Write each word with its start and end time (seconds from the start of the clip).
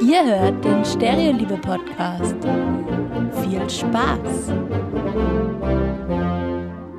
Ihr 0.00 0.24
hört 0.24 0.64
den 0.64 0.84
Stereoliebe-Podcast. 0.84 2.36
Viel 3.42 3.68
Spaß! 3.68 4.52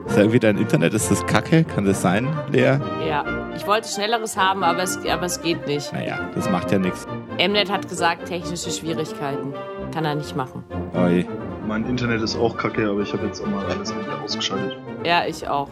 Ist 0.07 0.17
irgendwie 0.17 0.39
dein 0.39 0.57
Internet, 0.57 0.93
ist 0.93 1.09
das 1.09 1.25
kacke? 1.25 1.63
Kann 1.63 1.85
das 1.85 2.01
sein, 2.01 2.28
Lea? 2.51 2.79
Ja, 3.07 3.23
ich 3.55 3.65
wollte 3.65 3.88
schnelleres 3.88 4.35
haben, 4.35 4.63
aber 4.65 4.83
es, 4.83 4.97
aber 5.06 5.24
es 5.24 5.42
geht 5.42 5.65
nicht. 5.67 5.94
Naja, 5.94 6.29
das 6.35 6.49
macht 6.49 6.69
ja 6.74 6.79
nichts. 6.79 7.08
Mnet 7.37 7.71
hat 7.71 7.87
gesagt, 7.87 8.26
technische 8.26 8.71
Schwierigkeiten. 8.71 9.53
Kann 9.94 10.03
er 10.03 10.15
nicht 10.15 10.35
machen. 10.35 10.65
Oi. 10.96 11.26
Mein 11.65 11.85
Internet 11.85 12.21
ist 12.21 12.35
auch 12.35 12.58
kacke, 12.58 12.89
aber 12.89 13.01
ich 13.01 13.13
habe 13.13 13.26
jetzt 13.26 13.42
auch 13.42 13.47
mal 13.47 13.65
alles 13.65 13.94
wieder 13.96 14.21
ausgeschaltet. 14.21 14.78
Ja, 15.05 15.26
ich 15.26 15.47
auch. 15.47 15.69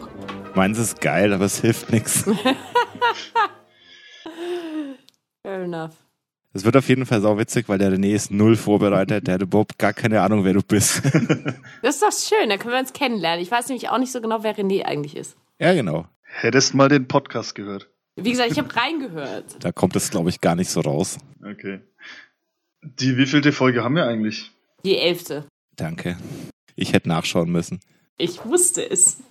Meins 0.54 0.78
ist 0.78 1.02
geil, 1.02 1.34
aber 1.34 1.44
es 1.44 1.60
hilft 1.60 1.92
nichts. 1.92 2.24
Fair 5.42 5.62
enough. 5.62 5.92
Es 6.52 6.64
wird 6.64 6.76
auf 6.76 6.88
jeden 6.88 7.04
Fall 7.04 7.20
sau 7.20 7.36
witzig, 7.38 7.68
weil 7.68 7.78
der 7.78 7.92
René 7.92 8.14
ist 8.14 8.30
null 8.30 8.56
vorbereitet. 8.56 9.26
Der 9.26 9.34
hat 9.34 9.42
überhaupt 9.42 9.78
gar 9.78 9.92
keine 9.92 10.22
Ahnung, 10.22 10.44
wer 10.44 10.54
du 10.54 10.62
bist. 10.62 11.02
Das 11.82 11.96
ist 11.96 12.02
doch 12.02 12.12
schön, 12.12 12.48
da 12.48 12.56
können 12.56 12.72
wir 12.72 12.80
uns 12.80 12.92
kennenlernen. 12.94 13.42
Ich 13.42 13.50
weiß 13.50 13.68
nämlich 13.68 13.90
auch 13.90 13.98
nicht 13.98 14.10
so 14.10 14.20
genau, 14.20 14.42
wer 14.42 14.56
René 14.56 14.84
eigentlich 14.84 15.16
ist. 15.16 15.36
ja, 15.58 15.74
genau. 15.74 16.06
Hättest 16.38 16.74
mal 16.74 16.88
den 16.88 17.06
Podcast 17.08 17.54
gehört. 17.54 17.88
Wie 18.16 18.30
gesagt, 18.30 18.50
ich 18.50 18.58
habe 18.58 18.74
reingehört. 18.74 19.56
Da 19.60 19.70
kommt 19.72 19.94
es, 19.96 20.10
glaube 20.10 20.28
ich, 20.30 20.40
gar 20.40 20.54
nicht 20.56 20.70
so 20.70 20.80
raus. 20.80 21.18
Okay. 21.44 21.80
Die 22.82 23.16
wievielte 23.16 23.52
Folge 23.52 23.84
haben 23.84 23.94
wir 23.94 24.06
eigentlich? 24.06 24.50
Die 24.84 24.96
elfte. 24.98 25.44
Danke. 25.76 26.16
Ich 26.74 26.92
hätte 26.92 27.08
nachschauen 27.08 27.50
müssen. 27.50 27.80
Ich 28.18 28.44
wusste 28.44 28.88
es. 28.90 29.18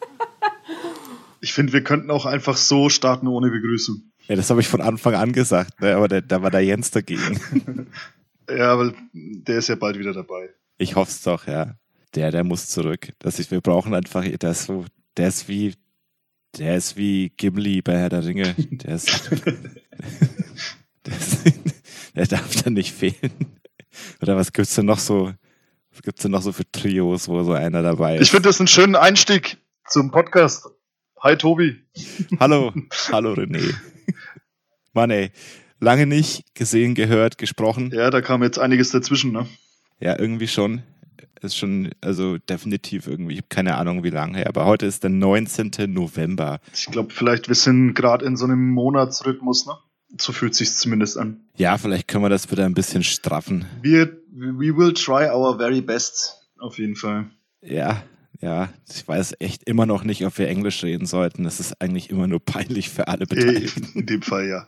Ich 1.46 1.54
finde, 1.54 1.74
wir 1.74 1.84
könnten 1.84 2.10
auch 2.10 2.26
einfach 2.26 2.58
so 2.58 2.90
starten 2.90 3.28
ohne 3.28 3.52
Begrüßung. 3.52 4.02
Ja, 4.28 4.36
das 4.36 4.50
habe 4.50 4.62
ich 4.62 4.68
von 4.68 4.82
Anfang 4.82 5.14
an 5.14 5.32
gesagt, 5.32 5.80
ne? 5.80 5.96
aber 5.96 6.08
da 6.08 6.42
war 6.42 6.50
der 6.50 6.62
Jens 6.62 6.90
dagegen. 6.90 7.88
Ja, 8.48 8.78
weil 8.78 8.94
der 9.12 9.58
ist 9.58 9.70
ja 9.70 9.76
bald 9.76 9.98
wieder 9.98 10.14
dabei. 10.14 10.52
Ich 10.78 10.96
hoffe 10.96 11.10
es 11.10 11.24
doch, 11.24 11.48
ja. 11.48 11.80
Der, 12.14 12.30
der 12.30 12.44
muss 12.44 12.70
zurück. 12.70 13.12
Das 13.18 13.40
ist, 13.40 13.50
wir 13.50 13.60
brauchen 13.60 13.96
einfach, 13.96 14.24
der 14.24 14.52
ist 14.52 14.66
so, 14.66 14.86
der 15.18 15.30
ist 15.30 15.48
wie, 15.48 15.74
der 16.56 16.76
ist 16.76 16.96
wie 16.96 17.32
Gimli 17.38 17.82
bei 17.82 17.98
Herr 17.98 18.10
der 18.10 18.24
Ringe. 18.24 18.54
Der 18.58 18.94
ist, 18.94 19.32
der, 21.08 21.18
ist, 21.18 21.40
der 22.16 22.28
darf 22.28 22.62
da 22.62 22.70
nicht 22.70 22.94
fehlen. 22.94 23.58
Oder 24.22 24.36
was 24.36 24.54
gibt's 24.54 24.76
denn 24.76 24.86
noch 24.86 25.00
so, 25.00 25.34
was 25.90 26.04
gibt's 26.04 26.22
denn 26.22 26.32
noch 26.32 26.44
so 26.44 26.52
für 26.52 26.72
Trios, 26.72 27.28
wo 27.28 27.42
so 27.42 27.54
einer 27.54 27.82
dabei 27.82 28.18
ist? 28.18 28.22
Ich 28.22 28.30
finde 28.30 28.48
das 28.48 28.60
einen 28.60 28.68
schönen 28.68 28.96
Einstieg 28.96 29.58
zum 29.88 30.12
Podcast. 30.12 30.70
Hi 31.26 31.36
Tobi. 31.36 31.82
Hallo, 32.40 32.72
hallo 33.12 33.34
René. 33.34 33.74
Mann 34.94 35.10
ey, 35.10 35.32
lange 35.80 36.06
nicht 36.06 36.54
gesehen, 36.54 36.94
gehört, 36.94 37.40
gesprochen. 37.40 37.90
Ja, 37.92 38.12
da 38.12 38.22
kam 38.22 38.44
jetzt 38.44 38.60
einiges 38.60 38.92
dazwischen, 38.92 39.32
ne? 39.32 39.48
Ja, 40.00 40.20
irgendwie 40.20 40.48
schon. 40.48 40.84
Ist 41.42 41.58
schon, 41.58 41.90
also 42.00 42.38
definitiv 42.38 43.08
irgendwie, 43.08 43.34
ich 43.34 43.40
habe 43.40 43.48
keine 43.50 43.76
Ahnung 43.76 44.04
wie 44.04 44.12
lange 44.12 44.38
her, 44.38 44.48
aber 44.50 44.66
heute 44.66 44.86
ist 44.86 45.02
der 45.02 45.10
19. 45.10 45.72
November. 45.88 46.60
Ich 46.76 46.86
glaube, 46.86 47.12
vielleicht 47.12 47.48
wir 47.48 47.56
sind 47.56 47.96
gerade 47.96 48.24
in 48.24 48.38
so 48.38 48.46
einem 48.46 48.70
Monatsrhythmus, 48.70 49.66
ne? 49.66 49.74
So 50.22 50.32
fühlt 50.32 50.54
sich's 50.54 50.78
zumindest 50.78 51.18
an. 51.18 51.40
Ja, 51.58 51.80
vielleicht 51.80 52.08
können 52.08 52.24
wir 52.24 52.30
das 52.30 52.52
wieder 52.52 52.66
ein 52.66 52.76
bisschen 52.76 53.02
straffen. 53.02 53.66
Wir, 53.82 54.16
we 54.30 54.78
will 54.78 54.94
try 54.94 55.28
our 55.28 55.58
very 55.58 55.82
best. 55.82 56.46
Auf 56.60 56.78
jeden 56.78 56.96
Fall. 56.96 57.32
Ja, 57.64 58.04
ja, 58.42 58.70
ich 58.94 59.08
weiß 59.08 59.36
echt 59.40 59.64
immer 59.64 59.86
noch 59.86 60.04
nicht, 60.04 60.26
ob 60.26 60.38
wir 60.38 60.48
Englisch 60.48 60.84
reden 60.84 61.06
sollten. 61.06 61.44
Das 61.44 61.60
ist 61.60 61.82
eigentlich 61.82 62.10
immer 62.10 62.28
nur 62.28 62.44
peinlich 62.44 62.90
für 62.90 63.08
alle 63.08 63.24
Äh, 63.24 63.28
Beteiligten. 63.36 64.00
In 64.00 64.06
dem 64.06 64.22
Fall 64.22 64.48
ja. 64.48 64.68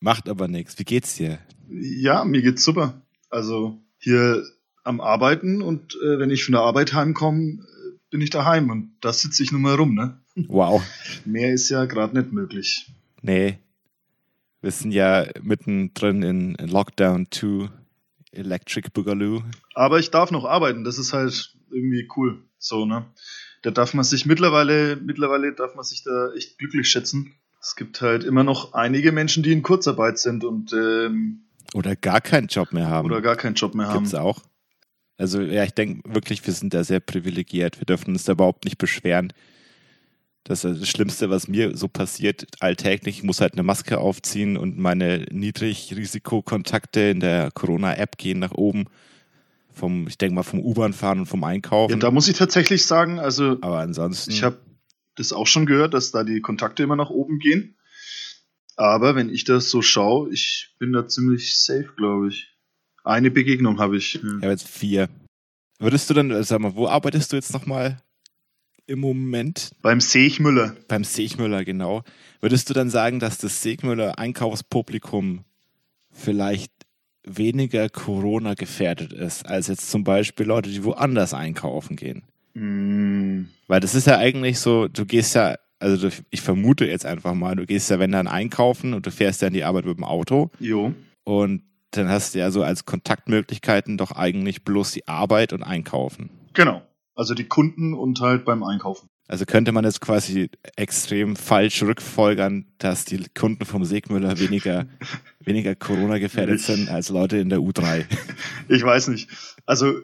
Macht 0.00 0.28
aber 0.28 0.48
nichts. 0.48 0.78
Wie 0.78 0.84
geht's 0.84 1.16
dir? 1.16 1.38
Ja, 1.70 2.24
mir 2.24 2.42
geht's 2.42 2.64
super. 2.64 3.00
Also 3.30 3.78
hier 3.98 4.44
am 4.84 5.00
Arbeiten 5.00 5.62
und 5.62 5.94
äh, 6.04 6.18
wenn 6.18 6.30
ich 6.30 6.44
von 6.44 6.52
der 6.52 6.62
Arbeit 6.62 6.92
heimkomme, 6.92 7.60
äh, 7.62 7.98
bin 8.10 8.20
ich 8.20 8.30
daheim 8.30 8.68
und 8.70 8.92
da 9.00 9.12
sitze 9.12 9.42
ich 9.42 9.52
nun 9.52 9.62
mal 9.62 9.74
rum, 9.76 9.94
ne? 9.94 10.18
Wow. 10.34 10.82
Mehr 11.24 11.52
ist 11.52 11.68
ja 11.68 11.84
gerade 11.84 12.18
nicht 12.18 12.32
möglich. 12.32 12.90
Nee. 13.22 13.58
Wir 14.60 14.70
sind 14.70 14.92
ja 14.92 15.26
mittendrin 15.42 16.22
in 16.22 16.54
Lockdown 16.68 17.26
2, 17.30 17.68
Electric 18.32 18.88
Boogaloo. 18.92 19.42
Aber 19.74 19.98
ich 19.98 20.10
darf 20.10 20.30
noch 20.30 20.44
arbeiten, 20.44 20.84
das 20.84 20.98
ist 20.98 21.12
halt 21.12 21.54
irgendwie 21.72 22.08
cool. 22.16 22.42
So, 22.58 22.86
ne? 22.86 23.06
Da 23.62 23.70
darf 23.70 23.94
man 23.94 24.04
sich 24.04 24.26
mittlerweile, 24.26 24.96
mittlerweile 24.96 25.52
darf 25.52 25.74
man 25.74 25.84
sich 25.84 26.02
da 26.04 26.32
echt 26.34 26.58
glücklich 26.58 26.88
schätzen. 26.88 27.34
Es 27.60 27.76
gibt 27.76 28.00
halt 28.00 28.24
immer 28.24 28.42
noch 28.42 28.74
einige 28.74 29.12
Menschen, 29.12 29.42
die 29.42 29.52
in 29.52 29.62
Kurzarbeit 29.62 30.18
sind 30.18 30.44
und 30.44 30.72
ähm, 30.72 31.42
Oder 31.74 31.94
gar 31.94 32.20
keinen 32.20 32.48
Job 32.48 32.72
mehr 32.72 32.88
haben. 32.88 33.06
oder 33.06 33.20
gar 33.20 33.36
keinen 33.36 33.54
Job 33.54 33.74
mehr 33.74 33.86
haben. 33.86 33.98
Gibt's 34.04 34.14
auch. 34.14 34.40
Also 35.16 35.40
ja, 35.40 35.62
ich 35.62 35.74
denke 35.74 36.12
wirklich, 36.12 36.44
wir 36.44 36.52
sind 36.52 36.74
da 36.74 36.82
sehr 36.82 36.98
privilegiert. 36.98 37.78
Wir 37.78 37.86
dürfen 37.86 38.10
uns 38.12 38.24
da 38.24 38.32
überhaupt 38.32 38.64
nicht 38.64 38.78
beschweren. 38.78 39.32
Das 40.44 40.64
ist 40.64 40.80
das 40.82 40.88
Schlimmste, 40.88 41.30
was 41.30 41.46
mir 41.46 41.76
so 41.76 41.86
passiert, 41.86 42.46
alltäglich. 42.58 43.18
Ich 43.18 43.22
muss 43.22 43.40
halt 43.40 43.52
eine 43.52 43.62
Maske 43.62 43.98
aufziehen 43.98 44.56
und 44.56 44.76
meine 44.76 45.26
Niedrigrisikokontakte 45.30 47.00
in 47.00 47.20
der 47.20 47.52
Corona-App 47.52 48.18
gehen 48.18 48.40
nach 48.40 48.50
oben. 48.50 48.86
Vom, 49.72 50.06
ich 50.06 50.18
denke 50.18 50.34
mal, 50.34 50.42
vom 50.42 50.60
U-Bahn 50.60 50.92
fahren 50.92 51.20
und 51.20 51.26
vom 51.26 51.40
Ja, 51.42 51.48
Einkaufen. 51.48 51.98
da 52.00 52.10
muss 52.10 52.28
ich 52.28 52.36
tatsächlich 52.36 52.84
sagen, 52.84 53.18
also 53.18 53.58
Aber 53.60 53.78
ansonsten. 53.80 54.30
Ich 54.30 54.42
habe 54.42 54.58
das 55.16 55.32
auch 55.32 55.46
schon 55.46 55.66
gehört, 55.66 55.94
dass 55.94 56.10
da 56.10 56.24
die 56.24 56.40
Kontakte 56.40 56.82
immer 56.82 56.96
nach 56.96 57.10
oben 57.10 57.38
gehen. 57.38 57.76
Aber 58.76 59.14
wenn 59.14 59.28
ich 59.30 59.44
das 59.44 59.68
so 59.70 59.82
schaue, 59.82 60.32
ich 60.32 60.74
bin 60.78 60.92
da 60.92 61.06
ziemlich 61.06 61.56
safe, 61.56 61.90
glaube 61.96 62.28
ich. 62.28 62.48
Eine 63.04 63.30
Begegnung 63.30 63.78
habe 63.78 63.96
ich. 63.96 64.16
Ich 64.16 64.22
habe 64.22 64.48
jetzt 64.48 64.68
vier. 64.68 65.08
Würdest 65.78 66.08
du 66.08 66.14
dann, 66.14 66.42
sag 66.44 66.60
mal, 66.60 66.74
wo 66.74 66.86
arbeitest 66.88 67.32
du 67.32 67.36
jetzt 67.36 67.52
nochmal 67.52 68.00
im 68.86 69.00
Moment? 69.00 69.72
Beim 69.82 70.00
Seechmüller. 70.00 70.76
Beim 70.88 71.04
Sechmüller, 71.04 71.64
genau. 71.64 72.02
Würdest 72.40 72.70
du 72.70 72.74
dann 72.74 72.90
sagen, 72.90 73.18
dass 73.20 73.38
das 73.38 73.62
Sechmüller 73.62 74.18
Einkaufspublikum 74.18 75.44
vielleicht 76.10 76.70
weniger 77.24 77.88
Corona 77.88 78.54
gefährdet 78.54 79.12
ist, 79.12 79.46
als 79.46 79.68
jetzt 79.68 79.90
zum 79.90 80.04
Beispiel 80.04 80.46
Leute, 80.46 80.70
die 80.70 80.84
woanders 80.84 81.34
einkaufen 81.34 81.96
gehen? 81.96 82.22
Mm, 82.54 83.48
Weil 83.68 83.80
das 83.80 83.94
ist 83.94 84.06
ja 84.06 84.18
eigentlich 84.18 84.58
so, 84.58 84.88
du 84.88 85.06
gehst 85.06 85.34
ja, 85.34 85.56
also 85.78 86.08
du, 86.08 86.14
ich 86.30 86.40
vermute 86.40 86.86
jetzt 86.86 87.06
einfach 87.06 87.34
mal, 87.34 87.56
du 87.56 87.66
gehst 87.66 87.90
ja, 87.90 87.98
wenn 87.98 88.12
dann 88.12 88.26
einkaufen 88.26 88.94
und 88.94 89.06
du 89.06 89.10
fährst 89.10 89.42
ja 89.42 89.48
in 89.48 89.54
die 89.54 89.64
Arbeit 89.64 89.86
mit 89.86 89.96
dem 89.96 90.04
Auto 90.04 90.50
jo. 90.58 90.92
und 91.24 91.62
dann 91.92 92.08
hast 92.08 92.34
du 92.34 92.38
ja 92.38 92.50
so 92.50 92.62
als 92.62 92.84
Kontaktmöglichkeiten 92.86 93.98
doch 93.98 94.12
eigentlich 94.12 94.64
bloß 94.64 94.92
die 94.92 95.06
Arbeit 95.08 95.52
und 95.52 95.62
Einkaufen. 95.62 96.30
Genau. 96.54 96.82
Also 97.14 97.34
die 97.34 97.44
Kunden 97.44 97.92
und 97.94 98.20
halt 98.20 98.44
beim 98.44 98.62
Einkaufen. 98.62 99.08
Also 99.28 99.46
könnte 99.46 99.72
man 99.72 99.84
jetzt 99.84 100.00
quasi 100.00 100.50
extrem 100.76 101.36
falsch 101.36 101.82
rückfolgern, 101.82 102.66
dass 102.78 103.04
die 103.04 103.24
Kunden 103.34 103.64
vom 103.64 103.84
Segmüller 103.84 104.38
weniger, 104.38 104.86
weniger 105.40 105.74
Corona 105.74 106.18
gefährdet 106.18 106.56
Ich- 106.60 106.66
sind 106.66 106.88
als 106.90 107.08
Leute 107.08 107.38
in 107.38 107.48
der 107.48 107.60
U3. 107.60 108.04
Ich 108.68 108.82
weiß 108.82 109.08
nicht. 109.08 109.28
Also 109.66 109.94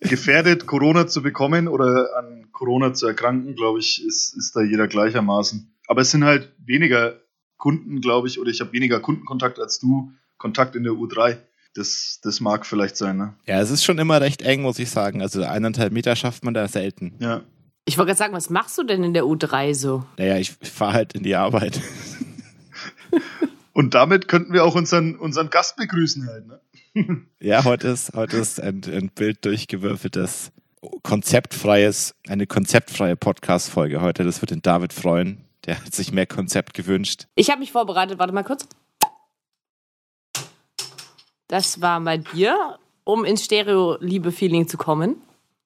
gefährdet, 0.00 0.66
Corona 0.66 1.06
zu 1.06 1.22
bekommen 1.22 1.68
oder 1.68 2.08
an 2.18 2.46
Corona 2.52 2.92
zu 2.94 3.06
erkranken, 3.06 3.54
glaube 3.54 3.78
ich, 3.80 4.04
ist, 4.04 4.36
ist 4.36 4.54
da 4.54 4.62
jeder 4.62 4.86
gleichermaßen. 4.88 5.74
Aber 5.86 6.02
es 6.02 6.10
sind 6.10 6.24
halt 6.24 6.52
weniger 6.64 7.20
Kunden, 7.56 8.00
glaube 8.00 8.28
ich, 8.28 8.38
oder 8.40 8.50
ich 8.50 8.60
habe 8.60 8.72
weniger 8.72 9.00
Kundenkontakt 9.00 9.58
als 9.58 9.78
du, 9.78 10.12
Kontakt 10.38 10.76
in 10.76 10.82
der 10.84 10.92
U3. 10.92 11.36
Das, 11.74 12.20
das 12.22 12.40
mag 12.40 12.66
vielleicht 12.66 12.96
sein, 12.96 13.16
ne? 13.16 13.34
Ja, 13.46 13.60
es 13.60 13.70
ist 13.70 13.84
schon 13.84 13.98
immer 13.98 14.20
recht 14.20 14.42
eng, 14.42 14.62
muss 14.62 14.78
ich 14.78 14.90
sagen. 14.90 15.22
Also 15.22 15.42
eineinhalb 15.42 15.92
Meter 15.92 16.14
schafft 16.14 16.44
man 16.44 16.54
da 16.54 16.68
selten. 16.68 17.14
Ja. 17.18 17.42
Ich 17.86 17.98
wollte 17.98 18.08
gerade 18.08 18.18
sagen, 18.18 18.34
was 18.34 18.48
machst 18.48 18.78
du 18.78 18.82
denn 18.82 19.04
in 19.04 19.12
der 19.12 19.24
U3 19.24 19.74
so? 19.74 20.04
Naja, 20.16 20.38
ich 20.38 20.52
fahre 20.52 20.94
halt 20.94 21.12
in 21.12 21.22
die 21.22 21.34
Arbeit. 21.36 21.80
Und 23.74 23.94
damit 23.94 24.28
könnten 24.28 24.52
wir 24.52 24.64
auch 24.64 24.74
unseren, 24.74 25.16
unseren 25.16 25.50
Gast 25.50 25.76
begrüßen 25.76 26.26
halt, 26.26 26.46
ne? 26.46 26.60
Ja, 27.40 27.64
heute 27.64 27.88
ist, 27.88 28.14
heute 28.14 28.36
ist 28.36 28.60
ein, 28.60 28.82
ein 28.86 29.10
Bild 29.10 29.44
durchgewürfeltes, 29.44 30.52
konzeptfreies, 31.02 32.14
eine 32.28 32.46
konzeptfreie 32.46 33.16
Podcast-Folge 33.16 34.00
heute. 34.00 34.24
Das 34.24 34.40
wird 34.40 34.52
den 34.52 34.62
David 34.62 34.92
freuen. 34.92 35.44
Der 35.66 35.84
hat 35.84 35.94
sich 35.94 36.12
mehr 36.12 36.26
Konzept 36.26 36.72
gewünscht. 36.72 37.26
Ich 37.34 37.50
habe 37.50 37.60
mich 37.60 37.72
vorbereitet, 37.72 38.18
warte 38.18 38.32
mal 38.32 38.44
kurz. 38.44 38.66
Das 41.48 41.80
war 41.80 42.00
bei 42.00 42.18
dir, 42.18 42.78
um 43.02 43.24
ins 43.24 43.44
Stereo-Liebe-Feeling 43.44 44.68
zu 44.68 44.78
kommen. 44.78 45.16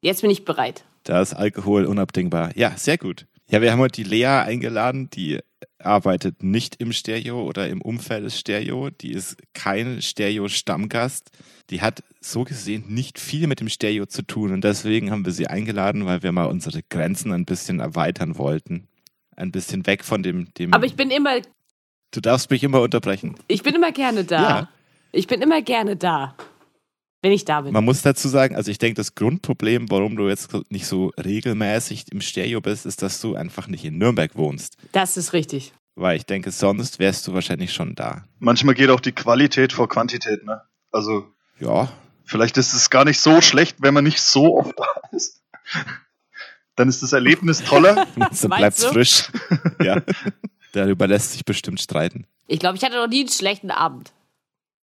Jetzt 0.00 0.22
bin 0.22 0.30
ich 0.30 0.44
bereit. 0.44 0.84
Da 1.08 1.22
ist 1.22 1.32
Alkohol 1.32 1.86
unabdingbar. 1.86 2.54
Ja, 2.54 2.76
sehr 2.76 2.98
gut. 2.98 3.26
Ja, 3.48 3.62
wir 3.62 3.72
haben 3.72 3.78
heute 3.78 4.02
die 4.02 4.08
Lea 4.08 4.26
eingeladen, 4.26 5.08
die 5.08 5.38
arbeitet 5.78 6.42
nicht 6.42 6.82
im 6.82 6.92
Stereo 6.92 7.44
oder 7.44 7.66
im 7.70 7.80
Umfeld 7.80 8.26
des 8.26 8.38
Stereo. 8.38 8.90
Die 8.90 9.12
ist 9.12 9.38
kein 9.54 10.02
Stereo-Stammgast. 10.02 11.30
Die 11.70 11.80
hat 11.80 12.02
so 12.20 12.44
gesehen 12.44 12.84
nicht 12.88 13.18
viel 13.18 13.46
mit 13.46 13.60
dem 13.60 13.70
Stereo 13.70 14.04
zu 14.04 14.20
tun 14.20 14.52
und 14.52 14.64
deswegen 14.64 15.10
haben 15.10 15.24
wir 15.24 15.32
sie 15.32 15.46
eingeladen, 15.46 16.04
weil 16.04 16.22
wir 16.22 16.30
mal 16.30 16.44
unsere 16.44 16.82
Grenzen 16.82 17.32
ein 17.32 17.46
bisschen 17.46 17.80
erweitern 17.80 18.36
wollten. 18.36 18.86
Ein 19.34 19.50
bisschen 19.50 19.86
weg 19.86 20.04
von 20.04 20.22
dem, 20.22 20.52
dem 20.58 20.74
Aber 20.74 20.84
ich 20.84 20.94
bin 20.94 21.10
immer 21.10 21.40
Du 22.10 22.20
darfst 22.20 22.50
mich 22.50 22.62
immer 22.62 22.82
unterbrechen. 22.82 23.34
Ich 23.48 23.62
bin 23.62 23.74
immer 23.74 23.92
gerne 23.92 24.24
da. 24.24 24.42
Ja. 24.42 24.68
Ich 25.12 25.26
bin 25.26 25.40
immer 25.40 25.62
gerne 25.62 25.96
da. 25.96 26.34
Wenn 27.20 27.32
ich 27.32 27.44
da 27.44 27.62
bin. 27.62 27.72
Man 27.72 27.84
muss 27.84 28.02
dazu 28.02 28.28
sagen, 28.28 28.54
also 28.54 28.70
ich 28.70 28.78
denke, 28.78 28.94
das 28.94 29.14
Grundproblem, 29.16 29.90
warum 29.90 30.14
du 30.16 30.28
jetzt 30.28 30.50
nicht 30.70 30.86
so 30.86 31.10
regelmäßig 31.22 32.04
im 32.12 32.20
Stereo 32.20 32.60
bist, 32.60 32.86
ist, 32.86 33.02
dass 33.02 33.20
du 33.20 33.34
einfach 33.34 33.66
nicht 33.66 33.84
in 33.84 33.98
Nürnberg 33.98 34.36
wohnst. 34.36 34.76
Das 34.92 35.16
ist 35.16 35.32
richtig. 35.32 35.72
Weil 35.96 36.16
ich 36.16 36.26
denke, 36.26 36.52
sonst 36.52 37.00
wärst 37.00 37.26
du 37.26 37.34
wahrscheinlich 37.34 37.72
schon 37.72 37.96
da. 37.96 38.24
Manchmal 38.38 38.74
geht 38.76 38.90
auch 38.90 39.00
die 39.00 39.10
Qualität 39.12 39.72
vor 39.72 39.88
Quantität, 39.88 40.44
ne? 40.44 40.62
Also, 40.92 41.26
Ja, 41.58 41.90
vielleicht 42.24 42.56
ist 42.56 42.72
es 42.72 42.88
gar 42.88 43.04
nicht 43.04 43.18
so 43.20 43.40
schlecht, 43.40 43.78
wenn 43.80 43.94
man 43.94 44.04
nicht 44.04 44.20
so 44.20 44.58
oft 44.58 44.78
da 44.78 44.86
ist. 45.10 45.42
Dann 46.76 46.88
ist 46.88 47.02
das 47.02 47.12
Erlebnis 47.12 47.64
toller. 47.64 48.06
so 48.30 48.46
Meinst 48.46 48.58
bleibt's 48.60 48.80
du? 48.82 48.88
frisch. 48.92 49.24
ja. 49.82 50.00
Darüber 50.72 51.08
lässt 51.08 51.32
sich 51.32 51.44
bestimmt 51.44 51.80
streiten. 51.80 52.26
Ich 52.46 52.60
glaube, 52.60 52.76
ich 52.76 52.84
hatte 52.84 52.94
noch 52.94 53.08
nie 53.08 53.20
einen 53.20 53.28
schlechten 53.28 53.72
Abend. 53.72 54.12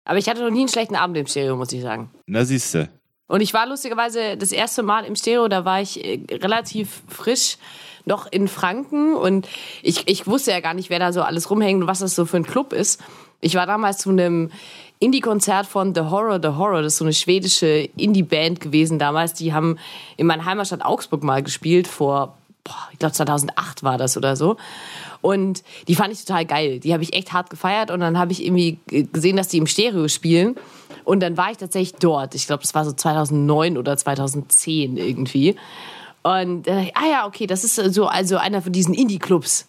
Aber 0.04 0.19
ich 0.19 0.28
hatte 0.28 0.43
noch 0.43 0.50
nie 0.50 0.60
einen 0.60 0.69
schlechten 0.69 0.96
Abend 0.96 1.16
im 1.16 1.26
Stereo, 1.26 1.56
muss 1.56 1.72
ich 1.72 1.82
sagen. 1.82 2.10
Na 2.26 2.44
siehste. 2.44 2.88
Und 3.28 3.40
ich 3.40 3.54
war 3.54 3.66
lustigerweise 3.66 4.37
das 4.37 4.52
erste 4.52 4.82
Mal 4.82 5.04
im 5.04 5.16
Stereo, 5.16 5.49
da 5.49 5.64
war 5.64 5.81
ich 5.81 6.04
äh, 6.04 6.20
relativ 6.31 7.02
frisch 7.08 7.56
noch 8.04 8.31
in 8.31 8.49
Franken 8.49 9.14
und 9.14 9.49
ich, 9.82 10.08
ich 10.08 10.26
wusste 10.26 10.50
ja 10.50 10.60
gar 10.60 10.75
nicht, 10.75 10.90
wer 10.90 10.99
da 10.99 11.12
so 11.12 11.22
alles 11.22 11.50
rumhängt 11.50 11.82
und 11.82 11.88
was 11.88 12.00
das 12.00 12.14
so 12.14 12.26
für 12.26 12.37
ein 12.37 12.46
Club 12.46 12.72
ist. 12.72 13.00
Ich 13.40 13.54
war 13.54 13.66
damals 13.66 13.99
zu 13.99 14.10
einem 14.10 14.50
Indie-Konzert 14.99 15.66
von 15.66 15.94
The 15.94 16.02
Horror, 16.02 16.40
The 16.40 16.56
Horror. 16.56 16.82
Das 16.82 16.93
ist 16.93 16.98
so 16.98 17.05
eine 17.05 17.12
schwedische 17.12 17.88
Indie-Band 17.96 18.60
gewesen 18.60 18.98
damals. 18.98 19.34
Die 19.34 19.52
haben 19.52 19.78
in 20.16 20.26
meiner 20.26 20.44
Heimatstadt 20.44 20.84
Augsburg 20.84 21.25
mal 21.25 21.43
gespielt 21.43 21.88
vor, 21.88 22.38
boah, 22.62 22.88
ich 22.93 22.98
glaube 22.98 23.12
2008 23.12 23.82
war 23.82 23.98
das 23.98 24.16
oder 24.16 24.37
so. 24.37 24.56
Und 25.22 25.62
die 25.88 25.94
fand 25.94 26.12
ich 26.12 26.24
total 26.24 26.44
geil. 26.44 26.80
Die 26.80 26.92
habe 26.92 27.02
ich 27.02 27.14
echt 27.14 27.32
hart 27.32 27.48
gefeiert 27.48 27.90
und 27.90 28.00
dann 28.00 28.19
habe 28.19 28.32
ich 28.32 28.44
irgendwie 28.44 28.78
gesehen, 28.86 29.36
dass 29.36 29.48
die 29.48 29.58
im 29.58 29.66
Stereo 29.66 30.08
spielen. 30.08 30.56
Und 31.04 31.20
dann 31.20 31.36
war 31.36 31.50
ich 31.50 31.56
tatsächlich 31.56 31.94
dort. 31.98 32.34
Ich 32.34 32.46
glaube, 32.46 32.62
das 32.62 32.74
war 32.74 32.84
so 32.84 32.92
2009 32.92 33.78
oder 33.78 33.96
2010 33.96 34.96
irgendwie. 34.96 35.56
Und 36.22 36.32
dann 36.32 36.62
dachte 36.62 36.82
ich, 36.82 36.96
ah 36.96 37.10
ja, 37.10 37.26
okay, 37.26 37.46
das 37.46 37.64
ist 37.64 37.76
so 37.76 38.06
also 38.06 38.36
einer 38.36 38.62
von 38.62 38.72
diesen 38.72 38.94
Indie-Clubs. 38.94 39.69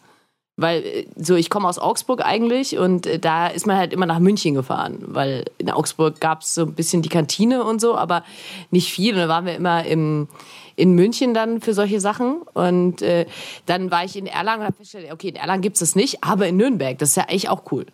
Weil 0.56 0.84
äh, 0.84 1.06
so 1.16 1.36
ich 1.36 1.50
komme 1.50 1.68
aus 1.68 1.80
Augsburg 1.80 2.24
eigentlich 2.24 2.78
und 2.78 3.08
äh, 3.08 3.20
da 3.20 3.48
ist 3.48 3.66
man 3.66 3.78
halt 3.78 3.94
immer 3.94 4.06
nach 4.06 4.20
München 4.20 4.54
gefahren, 4.54 5.00
weil 5.08 5.46
in 5.58 5.70
Augsburg 5.70 6.20
gab 6.20 6.42
es 6.42 6.54
so 6.54 6.62
ein 6.64 6.74
bisschen 6.74 7.02
die 7.02 7.10
Kantine 7.10 7.64
und 7.64 7.82
so, 7.82 7.96
aber 7.96 8.24
nicht 8.70 8.92
viel. 8.92 9.14
Und 9.14 9.22
da 9.22 9.30
waren 9.30 9.46
wir 9.46 9.56
immer 9.56 9.86
im, 9.86 10.28
in 10.76 10.94
München 10.94 11.34
dann 11.34 11.62
für 11.62 11.74
solche 11.74 12.00
Sachen. 12.00 12.42
Und 12.54 13.02
äh, 13.02 13.26
dann 13.66 13.92
war 13.92 14.04
ich 14.04 14.16
in 14.16 14.28
Erlangen 14.28 14.62
und 14.62 14.68
habe 14.68 14.78
festgestellt, 14.78 15.12
okay, 15.12 15.30
in 15.30 15.36
Erlangen 15.36 15.62
gibt's 15.62 15.80
das 15.80 15.96
nicht, 15.96 16.24
aber 16.24 16.48
in 16.48 16.58
Nürnberg, 16.58 16.98
das 17.00 17.10
ist 17.10 17.16
ja 17.16 17.24
echt 17.24 17.50
auch 17.50 17.72
cool. 17.72 17.86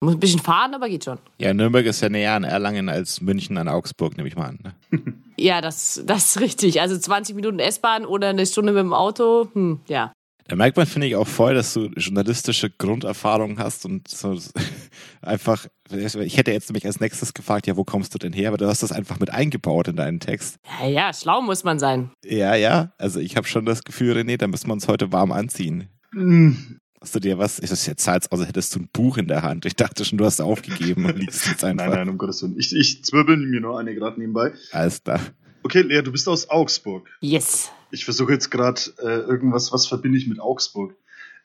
Muss 0.00 0.14
ein 0.14 0.20
bisschen 0.20 0.40
fahren, 0.40 0.74
aber 0.74 0.88
geht 0.88 1.04
schon. 1.04 1.18
Ja, 1.38 1.54
Nürnberg 1.54 1.86
ist 1.86 2.02
ja 2.02 2.10
näher 2.10 2.34
an 2.34 2.44
Erlangen 2.44 2.90
als 2.90 3.20
München 3.20 3.56
an 3.56 3.68
Augsburg, 3.68 4.16
nehme 4.16 4.28
ich 4.28 4.36
mal 4.36 4.48
an. 4.48 4.58
Ne? 4.62 5.02
Ja, 5.36 5.60
das, 5.60 6.00
das 6.06 6.26
ist 6.26 6.40
richtig. 6.40 6.80
Also 6.80 6.96
20 6.96 7.34
Minuten 7.34 7.58
S-Bahn 7.58 8.06
oder 8.06 8.28
eine 8.28 8.46
Stunde 8.46 8.72
mit 8.72 8.80
dem 8.80 8.92
Auto, 8.92 9.48
hm, 9.52 9.80
ja. 9.88 10.12
Da 10.46 10.56
merkt 10.56 10.76
man, 10.76 10.86
finde 10.86 11.06
ich, 11.06 11.16
auch 11.16 11.26
voll, 11.26 11.54
dass 11.54 11.72
du 11.72 11.86
journalistische 11.96 12.68
Grunderfahrung 12.70 13.58
hast 13.58 13.86
und 13.86 14.08
so 14.08 14.38
einfach, 15.22 15.66
ich 15.90 16.36
hätte 16.36 16.52
jetzt 16.52 16.68
nämlich 16.68 16.84
als 16.86 17.00
nächstes 17.00 17.32
gefragt, 17.32 17.66
ja, 17.66 17.76
wo 17.76 17.84
kommst 17.84 18.12
du 18.14 18.18
denn 18.18 18.32
her? 18.34 18.48
Aber 18.48 18.58
du 18.58 18.66
hast 18.66 18.82
das 18.82 18.92
einfach 18.92 19.18
mit 19.20 19.30
eingebaut 19.30 19.88
in 19.88 19.96
deinen 19.96 20.20
Text. 20.20 20.58
Ja, 20.82 20.88
ja, 20.88 21.12
schlau 21.14 21.40
muss 21.40 21.64
man 21.64 21.78
sein. 21.78 22.10
Ja, 22.24 22.54
ja, 22.54 22.92
also 22.98 23.20
ich 23.20 23.36
habe 23.36 23.46
schon 23.46 23.64
das 23.64 23.84
Gefühl, 23.84 24.16
René, 24.16 24.36
da 24.36 24.46
müssen 24.46 24.66
wir 24.68 24.74
uns 24.74 24.86
heute 24.86 25.12
warm 25.12 25.32
anziehen. 25.32 25.88
Hm, 26.12 26.78
Hast 27.00 27.14
du 27.14 27.20
dir 27.20 27.36
was, 27.36 27.58
ist 27.58 27.70
das 27.70 27.84
jetzt 27.84 28.08
als, 28.08 28.32
also 28.32 28.46
hättest 28.46 28.74
du 28.74 28.80
ein 28.80 28.88
Buch 28.90 29.18
in 29.18 29.28
der 29.28 29.42
Hand. 29.42 29.66
Ich 29.66 29.76
dachte 29.76 30.06
schon, 30.06 30.16
du 30.16 30.24
hast 30.24 30.40
aufgegeben 30.40 31.04
und 31.04 31.18
liest 31.18 31.46
jetzt 31.46 31.62
einfach. 31.64 31.84
Nein, 31.86 31.94
nein, 31.96 32.08
um 32.08 32.16
Gottes 32.16 32.42
Willen. 32.42 32.58
Ich, 32.58 32.74
ich 32.74 33.04
zwirbel 33.04 33.36
mir 33.36 33.60
nur 33.60 33.78
eine 33.78 33.94
gerade 33.94 34.18
nebenbei. 34.18 34.52
Alles 34.72 35.02
da. 35.02 35.20
Okay, 35.62 35.82
Lea, 35.82 36.00
du 36.00 36.12
bist 36.12 36.26
aus 36.28 36.48
Augsburg. 36.48 37.06
Yes. 37.20 37.70
Ich 37.94 38.04
versuche 38.04 38.32
jetzt 38.32 38.50
gerade 38.50 38.80
äh, 38.98 39.20
irgendwas, 39.30 39.72
was 39.72 39.86
verbinde 39.86 40.18
ich 40.18 40.26
mit 40.26 40.40
Augsburg. 40.40 40.96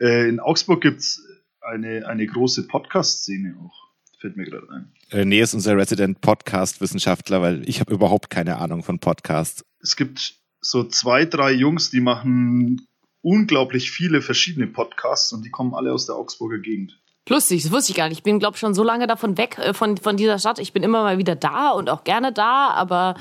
Äh, 0.02 0.28
in 0.28 0.40
Augsburg 0.40 0.82
gibt's 0.82 1.22
eine, 1.62 2.08
eine 2.08 2.26
große 2.26 2.66
Podcast-Szene 2.68 3.56
auch. 3.64 3.76
Fällt 4.20 4.36
mir 4.36 4.46
gerade 4.46 4.68
ein. 4.72 4.92
René 5.12 5.44
ist 5.44 5.54
unser 5.54 5.78
Resident 5.78 6.22
Podcast-Wissenschaftler, 6.22 7.44
weil 7.44 7.70
ich 7.70 7.80
habe 7.80 7.94
überhaupt 7.94 8.32
keine 8.32 8.58
Ahnung 8.58 8.82
von 8.82 8.98
Podcasts. 8.98 9.64
Es 9.80 9.96
gibt 9.96 10.40
so 10.60 10.84
zwei, 10.86 11.26
drei 11.26 11.52
Jungs, 11.52 11.92
die 11.92 12.02
machen 12.02 12.88
unglaublich 13.22 13.92
viele 13.92 14.24
verschiedene 14.24 14.66
Podcasts 14.66 15.32
und 15.32 15.46
die 15.46 15.52
kommen 15.52 15.76
alle 15.76 15.94
aus 15.94 16.08
der 16.08 16.16
Augsburger 16.16 16.58
Gegend. 16.58 17.00
Lustig, 17.28 17.62
das 17.62 17.72
wusste 17.72 17.92
ich 17.92 17.98
gar 17.98 18.10
nicht. 18.10 18.18
Ich 18.18 18.24
bin, 18.24 18.40
glaube 18.40 18.58
schon 18.58 18.74
so 18.74 18.84
lange 18.84 19.06
davon 19.06 19.38
weg, 19.38 19.60
äh, 19.60 19.76
von, 19.76 19.98
von 19.98 20.18
dieser 20.18 20.40
Stadt. 20.40 20.58
Ich 20.58 20.74
bin 20.74 20.82
immer 20.82 21.04
mal 21.04 21.20
wieder 21.20 21.36
da 21.36 21.70
und 21.70 21.92
auch 21.92 22.04
gerne 22.04 22.34
da, 22.34 22.70
aber 22.72 23.14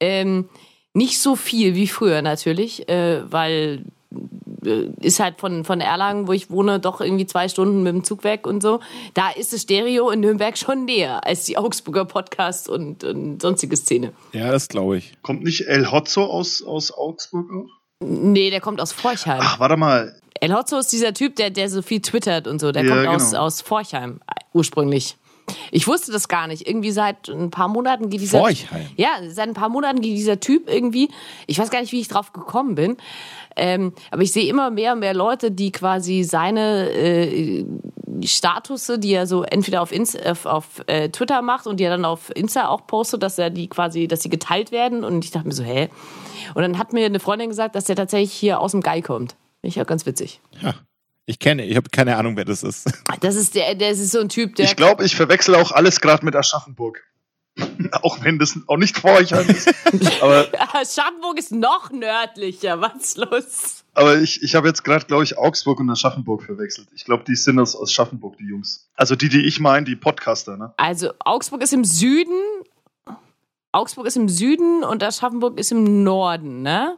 ähm, 0.00 0.48
nicht 0.94 1.20
so 1.20 1.36
viel 1.36 1.74
wie 1.74 1.86
früher 1.88 2.22
natürlich, 2.22 2.88
äh, 2.88 3.22
weil 3.30 3.84
äh, 4.64 4.88
ist 5.00 5.20
halt 5.20 5.38
von, 5.38 5.64
von 5.64 5.80
Erlangen, 5.80 6.26
wo 6.26 6.32
ich 6.32 6.50
wohne, 6.50 6.80
doch 6.80 7.00
irgendwie 7.00 7.26
zwei 7.26 7.48
Stunden 7.48 7.82
mit 7.82 7.92
dem 7.92 8.04
Zug 8.04 8.24
weg 8.24 8.46
und 8.46 8.62
so. 8.62 8.80
Da 9.14 9.30
ist 9.30 9.52
das 9.52 9.62
Stereo 9.62 10.10
in 10.10 10.20
Nürnberg 10.20 10.56
schon 10.56 10.84
näher 10.84 11.24
als 11.26 11.44
die 11.44 11.56
Augsburger 11.56 12.04
Podcasts 12.04 12.68
und, 12.68 13.04
und 13.04 13.40
sonstige 13.40 13.76
Szene. 13.76 14.12
Ja, 14.32 14.50
das 14.50 14.68
glaube 14.68 14.98
ich. 14.98 15.12
Kommt 15.22 15.44
nicht 15.44 15.62
El 15.68 15.90
Hotzo 15.90 16.24
aus, 16.24 16.62
aus 16.62 16.92
Augsburg 16.92 17.46
auch? 17.52 17.68
Nee, 18.00 18.50
der 18.50 18.60
kommt 18.60 18.80
aus 18.80 18.92
Forchheim. 18.92 19.40
Ach, 19.42 19.60
warte 19.60 19.76
mal. 19.76 20.20
El 20.40 20.54
Hotzo 20.54 20.78
ist 20.78 20.92
dieser 20.92 21.14
Typ, 21.14 21.36
der, 21.36 21.50
der 21.50 21.68
so 21.68 21.82
viel 21.82 22.00
twittert 22.00 22.46
und 22.46 22.60
so. 22.60 22.70
Der 22.72 22.84
Ja, 22.84 22.94
kommt 22.94 23.08
aus, 23.08 23.30
genau. 23.30 23.42
aus 23.42 23.60
Forchheim 23.60 24.20
äh, 24.26 24.40
ursprünglich. 24.52 25.16
Ich 25.70 25.86
wusste 25.86 26.12
das 26.12 26.28
gar 26.28 26.46
nicht. 26.46 26.66
Irgendwie 26.66 26.90
seit 26.90 27.28
ein 27.28 27.50
paar 27.50 27.68
Monaten 27.68 28.10
geht 28.10 28.20
dieser. 28.20 28.40
Forchheim? 28.40 28.86
Ja, 28.96 29.08
seit 29.28 29.48
ein 29.48 29.54
paar 29.54 29.68
Monaten 29.68 30.00
geht 30.00 30.16
dieser 30.16 30.40
Typ 30.40 30.68
irgendwie. 30.68 31.10
Ich 31.46 31.58
weiß 31.58 31.70
gar 31.70 31.80
nicht, 31.80 31.92
wie 31.92 32.00
ich 32.00 32.08
drauf 32.08 32.32
gekommen 32.32 32.74
bin. 32.74 32.96
Ähm, 33.56 33.92
aber 34.10 34.22
ich 34.22 34.32
sehe 34.32 34.48
immer 34.48 34.70
mehr 34.70 34.92
und 34.92 35.00
mehr 35.00 35.14
Leute, 35.14 35.50
die 35.50 35.72
quasi 35.72 36.22
seine 36.22 36.90
äh, 36.90 37.64
Statusse, 38.24 38.98
die 38.98 39.12
er 39.12 39.26
so 39.26 39.42
entweder 39.42 39.82
auf, 39.82 39.92
Inst 39.92 40.24
auf, 40.26 40.46
auf 40.46 40.66
äh, 40.86 41.08
Twitter 41.08 41.42
macht 41.42 41.66
und 41.66 41.78
die 41.80 41.84
er 41.84 41.90
dann 41.90 42.04
auf 42.04 42.30
Insta 42.34 42.68
auch 42.68 42.86
postet, 42.86 43.22
dass 43.22 43.38
er 43.38 43.50
die 43.50 43.68
quasi, 43.68 44.06
dass 44.08 44.22
sie 44.22 44.28
geteilt 44.28 44.72
werden. 44.72 45.04
Und 45.04 45.24
ich 45.24 45.30
dachte 45.30 45.48
mir 45.48 45.54
so, 45.54 45.64
hä? 45.64 45.88
Und 46.54 46.62
dann 46.62 46.78
hat 46.78 46.92
mir 46.92 47.06
eine 47.06 47.20
Freundin 47.20 47.48
gesagt, 47.48 47.74
dass 47.74 47.84
der 47.84 47.96
tatsächlich 47.96 48.32
hier 48.32 48.60
aus 48.60 48.72
dem 48.72 48.80
Guy 48.80 49.02
kommt. 49.02 49.32
Finde 49.60 49.74
ich 49.74 49.80
auch 49.80 49.86
ganz 49.86 50.06
witzig. 50.06 50.40
Ja. 50.62 50.74
Ich 51.28 51.38
kenne, 51.38 51.66
ich 51.66 51.76
habe 51.76 51.90
keine 51.90 52.16
Ahnung, 52.16 52.38
wer 52.38 52.46
das 52.46 52.62
ist. 52.62 52.90
Das 53.20 53.36
ist 53.36 53.54
der, 53.54 53.74
der 53.74 53.90
ist 53.90 54.10
so 54.10 54.18
ein 54.18 54.30
Typ, 54.30 54.54
der. 54.54 54.64
Ich 54.64 54.76
glaube, 54.76 55.04
ich 55.04 55.14
verwechsel 55.14 55.56
auch 55.56 55.72
alles 55.72 56.00
gerade 56.00 56.24
mit 56.24 56.34
Aschaffenburg. 56.34 57.04
auch 58.02 58.24
wenn 58.24 58.38
das 58.38 58.58
auch 58.66 58.78
nicht 58.78 58.96
Forchheim 58.96 59.46
ist. 59.46 59.68
aber 60.22 60.48
Aschaffenburg 60.72 61.38
ist 61.38 61.52
noch 61.52 61.90
nördlicher. 61.90 62.80
Was 62.80 62.94
ist 62.96 63.18
los? 63.18 63.84
aber 63.92 64.16
ich, 64.16 64.42
ich 64.42 64.54
habe 64.54 64.68
jetzt 64.68 64.84
gerade, 64.84 65.04
glaube 65.04 65.24
ich, 65.24 65.36
Augsburg 65.36 65.80
und 65.80 65.90
Aschaffenburg 65.90 66.44
verwechselt. 66.44 66.88
Ich 66.94 67.04
glaube, 67.04 67.24
die 67.28 67.36
sind 67.36 67.58
aus, 67.58 67.76
aus 67.76 67.90
Aschaffenburg, 67.90 68.38
die 68.38 68.46
Jungs. 68.46 68.88
Also 68.94 69.14
die, 69.14 69.28
die 69.28 69.44
ich 69.44 69.60
meine, 69.60 69.84
die 69.84 69.96
Podcaster, 69.96 70.56
ne? 70.56 70.72
Also 70.78 71.10
Augsburg 71.18 71.62
ist 71.62 71.74
im 71.74 71.84
Süden. 71.84 72.40
Augsburg 73.72 74.06
ist 74.06 74.16
im 74.16 74.30
Süden 74.30 74.82
und 74.82 75.02
Aschaffenburg 75.02 75.58
ist 75.58 75.72
im 75.72 76.04
Norden, 76.04 76.62
ne? 76.62 76.96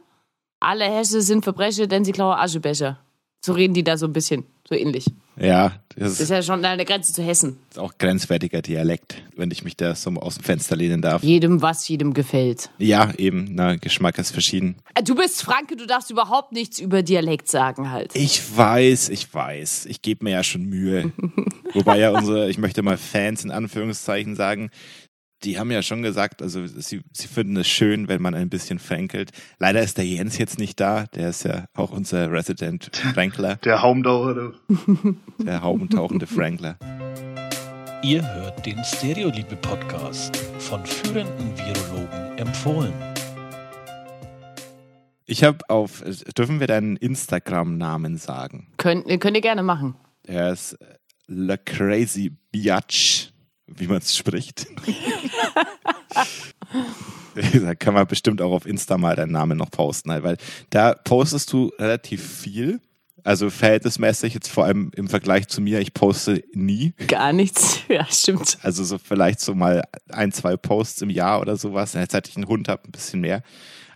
Alle 0.61 0.85
Hesse 0.85 1.21
sind 1.21 1.43
Verbrecher, 1.43 1.87
denn 1.87 2.05
sie 2.05 2.13
klauen 2.13 2.37
Aschebecher. 2.37 2.97
So 3.43 3.53
reden 3.53 3.73
die 3.73 3.83
da 3.83 3.97
so 3.97 4.05
ein 4.05 4.13
bisschen, 4.13 4.45
so 4.69 4.75
ähnlich. 4.75 5.05
Ja, 5.35 5.69
das 5.95 5.97
Das 5.97 6.11
ist, 6.13 6.19
ist 6.21 6.29
ja 6.29 6.43
schon 6.43 6.63
an 6.63 6.77
der 6.77 6.85
Grenze 6.85 7.11
zu 7.11 7.23
Hessen. 7.23 7.57
auch 7.75 7.97
grenzwertiger 7.97 8.61
Dialekt, 8.61 9.15
wenn 9.35 9.49
ich 9.49 9.63
mich 9.63 9.75
da 9.75 9.95
so 9.95 10.11
aus 10.11 10.35
dem 10.35 10.43
Fenster 10.43 10.75
lehnen 10.75 11.01
darf. 11.01 11.23
Jedem 11.23 11.59
was, 11.63 11.87
jedem 11.87 12.13
gefällt. 12.13 12.69
Ja, 12.77 13.11
eben, 13.17 13.47
na, 13.51 13.77
Geschmack 13.77 14.19
ist 14.19 14.29
verschieden. 14.29 14.75
Äh, 14.93 15.01
Du 15.01 15.15
bist 15.15 15.41
Franke, 15.41 15.75
du 15.75 15.87
darfst 15.87 16.11
überhaupt 16.11 16.51
nichts 16.51 16.79
über 16.79 17.01
Dialekt 17.01 17.47
sagen 17.47 17.89
halt. 17.89 18.11
Ich 18.15 18.55
weiß, 18.55 19.09
ich 19.09 19.33
weiß. 19.33 19.87
Ich 19.87 20.03
gebe 20.03 20.23
mir 20.25 20.31
ja 20.31 20.43
schon 20.43 20.65
Mühe. 20.65 21.11
Wobei 21.73 21.97
ja 21.97 22.11
unsere, 22.11 22.47
ich 22.51 22.59
möchte 22.59 22.83
mal 22.83 22.97
Fans 22.97 23.43
in 23.43 23.49
Anführungszeichen 23.49 24.35
sagen, 24.35 24.69
die 25.43 25.57
haben 25.57 25.71
ja 25.71 25.81
schon 25.81 26.03
gesagt, 26.03 26.41
also 26.41 26.65
sie, 26.67 27.01
sie 27.11 27.27
finden 27.27 27.57
es 27.57 27.67
schön, 27.67 28.07
wenn 28.07 28.21
man 28.21 28.35
ein 28.35 28.49
bisschen 28.49 28.79
fränkelt. 28.79 29.31
Leider 29.59 29.81
ist 29.81 29.97
der 29.97 30.05
Jens 30.05 30.37
jetzt 30.37 30.59
nicht 30.59 30.79
da. 30.79 31.05
Der 31.15 31.29
ist 31.29 31.43
ja 31.43 31.65
auch 31.73 31.91
unser 31.91 32.31
Resident 32.31 32.95
Fränkler, 33.13 33.55
Der 33.57 33.81
Haumdauer. 33.81 34.53
du. 34.69 35.15
der 35.43 35.61
haubentauchende 35.61 36.27
Fränkler. 36.27 36.77
Ihr 38.03 38.23
hört 38.33 38.65
den 38.65 38.83
Stereoliebe-Podcast 38.83 40.37
von 40.59 40.85
führenden 40.85 41.57
Virologen 41.57 42.37
empfohlen. 42.37 42.93
Ich 45.25 45.43
habe 45.43 45.59
auf, 45.69 46.03
dürfen 46.37 46.59
wir 46.59 46.67
deinen 46.67 46.97
Instagram-Namen 46.97 48.17
sagen? 48.17 48.73
Könnt, 48.77 49.05
könnt 49.21 49.35
ihr 49.37 49.41
gerne 49.41 49.63
machen. 49.63 49.95
Er 50.25 50.51
ist 50.51 50.73
äh, 50.73 50.85
Le 51.27 51.57
Crazy 51.57 52.35
Biatch, 52.51 53.31
wie 53.77 53.87
man 53.87 53.97
es 53.97 54.15
spricht. 54.15 54.67
da 57.53 57.75
kann 57.75 57.93
man 57.93 58.07
bestimmt 58.07 58.41
auch 58.41 58.51
auf 58.51 58.65
Insta 58.65 58.97
mal 58.97 59.15
deinen 59.15 59.31
Namen 59.31 59.57
noch 59.57 59.71
posten, 59.71 60.11
halt, 60.11 60.23
weil 60.23 60.37
da 60.69 60.93
postest 60.93 61.51
du 61.53 61.71
relativ 61.79 62.25
viel. 62.25 62.79
Also 63.23 63.51
verhältnismäßig 63.51 64.33
jetzt 64.33 64.49
vor 64.49 64.65
allem 64.65 64.91
im 64.95 65.07
Vergleich 65.07 65.47
zu 65.47 65.61
mir, 65.61 65.79
ich 65.79 65.93
poste 65.93 66.43
nie. 66.53 66.93
Gar 67.07 67.33
nichts. 67.33 67.79
Ja, 67.87 68.05
stimmt. 68.09 68.57
Also 68.63 68.83
so 68.83 68.97
vielleicht 68.97 69.41
so 69.41 69.53
mal 69.53 69.83
ein, 70.09 70.31
zwei 70.31 70.55
Posts 70.55 71.01
im 71.01 71.09
Jahr 71.09 71.41
oder 71.41 71.57
sowas. 71.57 71.93
Jetzt 71.93 72.13
hatte 72.13 72.29
ich 72.29 72.37
einen 72.37 72.47
Hund, 72.47 72.69
habe 72.69 72.83
ein 72.87 72.91
bisschen 72.91 73.19
mehr. 73.19 73.43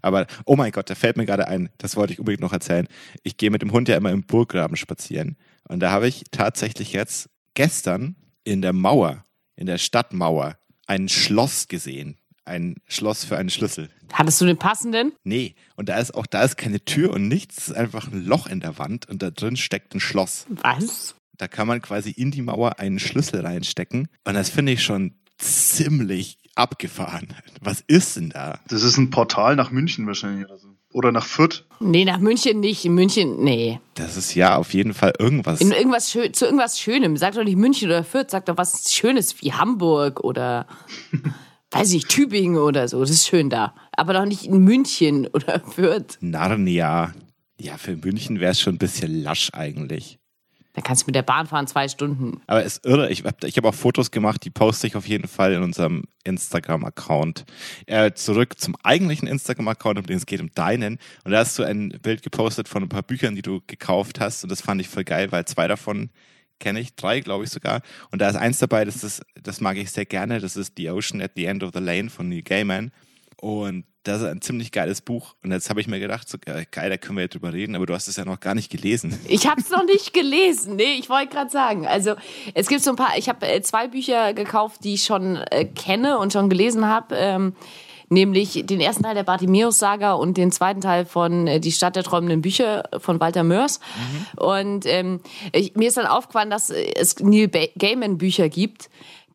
Aber 0.01 0.27
oh 0.45 0.55
mein 0.55 0.71
Gott, 0.71 0.89
da 0.89 0.95
fällt 0.95 1.17
mir 1.17 1.25
gerade 1.25 1.47
ein, 1.47 1.69
das 1.77 1.95
wollte 1.95 2.13
ich 2.13 2.19
unbedingt 2.19 2.41
noch 2.41 2.53
erzählen. 2.53 2.87
Ich 3.23 3.37
gehe 3.37 3.49
mit 3.49 3.61
dem 3.61 3.71
Hund 3.71 3.87
ja 3.87 3.95
immer 3.95 4.11
im 4.11 4.23
Burggraben 4.23 4.75
spazieren. 4.75 5.37
Und 5.67 5.79
da 5.79 5.91
habe 5.91 6.07
ich 6.07 6.25
tatsächlich 6.29 6.93
jetzt 6.93 7.29
gestern 7.55 8.15
in 8.43 8.61
der 8.61 8.73
Mauer, 8.73 9.23
in 9.55 9.65
der 9.65 9.77
Stadtmauer, 9.77 10.57
ein 10.87 11.09
Schloss 11.09 11.67
gesehen. 11.67 12.17
Ein 12.43 12.75
Schloss 12.87 13.25
für 13.25 13.37
einen 13.37 13.49
Schlüssel. 13.49 13.89
Hattest 14.13 14.39
du 14.39 14.45
den 14.45 14.57
passenden? 14.57 15.13
Nee, 15.23 15.55
und 15.75 15.89
da 15.89 15.97
ist 15.97 16.13
auch, 16.13 16.27
da 16.27 16.43
ist 16.43 16.57
keine 16.57 16.79
Tür 16.83 17.11
und 17.11 17.27
nichts, 17.27 17.57
es 17.57 17.67
ist 17.69 17.75
einfach 17.75 18.11
ein 18.11 18.23
Loch 18.23 18.45
in 18.45 18.59
der 18.59 18.77
Wand 18.77 19.09
und 19.09 19.23
da 19.23 19.31
drin 19.31 19.57
steckt 19.57 19.95
ein 19.95 19.99
Schloss. 19.99 20.45
Was? 20.49 21.15
Da 21.37 21.47
kann 21.47 21.67
man 21.67 21.81
quasi 21.81 22.11
in 22.11 22.29
die 22.29 22.43
Mauer 22.43 22.79
einen 22.79 22.99
Schlüssel 22.99 23.41
reinstecken 23.41 24.09
und 24.25 24.33
das 24.35 24.49
finde 24.49 24.73
ich 24.73 24.83
schon 24.83 25.15
ziemlich 25.39 26.37
abgefahren. 26.53 27.33
Was 27.61 27.81
ist 27.81 28.15
denn 28.15 28.29
da? 28.29 28.59
Das 28.67 28.83
ist 28.83 28.97
ein 28.97 29.09
Portal 29.09 29.55
nach 29.55 29.71
München 29.71 30.07
wahrscheinlich 30.07 30.45
oder 30.45 30.57
so. 30.57 30.64
Oder 30.95 31.11
nach 31.11 31.25
Fürth. 31.25 31.65
Nee, 31.81 32.05
nach 32.05 32.19
München 32.19 32.61
nicht. 32.61 32.85
In 32.85 32.93
München, 32.93 33.43
nee. 33.43 33.81
Das 33.95 34.15
ist 34.15 34.33
ja 34.33 34.55
auf 34.55 34.73
jeden 34.73 34.93
Fall 34.93 35.11
irgendwas. 35.19 35.59
In 35.59 35.73
irgendwas 35.73 36.09
schön, 36.09 36.33
zu 36.33 36.45
irgendwas 36.45 36.79
Schönem. 36.79 37.17
Sag 37.17 37.33
doch 37.33 37.43
nicht 37.43 37.57
München 37.57 37.89
oder 37.89 38.05
Fürth, 38.05 38.31
sag 38.31 38.45
doch 38.45 38.57
was 38.57 38.93
Schönes 38.93 39.41
wie 39.41 39.51
Hamburg 39.51 40.21
oder 40.21 40.67
weiß 41.71 41.91
ich, 41.91 42.05
Tübingen 42.05 42.57
oder 42.57 42.87
so. 42.87 43.01
Das 43.01 43.09
ist 43.09 43.27
schön 43.27 43.49
da. 43.49 43.75
Aber 43.91 44.13
doch 44.13 44.23
nicht 44.23 44.45
in 44.45 44.59
München 44.59 45.27
oder 45.27 45.59
Fürth. 45.59 46.17
Narnia. 46.21 47.13
Ja, 47.59 47.77
für 47.77 47.97
München 47.97 48.39
wäre 48.39 48.53
es 48.53 48.61
schon 48.61 48.75
ein 48.75 48.79
bisschen 48.79 49.21
lasch 49.21 49.49
eigentlich. 49.51 50.17
Da 50.75 50.81
kannst 50.81 51.03
du 51.03 51.05
mit 51.07 51.15
der 51.15 51.23
Bahn 51.23 51.47
fahren, 51.47 51.67
zwei 51.67 51.87
Stunden. 51.87 52.41
Aber 52.47 52.63
es 52.63 52.77
ist 52.77 52.85
irre. 52.85 53.09
Ich 53.09 53.23
habe 53.23 53.47
ich 53.47 53.55
hab 53.55 53.63
auch 53.63 53.73
Fotos 53.73 54.11
gemacht, 54.11 54.43
die 54.43 54.49
poste 54.49 54.87
ich 54.87 54.97
auf 54.97 55.07
jeden 55.07 55.29
Fall 55.29 55.53
in 55.53 55.63
unserem 55.63 56.03
Instagram-Account. 56.25 57.45
Äh, 57.85 58.11
zurück 58.11 58.59
zum 58.59 58.75
eigentlichen 58.83 59.27
Instagram-Account, 59.27 59.99
um 59.99 60.05
den 60.05 60.17
es 60.17 60.25
geht, 60.25 60.41
um 60.41 60.51
deinen. 60.53 60.99
Und 61.23 61.31
da 61.31 61.39
hast 61.39 61.57
du 61.57 61.63
ein 61.63 61.89
Bild 62.01 62.23
gepostet 62.23 62.67
von 62.67 62.83
ein 62.83 62.89
paar 62.89 63.03
Büchern, 63.03 63.35
die 63.35 63.41
du 63.41 63.61
gekauft 63.65 64.19
hast. 64.19 64.43
Und 64.43 64.51
das 64.51 64.61
fand 64.61 64.81
ich 64.81 64.89
voll 64.89 65.05
geil, 65.05 65.31
weil 65.31 65.45
zwei 65.45 65.69
davon 65.69 66.09
kenne 66.59 66.81
ich, 66.81 66.95
drei 66.95 67.21
glaube 67.21 67.45
ich 67.45 67.51
sogar. 67.51 67.81
Und 68.11 68.21
da 68.21 68.29
ist 68.29 68.35
eins 68.35 68.59
dabei, 68.59 68.83
das, 68.83 69.03
ist, 69.05 69.21
das 69.41 69.61
mag 69.61 69.77
ich 69.77 69.91
sehr 69.91 70.05
gerne. 70.05 70.41
Das 70.41 70.57
ist 70.57 70.73
The 70.75 70.89
Ocean 70.89 71.21
at 71.21 71.31
the 71.37 71.45
End 71.45 71.63
of 71.63 71.71
the 71.73 71.79
Lane 71.79 72.09
von 72.09 72.27
Neil 72.27 72.41
Gaiman. 72.41 72.91
Und 73.41 73.85
das 74.03 74.21
ist 74.21 74.27
ein 74.27 74.41
ziemlich 74.41 74.71
geiles 74.71 75.01
Buch. 75.01 75.35
Und 75.43 75.51
jetzt 75.51 75.69
habe 75.69 75.81
ich 75.81 75.87
mir 75.87 75.99
gedacht, 75.99 76.29
so, 76.29 76.37
geil, 76.39 76.65
da 76.71 76.97
können 76.97 77.17
wir 77.17 77.23
jetzt 77.23 77.33
drüber 77.33 77.53
reden, 77.53 77.75
aber 77.75 77.85
du 77.85 77.93
hast 77.93 78.07
es 78.07 78.15
ja 78.15 78.25
noch 78.25 78.39
gar 78.39 78.55
nicht 78.55 78.71
gelesen. 78.71 79.17
Ich 79.27 79.47
habe 79.47 79.59
es 79.59 79.69
noch 79.69 79.83
nicht 79.83 80.13
gelesen. 80.13 80.75
Nee, 80.75 80.95
ich 80.99 81.09
wollte 81.09 81.33
gerade 81.33 81.49
sagen. 81.49 81.87
Also 81.87 82.15
es 82.53 82.67
gibt 82.67 82.83
so 82.83 82.91
ein 82.91 82.95
paar, 82.95 83.17
ich 83.17 83.27
habe 83.27 83.45
äh, 83.47 83.61
zwei 83.61 83.87
Bücher 83.87 84.33
gekauft, 84.33 84.83
die 84.83 84.93
ich 84.93 85.03
schon 85.03 85.37
äh, 85.37 85.65
kenne 85.65 86.19
und 86.19 86.31
schon 86.31 86.49
gelesen 86.49 86.85
habe. 86.85 87.15
Ähm, 87.15 87.55
nämlich 88.09 88.65
den 88.65 88.79
ersten 88.79 89.03
Teil 89.03 89.15
der 89.15 89.23
Bartimeus-Saga 89.23 90.13
und 90.13 90.37
den 90.37 90.51
zweiten 90.51 90.81
Teil 90.81 91.05
von 91.05 91.47
äh, 91.47 91.59
Die 91.59 91.71
Stadt 91.71 91.95
der 91.95 92.03
träumenden 92.03 92.41
Bücher 92.41 92.83
von 92.99 93.19
Walter 93.19 93.43
Mörs. 93.43 93.79
Mhm. 93.79 94.39
Und 94.39 94.85
ähm, 94.85 95.21
ich, 95.51 95.75
mir 95.75 95.87
ist 95.87 95.97
dann 95.97 96.05
aufgefallen, 96.05 96.49
dass 96.49 96.69
es 96.69 97.19
Neil 97.19 97.49
Gaiman-Bücher 97.49 98.49
gibt, 98.49 98.89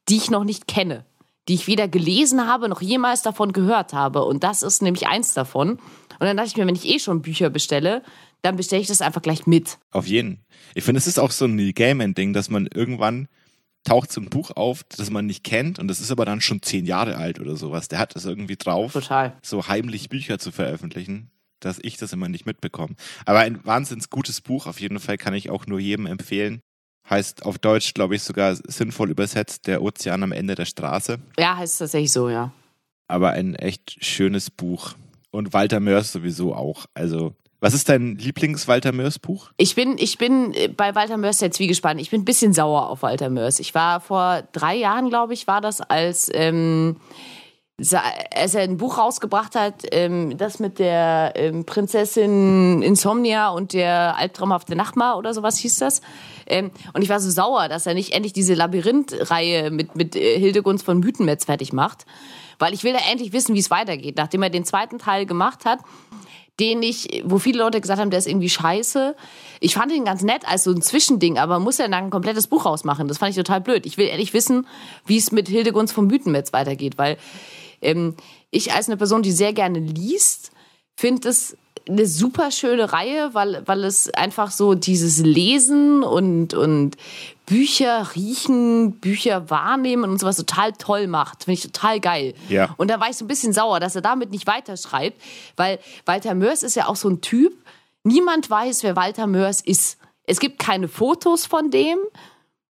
die 0.09 0.17
ich 0.17 0.31
noch 0.31 0.45
nicht 0.45 0.69
kenne 0.69 1.05
die 1.51 1.57
ich 1.57 1.67
weder 1.67 1.89
gelesen 1.89 2.47
habe 2.47 2.69
noch 2.69 2.81
jemals 2.81 3.23
davon 3.23 3.53
gehört 3.53 3.93
habe. 3.93 4.25
Und 4.25 4.45
das 4.45 4.63
ist 4.63 4.83
nämlich 4.83 5.09
eins 5.09 5.35
davon. 5.35 5.71
Und 5.73 5.81
dann 6.21 6.37
dachte 6.37 6.51
ich 6.51 6.57
mir, 6.57 6.65
wenn 6.65 6.77
ich 6.77 6.87
eh 6.87 7.01
schon 7.01 7.23
Bücher 7.23 7.51
bestelle, 7.51 8.05
dann 8.43 8.55
bestelle 8.55 8.81
ich 8.81 8.87
das 8.87 9.01
einfach 9.01 9.21
gleich 9.21 9.49
mit. 9.49 9.79
Auf 9.91 10.07
jeden. 10.07 10.45
Ich 10.77 10.85
finde, 10.85 11.01
es 11.01 11.09
ist 11.09 11.19
auch 11.19 11.33
so 11.33 11.47
ein 11.47 11.57
Neil 11.57 11.73
Gaiman-Ding, 11.73 12.35
dass 12.35 12.51
man 12.51 12.69
irgendwann 12.73 13.27
taucht 13.83 14.13
so 14.13 14.21
ein 14.21 14.31
Buch 14.31 14.53
auf, 14.53 14.85
das 14.97 15.11
man 15.11 15.27
nicht 15.27 15.43
kennt 15.43 15.81
und 15.81 15.89
das 15.89 15.99
ist 15.99 16.13
aber 16.13 16.25
dann 16.25 16.41
schon 16.41 16.63
zehn 16.63 16.87
Jahre 16.87 17.17
alt 17.17 17.41
oder 17.41 17.57
sowas. 17.57 17.89
Der 17.89 17.99
hat 17.99 18.15
es 18.15 18.27
irgendwie 18.27 18.57
drauf, 18.57 18.93
Total. 18.93 19.37
so 19.43 19.67
heimlich 19.67 20.09
Bücher 20.09 20.39
zu 20.39 20.53
veröffentlichen, 20.53 21.33
dass 21.59 21.81
ich 21.83 21.97
das 21.97 22.13
immer 22.13 22.29
nicht 22.29 22.47
mitbekomme. 22.47 22.95
Aber 23.25 23.41
ein 23.41 23.59
wahnsinns 23.65 24.09
gutes 24.09 24.41
Buch, 24.41 24.69
auf 24.69 24.81
jeden 24.81 25.01
Fall 25.01 25.17
kann 25.17 25.35
ich 25.35 25.51
auch 25.51 25.67
nur 25.67 25.81
jedem 25.81 26.07
empfehlen 26.07 26.61
heißt 27.11 27.45
auf 27.45 27.59
Deutsch, 27.59 27.95
glaube 27.95 28.15
ich, 28.15 28.23
sogar 28.23 28.55
sinnvoll 28.55 29.11
übersetzt, 29.11 29.67
der 29.67 29.83
Ozean 29.83 30.23
am 30.23 30.33
Ende 30.33 30.55
der 30.55 30.65
Straße. 30.65 31.19
Ja, 31.39 31.57
heißt 31.57 31.79
tatsächlich 31.79 32.13
so, 32.13 32.29
ja. 32.29 32.53
Aber 33.09 33.33
ein 33.33 33.57
echt 33.57 34.03
schönes 34.05 34.51
Buch. 34.51 34.95
Und 35.33 35.53
Walter 35.53 35.81
Mörs 35.81 36.13
sowieso 36.13 36.55
auch. 36.55 36.87
Also, 36.95 37.35
was 37.61 37.75
ist 37.75 37.89
dein 37.89 38.17
Lieblings-Walter 38.17 38.93
Mörs-Buch? 38.93 39.51
Ich 39.59 39.75
bin, 39.75 39.97
ich 39.99 40.17
bin 40.17 40.55
äh, 40.55 40.69
bei 40.69 40.95
Walter 40.95 41.19
Mörs 41.19 41.41
jetzt 41.41 41.59
wie 41.59 41.67
gespannt. 41.67 42.01
Ich 42.01 42.11
bin 42.11 42.23
ein 42.23 42.25
bisschen 42.25 42.53
sauer 42.53 42.89
auf 42.89 43.03
Walter 43.03 43.29
Mörs. 43.29 43.61
Ich 43.61 43.75
war 43.75 44.01
vor 44.01 44.43
drei 44.53 44.77
Jahren, 44.77 45.11
glaube 45.11 45.35
ich, 45.35 45.47
war 45.47 45.61
das, 45.61 45.81
als 45.81 46.31
ähm, 46.33 46.97
als 48.35 48.55
er 48.55 48.63
ein 48.63 48.77
Buch 48.77 48.99
rausgebracht 48.99 49.55
hat, 49.55 49.87
ähm, 49.93 50.37
das 50.37 50.59
mit 50.59 50.79
der 50.79 51.33
ähm, 51.35 51.65
Prinzessin 51.65 52.83
Insomnia 52.83 53.49
und 53.51 53.73
der 53.73 54.17
albtraumhafte 54.17 54.77
Nachbar 54.77 55.17
oder 55.17 55.33
sowas 55.33 55.57
hieß 55.57 55.79
das. 55.79 56.03
Ähm, 56.51 56.71
und 56.93 57.03
ich 57.03 57.09
war 57.09 57.21
so 57.21 57.31
sauer, 57.31 57.69
dass 57.69 57.87
er 57.87 57.95
nicht 57.95 58.13
endlich 58.13 58.33
diese 58.33 58.55
Labyrinth-Reihe 58.55 59.71
mit, 59.71 59.95
mit 59.95 60.17
äh, 60.17 60.39
Hildegunst 60.39 60.85
von 60.85 60.99
Mythenmetz 60.99 61.45
fertig 61.45 61.73
macht. 61.73 62.05
Weil 62.59 62.75
ich 62.75 62.85
will 62.85 62.93
ja 62.93 63.01
endlich 63.11 63.33
wissen, 63.33 63.55
wie 63.55 63.61
es 63.61 63.71
weitergeht. 63.71 64.17
Nachdem 64.17 64.43
er 64.43 64.51
den 64.51 64.65
zweiten 64.65 64.99
Teil 64.99 65.25
gemacht 65.25 65.65
hat, 65.65 65.79
den 66.59 66.83
ich, 66.83 67.23
wo 67.25 67.39
viele 67.39 67.59
Leute 67.59 67.81
gesagt 67.81 68.01
haben, 68.01 68.11
der 68.11 68.19
ist 68.19 68.27
irgendwie 68.27 68.51
scheiße. 68.51 69.17
Ich 69.61 69.75
fand 69.75 69.93
ihn 69.93 70.05
ganz 70.05 70.23
nett 70.23 70.47
als 70.47 70.65
so 70.65 70.73
ein 70.73 70.83
Zwischending, 70.83 71.39
aber 71.39 71.59
muss 71.59 71.79
ja 71.79 71.89
dann 71.89 72.05
ein 72.05 72.11
komplettes 72.11 72.49
Buch 72.49 72.67
rausmachen. 72.67 73.09
Das 73.09 73.17
fand 73.17 73.31
ich 73.31 73.37
total 73.37 73.63
blöd. 73.63 73.87
Ich 73.87 73.97
will 73.97 74.07
ehrlich 74.07 74.35
wissen, 74.35 74.67
wie 75.07 75.17
es 75.17 75.33
mit 75.33 75.49
Hildegunst 75.49 75.95
von 75.95 76.07
Mythenmetz 76.07 76.53
weitergeht, 76.53 76.99
weil 76.99 77.17
ähm, 77.81 78.15
ich 78.51 78.73
als 78.73 78.89
eine 78.89 78.99
Person, 78.99 79.23
die 79.23 79.33
sehr 79.33 79.55
gerne 79.55 79.79
liest, 79.79 80.51
finde 80.97 81.31
es 81.31 81.57
eine 81.89 82.07
super 82.07 82.51
schöne 82.51 82.93
Reihe, 82.93 83.35
weil, 83.35 83.63
weil 83.67 83.85
es 83.85 84.13
einfach 84.15 84.51
so 84.51 84.75
dieses 84.75 85.19
Lesen 85.19 86.03
und, 86.03 86.55
und 86.55 86.97
Bücher 87.47 88.15
riechen, 88.15 88.93
Bücher 89.01 89.51
wahrnehmen 89.51 90.05
und 90.11 90.21
sowas 90.21 90.37
total 90.37 90.73
toll 90.73 91.07
macht. 91.07 91.45
Finde 91.45 91.59
ich 91.59 91.63
total 91.63 92.01
geil. 92.01 92.35
Ja. 92.49 92.75
Und 92.77 92.91
da 92.91 93.01
war 93.01 93.11
ich 93.11 93.17
so 93.17 93.25
ein 93.25 93.29
bisschen 93.29 93.53
sauer, 93.53 93.81
dass 93.81 93.97
er 93.97 94.03
damit 94.03 94.31
nicht 94.31 94.47
weiterschreibt, 94.47 95.21
weil 95.57 95.79
Walter 96.07 96.35
Mörs 96.35 96.63
ist 96.63 96.77
ja 96.77 96.87
auch 96.87 96.97
so 96.97 97.09
ein 97.09 97.21
Typ, 97.21 97.53
niemand 98.05 98.49
weiß, 98.49 98.83
wer 98.83 98.97
Walter 98.97 99.27
Mörs 99.27 99.61
ist. 99.61 99.99
Es 100.25 100.39
gibt 100.39 100.59
keine 100.59 100.87
Fotos 100.89 101.47
von 101.47 101.71
dem 101.71 101.99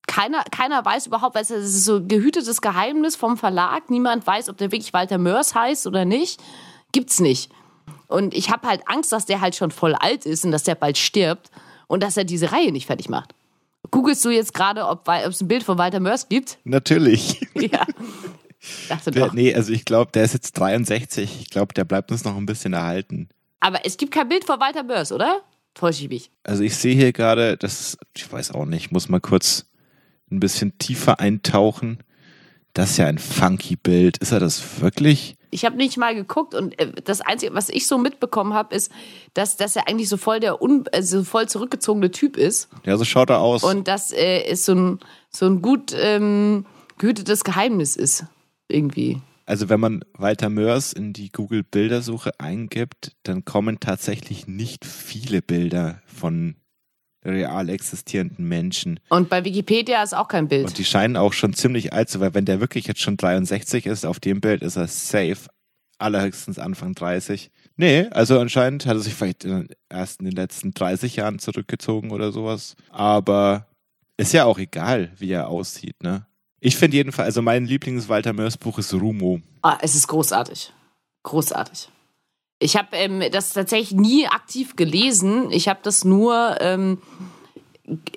keiner, 0.10 0.44
keiner 0.44 0.84
weiß 0.84 1.08
überhaupt, 1.08 1.36
weil 1.36 1.44
es 1.44 1.52
ist 1.52 1.86
so 1.86 1.98
ein 1.98 2.08
gehütetes 2.08 2.62
Geheimnis 2.62 3.16
vom 3.16 3.38
Verlag. 3.38 3.90
Niemand 3.92 4.26
weiß, 4.26 4.50
ob 4.50 4.58
der 4.58 4.72
wirklich 4.72 4.92
Walter 4.92 5.20
Mörs 5.20 5.54
heißt 5.54 5.86
oder 5.86 6.04
nicht. 6.04 6.42
Gibt's 6.92 7.20
nicht. 7.20 7.52
Und 8.10 8.34
ich 8.34 8.50
habe 8.50 8.68
halt 8.68 8.82
Angst, 8.88 9.12
dass 9.12 9.26
der 9.26 9.40
halt 9.40 9.56
schon 9.56 9.72
voll 9.72 9.94
alt 9.94 10.26
ist 10.26 10.44
und 10.44 10.52
dass 10.52 10.64
der 10.64 10.76
bald 10.76 10.98
stirbt 10.98 11.52
und 11.88 12.02
dass 12.04 12.18
er 12.18 12.24
diese 12.26 12.52
Reihe 12.52 12.72
nicht 12.72 12.88
fertig 12.88 13.08
macht. 13.08 13.36
Googlest 13.92 14.26
du 14.26 14.30
jetzt 14.30 14.54
gerade, 14.54 14.88
ob 14.88 15.08
es 15.08 15.42
ein 15.42 15.48
Bild 15.48 15.64
von 15.64 15.78
Walter 15.78 16.00
Mörs 16.00 16.28
gibt? 16.28 16.58
Natürlich. 16.64 17.40
Ja. 17.56 17.86
Dachte 18.90 19.12
doch. 19.12 19.32
Nee, 19.32 19.54
also 19.56 19.72
ich 19.72 19.86
glaube, 19.86 20.12
der 20.12 20.26
ist 20.26 20.34
jetzt 20.34 20.52
63. 20.58 21.40
Ich 21.40 21.50
glaube, 21.50 21.74
der 21.74 21.86
bleibt 21.86 22.12
uns 22.12 22.26
noch 22.26 22.36
ein 22.36 22.46
bisschen 22.46 22.74
erhalten. 22.74 23.30
Aber 23.62 23.86
es 23.86 23.96
gibt 23.96 24.14
kein 24.14 24.28
Bild 24.28 24.44
von 24.44 24.60
Walter 24.60 24.84
Mörs, 24.84 25.14
oder? 25.14 25.42
Täusche 25.74 26.04
ich 26.04 26.10
mich. 26.10 26.32
Also 26.44 26.64
ich 26.64 26.76
sehe 26.76 26.94
hier 26.96 27.14
gerade, 27.14 27.56
das, 27.56 27.98
ich 28.16 28.30
weiß 28.30 28.52
auch 28.52 28.66
nicht, 28.66 28.88
ich 28.88 28.92
muss 28.92 29.08
mal 29.08 29.22
kurz 29.22 29.66
ein 30.30 30.42
bisschen 30.42 30.78
tiefer 30.78 31.22
eintauchen. 31.22 32.00
Das 32.74 32.92
ist 32.92 32.98
ja 32.98 33.08
ein 33.08 33.18
funky 33.18 33.76
Bild. 33.76 34.18
Ist 34.18 34.32
er 34.32 34.40
das 34.40 34.82
wirklich? 34.82 35.36
Ich 35.52 35.66
habe 35.66 35.78
nicht 35.78 35.98
mal 35.98 36.14
geguckt 36.14 36.54
und 36.54 36.80
äh, 36.80 36.92
das 37.04 37.22
Einzige, 37.22 37.54
was 37.56 37.70
ich 37.70 37.88
so 37.88 37.98
mitbekommen 37.98 38.54
habe, 38.54 38.76
ist, 38.76 38.92
dass, 39.34 39.58
dass 39.58 39.76
er 39.76 39.88
eigentlich 39.88 40.10
so 40.10 40.18
voll 40.18 40.40
der 40.40 40.62
un, 40.62 40.86
also 40.92 41.24
voll 41.24 41.48
zurückgezogene 41.50 42.12
Typ 42.12 42.38
ist. 42.38 42.70
Ja, 42.86 42.98
so 42.98 43.06
schaut 43.06 43.30
er 43.30 43.40
aus. 43.40 43.64
Und 43.64 43.88
dass 43.88 44.12
äh, 44.12 44.44
es 44.46 44.66
so 44.66 44.76
ein, 44.76 45.00
so 45.32 45.48
ein 45.48 45.62
gut 45.62 45.96
ähm, 46.00 46.66
gehütetes 46.98 47.44
Geheimnis 47.44 47.96
ist. 47.96 48.26
Irgendwie. 48.68 49.20
Also 49.48 49.68
wenn 49.68 49.80
man 49.80 50.06
Walter 50.14 50.50
Mörs 50.50 50.94
in 50.94 51.12
die 51.12 51.32
Google 51.32 51.64
Bildersuche 51.64 52.40
eingibt, 52.40 53.16
dann 53.24 53.46
kommen 53.46 53.80
tatsächlich 53.80 54.46
nicht 54.46 54.86
viele 54.86 55.42
Bilder 55.42 56.04
von 56.06 56.56
real 57.24 57.70
existierenden 57.70 58.48
Menschen. 58.48 59.00
Und 59.10 59.30
bei 59.30 59.44
Wikipedia 59.44 60.02
ist 60.04 60.14
auch 60.14 60.28
kein 60.28 60.48
Bild. 60.48 60.68
Und 60.68 60.78
die 60.78 60.86
scheinen 60.86 61.18
auch 61.18 61.34
schon 61.34 61.54
ziemlich 61.54 61.94
alt 61.94 62.10
zu, 62.10 62.20
weil 62.20 62.34
wenn 62.34 62.46
der 62.46 62.60
wirklich 62.60 62.88
jetzt 62.88 63.02
schon 63.02 63.18
63 63.18 63.86
ist, 63.86 64.06
auf 64.06 64.20
dem 64.20 64.42
Bild 64.42 64.62
ist 64.62 64.76
er 64.76 64.88
safe. 64.88 65.50
Allerhöchstens 65.98 66.60
Anfang 66.60 66.96
30. 66.96 67.52
Nee, 67.76 68.08
also 68.12 68.40
anscheinend 68.40 68.86
hat 68.86 68.96
er 68.96 69.02
sich 69.02 69.14
vielleicht 69.14 69.46
erst 69.90 70.22
in 70.22 70.26
den 70.26 70.36
letzten 70.36 70.74
30 70.74 71.18
Jahren 71.18 71.40
zurückgezogen 71.40 72.12
oder 72.12 72.32
sowas. 72.32 72.76
Aber 72.90 73.68
ist 74.16 74.34
ja 74.34 74.46
auch 74.46 74.60
egal, 74.60 75.12
wie 75.18 75.32
er 75.32 75.50
aussieht, 75.50 76.02
ne? 76.02 76.26
Ich 76.62 76.76
finde 76.76 76.98
jedenfalls, 76.98 77.28
also 77.28 77.42
mein 77.42 77.66
Lieblings-Walter 77.66 78.34
Mörs 78.34 78.58
Buch 78.58 78.80
ist 78.80 78.94
Rumo. 78.94 79.40
Ah, 79.62 79.78
es 79.82 79.96
ist 79.96 80.08
großartig. 80.08 80.74
Großartig. 81.24 81.90
Ich 82.60 82.76
habe 82.76 82.90
ähm, 82.94 83.24
das 83.32 83.54
tatsächlich 83.54 83.98
nie 83.98 84.28
aktiv 84.28 84.76
gelesen. 84.76 85.52
Ich 85.52 85.70
habe 85.70 85.80
das 85.82 86.04
nur 86.04 86.58
ähm, 86.60 87.00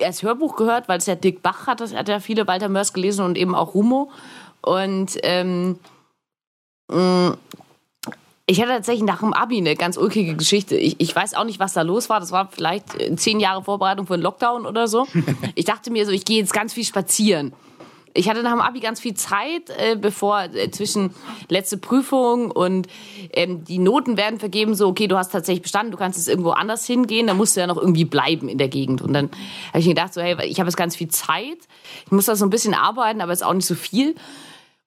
als 0.01 0.21
Hörbuch 0.21 0.55
gehört, 0.55 0.87
weil 0.87 0.97
es 0.97 1.05
ja 1.05 1.15
Dick 1.15 1.41
Bach 1.41 1.67
hat, 1.67 1.81
das 1.81 1.95
hat 1.95 2.09
ja 2.09 2.19
viele 2.19 2.45
Walter 2.45 2.69
Mörs 2.69 2.93
gelesen 2.93 3.25
und 3.25 3.37
eben 3.37 3.55
auch 3.55 3.73
Rumo. 3.73 4.11
Und 4.61 5.17
ähm, 5.23 5.79
mh, 6.91 7.37
ich 8.45 8.59
hatte 8.61 8.71
tatsächlich 8.71 9.05
nach 9.05 9.19
dem 9.19 9.33
Abi 9.33 9.57
eine 9.57 9.75
ganz 9.75 9.95
ulkige 9.97 10.35
Geschichte. 10.35 10.75
Ich, 10.75 10.99
ich 10.99 11.15
weiß 11.15 11.33
auch 11.35 11.45
nicht, 11.45 11.59
was 11.59 11.73
da 11.73 11.81
los 11.81 12.09
war. 12.09 12.19
Das 12.19 12.31
war 12.31 12.49
vielleicht 12.51 12.99
äh, 12.99 13.15
zehn 13.15 13.39
Jahre 13.39 13.63
Vorbereitung 13.63 14.05
für 14.05 14.15
einen 14.15 14.23
Lockdown 14.23 14.65
oder 14.65 14.87
so. 14.87 15.07
Ich 15.55 15.65
dachte 15.65 15.91
mir 15.91 16.05
so, 16.05 16.11
ich 16.11 16.25
gehe 16.25 16.39
jetzt 16.39 16.53
ganz 16.53 16.73
viel 16.73 16.83
spazieren. 16.83 17.53
Ich 18.15 18.29
hatte 18.29 18.43
nach 18.43 18.51
dem 18.51 18.61
Abi 18.61 18.79
ganz 18.79 18.99
viel 18.99 19.15
Zeit, 19.15 19.69
äh, 19.77 19.95
bevor 19.95 20.43
äh, 20.43 20.69
zwischen 20.69 21.13
letzte 21.49 21.77
Prüfung 21.77 22.51
und 22.51 22.87
ähm, 23.31 23.63
die 23.63 23.79
Noten 23.79 24.17
werden 24.17 24.39
vergeben, 24.39 24.75
so, 24.75 24.87
okay, 24.87 25.07
du 25.07 25.17
hast 25.17 25.31
tatsächlich 25.31 25.63
bestanden, 25.63 25.91
du 25.91 25.97
kannst 25.97 26.19
jetzt 26.19 26.27
irgendwo 26.27 26.51
anders 26.51 26.85
hingehen, 26.85 27.27
dann 27.27 27.37
musst 27.37 27.55
du 27.55 27.61
ja 27.61 27.67
noch 27.67 27.77
irgendwie 27.77 28.05
bleiben 28.05 28.49
in 28.49 28.59
der 28.59 28.67
Gegend. 28.67 29.01
Und 29.01 29.13
dann 29.13 29.29
habe 29.69 29.79
ich 29.79 29.85
mir 29.85 29.95
gedacht, 29.95 30.13
so, 30.13 30.21
hey, 30.21 30.35
ich 30.45 30.59
habe 30.59 30.69
jetzt 30.69 30.77
ganz 30.77 30.95
viel 30.95 31.07
Zeit, 31.07 31.57
ich 32.05 32.11
muss 32.11 32.25
da 32.25 32.35
so 32.35 32.45
ein 32.45 32.51
bisschen 32.51 32.75
arbeiten, 32.75 33.21
aber 33.21 33.33
ist 33.33 33.43
auch 33.43 33.53
nicht 33.53 33.65
so 33.65 33.75
viel. 33.75 34.15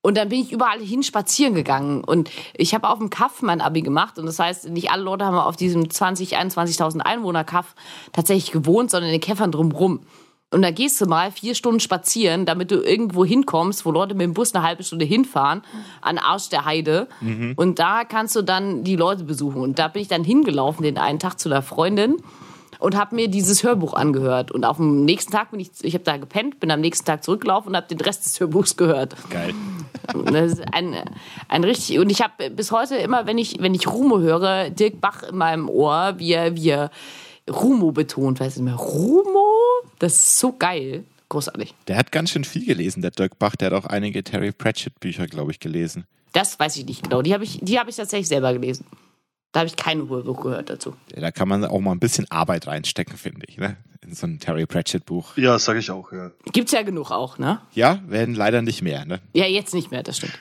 Und 0.07 0.17
dann 0.17 0.29
bin 0.29 0.41
ich 0.41 0.53
überall 0.53 0.79
hin 0.79 1.03
spazieren 1.03 1.57
gegangen. 1.57 2.05
Und 2.05 2.31
ich 2.55 2.75
habe 2.75 2.89
auf 2.89 2.99
dem 2.99 3.11
Kaff 3.11 3.43
mein 3.43 3.61
Abi 3.61 3.83
gemacht. 3.83 4.21
Und 4.21 4.27
das 4.27 4.39
heißt, 4.39 4.69
nicht 4.69 4.93
alle 4.93 5.03
Leute 5.03 5.25
haben 5.25 5.37
auf 5.37 5.57
diesem 5.57 5.91
20, 5.91 6.39
21.000 6.39 7.01
Einwohner 7.01 7.43
Kaff 7.43 7.75
tatsächlich 8.13 8.53
gewohnt, 8.53 8.93
sondern 8.93 9.11
in 9.11 9.19
den 9.19 9.21
Käffern 9.21 9.51
drumrum. 9.51 10.07
Und 10.53 10.63
da 10.63 10.71
gehst 10.71 11.01
du 11.01 11.07
mal 11.07 11.33
vier 11.33 11.57
Stunden 11.57 11.81
spazieren, 11.81 12.47
damit 12.47 12.71
du 12.71 12.77
irgendwo 12.77 13.25
hinkommst, 13.25 13.85
wo 13.85 13.91
Leute 13.91 14.15
mit 14.15 14.25
dem 14.25 14.35
Bus 14.35 14.55
eine 14.55 14.65
halbe 14.65 14.85
Stunde 14.85 15.05
hinfahren, 15.05 15.63
an 16.01 16.19
Arsch 16.19 16.51
der 16.51 16.65
Heide. 16.65 17.09
Mhm. 17.21 17.55
Und 17.57 17.81
da 17.81 18.05
kannst 18.05 18.37
du 18.37 18.43
dann 18.43 18.85
die 18.85 18.95
Leute 18.95 19.25
besuchen. 19.25 19.61
Und 19.61 19.79
da 19.81 19.89
bin 19.89 20.03
ich 20.03 20.09
dann 20.09 20.23
hingelaufen 20.23 20.85
den 20.85 20.99
einen 20.99 21.19
Tag 21.19 21.41
zu 21.41 21.49
der 21.49 21.63
Freundin 21.63 22.17
und 22.79 22.97
habe 22.97 23.15
mir 23.17 23.29
dieses 23.29 23.65
Hörbuch 23.65 23.95
angehört. 23.95 24.53
Und 24.53 24.65
auf 24.65 24.77
dem 24.77 25.05
nächsten 25.05 25.33
Tag 25.33 25.51
bin 25.51 25.59
ich, 25.59 25.71
ich 25.83 25.95
habe 25.95 26.05
da 26.05 26.17
gepennt, 26.17 26.61
bin 26.61 26.71
am 26.71 26.81
nächsten 26.81 27.05
Tag 27.05 27.25
zurückgelaufen 27.25 27.71
und 27.71 27.77
habe 27.77 27.89
den 27.89 28.01
Rest 28.01 28.25
des 28.25 28.39
Hörbuchs 28.39 28.77
gehört. 28.77 29.17
Geil. 29.31 29.55
Das 30.31 30.53
ist 30.53 30.63
ein, 30.73 30.95
ein 31.49 31.65
richtig, 31.65 31.99
und 31.99 32.11
ich 32.11 32.23
habe 32.23 32.51
bis 32.51 32.71
heute 32.71 32.97
immer, 32.97 33.27
wenn 33.27 33.39
ich, 33.39 33.61
wenn 33.61 33.75
ich 33.75 33.89
Rumo 33.89 34.21
höre, 34.21 34.71
Dirk 34.71 35.01
Bach 35.01 35.23
in 35.25 35.37
meinem 35.37 35.69
Ohr, 35.69 36.15
wie 36.19 36.33
er, 36.33 36.55
wie 36.55 36.69
er 36.69 36.91
Rumo 37.51 37.93
betont, 37.93 38.41
weiß 38.41 38.57
ich 38.57 38.63
nicht 38.63 38.73
mehr. 38.73 38.77
Rumo? 38.77 39.46
Das 39.99 40.15
ist 40.15 40.39
so 40.39 40.53
geil. 40.53 41.05
Großartig. 41.29 41.75
Der 41.89 41.97
hat 41.97 42.13
ganz 42.13 42.31
schön 42.31 42.45
viel 42.45 42.65
gelesen, 42.65 43.03
der 43.03 43.11
Dirk 43.11 43.39
Bach. 43.39 43.57
Der 43.57 43.71
hat 43.71 43.85
auch 43.85 43.87
einige 43.87 44.23
Terry 44.23 44.53
Pratchett-Bücher, 44.53 45.27
glaube 45.27 45.51
ich, 45.51 45.59
gelesen. 45.61 46.07
Das 46.33 46.59
weiß 46.59 46.77
ich 46.77 46.87
nicht 46.87 47.03
genau. 47.03 47.23
Die 47.23 47.35
habe 47.35 47.45
ich, 47.45 47.57
hab 47.57 47.89
ich 47.89 47.97
tatsächlich 47.97 48.29
selber 48.29 48.53
gelesen. 48.53 48.87
Da 49.53 49.61
habe 49.61 49.69
ich 49.69 49.77
kein 49.77 50.09
Hörbuch 50.09 50.43
gehört 50.43 50.71
dazu. 50.71 50.95
Ja, 51.15 51.23
da 51.23 51.31
kann 51.31 51.49
man 51.49 51.65
auch 51.65 51.81
mal 51.81 51.93
ein 51.93 51.99
bisschen 51.99 52.31
Arbeit 52.31 52.67
reinstecken, 52.67 53.17
finde 53.17 53.47
ich, 53.49 53.57
ne? 53.57 53.77
In 54.03 54.15
so 54.15 54.27
ein 54.27 54.39
Terry 54.39 54.67
Pratchett-Buch. 54.67 55.37
Ja, 55.37 55.59
sage 55.59 55.79
ich 55.79 55.91
auch, 55.91 56.13
ja. 56.13 56.31
Gibt's 56.53 56.73
ja 56.73 56.83
genug 56.83 57.11
auch, 57.11 57.39
ne? 57.39 57.61
Ja, 57.73 58.01
werden 58.07 58.35
leider 58.35 58.63
nicht 58.63 58.83
mehr, 58.83 59.05
ne? 59.07 59.21
Ja, 59.33 59.47
jetzt 59.47 59.75
nicht 59.75 59.91
mehr, 59.91 60.03
das 60.03 60.19
stimmt. 60.19 60.39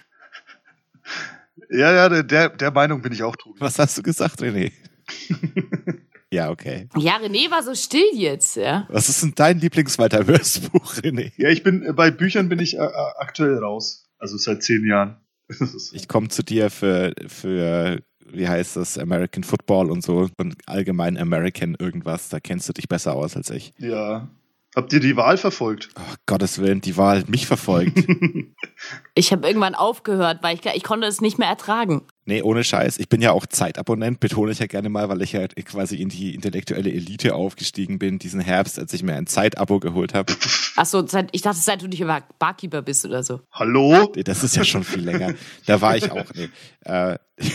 Ja, 1.69 1.91
ja, 1.93 2.21
der, 2.21 2.49
der 2.49 2.71
Meinung 2.71 3.01
bin 3.01 3.13
ich 3.13 3.23
auch, 3.23 3.35
Tobi. 3.35 3.59
Was 3.59 3.79
hast 3.79 3.97
du 3.97 4.03
gesagt, 4.03 4.41
René? 4.41 4.71
Ja, 6.33 6.49
okay. 6.49 6.87
Ja, 6.97 7.17
René 7.17 7.49
war 7.51 7.63
so 7.63 7.75
still 7.75 8.09
jetzt, 8.13 8.55
ja. 8.55 8.87
Was 8.89 9.09
ist 9.09 9.23
denn 9.23 9.33
dein 9.35 9.59
Lieblings-Walter 9.59 10.23
Mörs-Buch, 10.25 10.95
René? 10.95 11.31
Ja, 11.37 11.49
ich 11.49 11.63
bin, 11.63 11.93
bei 11.95 12.11
Büchern 12.11 12.49
bin 12.49 12.59
ich 12.59 12.75
äh, 12.75 12.89
aktuell 13.17 13.57
raus. 13.57 14.09
Also 14.17 14.37
seit 14.37 14.63
zehn 14.63 14.85
Jahren. 14.85 15.17
ich 15.91 16.07
komme 16.07 16.29
zu 16.29 16.43
dir 16.43 16.69
für, 16.71 17.13
für, 17.27 18.01
wie 18.25 18.47
heißt 18.47 18.75
das, 18.75 18.97
American 18.97 19.43
Football 19.43 19.91
und 19.91 20.03
so 20.03 20.29
und 20.37 20.55
allgemein 20.65 21.17
American 21.17 21.75
irgendwas. 21.77 22.29
Da 22.29 22.39
kennst 22.39 22.67
du 22.67 22.73
dich 22.73 22.87
besser 22.87 23.13
aus 23.13 23.35
als 23.35 23.49
ich. 23.49 23.73
Ja. 23.77 24.29
Habt 24.75 24.91
ihr 24.91 24.99
die 24.99 25.15
Wahl 25.15 25.37
verfolgt? 25.37 25.87
Oh, 25.97 26.01
Gottes 26.25 26.59
Willen, 26.59 26.81
die 26.81 26.97
Wahl 26.97 27.19
hat 27.19 27.29
mich 27.29 27.47
verfolgt. 27.47 27.97
ich 29.15 29.31
habe 29.31 29.47
irgendwann 29.47 29.73
aufgehört, 29.73 30.39
weil 30.41 30.55
ich, 30.55 30.65
ich 30.65 30.83
konnte 30.83 31.07
es 31.07 31.21
nicht 31.21 31.39
mehr 31.39 31.47
ertragen. 31.47 32.01
Nee, 32.25 32.41
ohne 32.41 32.61
Scheiß. 32.61 32.97
Ich 32.97 33.07
bin 33.07 33.21
ja 33.21 33.31
auch 33.31 33.45
Zeitabonnent, 33.45 34.19
betone 34.19 34.51
ich 34.51 34.59
ja 34.59 34.65
gerne 34.65 34.89
mal, 34.89 35.07
weil 35.07 35.21
ich 35.21 35.31
ja 35.31 35.47
quasi 35.47 35.95
in 35.95 36.09
die 36.09 36.35
intellektuelle 36.35 36.91
Elite 36.91 37.35
aufgestiegen 37.35 37.99
bin, 37.99 38.19
diesen 38.19 38.41
Herbst, 38.41 38.77
als 38.77 38.91
ich 38.91 39.01
mir 39.01 39.15
ein 39.15 39.27
Zeitabo 39.27 39.79
geholt 39.79 40.13
habe. 40.13 40.33
Achso, 40.75 41.05
ich 41.31 41.41
dachte, 41.41 41.59
seit 41.59 41.81
du 41.81 41.87
nicht 41.87 42.01
über 42.01 42.23
Barkeeper 42.37 42.81
bist 42.81 43.05
oder 43.05 43.23
so. 43.23 43.39
Hallo? 43.53 44.11
Nee, 44.13 44.23
das 44.23 44.43
ist 44.43 44.57
ja 44.57 44.65
schon 44.65 44.83
viel 44.83 45.05
länger. 45.05 45.35
Da 45.65 45.79
war 45.79 45.95
ich 45.95 46.11
auch. 46.11 46.25
Nee. 46.33 46.49
Äh, 46.83 47.17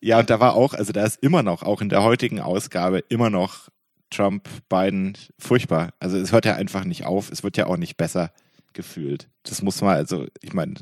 ja, 0.00 0.20
und 0.20 0.30
da 0.30 0.40
war 0.40 0.54
auch, 0.54 0.72
also 0.72 0.92
da 0.92 1.04
ist 1.04 1.22
immer 1.22 1.42
noch, 1.42 1.62
auch 1.62 1.82
in 1.82 1.90
der 1.90 2.02
heutigen 2.02 2.40
Ausgabe, 2.40 3.04
immer 3.10 3.28
noch 3.28 3.68
Trump, 4.14 4.48
Biden, 4.68 5.16
furchtbar. 5.38 5.92
Also 5.98 6.16
es 6.18 6.32
hört 6.32 6.44
ja 6.44 6.54
einfach 6.54 6.84
nicht 6.84 7.04
auf. 7.04 7.30
Es 7.30 7.42
wird 7.42 7.56
ja 7.56 7.66
auch 7.66 7.76
nicht 7.76 7.96
besser 7.96 8.32
gefühlt. 8.72 9.28
Das 9.44 9.62
muss 9.62 9.80
man, 9.80 9.96
also, 9.96 10.26
ich 10.40 10.52
meine, 10.52 10.74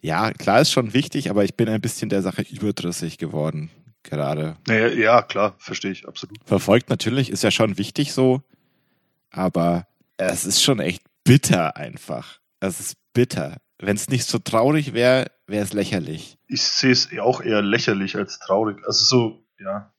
ja, 0.00 0.32
klar 0.32 0.60
ist 0.60 0.70
schon 0.70 0.94
wichtig, 0.94 1.30
aber 1.30 1.44
ich 1.44 1.54
bin 1.56 1.68
ein 1.68 1.80
bisschen 1.80 2.08
der 2.08 2.22
Sache 2.22 2.42
überdrüssig 2.42 3.18
geworden 3.18 3.70
gerade. 4.02 4.56
Ja, 4.68 4.88
ja, 4.88 5.22
klar, 5.22 5.54
verstehe 5.58 5.90
ich, 5.90 6.06
absolut. 6.06 6.38
Verfolgt 6.44 6.90
natürlich, 6.90 7.30
ist 7.30 7.42
ja 7.42 7.50
schon 7.50 7.76
wichtig 7.76 8.12
so, 8.12 8.42
aber 9.30 9.86
es 10.16 10.44
ist 10.44 10.62
schon 10.62 10.80
echt 10.80 11.02
bitter 11.24 11.76
einfach. 11.76 12.38
Es 12.60 12.80
ist 12.80 12.96
bitter. 13.12 13.58
Wenn 13.78 13.96
es 13.96 14.08
nicht 14.08 14.24
so 14.24 14.38
traurig 14.38 14.94
wäre, 14.94 15.30
wäre 15.46 15.64
es 15.64 15.72
lächerlich. 15.72 16.38
Ich 16.46 16.62
sehe 16.62 16.92
es 16.92 17.10
auch 17.20 17.42
eher 17.42 17.60
lächerlich 17.60 18.16
als 18.16 18.38
traurig. 18.38 18.78
Also 18.86 19.04
so, 19.04 19.44
ja, 19.58 19.92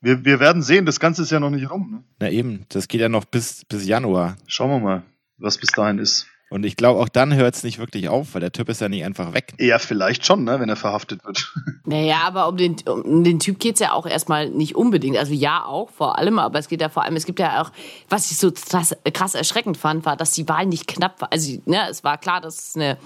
wir, 0.00 0.24
wir 0.24 0.40
werden 0.40 0.62
sehen, 0.62 0.86
das 0.86 1.00
Ganze 1.00 1.22
ist 1.22 1.30
ja 1.30 1.40
noch 1.40 1.50
nicht 1.50 1.70
rum. 1.70 1.90
Ne? 1.90 2.04
Na 2.18 2.30
eben, 2.30 2.64
das 2.68 2.88
geht 2.88 3.00
ja 3.00 3.08
noch 3.08 3.24
bis, 3.24 3.64
bis 3.66 3.86
Januar. 3.86 4.36
Schauen 4.46 4.70
wir 4.70 4.80
mal, 4.80 5.02
was 5.38 5.58
bis 5.58 5.70
dahin 5.70 5.98
ist. 5.98 6.26
Und 6.50 6.66
ich 6.66 6.74
glaube, 6.74 6.98
auch 6.98 7.08
dann 7.08 7.32
hört 7.34 7.54
es 7.54 7.62
nicht 7.62 7.78
wirklich 7.78 8.08
auf, 8.08 8.34
weil 8.34 8.40
der 8.40 8.50
Typ 8.50 8.68
ist 8.68 8.80
ja 8.80 8.88
nicht 8.88 9.04
einfach 9.04 9.32
weg. 9.32 9.54
Ja, 9.60 9.78
vielleicht 9.78 10.26
schon, 10.26 10.42
ne, 10.42 10.58
wenn 10.58 10.68
er 10.68 10.76
verhaftet 10.76 11.24
wird. 11.24 11.54
Naja, 11.86 12.18
aber 12.24 12.46
um 12.46 12.56
den, 12.56 12.76
um 12.86 13.24
den 13.24 13.40
Typ 13.40 13.58
geht's 13.58 13.80
ja 13.80 13.92
auch 13.92 14.06
erstmal 14.06 14.48
nicht 14.48 14.76
unbedingt. 14.76 15.16
Also 15.16 15.32
ja, 15.32 15.64
auch 15.64 15.90
vor 15.90 16.18
allem, 16.18 16.38
aber 16.38 16.58
es 16.58 16.68
geht 16.68 16.80
ja 16.80 16.88
vor 16.88 17.02
allem, 17.02 17.16
es 17.16 17.24
gibt 17.24 17.40
ja 17.40 17.62
auch, 17.62 17.72
was 18.08 18.30
ich 18.30 18.36
so 18.36 18.52
krass, 18.52 18.94
krass 19.12 19.34
erschreckend 19.34 19.76
fand, 19.76 20.04
war, 20.04 20.16
dass 20.16 20.30
die 20.30 20.48
Wahl 20.48 20.66
nicht 20.66 20.86
knapp 20.86 21.20
war. 21.20 21.32
Also, 21.32 21.58
ne, 21.64 21.88
es 21.90 22.04
war 22.04 22.16
klar, 22.18 22.40
dass 22.40 22.68
es 22.68 22.76
eine 22.76 22.96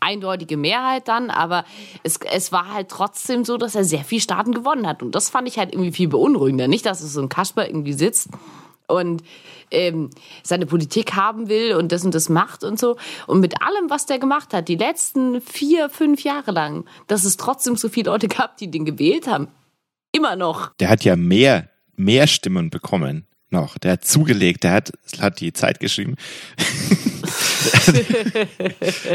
eindeutige 0.00 0.56
Mehrheit 0.56 1.08
dann, 1.08 1.28
aber 1.28 1.64
es, 2.04 2.18
es 2.32 2.52
war 2.52 2.72
halt 2.72 2.88
trotzdem 2.88 3.44
so, 3.44 3.58
dass 3.58 3.74
er 3.74 3.84
sehr 3.84 4.04
viel 4.04 4.20
Staaten 4.20 4.52
gewonnen 4.52 4.86
hat. 4.86 5.02
Und 5.02 5.14
das 5.14 5.28
fand 5.28 5.46
ich 5.46 5.58
halt 5.58 5.72
irgendwie 5.72 5.92
viel 5.92 6.08
beunruhigender. 6.08 6.68
Nicht, 6.68 6.86
dass 6.86 7.02
es 7.02 7.12
so 7.12 7.20
ein 7.20 7.28
Kasper 7.28 7.66
irgendwie 7.66 7.92
sitzt 7.92 8.30
und 8.86 9.22
ähm, 9.70 10.10
seine 10.42 10.66
Politik 10.66 11.14
haben 11.14 11.48
will 11.48 11.74
und 11.74 11.92
das 11.92 12.04
und 12.04 12.14
das 12.14 12.28
macht 12.28 12.64
und 12.64 12.78
so. 12.78 12.96
Und 13.26 13.40
mit 13.40 13.62
allem, 13.62 13.90
was 13.90 14.06
der 14.06 14.18
gemacht 14.18 14.52
hat, 14.52 14.68
die 14.68 14.76
letzten 14.76 15.40
vier, 15.40 15.88
fünf 15.88 16.22
Jahre 16.24 16.52
lang, 16.52 16.84
dass 17.06 17.24
es 17.24 17.36
trotzdem 17.36 17.76
so 17.76 17.88
viele 17.88 18.10
Leute 18.10 18.28
gab, 18.28 18.56
die 18.58 18.70
den 18.70 18.84
gewählt 18.84 19.26
haben. 19.26 19.48
Immer 20.12 20.36
noch. 20.36 20.74
Der 20.76 20.90
hat 20.90 21.04
ja 21.04 21.16
mehr, 21.16 21.70
mehr 21.96 22.26
Stimmen 22.26 22.70
bekommen 22.70 23.26
noch. 23.52 23.78
Der 23.78 23.92
hat 23.92 24.04
zugelegt, 24.04 24.64
der 24.64 24.72
hat, 24.72 24.92
hat 25.20 25.40
die 25.40 25.52
Zeit 25.52 25.78
geschrieben. 25.80 26.16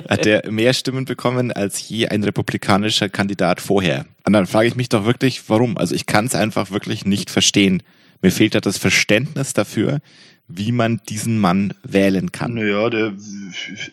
hat 0.10 0.25
der 0.25 0.49
mehr 0.49 0.73
Stimmen 0.73 1.06
bekommen 1.06 1.51
als 1.51 1.89
je 1.89 2.08
ein 2.08 2.23
republikanischer 2.23 3.10
Kandidat 3.10 3.60
vorher. 3.62 4.06
Und 4.25 4.34
dann 4.34 4.47
frage 4.47 4.67
ich 4.67 4.75
mich 4.75 4.89
doch 4.89 5.06
wirklich, 5.06 5.49
warum? 5.49 5.77
Also 5.77 5.95
ich 5.95 6.06
kann 6.06 6.25
es 6.25 6.36
einfach 6.36 6.71
wirklich 6.71 7.06
nicht 7.06 7.30
verstehen. 7.30 7.84
Mir 8.21 8.32
fehlt 8.32 8.56
da 8.56 8.60
das 8.60 8.77
Verständnis 8.77 9.53
dafür, 9.53 9.99
wie 10.47 10.71
man 10.71 11.01
diesen 11.10 11.39
Mann 11.39 11.73
wählen 11.84 12.32
kann. 12.32 12.53
Naja, 12.53 12.89
der 12.89 13.13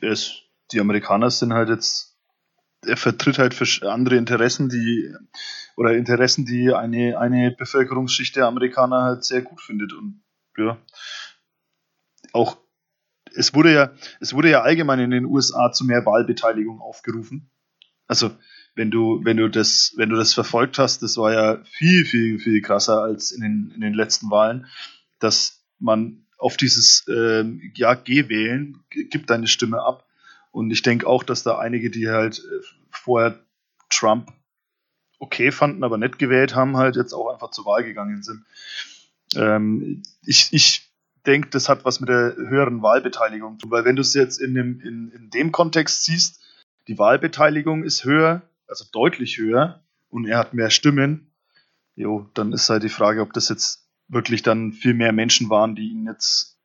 ist, 0.01 0.43
die 0.73 0.81
Amerikaner 0.81 1.31
sind 1.31 1.53
halt 1.53 1.69
jetzt, 1.69 2.17
er 2.87 2.97
vertritt 2.97 3.39
halt 3.39 3.83
andere 3.83 4.17
Interessen, 4.17 4.69
die 4.69 5.13
oder 5.77 5.97
Interessen, 5.97 6.47
die 6.47 6.73
eine, 6.73 7.19
eine 7.19 7.51
Bevölkerungsschicht 7.51 8.37
der 8.37 8.47
Amerikaner 8.47 9.03
halt 9.03 9.25
sehr 9.25 9.43
gut 9.43 9.61
findet. 9.61 9.93
Und 9.93 10.23
ja, 10.57 10.79
auch 12.33 12.59
es 13.35 13.55
wurde 13.55 13.73
ja, 13.73 13.93
es 14.21 14.33
wurde 14.33 14.51
ja 14.51 14.63
allgemein 14.63 15.01
in 15.01 15.11
den 15.11 15.25
USA 15.25 15.73
zu 15.73 15.85
mehr 15.85 16.07
Wahlbeteiligung 16.07 16.81
aufgerufen. 16.81 17.51
Also 18.07 18.31
wenn 18.75 18.91
du, 18.91 19.21
wenn 19.25 19.37
du 19.37 19.49
das, 19.49 19.93
wenn 19.97 20.09
du 20.09 20.17
das 20.17 20.35
verfolgt 20.35 20.79
hast, 20.79 21.03
das 21.03 21.17
war 21.17 21.33
ja 21.33 21.65
viel, 21.65 22.05
viel, 22.05 22.39
viel 22.39 22.61
krasser 22.61 23.03
als 23.03 23.31
in 23.31 23.43
den, 23.43 23.73
in 23.75 23.81
den 23.81 23.95
letzten 23.95 24.31
Wahlen, 24.31 24.67
dass 25.21 25.65
man 25.79 26.27
auf 26.39 26.57
dieses 26.57 27.07
äh, 27.09 27.45
Ja, 27.75 27.95
geh 27.95 28.29
wählen, 28.29 28.85
gib 28.91 29.27
deine 29.27 29.47
Stimme 29.47 29.83
ab. 29.83 30.07
Und 30.51 30.71
ich 30.71 30.83
denke 30.83 31.07
auch, 31.07 31.23
dass 31.23 31.43
da 31.43 31.59
einige, 31.59 31.91
die 31.91 32.09
halt 32.09 32.39
äh, 32.39 32.65
vorher 32.91 33.39
Trump 33.91 34.33
okay 35.19 35.53
fanden, 35.53 35.85
aber 35.85 35.97
nicht 35.97 36.19
gewählt 36.19 36.55
haben, 36.55 36.77
halt 36.77 36.97
jetzt 36.97 37.13
auch 37.13 37.33
einfach 37.33 37.51
zur 37.51 37.65
Wahl 37.67 37.85
gegangen 37.85 38.23
sind. 38.23 38.45
Ähm, 39.37 40.03
ich 40.25 40.49
ich 40.53 40.91
denke, 41.27 41.49
das 41.51 41.69
hat 41.69 41.85
was 41.85 42.01
mit 42.01 42.09
der 42.09 42.37
höheren 42.37 42.83
Wahlbeteiligung 42.83 43.59
zu 43.59 43.67
tun, 43.67 43.71
weil 43.71 43.85
wenn 43.85 43.97
du 43.97 44.03
es 44.03 44.15
jetzt 44.15 44.39
in 44.39 44.55
dem, 44.55 44.81
in, 44.81 45.11
in 45.11 45.31
dem 45.31 45.53
Kontext 45.53 46.05
siehst, 46.05 46.41
die 46.89 46.99
Wahlbeteiligung 46.99 47.83
ist 47.83 48.05
höher, 48.05 48.43
also 48.75 48.87
deutlich 48.91 49.39
höher 49.39 49.85
und 50.09 50.27
er 50.27 50.39
hat 50.39 50.53
mehr 50.53 50.71
Stimmen, 50.71 51.33
jo, 51.95 52.29
dann 52.35 52.53
ist 52.53 52.69
halt 52.69 52.83
die 52.83 52.89
Frage, 52.89 53.21
ob 53.21 53.33
das 53.33 53.49
jetzt 53.49 53.89
wirklich 54.09 54.43
dann 54.43 54.73
viel 54.73 54.95
mehr 54.95 55.13
Menschen 55.13 55.49
waren, 55.49 55.77
die 55.77 55.91
ihn 55.91 56.07
jetzt, 56.07 56.59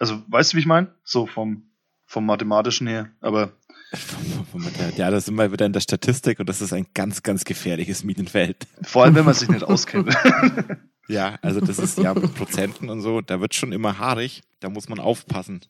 also 0.00 0.20
weißt 0.26 0.52
du, 0.52 0.56
wie 0.56 0.60
ich 0.60 0.66
meine? 0.66 0.92
So 1.04 1.26
vom, 1.26 1.70
vom 2.06 2.26
mathematischen 2.26 2.88
her, 2.88 3.12
aber 3.20 3.52
ja, 4.96 5.12
da 5.12 5.20
sind 5.20 5.36
wir 5.36 5.52
wieder 5.52 5.66
in 5.66 5.72
der 5.72 5.80
Statistik 5.80 6.40
und 6.40 6.48
das 6.48 6.60
ist 6.60 6.72
ein 6.72 6.88
ganz, 6.92 7.22
ganz 7.22 7.44
gefährliches 7.44 8.02
Minenfeld. 8.02 8.66
Vor 8.82 9.04
allem, 9.04 9.14
wenn 9.14 9.24
man 9.24 9.34
sich 9.34 9.48
nicht 9.48 9.62
auskennt. 9.68 10.12
ja, 11.06 11.38
also 11.40 11.60
das 11.60 11.78
ist 11.78 11.98
ja 11.98 12.12
mit 12.14 12.34
Prozenten 12.34 12.90
und 12.90 13.00
so, 13.00 13.20
da 13.20 13.40
wird 13.40 13.54
schon 13.54 13.70
immer 13.70 13.98
haarig, 13.98 14.42
da 14.58 14.70
muss 14.70 14.88
man 14.88 14.98
aufpassen. 14.98 15.60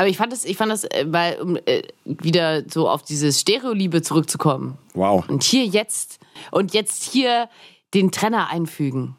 Aber 0.00 0.08
ich 0.08 0.16
fand 0.16 0.32
das, 0.32 0.46
ich 0.46 0.56
fand 0.56 0.72
das, 0.72 0.84
äh, 0.84 1.04
weil, 1.08 1.38
um 1.42 1.58
äh, 1.66 1.82
wieder 2.06 2.62
so 2.66 2.88
auf 2.88 3.02
dieses 3.02 3.38
Stereoliebe 3.38 4.00
zurückzukommen. 4.00 4.78
Wow. 4.94 5.28
Und 5.28 5.42
hier 5.42 5.66
jetzt, 5.66 6.20
und 6.50 6.72
jetzt 6.72 7.04
hier 7.04 7.50
den 7.92 8.10
Trenner 8.10 8.48
einfügen. 8.48 9.14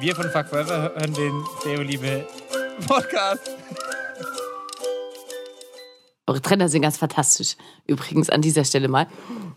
Wir 0.00 0.14
von 0.14 0.30
Fuck 0.30 0.48
Forever 0.48 0.92
hören 0.94 1.14
den 1.14 1.44
Stereoliebe 1.60 2.28
Podcast. 2.86 3.50
Eure 6.26 6.42
Trenner 6.42 6.68
sind 6.68 6.82
ganz 6.82 6.98
fantastisch. 6.98 7.56
Übrigens 7.86 8.28
an 8.28 8.42
dieser 8.42 8.66
Stelle 8.66 8.88
mal. 8.88 9.06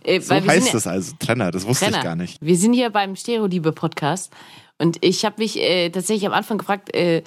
Äh, 0.05 0.21
so 0.21 0.35
heißt 0.35 0.73
es 0.73 0.87
also, 0.87 1.15
Trenner, 1.19 1.51
das 1.51 1.67
wusste 1.67 1.83
Trenner. 1.83 1.97
ich 1.97 2.03
gar 2.05 2.15
nicht. 2.15 2.37
Wir 2.39 2.55
sind 2.55 2.71
hier 2.71 2.91
beim 2.91 3.17
Stereoliebe-Podcast 3.17 4.31
und 4.77 5.03
ich 5.03 5.25
habe 5.25 5.35
mich 5.39 5.59
äh, 5.59 5.89
tatsächlich 5.89 6.25
am 6.25 6.33
Anfang 6.33 6.59
gefragt, 6.59 6.95
äh, 6.95 7.23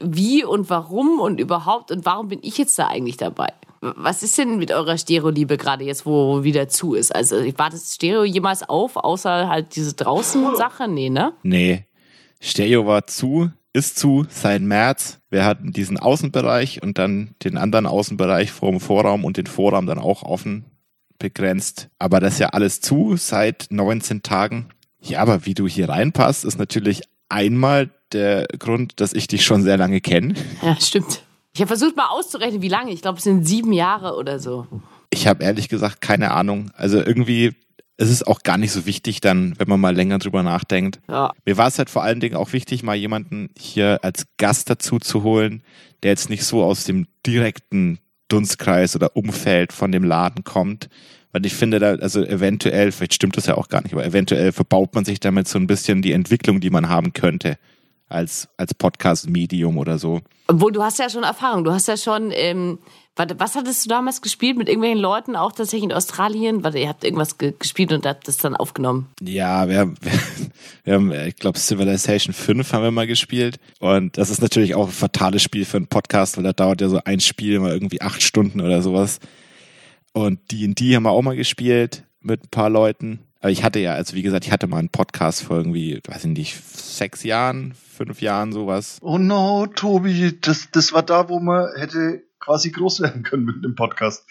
wie 0.00 0.44
und 0.44 0.70
warum 0.70 1.20
und 1.20 1.40
überhaupt 1.40 1.90
und 1.90 2.04
warum 2.04 2.28
bin 2.28 2.40
ich 2.42 2.58
jetzt 2.58 2.78
da 2.78 2.88
eigentlich 2.88 3.16
dabei? 3.16 3.52
Was 3.80 4.22
ist 4.22 4.38
denn 4.38 4.58
mit 4.58 4.70
eurer 4.70 4.96
Stereoliebe 4.96 5.56
gerade 5.56 5.84
jetzt, 5.84 6.06
wo 6.06 6.44
wieder 6.44 6.68
zu 6.68 6.94
ist? 6.94 7.14
Also 7.14 7.36
war 7.58 7.68
das 7.68 7.94
Stereo 7.94 8.24
jemals 8.24 8.62
auf, 8.68 8.96
außer 8.96 9.48
halt 9.48 9.74
diese 9.74 9.94
draußen-Sache? 9.94 10.86
Nee, 10.86 11.10
ne? 11.10 11.32
Nee. 11.42 11.86
Stereo 12.40 12.86
war 12.86 13.06
zu, 13.06 13.50
ist 13.72 13.98
zu 13.98 14.24
seit 14.28 14.62
März. 14.62 15.18
Wir 15.30 15.44
hatten 15.44 15.72
diesen 15.72 15.98
Außenbereich 15.98 16.82
und 16.82 16.98
dann 16.98 17.34
den 17.42 17.56
anderen 17.56 17.86
Außenbereich 17.86 18.52
vor 18.52 18.70
dem 18.70 18.80
Vorraum 18.80 19.24
und 19.24 19.36
den 19.36 19.46
Vorraum 19.46 19.86
dann 19.86 19.98
auch 19.98 20.22
offen 20.22 20.64
begrenzt. 21.18 21.88
Aber 21.98 22.20
das 22.20 22.34
ist 22.34 22.38
ja 22.40 22.48
alles 22.48 22.80
zu 22.80 23.16
seit 23.16 23.66
19 23.70 24.22
Tagen. 24.22 24.68
Ja, 25.00 25.20
aber 25.20 25.46
wie 25.46 25.54
du 25.54 25.66
hier 25.66 25.88
reinpasst, 25.88 26.44
ist 26.44 26.58
natürlich 26.58 27.02
einmal 27.28 27.90
der 28.14 28.46
Grund, 28.58 29.00
dass 29.00 29.12
ich 29.12 29.26
dich 29.26 29.44
schon 29.44 29.62
sehr 29.62 29.76
lange 29.76 30.00
kenne. 30.00 30.34
Ja, 30.62 30.76
stimmt. 30.80 31.22
Ich 31.54 31.60
habe 31.60 31.68
versucht 31.68 31.96
mal 31.96 32.08
auszurechnen, 32.08 32.62
wie 32.62 32.68
lange. 32.68 32.92
Ich 32.92 33.02
glaube, 33.02 33.18
es 33.18 33.24
sind 33.24 33.46
sieben 33.46 33.72
Jahre 33.72 34.16
oder 34.16 34.38
so. 34.38 34.66
Ich 35.10 35.26
habe 35.26 35.44
ehrlich 35.44 35.68
gesagt 35.68 36.00
keine 36.00 36.30
Ahnung. 36.30 36.70
Also 36.74 36.98
irgendwie 36.98 37.54
es 38.02 38.10
ist 38.10 38.26
auch 38.26 38.42
gar 38.42 38.58
nicht 38.58 38.72
so 38.72 38.86
wichtig 38.86 39.20
dann, 39.20 39.54
wenn 39.58 39.68
man 39.68 39.80
mal 39.80 39.94
länger 39.94 40.18
drüber 40.18 40.42
nachdenkt. 40.42 41.00
Ja. 41.08 41.32
Mir 41.44 41.56
war 41.56 41.68
es 41.68 41.78
halt 41.78 41.90
vor 41.90 42.02
allen 42.02 42.20
Dingen 42.20 42.36
auch 42.36 42.52
wichtig, 42.52 42.82
mal 42.82 42.96
jemanden 42.96 43.50
hier 43.56 44.00
als 44.02 44.26
Gast 44.38 44.70
dazu 44.70 44.98
zu 44.98 45.22
holen, 45.22 45.62
der 46.02 46.10
jetzt 46.10 46.30
nicht 46.30 46.44
so 46.44 46.64
aus 46.64 46.84
dem 46.84 47.06
direkten 47.24 47.98
Dunstkreis 48.28 48.96
oder 48.96 49.16
Umfeld 49.16 49.72
von 49.72 49.92
dem 49.92 50.04
Laden 50.04 50.42
kommt. 50.42 50.88
Weil 51.32 51.46
ich 51.46 51.54
finde 51.54 51.78
da, 51.78 51.94
also 51.94 52.24
eventuell, 52.24 52.92
vielleicht 52.92 53.14
stimmt 53.14 53.36
das 53.36 53.46
ja 53.46 53.56
auch 53.56 53.68
gar 53.68 53.82
nicht, 53.82 53.92
aber 53.92 54.04
eventuell 54.04 54.52
verbaut 54.52 54.94
man 54.94 55.04
sich 55.04 55.20
damit 55.20 55.46
so 55.46 55.58
ein 55.58 55.66
bisschen 55.66 56.02
die 56.02 56.12
Entwicklung, 56.12 56.60
die 56.60 56.70
man 56.70 56.88
haben 56.88 57.12
könnte 57.12 57.56
als, 58.12 58.48
als 58.56 58.74
Podcast-Medium 58.74 59.78
oder 59.78 59.98
so. 59.98 60.20
Obwohl, 60.48 60.72
du 60.72 60.82
hast 60.82 60.98
ja 60.98 61.08
schon 61.08 61.22
Erfahrung. 61.22 61.64
Du 61.64 61.72
hast 61.72 61.88
ja 61.88 61.96
schon, 61.96 62.30
ähm, 62.32 62.78
warte, 63.16 63.38
was 63.38 63.54
hattest 63.54 63.84
du 63.84 63.88
damals 63.88 64.20
gespielt 64.20 64.58
mit 64.58 64.68
irgendwelchen 64.68 65.00
Leuten, 65.00 65.36
auch 65.36 65.52
tatsächlich 65.52 65.84
in 65.84 65.92
Australien? 65.92 66.64
Warte, 66.64 66.78
ihr 66.78 66.88
habt 66.88 67.04
irgendwas 67.04 67.38
ge 67.38 67.54
gespielt 67.58 67.92
und 67.92 68.04
habt 68.06 68.28
das 68.28 68.36
dann 68.36 68.56
aufgenommen. 68.56 69.08
Ja, 69.22 69.68
wir 69.68 69.78
haben, 69.78 69.94
wir, 70.84 70.94
haben 70.94 71.12
ich 71.12 71.36
glaube, 71.36 71.58
Civilization 71.58 72.34
5 72.34 72.72
haben 72.72 72.82
wir 72.82 72.90
mal 72.90 73.06
gespielt. 73.06 73.56
Und 73.80 74.18
das 74.18 74.30
ist 74.30 74.42
natürlich 74.42 74.74
auch 74.74 74.86
ein 74.86 74.92
fatales 74.92 75.42
Spiel 75.42 75.64
für 75.64 75.78
einen 75.78 75.86
Podcast, 75.86 76.36
weil 76.36 76.44
da 76.44 76.52
dauert 76.52 76.80
ja 76.80 76.88
so 76.88 77.00
ein 77.04 77.20
Spiel 77.20 77.54
immer 77.54 77.72
irgendwie 77.72 78.02
acht 78.02 78.22
Stunden 78.22 78.60
oder 78.60 78.82
sowas. 78.82 79.20
Und 80.12 80.52
D&D 80.52 80.94
haben 80.94 81.04
wir 81.04 81.10
auch 81.10 81.22
mal 81.22 81.36
gespielt 81.36 82.04
mit 82.20 82.44
ein 82.44 82.48
paar 82.50 82.68
Leuten. 82.68 83.20
Aber 83.40 83.50
ich 83.50 83.64
hatte 83.64 83.80
ja, 83.80 83.94
also 83.94 84.14
wie 84.14 84.22
gesagt, 84.22 84.46
ich 84.46 84.52
hatte 84.52 84.68
mal 84.68 84.78
einen 84.78 84.88
Podcast 84.88 85.42
vor 85.42 85.56
irgendwie, 85.56 86.00
weiß 86.06 86.26
ich 86.26 86.30
nicht, 86.30 86.56
sechs 86.64 87.24
Jahren, 87.24 87.74
fünf 88.06 88.20
Jahren, 88.20 88.52
sowas. 88.52 88.98
Oh 89.00 89.18
no, 89.18 89.66
Tobi, 89.66 90.38
das, 90.40 90.68
das 90.72 90.92
war 90.92 91.02
da, 91.02 91.28
wo 91.28 91.38
man 91.38 91.68
hätte 91.76 92.22
quasi 92.40 92.70
groß 92.70 93.00
werden 93.00 93.22
können 93.22 93.44
mit 93.44 93.64
dem 93.64 93.74
Podcast. 93.74 94.24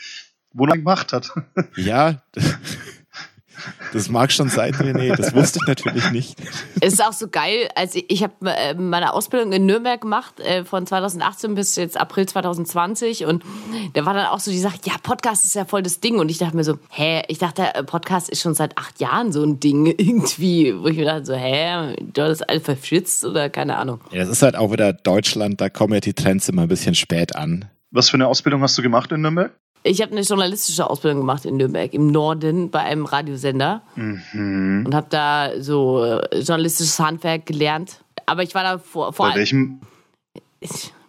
Wo 0.54 0.66
er 0.66 0.78
gemacht 0.78 1.14
hat. 1.14 1.32
Ja, 1.78 2.22
das 3.94 4.10
mag 4.10 4.32
schon 4.32 4.50
sein, 4.50 4.74
René, 4.74 5.16
das 5.16 5.34
wusste 5.36 5.60
ich 5.62 5.68
natürlich 5.68 6.12
nicht. 6.12 6.40
Es 6.80 6.94
ist 6.94 7.04
auch 7.04 7.14
so 7.14 7.28
geil, 7.28 7.70
also 7.76 8.00
ich 8.08 8.24
habe 8.24 8.34
äh, 8.46 8.74
meine 8.74 9.14
Ausbildung 9.14 9.52
in 9.52 9.66
Nürnberg 9.66 10.02
gemacht, 10.02 10.40
äh, 10.40 10.64
von 10.64 10.86
2018 10.86 11.56
bis 11.56 11.76
jetzt 11.76 12.00
April 12.00 12.28
2020 12.28 13.26
und 13.26 13.44
da 13.94 14.06
war 14.06 14.14
dann 14.14 14.28
auch 14.28 14.40
so 14.40 14.52
die 14.52 14.60
Sache, 14.60 14.78
ja, 14.86 14.94
Podcast 15.02 15.46
ist 15.46 15.56
ja 15.56 15.66
voll 15.66 15.84
das 15.84 16.00
Ding 16.00 16.20
und 16.20 16.30
ich 16.30 16.38
dachte 16.38 16.56
mir 16.56 16.64
so, 16.64 16.78
hä, 16.90 17.24
ich 17.28 17.38
dachte, 17.38 17.76
äh, 17.76 17.84
Podcast 17.84 18.30
ist 18.30 18.42
schon 18.42 18.54
seit 18.54 18.78
acht 18.78 19.00
Jahren 19.00 19.32
so 19.32 19.44
ein 19.44 19.60
Ding 19.60 19.86
irgendwie, 19.98 20.74
wo 20.78 20.88
ich 20.88 20.98
mir 20.98 21.06
dachte 21.06 21.26
so, 21.26 21.34
hä, 21.34 21.96
du 22.00 22.22
hast 22.22 22.48
alles 22.50 22.64
verschwitzt 22.64 23.26
oder 23.26 23.50
keine 23.50 23.78
Ahnung. 23.78 24.02
Ja, 24.12 24.20
das 24.20 24.30
ist 24.30 24.42
halt 24.42 24.56
auch 24.56 24.72
wieder 24.72 24.94
Deutschland, 24.94 25.62
da 25.62 25.70
kommen 25.70 25.94
ja 25.94 26.00
die 26.00 26.14
Trends 26.14 26.50
immer 26.50 26.64
ein 26.64 26.68
bisschen 26.68 26.96
spät 26.96 27.36
an. 27.36 27.66
Was 27.92 28.10
für 28.10 28.16
eine 28.16 28.28
Ausbildung 28.28 28.62
hast 28.62 28.78
du 28.78 28.82
gemacht 28.82 29.12
in 29.12 29.22
Nürnberg? 29.22 29.52
Ich 29.84 30.02
habe 30.02 30.12
eine 30.12 30.22
journalistische 30.22 30.90
Ausbildung 30.90 31.22
gemacht 31.22 31.46
in 31.46 31.58
Nürnberg, 31.58 31.94
im 31.94 32.08
Norden, 32.08 32.70
bei 32.70 32.82
einem 32.82 33.06
Radiosender. 33.06 33.82
Mhm. 33.96 34.84
Und 34.86 34.94
habe 34.94 35.08
da 35.10 35.52
so 35.60 36.04
äh, 36.04 36.40
journalistisches 36.40 37.00
Handwerk 37.00 37.48
gelernt. 37.48 38.04
Aber 38.26 38.44
ich 38.44 38.54
war 38.54 38.64
da 38.64 38.78
vor, 38.78 39.12
vor 39.12 39.30
Bei 39.30 39.36
welchem? 39.36 39.82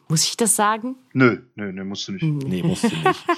Muss 0.08 0.24
ich 0.24 0.37
das 0.37 0.56
sagen? 0.56 0.96
Nö, 1.12 1.38
nö, 1.54 1.72
nö, 1.72 1.85
musst 1.85 2.08
du 2.08 2.12
nicht. 2.12 2.22
Nee, 2.22 2.62
musst 2.62 2.85
du 2.85 2.88
nicht. 2.88 3.24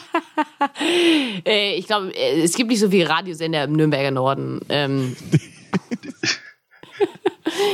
Äh, 1.45 1.77
ich 1.77 1.87
glaube, 1.87 2.11
äh, 2.17 2.43
es 2.43 2.55
gibt 2.55 2.71
nicht 2.71 2.81
so 2.81 2.91
viele 2.91 3.09
Radiosender 3.09 3.65
im 3.65 3.75
Nürnberger 3.75 4.11
Norden. 4.11 4.61
Ähm, 4.69 5.15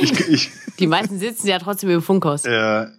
ich, 0.01 0.29
ich, 0.29 0.49
die 0.77 0.87
meisten 0.87 1.17
sitzen 1.17 1.47
ja 1.47 1.57
trotzdem 1.57 1.89
im 1.89 2.01
Funkhaus. 2.01 2.43
Ja, 2.43 2.91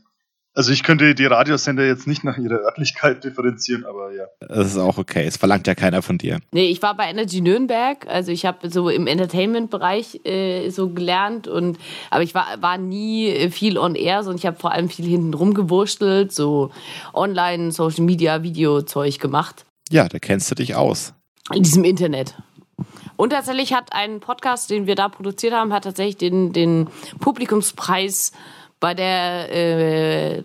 also 0.55 0.71
ich 0.71 0.83
könnte 0.83 1.15
die 1.15 1.25
Radiosender 1.25 1.87
jetzt 1.87 2.07
nicht 2.07 2.25
nach 2.25 2.37
ihrer 2.37 2.61
Örtlichkeit 2.61 3.25
differenzieren, 3.25 3.85
aber 3.85 4.13
ja. 4.13 4.25
Das 4.41 4.67
ist 4.67 4.77
auch 4.77 4.99
okay. 4.99 5.25
Es 5.27 5.39
verlangt 5.39 5.67
ja 5.67 5.75
keiner 5.75 6.03
von 6.03 6.19
dir. 6.19 6.41
Nee, 6.53 6.67
ich 6.67 6.83
war 6.83 6.95
bei 6.97 7.09
Energy 7.09 7.41
Nürnberg. 7.41 8.07
Also 8.07 8.33
ich 8.33 8.45
habe 8.45 8.69
so 8.69 8.89
im 8.89 9.07
Entertainment-Bereich 9.07 10.21
äh, 10.25 10.69
so 10.71 10.91
gelernt 10.91 11.49
und 11.49 11.79
aber 12.11 12.23
ich 12.23 12.35
war, 12.35 12.61
war 12.61 12.77
nie 12.77 13.51
viel 13.51 13.79
on 13.79 13.95
air, 13.95 14.23
sondern 14.23 14.39
ich 14.39 14.47
habe 14.47 14.59
vor 14.59 14.73
allem 14.73 14.89
viel 14.89 15.07
hinten 15.07 15.33
rumgewurstelt, 15.33 16.33
so 16.33 16.71
online, 17.15 17.73
Social 17.73 18.05
Media, 18.05 18.43
Videozeug 18.43 19.19
gemacht. 19.19 19.65
Ja, 19.91 20.09
da 20.09 20.19
kennst 20.19 20.51
du 20.51 20.55
dich 20.55 20.75
aus. 20.75 21.15
In 21.53 21.63
diesem 21.63 21.85
Internet. 21.85 22.35
Und 23.17 23.31
tatsächlich 23.31 23.73
hat 23.73 23.93
ein 23.93 24.21
Podcast, 24.21 24.71
den 24.71 24.87
wir 24.87 24.95
da 24.95 25.09
produziert 25.09 25.53
haben, 25.53 25.73
hat 25.73 25.85
tatsächlich 25.85 26.17
den, 26.17 26.53
den 26.53 26.89
Publikumspreis 27.21 28.33
bei 28.83 28.95
der 28.95 29.49
äh, 29.55 30.43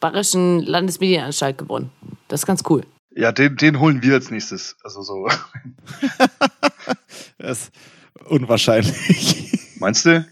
Bayerischen 0.00 0.60
Landesmedienanstalt 0.60 1.58
gewonnen. 1.58 1.90
Das 2.28 2.40
ist 2.40 2.46
ganz 2.46 2.62
cool. 2.70 2.82
Ja, 3.14 3.30
den, 3.30 3.56
den 3.56 3.78
holen 3.78 4.02
wir 4.02 4.14
als 4.14 4.30
nächstes. 4.30 4.74
Also 4.82 5.02
so. 5.02 5.28
das 7.38 7.64
ist 7.64 7.72
unwahrscheinlich. 8.24 9.52
Meinst 9.78 10.06
du? 10.06 10.26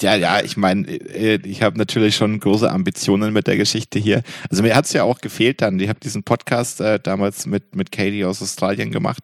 Ja, 0.00 0.16
ja, 0.16 0.42
ich 0.42 0.58
meine, 0.58 0.86
äh, 0.86 1.40
ich 1.44 1.62
habe 1.62 1.78
natürlich 1.78 2.14
schon 2.14 2.38
große 2.40 2.70
Ambitionen 2.70 3.32
mit 3.32 3.46
der 3.46 3.56
Geschichte 3.56 3.98
hier. 3.98 4.22
Also 4.50 4.62
mir 4.62 4.76
hat 4.76 4.84
es 4.84 4.92
ja 4.92 5.02
auch 5.02 5.22
gefehlt 5.22 5.62
dann. 5.62 5.80
Ich 5.80 5.88
habe 5.88 6.00
diesen 6.00 6.24
Podcast 6.24 6.82
äh, 6.82 7.00
damals 7.00 7.46
mit, 7.46 7.74
mit 7.74 7.90
Katie 7.90 8.26
aus 8.26 8.42
Australien 8.42 8.90
gemacht 8.90 9.22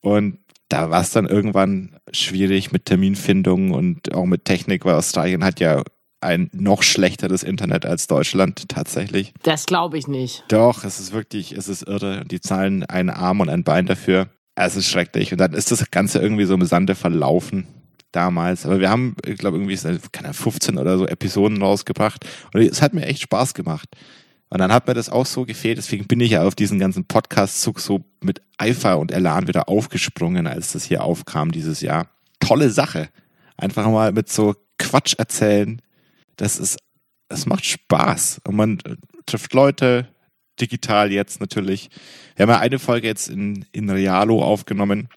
und 0.00 0.38
da 0.68 0.90
war 0.90 1.00
es 1.00 1.10
dann 1.10 1.26
irgendwann 1.26 1.96
schwierig 2.12 2.72
mit 2.72 2.86
Terminfindung 2.86 3.70
und 3.70 4.14
auch 4.14 4.24
mit 4.24 4.44
Technik, 4.44 4.84
weil 4.84 4.94
Australien 4.94 5.44
hat 5.44 5.60
ja 5.60 5.82
ein 6.20 6.50
noch 6.52 6.82
schlechteres 6.82 7.42
Internet 7.42 7.86
als 7.86 8.06
Deutschland 8.06 8.68
tatsächlich. 8.68 9.32
Das 9.42 9.66
glaube 9.66 9.98
ich 9.98 10.06
nicht. 10.06 10.44
Doch, 10.48 10.84
es 10.84 11.00
ist 11.00 11.12
wirklich, 11.12 11.52
es 11.52 11.68
ist 11.68 11.82
irre. 11.82 12.24
Die 12.24 12.40
zahlen 12.40 12.84
einen 12.84 13.10
Arm 13.10 13.40
und 13.40 13.48
ein 13.48 13.64
Bein 13.64 13.86
dafür. 13.86 14.28
Es 14.54 14.76
ist 14.76 14.88
schrecklich. 14.88 15.32
Und 15.32 15.38
dann 15.38 15.54
ist 15.54 15.70
das 15.70 15.90
Ganze 15.90 16.18
irgendwie 16.18 16.44
so 16.44 16.54
im 16.54 16.64
Sande 16.64 16.94
verlaufen 16.94 17.66
damals. 18.12 18.66
Aber 18.66 18.80
wir 18.80 18.90
haben, 18.90 19.16
ich 19.24 19.38
glaube, 19.38 19.58
irgendwie 19.58 19.78
keine 20.12 20.34
15 20.34 20.78
oder 20.78 20.98
so 20.98 21.06
Episoden 21.06 21.62
rausgebracht. 21.62 22.26
Und 22.52 22.60
es 22.60 22.82
hat 22.82 22.92
mir 22.92 23.06
echt 23.06 23.22
Spaß 23.22 23.54
gemacht. 23.54 23.88
Und 24.50 24.58
dann 24.58 24.72
hat 24.72 24.88
mir 24.88 24.94
das 24.94 25.08
auch 25.08 25.26
so 25.26 25.44
gefehlt. 25.44 25.78
Deswegen 25.78 26.06
bin 26.06 26.20
ich 26.20 26.32
ja 26.32 26.42
auf 26.42 26.56
diesen 26.56 26.78
ganzen 26.78 27.04
Podcast-Zug 27.04 27.78
so 27.78 28.04
mit 28.20 28.42
Eifer 28.58 28.98
und 28.98 29.12
Elan 29.12 29.46
wieder 29.46 29.68
aufgesprungen, 29.68 30.46
als 30.46 30.72
das 30.72 30.84
hier 30.84 31.04
aufkam 31.04 31.52
dieses 31.52 31.80
Jahr. 31.80 32.08
Tolle 32.40 32.70
Sache. 32.70 33.08
Einfach 33.56 33.86
mal 33.86 34.12
mit 34.12 34.28
so 34.28 34.56
Quatsch 34.78 35.14
erzählen, 35.18 35.80
das 36.40 36.58
ist, 36.58 36.78
es 37.28 37.46
macht 37.46 37.66
Spaß. 37.66 38.40
Und 38.44 38.56
man 38.56 38.78
trifft 39.26 39.52
Leute, 39.52 40.08
digital 40.60 41.12
jetzt 41.12 41.40
natürlich. 41.40 41.90
Wir 42.34 42.44
haben 42.44 42.50
ja 42.50 42.58
eine 42.60 42.78
Folge 42.78 43.06
jetzt 43.06 43.28
in, 43.28 43.66
in 43.72 43.90
Realo 43.90 44.42
aufgenommen. 44.42 45.08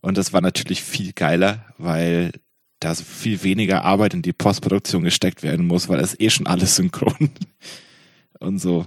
Und 0.00 0.16
das 0.16 0.32
war 0.32 0.40
natürlich 0.40 0.82
viel 0.82 1.12
geiler, 1.12 1.66
weil 1.76 2.32
da 2.80 2.94
so 2.94 3.04
viel 3.04 3.42
weniger 3.42 3.84
Arbeit 3.84 4.14
in 4.14 4.22
die 4.22 4.32
Postproduktion 4.32 5.04
gesteckt 5.04 5.42
werden 5.42 5.66
muss, 5.66 5.88
weil 5.88 6.00
es 6.00 6.18
eh 6.18 6.30
schon 6.30 6.46
alles 6.46 6.76
synchron 6.76 7.30
und 8.40 8.58
so. 8.58 8.86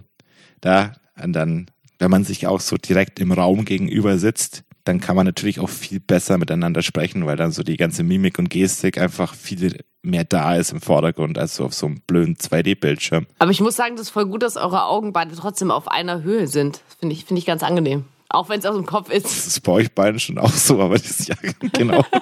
Da, 0.62 0.94
und 1.22 1.34
dann, 1.34 1.70
wenn 2.00 2.12
man 2.12 2.24
sich 2.24 2.48
auch 2.48 2.60
so 2.60 2.78
direkt 2.78 3.20
im 3.20 3.32
Raum 3.32 3.66
gegenüber 3.66 4.18
sitzt, 4.18 4.64
dann 4.88 5.00
kann 5.00 5.16
man 5.16 5.26
natürlich 5.26 5.60
auch 5.60 5.70
viel 5.70 6.00
besser 6.00 6.38
miteinander 6.38 6.82
sprechen, 6.82 7.26
weil 7.26 7.36
dann 7.36 7.52
so 7.52 7.64
die 7.64 7.78
ganze 7.78 8.04
Mimik 8.04 8.40
und 8.40 8.50
Gestik 8.50 8.98
einfach 8.98 9.34
viel 9.34 9.78
mehr 10.02 10.24
da 10.24 10.56
ist 10.56 10.72
im 10.72 10.82
Vordergrund 10.82 11.38
als 11.38 11.56
so 11.56 11.66
auf 11.66 11.74
so 11.74 11.88
einem 11.88 12.02
blöden 12.02 12.36
2D-Bildschirm. 12.36 13.28
Aber 13.40 13.52
ich 13.52 13.60
muss 13.60 13.76
sagen, 13.76 13.96
das 13.96 14.08
ist 14.08 14.10
voll 14.12 14.26
gut, 14.26 14.44
dass 14.44 14.56
eure 14.56 14.86
Augen 14.86 15.14
beide 15.14 15.36
trotzdem 15.36 15.72
auf 15.72 15.88
einer 15.88 16.24
Höhe 16.24 16.48
sind. 16.48 16.82
Finde 17.00 17.14
ich, 17.14 17.26
finde 17.26 17.40
ich 17.40 17.46
ganz 17.46 17.64
angenehm. 17.64 18.06
Auch 18.30 18.50
wenn 18.50 18.60
es 18.60 18.66
aus 18.66 18.76
dem 18.76 18.86
Kopf 18.86 19.10
ist. 19.10 19.26
Das 19.26 19.48
ist 19.48 19.62
bei 19.62 19.72
euch 19.72 19.94
beiden 19.94 20.20
schon 20.20 20.38
auch 20.38 20.52
so, 20.52 20.82
aber 20.82 20.96
das 20.96 21.20
ist 21.20 21.30
ja 21.30 21.36
genau. 21.74 22.04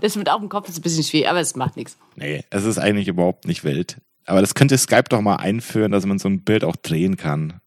Das 0.00 0.16
mit 0.16 0.28
auf 0.28 0.40
dem 0.40 0.50
Kopf 0.50 0.68
ist 0.68 0.78
ein 0.78 0.82
bisschen 0.82 1.04
schwierig, 1.04 1.28
aber 1.28 1.40
es 1.40 1.56
macht 1.56 1.76
nichts. 1.76 1.96
Nee, 2.16 2.44
es 2.50 2.64
ist 2.64 2.76
eigentlich 2.76 3.08
überhaupt 3.08 3.46
nicht 3.46 3.64
wild. 3.64 3.98
Aber 4.26 4.42
das 4.42 4.54
könnte 4.54 4.76
Skype 4.76 5.04
doch 5.08 5.22
mal 5.22 5.36
einführen, 5.36 5.90
dass 5.90 6.04
man 6.04 6.18
so 6.18 6.28
ein 6.28 6.44
Bild 6.44 6.64
auch 6.64 6.76
drehen 6.76 7.16
kann. 7.16 7.60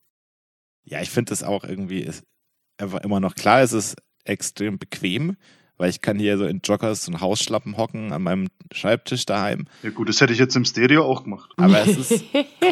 Ja, 0.83 1.01
ich 1.01 1.09
finde 1.09 1.31
das 1.31 1.43
auch 1.43 1.63
irgendwie 1.63 2.01
immer 2.79 3.19
noch 3.19 3.35
klar, 3.35 3.61
es 3.61 3.73
ist 3.73 3.95
extrem 4.23 4.77
bequem, 4.77 5.37
weil 5.77 5.89
ich 5.89 6.01
kann 6.01 6.19
hier 6.19 6.37
so 6.37 6.45
in 6.45 6.61
Joggers 6.63 7.07
und 7.07 7.21
Hausschlappen 7.21 7.77
hocken 7.77 8.11
an 8.11 8.23
meinem 8.23 8.47
Schreibtisch 8.71 9.25
daheim. 9.25 9.65
Ja 9.83 9.91
gut, 9.91 10.09
das 10.09 10.19
hätte 10.19 10.33
ich 10.33 10.39
jetzt 10.39 10.55
im 10.55 10.65
Stereo 10.65 11.05
auch 11.05 11.23
gemacht. 11.23 11.51
Aber 11.57 11.79
es 11.87 11.97
ist 11.97 12.25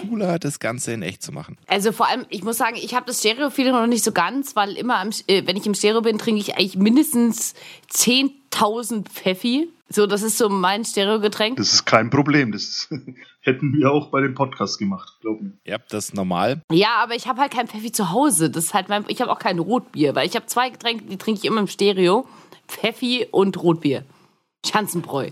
cooler, 0.10 0.40
das 0.40 0.60
Ganze 0.60 0.92
in 0.92 1.02
echt 1.02 1.22
zu 1.22 1.32
machen. 1.32 1.58
Also 1.68 1.92
vor 1.92 2.10
allem, 2.10 2.26
ich 2.30 2.44
muss 2.44 2.58
sagen, 2.58 2.76
ich 2.76 2.94
habe 2.94 3.06
das 3.06 3.20
Stereo-Feeling 3.20 3.72
noch 3.72 3.88
nicht 3.88 4.04
so 4.04 4.12
ganz, 4.12 4.56
weil 4.56 4.72
immer, 4.74 4.98
am, 4.98 5.12
äh, 5.28 5.44
wenn 5.46 5.56
ich 5.56 5.66
im 5.66 5.74
Stereo 5.74 6.02
bin, 6.02 6.18
trinke 6.18 6.42
ich 6.42 6.56
eigentlich 6.56 6.78
mindestens 6.78 7.54
10.000 7.94 9.08
Pfeffi. 9.08 9.70
So, 9.88 10.08
das 10.08 10.24
ist 10.24 10.38
so 10.38 10.50
mein 10.50 10.84
Stereo-Getränk. 10.84 11.58
Das 11.58 11.74
ist 11.74 11.86
kein 11.86 12.10
Problem. 12.10 12.52
Das 12.52 12.90
hätten 13.42 13.74
wir 13.74 13.92
auch 13.92 14.10
bei 14.10 14.22
dem 14.22 14.34
Podcast 14.34 14.80
gemacht, 14.80 15.14
glaub 15.22 15.42
mir. 15.42 15.52
Ja, 15.64 15.78
das 15.90 16.06
ist 16.06 16.16
normal. 16.16 16.62
Ja, 16.72 16.96
aber 16.98 17.16
ich 17.16 17.28
habe 17.28 17.40
halt 17.40 17.54
kein 17.54 17.68
Pfeffi 17.68 17.92
zu 17.92 18.12
Hause. 18.12 18.50
Das 18.50 18.66
ist 18.66 18.74
halt 18.74 18.90
mein, 18.90 19.06
ich 19.08 19.22
habe 19.22 19.32
auch 19.32 19.40
kein 19.40 19.60
Rotbier, 19.60 20.16
weil 20.16 20.28
ich 20.28 20.36
habe 20.36 20.48
zwei 20.48 20.70
Getränke, 20.70 21.06
die 21.06 21.18
trinke 21.18 21.40
ich 21.40 21.46
immer 21.46 21.62
im 21.62 21.68
Stereo. 21.68 22.28
Pfeffi 22.68 23.28
und 23.30 23.62
Rotbier. 23.62 24.04
Schanzenbräu. 24.66 25.30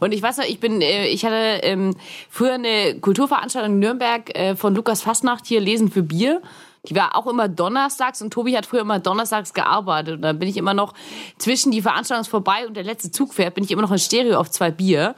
Und 0.00 0.12
ich 0.12 0.22
weiß 0.22 0.36
noch, 0.38 0.44
ich 0.44 0.60
bin, 0.60 0.80
äh, 0.80 1.06
ich 1.06 1.24
hatte 1.24 1.60
ähm, 1.62 1.96
früher 2.28 2.54
eine 2.54 2.98
Kulturveranstaltung 3.00 3.74
in 3.74 3.78
Nürnberg 3.78 4.36
äh, 4.36 4.56
von 4.56 4.74
Lukas 4.74 5.02
Fastnacht 5.02 5.46
hier 5.46 5.60
Lesen 5.60 5.90
für 5.90 6.02
Bier. 6.02 6.42
Die 6.88 6.94
war 6.94 7.16
auch 7.16 7.26
immer 7.26 7.48
donnerstags 7.48 8.20
und 8.20 8.32
Tobi 8.32 8.56
hat 8.56 8.66
früher 8.66 8.82
immer 8.82 8.98
donnerstags 8.98 9.54
gearbeitet. 9.54 10.16
Und 10.16 10.22
dann 10.22 10.38
bin 10.38 10.48
ich 10.48 10.56
immer 10.56 10.74
noch 10.74 10.92
zwischen 11.38 11.72
die 11.72 11.80
Veranstaltung 11.80 12.28
vorbei 12.28 12.66
und 12.66 12.76
der 12.76 12.84
letzte 12.84 13.10
Zug 13.10 13.32
fährt, 13.32 13.54
bin 13.54 13.64
ich 13.64 13.70
immer 13.70 13.82
noch 13.82 13.92
in 13.92 13.98
Stereo 13.98 14.38
auf 14.38 14.50
zwei 14.50 14.70
Bier. 14.70 15.14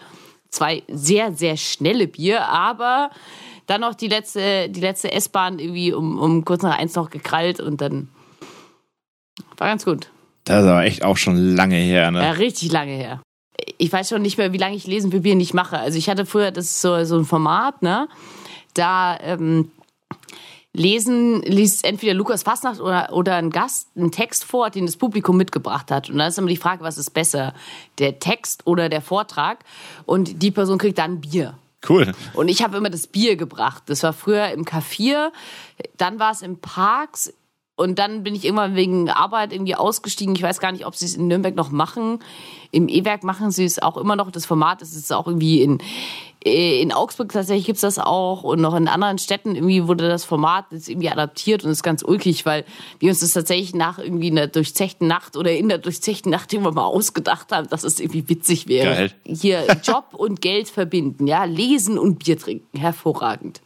Zwei 0.49 0.85
sehr, 0.89 1.33
sehr 1.33 1.57
schnelle 1.57 2.07
Bier, 2.07 2.47
aber 2.47 3.11
dann 3.67 3.81
noch 3.81 3.95
die 3.95 4.07
letzte, 4.07 4.69
die 4.69 4.81
letzte 4.81 5.11
S-Bahn 5.13 5.59
irgendwie 5.59 5.93
um, 5.93 6.19
um 6.19 6.45
kurz 6.45 6.63
nach 6.63 6.79
eins 6.79 6.95
noch 6.95 7.11
gekrallt 7.11 7.59
und 7.59 7.81
dann 7.81 8.09
war 9.59 9.67
ganz 9.67 9.85
gut. 9.85 10.09
Das 10.45 10.63
ist 10.63 10.71
aber 10.71 10.85
echt 10.85 11.05
auch 11.05 11.17
schon 11.17 11.57
lange 11.57 11.77
her, 11.77 12.13
ne? 12.13 12.23
Ja, 12.23 12.31
richtig 12.31 12.71
lange 12.71 12.93
her. 12.93 13.21
Ich 13.79 13.93
weiß 13.93 14.09
schon 14.09 14.23
nicht 14.23 14.39
mehr, 14.39 14.53
wie 14.53 14.59
lange 14.59 14.77
ich 14.77 14.87
Lesen 14.87 15.11
für 15.11 15.21
Bier 15.21 15.35
nicht 15.35 15.53
mache. 15.53 15.79
Also 15.79 15.99
ich 15.99 16.09
hatte 16.09 16.27
früher, 16.27 16.53
das 16.53 16.67
ist 16.67 16.81
so, 16.81 17.05
so 17.05 17.19
ein 17.19 17.25
Format, 17.25 17.83
ne? 17.83 18.09
Da 18.75 19.19
ähm, 19.21 19.73
lesen, 20.77 21.43
liest 21.43 21.85
entweder 21.85 22.15
Lukas 22.15 22.43
Fastnacht 22.43 22.81
oder, 22.81 23.13
oder 23.13 23.37
ein 23.37 23.51
Gast 23.51 23.89
einen 23.97 24.13
Text 24.13 24.45
vor, 24.45 24.71
den 24.71 24.87
das 24.87 24.97
Publikum 24.97 25.37
mitgebracht 25.37 25.91
hat. 25.91 26.11
Und 26.11 26.19
dann 26.19 26.29
ist 26.29 26.39
immer 26.39 26.49
die 26.49 26.57
Frage, 26.57 26.85
was 26.85 26.99
ist 26.99 27.11
besser? 27.11 27.55
Der 27.99 28.19
Text 28.19 28.67
oder 28.67 28.89
der 28.89 29.01
Vortrag? 29.01 29.65
Und 30.05 30.43
die 30.43 30.51
Person 30.51 30.79
kriegt 30.79 30.99
dann 30.99 31.13
ein 31.13 31.21
Bier. 31.21 31.55
Cool. 31.89 32.13
Und 32.35 32.49
ich 32.49 32.63
habe 32.63 32.77
immer 32.77 32.91
das 32.91 33.07
Bier 33.07 33.37
gebracht. 33.37 33.85
Das 33.87 34.03
war 34.03 34.13
früher 34.13 34.49
im 34.51 34.65
Café, 34.65 35.31
dann 35.97 36.19
war 36.19 36.33
es 36.33 36.43
im 36.43 36.59
Parks. 36.59 37.33
Und 37.79 37.99
dann 37.99 38.23
bin 38.23 38.35
ich 38.35 38.45
irgendwann 38.45 38.75
wegen 38.75 39.11
Arbeit 39.11 39.53
irgendwie 39.53 39.75
ausgestiegen. 39.75 40.35
Ich 40.35 40.43
weiß 40.43 40.61
gar 40.61 40.73
nicht, 40.73 40.87
ob 40.87 40.97
sie 40.97 41.05
es 41.05 41.15
in 41.15 41.29
Nürnberg 41.29 41.55
noch 41.55 41.71
machen. 41.71 42.21
Im 42.71 42.89
E-Werk 42.89 43.23
machen 43.23 43.51
sie 43.51 43.65
es 43.65 43.79
auch 43.79 43.99
immer 43.99 44.17
noch. 44.17 44.31
Das 44.31 44.47
Format 44.47 44.81
ist 44.81 45.13
auch 45.13 45.27
irgendwie 45.27 45.61
in, 45.61 45.79
in 46.47 46.93
Augsburg 46.93 47.33
tatsächlich 47.33 47.67
gibt's 47.67 47.81
das 47.81 47.99
auch. 47.99 48.45
Und 48.45 48.61
noch 48.61 48.75
in 48.75 48.87
anderen 48.87 49.19
Städten 49.19 49.57
irgendwie 49.57 49.89
wurde 49.89 50.09
das 50.09 50.25
Format 50.25 50.67
jetzt 50.71 50.89
irgendwie 50.89 51.11
adaptiert 51.11 51.65
und 51.65 51.71
ist 51.71 51.83
ganz 51.83 52.03
ulkig, 52.05 52.47
weil 52.47 52.65
wir 53.01 53.11
uns 53.11 53.21
das 53.21 53.33
tatsächlich 53.33 53.75
nach 53.75 53.99
irgendwie 53.99 54.31
einer 54.31 54.47
durchzechten 54.47 55.09
Nacht 55.09 55.37
oder 55.37 55.53
in 55.53 55.69
der 55.69 55.79
durchzechten 55.79 56.31
Nacht 56.31 56.53
irgendwann 56.53 56.75
mal 56.75 56.85
ausgedacht 56.85 57.51
haben, 57.51 57.69
dass 57.69 57.83
es 57.83 57.99
irgendwie 57.99 58.29
witzig 58.29 58.69
wäre. 58.69 58.95
Geil. 58.95 59.13
Hier 59.25 59.67
Job 59.83 60.07
und 60.13 60.41
Geld 60.41 60.69
verbinden, 60.69 61.27
ja. 61.27 61.45
Lesen 61.45 61.99
und 61.99 62.25
Bier 62.25 62.39
trinken. 62.39 62.79
Hervorragend. 62.79 63.61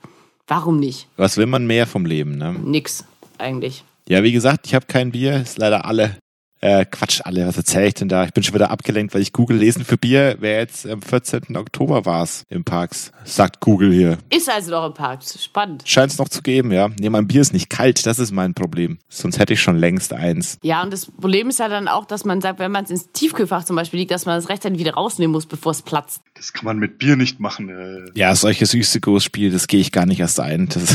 Warum 0.47 0.81
nicht? 0.81 1.07
Was 1.17 1.37
will 1.37 1.47
man 1.47 1.67
mehr 1.67 1.87
vom 1.87 2.07
Leben, 2.07 2.39
ne? 2.39 2.53
Nix, 2.65 3.05
eigentlich. 3.39 3.85
Ja, 4.09 4.23
wie 4.23 4.33
gesagt, 4.33 4.67
ich 4.67 4.75
habe 4.75 4.87
kein 4.87 5.13
Bier, 5.13 5.37
ist 5.37 5.59
leider 5.59 5.85
alle. 5.85 6.17
Äh, 6.63 6.85
Quatsch, 6.85 7.23
alle, 7.25 7.47
was 7.47 7.57
erzähle 7.57 7.87
ich 7.89 7.95
denn 7.95 8.09
da? 8.11 8.25
Ich 8.25 8.33
bin 8.35 8.43
schon 8.43 8.55
wieder 8.55 8.71
abgelenkt, 8.71 9.15
weil 9.15 9.23
ich 9.23 9.33
Google 9.33 9.57
lesen 9.57 9.83
für 9.85 9.97
Bier. 9.97 10.37
Wer 10.41 10.59
jetzt 10.59 10.87
am 10.87 11.01
14. 11.01 11.57
Oktober 11.57 12.05
war's 12.05 12.45
im 12.51 12.65
Parks, 12.65 13.13
sagt 13.25 13.61
Google 13.61 13.91
hier. 13.93 14.19
Ist 14.29 14.51
also 14.51 14.71
noch 14.73 14.87
im 14.87 14.93
Park. 14.93 15.21
Spannend. 15.25 15.85
Scheint 15.87 16.13
es 16.13 16.19
noch 16.19 16.29
zu 16.29 16.43
geben, 16.43 16.71
ja. 16.71 16.89
Nee, 17.01 17.09
mein 17.09 17.27
Bier 17.27 17.41
ist 17.41 17.55
nicht 17.55 17.71
kalt, 17.71 18.05
das 18.05 18.19
ist 18.19 18.31
mein 18.31 18.53
Problem. 18.53 18.99
Sonst 19.09 19.39
hätte 19.39 19.55
ich 19.55 19.63
schon 19.63 19.79
längst 19.79 20.13
eins. 20.13 20.59
Ja, 20.63 20.83
und 20.83 20.93
das 20.93 21.07
Problem 21.07 21.49
ist 21.49 21.61
ja 21.61 21.69
dann 21.69 21.89
auch, 21.89 22.05
dass 22.05 22.27
man 22.27 22.43
sagt, 22.43 22.59
wenn 22.59 22.71
man 22.73 22.85
es 22.85 22.91
ins 22.91 23.11
Tiefkühlfach 23.13 23.65
zum 23.65 23.77
Beispiel 23.77 24.01
liegt, 24.01 24.11
dass 24.11 24.27
man 24.27 24.39
es 24.39 24.51
rechtzeitig 24.51 24.79
wieder 24.79 24.93
rausnehmen 24.95 25.33
muss, 25.33 25.47
bevor 25.47 25.73
es 25.73 25.81
platzt. 25.81 26.21
Das 26.35 26.53
kann 26.53 26.67
man 26.67 26.79
mit 26.79 26.99
Bier 26.99 27.17
nicht 27.17 27.41
machen. 27.41 27.71
Äh, 27.71 28.11
Ja, 28.19 28.35
solche 28.35 28.67
Süßigos-Spiele, 28.67 29.51
das 29.51 29.67
gehe 29.67 29.81
ich 29.81 29.93
gar 29.93 30.05
nicht 30.05 30.21
erst 30.21 30.41
ein. 30.41 30.69
Das, 30.69 30.85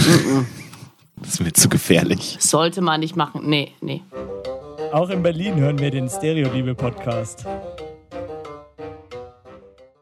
das 1.21 1.29
ist 1.33 1.39
mir 1.41 1.53
zu 1.53 1.69
gefährlich. 1.69 2.37
Sollte 2.39 2.81
man 2.81 2.99
nicht 2.99 3.15
machen. 3.15 3.41
Nee, 3.49 3.71
nee. 3.81 4.03
Auch 4.95 5.09
in 5.09 5.21
Berlin 5.21 5.57
hören 5.57 5.77
wir 5.79 5.91
den 5.91 6.07
Stereo-Liebe-Podcast. 6.07 7.45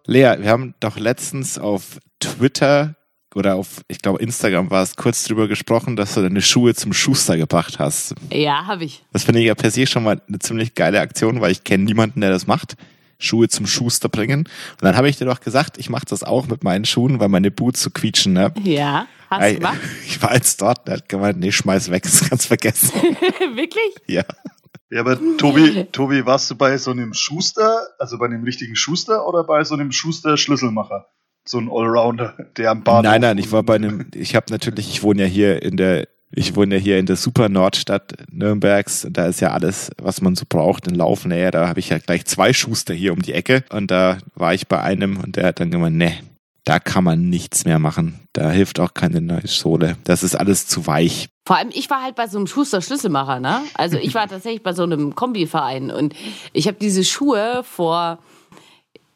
Lea, 0.06 0.36
wir 0.38 0.52
haben 0.52 0.76
doch 0.80 0.98
letztens 1.00 1.58
auf 1.58 1.98
Twitter 2.20 2.94
oder 3.34 3.56
auf, 3.56 3.82
ich 3.88 4.04
glaube, 4.04 4.22
Instagram 4.22 4.70
war 4.70 4.84
es, 4.84 4.96
kurz 4.96 5.24
drüber 5.24 5.48
gesprochen, 5.48 5.96
dass 5.96 6.14
du 6.14 6.22
deine 6.22 6.44
Schuhe 6.44 6.76
zum 6.76 6.94
Schuster 6.94 7.38
gebracht 7.38 7.80
hast. 7.80 8.14
Ja, 8.32 8.68
habe 8.68 8.84
ich. 8.84 9.04
Das 9.12 9.24
finde 9.24 9.40
ich 9.40 9.48
ja 9.48 9.56
per 9.56 9.72
se 9.72 9.88
schon 9.88 10.04
mal 10.04 10.22
eine 10.28 10.38
ziemlich 10.38 10.76
geile 10.76 11.02
Aktion, 11.02 11.42
weil 11.42 11.52
ich 11.52 11.64
kenne 11.64 11.86
niemanden, 11.86 12.22
der 12.22 12.30
das 12.30 12.46
macht. 12.46 12.76
Schuhe 13.18 13.50
zum 13.50 13.66
Schuster 13.66 14.10
bringen. 14.10 14.42
Und 14.42 14.84
dann 14.84 14.96
habe 14.96 15.10
ich 15.10 15.18
dir 15.18 15.26
doch 15.26 15.40
gesagt, 15.40 15.80
ich 15.80 15.90
mache 15.90 16.06
das 16.08 16.22
auch 16.22 16.46
mit 16.46 16.64
meinen 16.64 16.86
Schuhen, 16.86 17.20
weil 17.20 17.30
meine 17.30 17.50
Boots 17.50 17.82
so 17.82 17.90
quietschen. 17.90 18.34
Ne? 18.34 18.54
Ja, 18.64 19.08
hast 19.32 19.50
du 19.50 19.56
gemacht? 19.56 19.80
Ich 20.08 20.22
war 20.22 20.36
jetzt 20.36 20.62
dort, 20.62 20.88
der 20.88 20.98
hat 20.98 21.10
gemeint, 21.10 21.40
nee, 21.40 21.52
schmeiß 21.52 21.90
weg, 21.90 22.04
das 22.04 22.30
kannst 22.30 22.46
vergessen. 22.46 22.92
Wirklich? 23.56 23.96
ja. 24.06 24.24
Ja, 24.94 25.00
aber 25.00 25.18
Tobi, 25.38 25.86
Tobi, 25.92 26.26
warst 26.26 26.52
du 26.52 26.56
bei 26.56 26.78
so 26.78 26.92
einem 26.92 27.14
Schuster, 27.14 27.88
also 27.98 28.20
bei 28.20 28.26
einem 28.28 28.44
richtigen 28.44 28.76
Schuster 28.76 29.28
oder 29.28 29.44
bei 29.44 29.64
so 29.64 29.74
einem 29.74 29.92
Schuster-Schlüsselmacher? 29.92 31.08
So 31.46 31.58
ein 31.58 31.68
Allrounder, 31.70 32.38
der 32.58 32.72
am 32.72 32.84
Bahnhof. 32.84 33.04
Nein, 33.04 33.22
nein, 33.22 33.38
ich 33.40 33.52
war 33.52 33.64
bei 33.64 33.76
einem, 33.76 34.06
ich 34.14 34.36
habe 34.36 34.46
natürlich, 34.52 34.90
ich 34.90 35.02
wohne 35.02 35.24
ja 35.24 35.28
hier 35.28 35.64
in 35.64 35.78
der, 35.78 36.08
ich 36.32 36.56
wohne 36.56 36.76
ja 36.76 36.82
hier 36.82 37.00
in 37.00 37.08
der 37.08 37.16
super 37.16 37.50
Nordstadt 37.50 38.14
Nürnbergs 38.32 39.04
und 39.04 39.18
da 39.18 39.26
ist 39.26 39.42
ja 39.42 39.52
alles, 39.52 39.90
was 40.02 40.22
man 40.22 40.36
so 40.36 40.46
braucht 40.48 40.88
in 40.88 40.96
Laufnähe. 40.96 41.50
Da 41.50 41.68
habe 41.68 41.80
ich 41.80 41.90
ja 41.90 41.98
gleich 41.98 42.26
zwei 42.26 42.54
Schuster 42.54 42.94
hier 42.94 43.14
um 43.14 43.22
die 43.22 43.34
Ecke 43.34 43.64
und 43.72 43.90
da 43.90 44.20
war 44.36 44.54
ich 44.54 44.68
bei 44.68 44.80
einem 44.80 45.18
und 45.18 45.36
der 45.36 45.48
hat 45.48 45.60
dann 45.60 45.72
gemeint, 45.72 45.98
nee, 45.98 46.14
da 46.64 46.80
kann 46.80 47.04
man 47.04 47.30
nichts 47.30 47.66
mehr 47.66 47.80
machen. 47.80 48.28
Da 48.34 48.50
hilft 48.50 48.80
auch 48.80 48.94
keine 48.94 49.22
neue 49.22 49.48
Sohle. 49.48 49.98
Das 50.06 50.24
ist 50.24 50.36
alles 50.36 50.68
zu 50.68 50.88
weich. 50.88 51.30
Vor 51.46 51.58
allem, 51.58 51.70
ich 51.74 51.90
war 51.90 52.02
halt 52.02 52.16
bei 52.16 52.28
so 52.28 52.38
einem 52.38 52.48
Schuster 52.48 52.82
Schlüsselmacher, 52.82 53.40
ne? 53.40 53.62
Also 53.74 53.98
ich 53.98 54.16
war 54.16 54.28
tatsächlich 54.28 54.64
bei 54.64 54.74
so 54.74 54.84
einem 54.84 55.14
Kombiverein 55.14 55.92
und 55.92 56.16
ich 56.54 56.68
habe 56.68 56.78
diese 56.80 57.04
Schuhe 57.04 57.64
vor, 57.66 58.20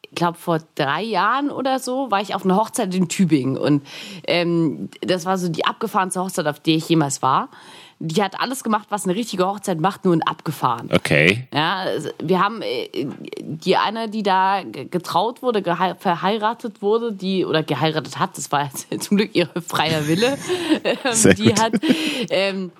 ich 0.01 0.15
glaube 0.15 0.37
vor 0.37 0.59
drei 0.75 1.03
Jahren 1.03 1.49
oder 1.49 1.79
so, 1.79 2.11
war 2.11 2.21
ich 2.21 2.35
auf 2.35 2.43
einer 2.43 2.57
Hochzeit 2.57 2.93
in 2.93 3.07
Tübingen 3.07 3.57
und 3.57 3.87
ähm, 4.27 4.89
das 4.99 5.25
war 5.25 5.37
so 5.37 5.47
die 5.47 5.63
abgefahrenste 5.63 6.21
Hochzeit, 6.21 6.47
auf 6.47 6.59
der 6.59 6.75
ich 6.75 6.89
jemals 6.89 7.21
war. 7.21 7.49
Die 7.99 8.21
hat 8.21 8.39
alles 8.39 8.63
gemacht, 8.63 8.87
was 8.89 9.05
eine 9.05 9.15
richtige 9.15 9.47
Hochzeit 9.47 9.79
macht, 9.81 10.05
nur 10.05 10.13
in 10.13 10.21
abgefahren. 10.21 10.89
Okay. 10.93 11.47
Ja, 11.51 11.77
also 11.77 12.09
wir 12.21 12.39
haben 12.43 12.61
äh, 12.61 13.07
die 13.41 13.75
eine, 13.75 14.07
die 14.07 14.21
da 14.21 14.61
ge- 14.63 14.85
getraut 14.85 15.41
wurde, 15.41 15.63
verheiratet 15.97 16.83
wurde, 16.83 17.11
die 17.11 17.43
oder 17.43 17.63
geheiratet 17.63 18.19
hat, 18.19 18.37
das 18.37 18.51
war 18.51 18.65
jetzt 18.65 18.87
zum 19.03 19.17
Glück 19.17 19.33
ihr 19.33 19.49
freier 19.67 20.07
Wille. 20.07 20.37
Ähm, 20.83 21.13
Sehr 21.13 21.33
die 21.33 21.45
gut. 21.45 21.59
hat, 21.61 21.73
ähm, 22.29 22.71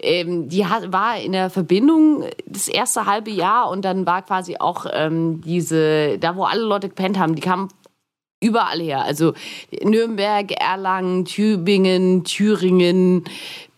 ähm, 0.00 0.48
die 0.48 0.66
hat, 0.66 0.92
war 0.92 1.16
in 1.18 1.32
der 1.32 1.48
Verbindung 1.48 2.24
das 2.44 2.66
erste 2.68 3.06
halbe 3.06 3.30
Jahr 3.30 3.70
und 3.70 3.84
dann 3.84 4.04
war 4.04 4.22
quasi 4.22 4.56
auch 4.58 4.84
ähm, 4.92 5.40
diese, 5.42 6.18
da 6.18 6.34
wo 6.36 6.42
alle 6.44 6.62
Leute 6.62 6.88
gepennt 6.88 7.18
haben, 7.18 7.34
die 7.36 7.40
kamen 7.40 7.68
überall 8.40 8.80
her. 8.80 9.02
Also 9.04 9.32
Nürnberg, 9.82 10.50
Erlangen, 10.60 11.24
Tübingen, 11.24 12.24
Thüringen, 12.24 13.24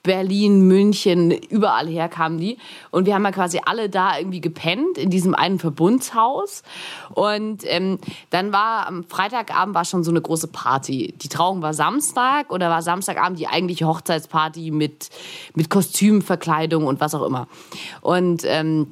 Berlin, 0.08 0.66
München, 0.66 1.30
überall 1.30 1.86
her 1.86 2.08
kamen 2.08 2.38
die. 2.38 2.56
Und 2.90 3.04
wir 3.04 3.14
haben 3.14 3.24
ja 3.24 3.30
quasi 3.30 3.60
alle 3.62 3.90
da 3.90 4.16
irgendwie 4.16 4.40
gepennt 4.40 4.96
in 4.96 5.10
diesem 5.10 5.34
einen 5.34 5.58
Verbundshaus. 5.58 6.62
Und 7.10 7.62
ähm, 7.66 7.98
dann 8.30 8.50
war 8.50 8.86
am 8.86 9.04
Freitagabend 9.04 9.74
war 9.74 9.84
schon 9.84 10.04
so 10.04 10.10
eine 10.10 10.22
große 10.22 10.48
Party. 10.48 11.12
Die 11.20 11.28
Trauung 11.28 11.60
war 11.60 11.74
Samstag 11.74 12.50
oder 12.50 12.70
war 12.70 12.80
Samstagabend 12.80 13.38
die 13.38 13.48
eigentliche 13.48 13.86
Hochzeitsparty 13.86 14.70
mit, 14.70 15.10
mit 15.54 15.68
Kostümverkleidung 15.68 16.86
und 16.86 17.00
was 17.00 17.14
auch 17.14 17.26
immer. 17.26 17.46
Und 18.00 18.44
ähm, 18.46 18.86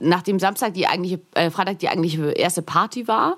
nachdem 0.00 0.40
Samstag 0.40 0.74
die 0.74 0.88
eigentliche, 0.88 1.20
äh, 1.34 1.52
Freitag 1.52 1.78
die 1.78 1.88
eigentliche 1.88 2.32
erste 2.32 2.62
Party 2.62 3.06
war, 3.06 3.36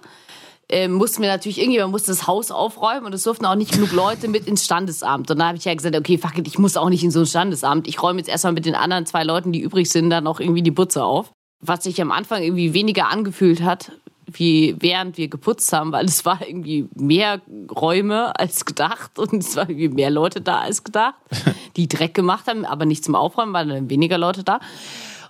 äh, 0.68 0.88
mussten 0.88 1.22
wir 1.22 1.28
natürlich 1.28 1.60
irgendwie, 1.60 1.78
man 1.80 1.90
musste 1.90 2.10
das 2.10 2.26
Haus 2.26 2.50
aufräumen 2.50 3.06
und 3.06 3.14
es 3.14 3.22
durften 3.22 3.46
auch 3.46 3.54
nicht 3.54 3.72
genug 3.72 3.92
Leute 3.92 4.28
mit 4.28 4.46
ins 4.46 4.64
Standesamt. 4.64 5.30
Und 5.30 5.38
dann 5.38 5.48
habe 5.48 5.58
ich 5.58 5.64
ja 5.64 5.74
gesagt, 5.74 5.96
okay, 5.96 6.18
fuck 6.18 6.36
it, 6.38 6.48
ich 6.48 6.58
muss 6.58 6.76
auch 6.76 6.88
nicht 6.88 7.04
in 7.04 7.10
so 7.10 7.20
ein 7.20 7.26
Standesamt. 7.26 7.86
Ich 7.86 8.02
räume 8.02 8.18
jetzt 8.18 8.28
erstmal 8.28 8.52
mit 8.52 8.66
den 8.66 8.74
anderen 8.74 9.06
zwei 9.06 9.22
Leuten, 9.22 9.52
die 9.52 9.60
übrig 9.60 9.90
sind, 9.90 10.10
dann 10.10 10.26
auch 10.26 10.40
irgendwie 10.40 10.62
die 10.62 10.70
Butze 10.70 11.04
auf. 11.04 11.30
Was 11.60 11.84
sich 11.84 12.00
am 12.02 12.12
Anfang 12.12 12.42
irgendwie 12.42 12.74
weniger 12.74 13.08
angefühlt 13.08 13.62
hat, 13.62 13.92
wie 14.26 14.74
während 14.80 15.16
wir 15.18 15.28
geputzt 15.28 15.72
haben, 15.72 15.92
weil 15.92 16.04
es 16.04 16.24
war 16.24 16.46
irgendwie 16.46 16.88
mehr 16.94 17.40
Räume 17.70 18.38
als 18.38 18.64
gedacht 18.64 19.18
und 19.18 19.34
es 19.34 19.54
waren 19.56 19.70
irgendwie 19.70 19.88
mehr 19.88 20.10
Leute 20.10 20.40
da 20.40 20.58
als 20.58 20.82
gedacht, 20.82 21.14
die 21.76 21.88
Dreck 21.88 22.14
gemacht 22.14 22.46
haben, 22.48 22.64
aber 22.64 22.86
nicht 22.86 23.04
zum 23.04 23.14
Aufräumen, 23.14 23.52
waren 23.52 23.68
dann 23.68 23.90
weniger 23.90 24.18
Leute 24.18 24.42
da. 24.42 24.60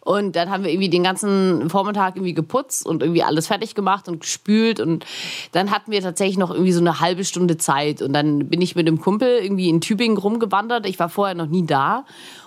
Und 0.06 0.36
dann 0.36 0.50
haben 0.50 0.62
wir 0.62 0.70
irgendwie 0.70 0.88
den 0.88 1.02
ganzen 1.02 1.68
Vormittag 1.68 2.14
irgendwie 2.14 2.32
geputzt 2.32 2.86
und 2.86 3.02
irgendwie 3.02 3.24
alles 3.24 3.48
fertig 3.48 3.74
gemacht 3.74 4.06
und 4.06 4.20
gespült. 4.20 4.78
Und 4.78 5.04
dann 5.50 5.72
hatten 5.72 5.90
wir 5.90 6.00
tatsächlich 6.00 6.38
noch 6.38 6.52
irgendwie 6.52 6.70
so 6.70 6.78
eine 6.78 7.00
halbe 7.00 7.24
Stunde 7.24 7.56
Zeit. 7.56 8.02
Und 8.02 8.12
dann 8.12 8.48
bin 8.48 8.62
ich 8.62 8.76
mit 8.76 8.86
dem 8.86 9.00
Kumpel 9.00 9.40
irgendwie 9.42 9.68
in 9.68 9.80
Tübingen 9.80 10.16
rumgewandert. 10.16 10.86
Ich 10.86 11.00
war 11.00 11.08
vorher 11.08 11.34
noch 11.34 11.48
nie 11.48 11.66
da. 11.66 12.04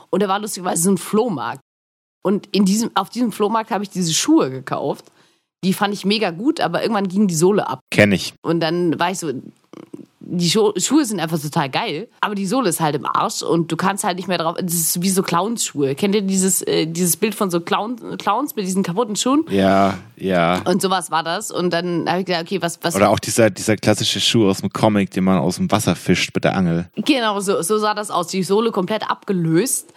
Und 0.09 0.23
da 0.23 0.29
war 0.29 0.39
lustigerweise 0.39 0.83
so 0.83 0.91
ein 0.91 0.97
Flohmarkt. 0.97 1.59
Und 2.23 2.47
in 2.53 2.63
diesem, 2.63 2.91
auf 2.95 3.09
diesem 3.09 3.33
Flohmarkt 3.33 3.71
habe 3.71 3.83
ich 3.83 3.89
diese 3.89 4.13
Schuhe 4.13 4.49
gekauft. 4.49 5.11
Die 5.65 5.73
fand 5.73 5.93
ich 5.93 6.05
mega 6.05 6.31
gut, 6.31 6.61
aber 6.61 6.81
irgendwann 6.81 7.09
ging 7.09 7.27
die 7.27 7.35
Sohle 7.35 7.67
ab. 7.67 7.81
Kenn 7.91 8.13
ich. 8.13 8.35
Und 8.41 8.61
dann 8.61 8.97
war 9.01 9.11
ich 9.11 9.19
so, 9.19 9.33
die 10.31 10.49
Schu 10.49 10.71
Schuhe 10.77 11.05
sind 11.05 11.19
einfach 11.19 11.39
total 11.39 11.69
geil, 11.69 12.07
aber 12.21 12.35
die 12.35 12.45
Sohle 12.45 12.69
ist 12.69 12.79
halt 12.79 12.95
im 12.95 13.05
Arsch 13.05 13.41
und 13.41 13.71
du 13.71 13.75
kannst 13.75 14.03
halt 14.03 14.17
nicht 14.17 14.27
mehr 14.27 14.37
drauf. 14.37 14.55
Das 14.59 14.73
ist 14.73 15.01
wie 15.01 15.09
so 15.09 15.23
Clownsschuhe. 15.23 15.95
Kennt 15.95 16.15
ihr 16.15 16.21
dieses, 16.21 16.61
äh, 16.61 16.85
dieses 16.85 17.17
Bild 17.17 17.35
von 17.35 17.49
so 17.49 17.59
Clown, 17.59 18.17
Clowns 18.17 18.55
mit 18.55 18.65
diesen 18.65 18.83
kaputten 18.83 19.15
Schuhen? 19.15 19.45
Ja, 19.49 19.97
ja. 20.15 20.61
Und 20.65 20.81
sowas 20.81 21.09
war 21.11 21.23
das. 21.23 21.51
Und 21.51 21.71
dann 21.71 22.07
habe 22.07 22.19
ich 22.19 22.25
gedacht, 22.25 22.43
okay, 22.43 22.61
was, 22.61 22.79
was. 22.81 22.95
Oder 22.95 23.09
auch 23.09 23.19
dieser, 23.19 23.49
dieser 23.49 23.75
klassische 23.75 24.19
Schuh 24.19 24.47
aus 24.47 24.59
dem 24.59 24.69
Comic, 24.69 25.11
den 25.11 25.23
man 25.23 25.39
aus 25.39 25.55
dem 25.55 25.71
Wasser 25.71 25.95
fischt 25.95 26.31
mit 26.35 26.43
der 26.43 26.55
Angel. 26.55 26.89
Genau, 26.95 27.39
so, 27.39 27.61
so 27.61 27.77
sah 27.77 27.93
das 27.93 28.11
aus. 28.11 28.27
Die 28.27 28.43
Sohle 28.43 28.71
komplett 28.71 29.09
abgelöst. 29.09 29.93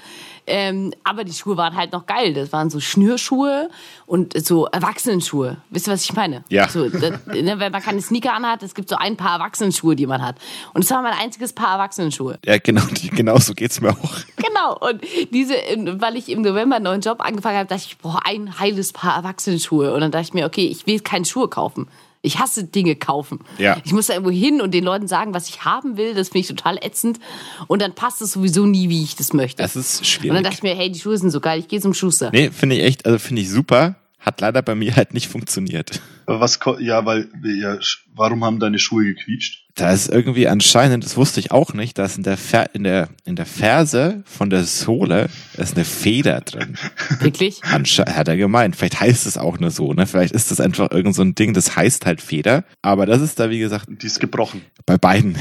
Ähm, 0.46 0.92
aber 1.04 1.24
die 1.24 1.32
Schuhe 1.32 1.56
waren 1.56 1.76
halt 1.76 1.92
noch 1.92 2.06
geil. 2.06 2.34
Das 2.34 2.52
waren 2.52 2.68
so 2.68 2.80
Schnürschuhe 2.80 3.70
und 4.06 4.34
so 4.44 4.66
Erwachsenenschuhe. 4.66 5.58
Wisst 5.70 5.86
ihr, 5.86 5.92
was 5.92 6.04
ich 6.04 6.12
meine? 6.14 6.42
Ja. 6.48 6.68
So, 6.68 6.88
das, 6.88 7.26
ne, 7.26 7.58
wenn 7.58 7.72
man 7.72 7.82
keine 7.82 8.02
Sneaker 8.02 8.34
anhat, 8.34 8.62
es 8.62 8.74
gibt 8.74 8.88
so 8.88 8.96
ein 8.96 9.16
paar 9.16 9.38
Erwachsenenschuhe, 9.38 9.94
die 9.94 10.06
man 10.06 10.20
hat. 10.20 10.36
Und 10.74 10.84
es 10.84 10.90
war 10.90 11.00
mein 11.02 11.14
einziges 11.14 11.52
Paar 11.52 11.74
Erwachsenenschuhe. 11.74 12.38
Ja, 12.44 12.58
genau, 12.58 12.82
genau 13.14 13.38
so 13.38 13.54
geht's 13.54 13.80
mir 13.80 13.90
auch. 13.90 14.14
Genau. 14.36 14.78
Und 14.78 15.00
diese, 15.30 15.54
weil 15.54 16.16
ich 16.16 16.28
im 16.28 16.42
November 16.42 16.76
einen 16.76 16.84
neuen 16.84 17.00
Job 17.00 17.20
angefangen 17.20 17.58
habe, 17.58 17.68
dachte 17.68 17.82
ich, 17.84 17.92
ich 17.92 17.98
brauche 17.98 18.24
ein 18.26 18.58
heiles 18.58 18.92
Paar 18.92 19.16
Erwachsenenschuhe. 19.16 19.94
Und 19.94 20.00
dann 20.00 20.10
dachte 20.10 20.26
ich 20.26 20.34
mir, 20.34 20.46
okay, 20.46 20.66
ich 20.66 20.86
will 20.86 21.00
keine 21.00 21.24
Schuhe 21.24 21.48
kaufen. 21.48 21.88
Ich 22.22 22.38
hasse 22.38 22.64
Dinge 22.64 22.94
kaufen. 22.94 23.40
Ja. 23.58 23.76
Ich 23.84 23.92
muss 23.92 24.06
da 24.06 24.14
irgendwo 24.14 24.30
hin 24.30 24.60
und 24.60 24.72
den 24.72 24.84
Leuten 24.84 25.08
sagen, 25.08 25.34
was 25.34 25.48
ich 25.48 25.64
haben 25.64 25.96
will. 25.96 26.14
Das 26.14 26.28
finde 26.28 26.40
ich 26.40 26.46
total 26.46 26.78
ätzend. 26.80 27.18
Und 27.66 27.82
dann 27.82 27.94
passt 27.94 28.22
es 28.22 28.32
sowieso 28.32 28.64
nie, 28.64 28.88
wie 28.88 29.02
ich 29.02 29.16
das 29.16 29.32
möchte. 29.32 29.62
Das 29.62 29.74
ist 29.74 29.94
und 29.94 30.00
dann 30.00 30.06
schwierig. 30.06 30.42
dachte 30.44 30.54
ich 30.54 30.62
mir, 30.62 30.74
hey, 30.76 30.90
die 30.90 31.00
Schuhe 31.00 31.18
sind 31.18 31.30
so 31.30 31.40
geil, 31.40 31.58
ich 31.58 31.68
gehe 31.68 31.80
zum 31.80 31.94
Schuster. 31.94 32.30
Nee, 32.32 32.50
finde 32.50 32.76
ich 32.76 32.82
echt, 32.82 33.06
also 33.06 33.18
finde 33.18 33.42
ich 33.42 33.50
super. 33.50 33.96
Hat 34.22 34.40
leider 34.40 34.62
bei 34.62 34.76
mir 34.76 34.94
halt 34.94 35.14
nicht 35.14 35.26
funktioniert. 35.28 36.00
Aber 36.26 36.38
was, 36.38 36.60
ja, 36.78 37.04
weil, 37.04 37.28
ja, 37.42 37.76
warum 38.14 38.44
haben 38.44 38.60
deine 38.60 38.78
Schuhe 38.78 39.02
gequietscht? 39.04 39.64
Da 39.74 39.90
ist 39.92 40.08
irgendwie 40.08 40.46
anscheinend, 40.46 41.02
das 41.04 41.16
wusste 41.16 41.40
ich 41.40 41.50
auch 41.50 41.74
nicht, 41.74 41.98
da 41.98 42.04
ist 42.04 42.18
in 42.18 42.22
der, 42.22 42.36
Fer 42.36 42.72
in 42.72 42.84
der, 42.84 43.08
in 43.24 43.34
der 43.34 43.46
Ferse 43.46 44.22
von 44.24 44.48
der 44.48 44.62
Sohle 44.62 45.28
ist 45.56 45.74
eine 45.74 45.84
Feder 45.84 46.40
drin. 46.42 46.76
Wirklich? 47.18 47.64
Ansche 47.64 48.04
hat 48.04 48.28
er 48.28 48.36
gemeint. 48.36 48.76
Vielleicht 48.76 49.00
heißt 49.00 49.26
es 49.26 49.36
auch 49.36 49.58
nur 49.58 49.72
so, 49.72 49.92
ne? 49.92 50.06
Vielleicht 50.06 50.32
ist 50.34 50.52
das 50.52 50.60
einfach 50.60 50.92
irgend 50.92 51.16
so 51.16 51.22
ein 51.22 51.34
Ding, 51.34 51.52
das 51.52 51.74
heißt 51.74 52.06
halt 52.06 52.20
Feder. 52.22 52.64
Aber 52.80 53.06
das 53.06 53.20
ist 53.22 53.40
da, 53.40 53.50
wie 53.50 53.58
gesagt, 53.58 53.86
Die 53.88 54.06
ist 54.06 54.20
gebrochen. 54.20 54.62
bei 54.86 54.98
beiden. 54.98 55.36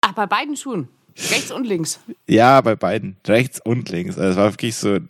Ach, 0.00 0.12
bei 0.12 0.24
beiden 0.26 0.56
Schuhen. 0.56 0.88
Rechts 1.16 1.50
und 1.50 1.66
links. 1.66 2.00
Ja, 2.26 2.60
bei 2.60 2.76
beiden. 2.76 3.16
Rechts 3.26 3.60
und 3.64 3.88
links. 3.88 4.18
Also 4.18 4.30
es 4.30 4.36
war 4.36 4.52
wirklich 4.52 4.76
so 4.76 4.96
äh, 4.96 5.00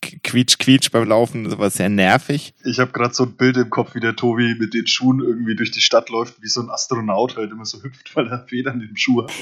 quietsch, 0.00 0.58
quietsch 0.58 0.90
beim 0.90 1.08
Laufen. 1.08 1.44
Das 1.44 1.58
war 1.58 1.70
sehr 1.70 1.88
nervig. 1.88 2.54
Ich 2.64 2.80
habe 2.80 2.92
gerade 2.92 3.12
so 3.14 3.24
ein 3.24 3.36
Bild 3.36 3.56
im 3.58 3.68
Kopf, 3.68 3.94
wie 3.94 4.00
der 4.00 4.16
Tobi 4.16 4.54
mit 4.58 4.72
den 4.72 4.86
Schuhen 4.86 5.20
irgendwie 5.20 5.54
durch 5.54 5.70
die 5.70 5.80
Stadt 5.82 6.08
läuft, 6.08 6.42
wie 6.42 6.48
so 6.48 6.62
ein 6.62 6.70
Astronaut 6.70 7.36
halt 7.36 7.50
immer 7.50 7.66
so 7.66 7.82
hüpft, 7.82 8.10
weil 8.16 8.28
er 8.28 8.46
Federn 8.46 8.80
im 8.80 8.96
Schuh 8.96 9.24
hat. 9.24 9.32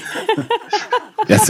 Ja, 1.27 1.37
es, 1.37 1.49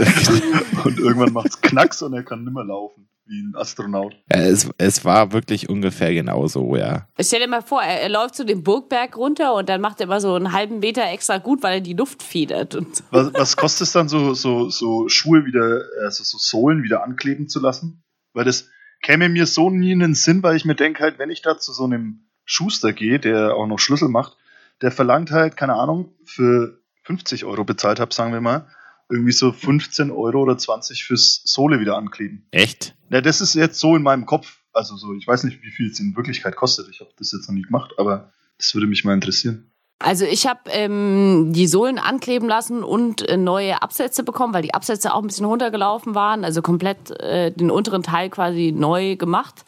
Und 0.84 0.98
irgendwann 0.98 1.32
macht's 1.32 1.60
Knacks 1.60 2.00
und 2.02 2.14
er 2.14 2.22
kann 2.22 2.44
nimmer 2.44 2.64
laufen, 2.64 3.08
wie 3.26 3.42
ein 3.42 3.54
Astronaut. 3.56 4.14
Ja, 4.32 4.40
es, 4.40 4.68
es 4.78 5.04
war 5.04 5.32
wirklich 5.32 5.68
ungefähr 5.68 6.12
genauso, 6.14 6.76
ja. 6.76 7.08
Stell 7.20 7.40
dir 7.40 7.48
mal 7.48 7.62
vor, 7.62 7.82
er, 7.82 8.02
er 8.02 8.08
läuft 8.08 8.36
so 8.36 8.44
den 8.44 8.62
Burgberg 8.62 9.16
runter 9.16 9.54
und 9.54 9.68
dann 9.68 9.80
macht 9.80 10.00
er 10.00 10.04
immer 10.04 10.20
so 10.20 10.34
einen 10.34 10.52
halben 10.52 10.78
Meter 10.78 11.04
extra 11.10 11.38
gut, 11.38 11.62
weil 11.62 11.74
er 11.74 11.80
die 11.80 11.94
Luft 11.94 12.22
federt. 12.22 12.74
Und 12.74 12.96
so. 12.96 13.04
Was, 13.10 13.34
was 13.34 13.56
kostet 13.56 13.88
es 13.88 13.92
dann, 13.92 14.08
so, 14.08 14.34
so, 14.34 14.70
so 14.70 15.08
Schuhe 15.08 15.44
wieder, 15.44 15.82
also 16.02 16.24
so 16.24 16.38
Sohlen 16.38 16.82
wieder 16.82 17.02
ankleben 17.02 17.48
zu 17.48 17.60
lassen? 17.60 18.04
Weil 18.32 18.44
das 18.44 18.68
käme 19.02 19.28
mir 19.28 19.46
so 19.46 19.70
nie 19.70 19.92
in 19.92 20.00
den 20.00 20.14
Sinn, 20.14 20.42
weil 20.42 20.56
ich 20.56 20.64
mir 20.64 20.74
denke 20.74 21.02
halt, 21.02 21.18
wenn 21.18 21.30
ich 21.30 21.42
da 21.42 21.58
zu 21.58 21.72
so 21.72 21.84
einem 21.84 22.28
Schuster 22.44 22.92
gehe, 22.92 23.18
der 23.18 23.54
auch 23.54 23.66
noch 23.66 23.78
Schlüssel 23.78 24.08
macht, 24.08 24.36
der 24.82 24.92
verlangt 24.92 25.30
halt, 25.30 25.56
keine 25.56 25.74
Ahnung, 25.74 26.14
für 26.24 26.80
50 27.04 27.44
Euro 27.44 27.64
bezahlt 27.64 28.00
habe, 28.00 28.14
sagen 28.14 28.32
wir 28.32 28.40
mal, 28.40 28.68
irgendwie 29.08 29.32
so 29.32 29.52
15 29.52 30.10
Euro 30.10 30.42
oder 30.42 30.58
20 30.58 31.04
fürs 31.04 31.42
Sohle 31.44 31.80
wieder 31.80 31.96
ankleben. 31.96 32.46
Echt? 32.50 32.94
Ja, 33.10 33.20
das 33.20 33.40
ist 33.40 33.54
jetzt 33.54 33.78
so 33.78 33.96
in 33.96 34.02
meinem 34.02 34.26
Kopf. 34.26 34.58
Also 34.72 34.96
so, 34.96 35.14
ich 35.14 35.26
weiß 35.26 35.44
nicht, 35.44 35.62
wie 35.62 35.70
viel 35.70 35.90
es 35.90 36.00
in 36.00 36.16
Wirklichkeit 36.16 36.56
kostet. 36.56 36.88
Ich 36.90 37.00
habe 37.00 37.10
das 37.18 37.32
jetzt 37.32 37.48
noch 37.48 37.54
nie 37.54 37.62
gemacht, 37.62 37.92
aber 37.98 38.32
das 38.58 38.74
würde 38.74 38.86
mich 38.86 39.04
mal 39.04 39.14
interessieren. 39.14 39.70
Also 39.98 40.26
ich 40.26 40.46
habe 40.46 40.60
ähm, 40.66 41.52
die 41.54 41.66
Sohlen 41.66 41.98
ankleben 41.98 42.48
lassen 42.48 42.82
und 42.82 43.26
äh, 43.26 43.38
neue 43.38 43.80
Absätze 43.80 44.22
bekommen, 44.24 44.52
weil 44.52 44.62
die 44.62 44.74
Absätze 44.74 45.14
auch 45.14 45.22
ein 45.22 45.26
bisschen 45.26 45.46
runtergelaufen 45.46 46.14
waren. 46.14 46.44
Also 46.44 46.60
komplett 46.60 47.10
äh, 47.20 47.50
den 47.50 47.70
unteren 47.70 48.02
Teil 48.02 48.28
quasi 48.28 48.72
neu 48.76 49.16
gemacht. 49.16 49.64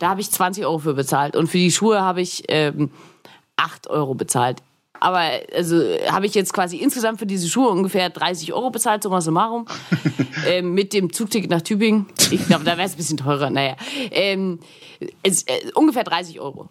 Da 0.00 0.08
habe 0.08 0.20
ich 0.20 0.30
20 0.30 0.64
Euro 0.64 0.78
für 0.78 0.94
bezahlt. 0.94 1.36
Und 1.36 1.46
für 1.46 1.58
die 1.58 1.70
Schuhe 1.70 2.00
habe 2.00 2.20
ich 2.20 2.44
ähm, 2.48 2.90
8 3.56 3.88
Euro 3.88 4.14
bezahlt. 4.14 4.62
Aber 5.00 5.22
also 5.54 5.76
habe 6.10 6.26
ich 6.26 6.34
jetzt 6.34 6.52
quasi 6.52 6.76
insgesamt 6.76 7.18
für 7.18 7.26
diese 7.26 7.48
Schuhe 7.48 7.68
ungefähr 7.68 8.10
30 8.10 8.52
Euro 8.52 8.70
bezahlt, 8.70 9.02
summa 9.02 9.20
summarum. 9.20 9.66
ähm, 10.46 10.74
mit 10.74 10.92
dem 10.92 11.12
Zugticket 11.12 11.50
nach 11.50 11.62
Tübingen. 11.62 12.06
Ich 12.30 12.46
glaube, 12.46 12.64
da 12.64 12.76
wäre 12.76 12.86
es 12.86 12.94
ein 12.94 12.98
bisschen 12.98 13.16
teurer. 13.16 13.50
Naja. 13.50 13.76
Ähm, 14.10 14.60
es, 15.22 15.42
äh, 15.44 15.70
ungefähr 15.74 16.04
30 16.04 16.40
Euro. 16.40 16.68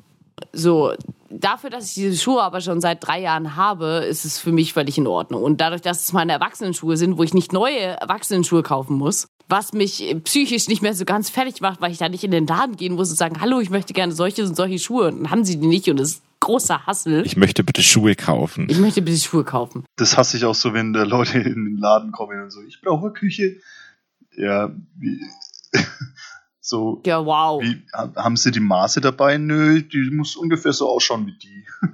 So, 0.53 0.93
dafür, 1.29 1.69
dass 1.69 1.89
ich 1.89 1.93
diese 1.95 2.17
Schuhe 2.17 2.43
aber 2.43 2.61
schon 2.61 2.79
seit 2.79 3.05
drei 3.05 3.21
Jahren 3.21 3.55
habe, 3.55 4.05
ist 4.07 4.25
es 4.25 4.39
für 4.39 4.51
mich 4.51 4.73
völlig 4.73 4.97
in 4.97 5.07
Ordnung. 5.07 5.43
Und 5.43 5.61
dadurch, 5.61 5.81
dass 5.81 6.01
es 6.01 6.13
meine 6.13 6.33
Erwachsenenschuhe 6.33 6.97
sind, 6.97 7.17
wo 7.17 7.23
ich 7.23 7.33
nicht 7.33 7.53
neue 7.53 7.79
Erwachsenenschuhe 7.79 8.63
kaufen 8.63 8.97
muss, 8.97 9.27
was 9.49 9.73
mich 9.73 10.03
äh, 10.03 10.15
psychisch 10.15 10.67
nicht 10.67 10.81
mehr 10.81 10.93
so 10.93 11.05
ganz 11.05 11.29
fertig 11.29 11.61
macht, 11.61 11.81
weil 11.81 11.91
ich 11.91 11.97
da 11.97 12.09
nicht 12.09 12.23
in 12.23 12.31
den 12.31 12.47
Laden 12.47 12.75
gehen 12.75 12.95
muss 12.95 13.09
und 13.09 13.17
sagen, 13.17 13.41
hallo, 13.41 13.59
ich 13.59 13.69
möchte 13.69 13.93
gerne 13.93 14.13
solche 14.13 14.43
und 14.43 14.55
solche 14.55 14.79
Schuhe. 14.79 15.07
Und 15.07 15.23
dann 15.23 15.31
haben 15.31 15.45
sie 15.45 15.59
die 15.59 15.67
nicht 15.67 15.89
und 15.89 15.99
ist 15.99 16.21
großer 16.39 16.85
Hassel. 16.85 17.25
Ich 17.25 17.37
möchte 17.37 17.63
bitte 17.63 17.81
Schuhe 17.83 18.15
kaufen. 18.15 18.67
Ich 18.69 18.77
möchte 18.79 19.01
bitte 19.01 19.17
Schuhe 19.17 19.43
kaufen. 19.43 19.83
Das 19.95 20.17
hasse 20.17 20.37
ich 20.37 20.45
auch 20.45 20.55
so, 20.55 20.73
wenn 20.73 20.93
da 20.93 21.03
Leute 21.03 21.39
in 21.39 21.65
den 21.65 21.77
Laden 21.77 22.11
kommen 22.11 22.41
und 22.41 22.51
so, 22.51 22.61
ich 22.63 22.81
brauche 22.81 23.11
Küche. 23.11 23.57
Ja, 24.35 24.71
wie, 24.97 25.19
so, 26.61 27.01
Ja, 27.05 27.25
wow. 27.25 27.61
wie, 27.63 27.81
ha- 27.93 28.11
haben 28.15 28.37
sie 28.37 28.51
die 28.51 28.59
Maße 28.59 29.01
dabei? 29.01 29.37
Nö, 29.37 29.81
die 29.81 30.09
muss 30.11 30.35
ungefähr 30.35 30.73
so 30.73 30.89
ausschauen 30.89 31.25
wie 31.27 31.37
die. 31.37 31.65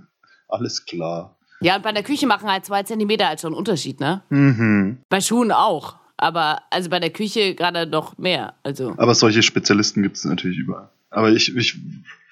Alles 0.47 0.85
klar. 0.85 1.37
Ja, 1.61 1.77
und 1.77 1.83
bei 1.83 1.91
der 1.93 2.03
Küche 2.03 2.27
machen 2.27 2.49
halt 2.51 2.65
zwei 2.65 2.83
Zentimeter 2.83 3.27
halt 3.27 3.39
schon 3.39 3.53
einen 3.53 3.57
Unterschied, 3.57 3.99
ne? 3.99 4.21
Mhm. 4.29 4.97
Bei 5.09 5.21
Schuhen 5.21 5.51
auch. 5.51 5.95
Aber 6.17 6.61
also 6.69 6.89
bei 6.89 6.99
der 6.99 7.09
Küche 7.09 7.55
gerade 7.55 7.87
noch 7.87 8.17
mehr. 8.17 8.53
Also. 8.63 8.93
Aber 8.97 9.15
solche 9.15 9.41
Spezialisten 9.43 10.03
gibt 10.03 10.17
es 10.17 10.25
natürlich 10.25 10.57
überall. 10.57 10.89
Aber 11.13 11.31
ich, 11.31 11.55
ich 11.55 11.77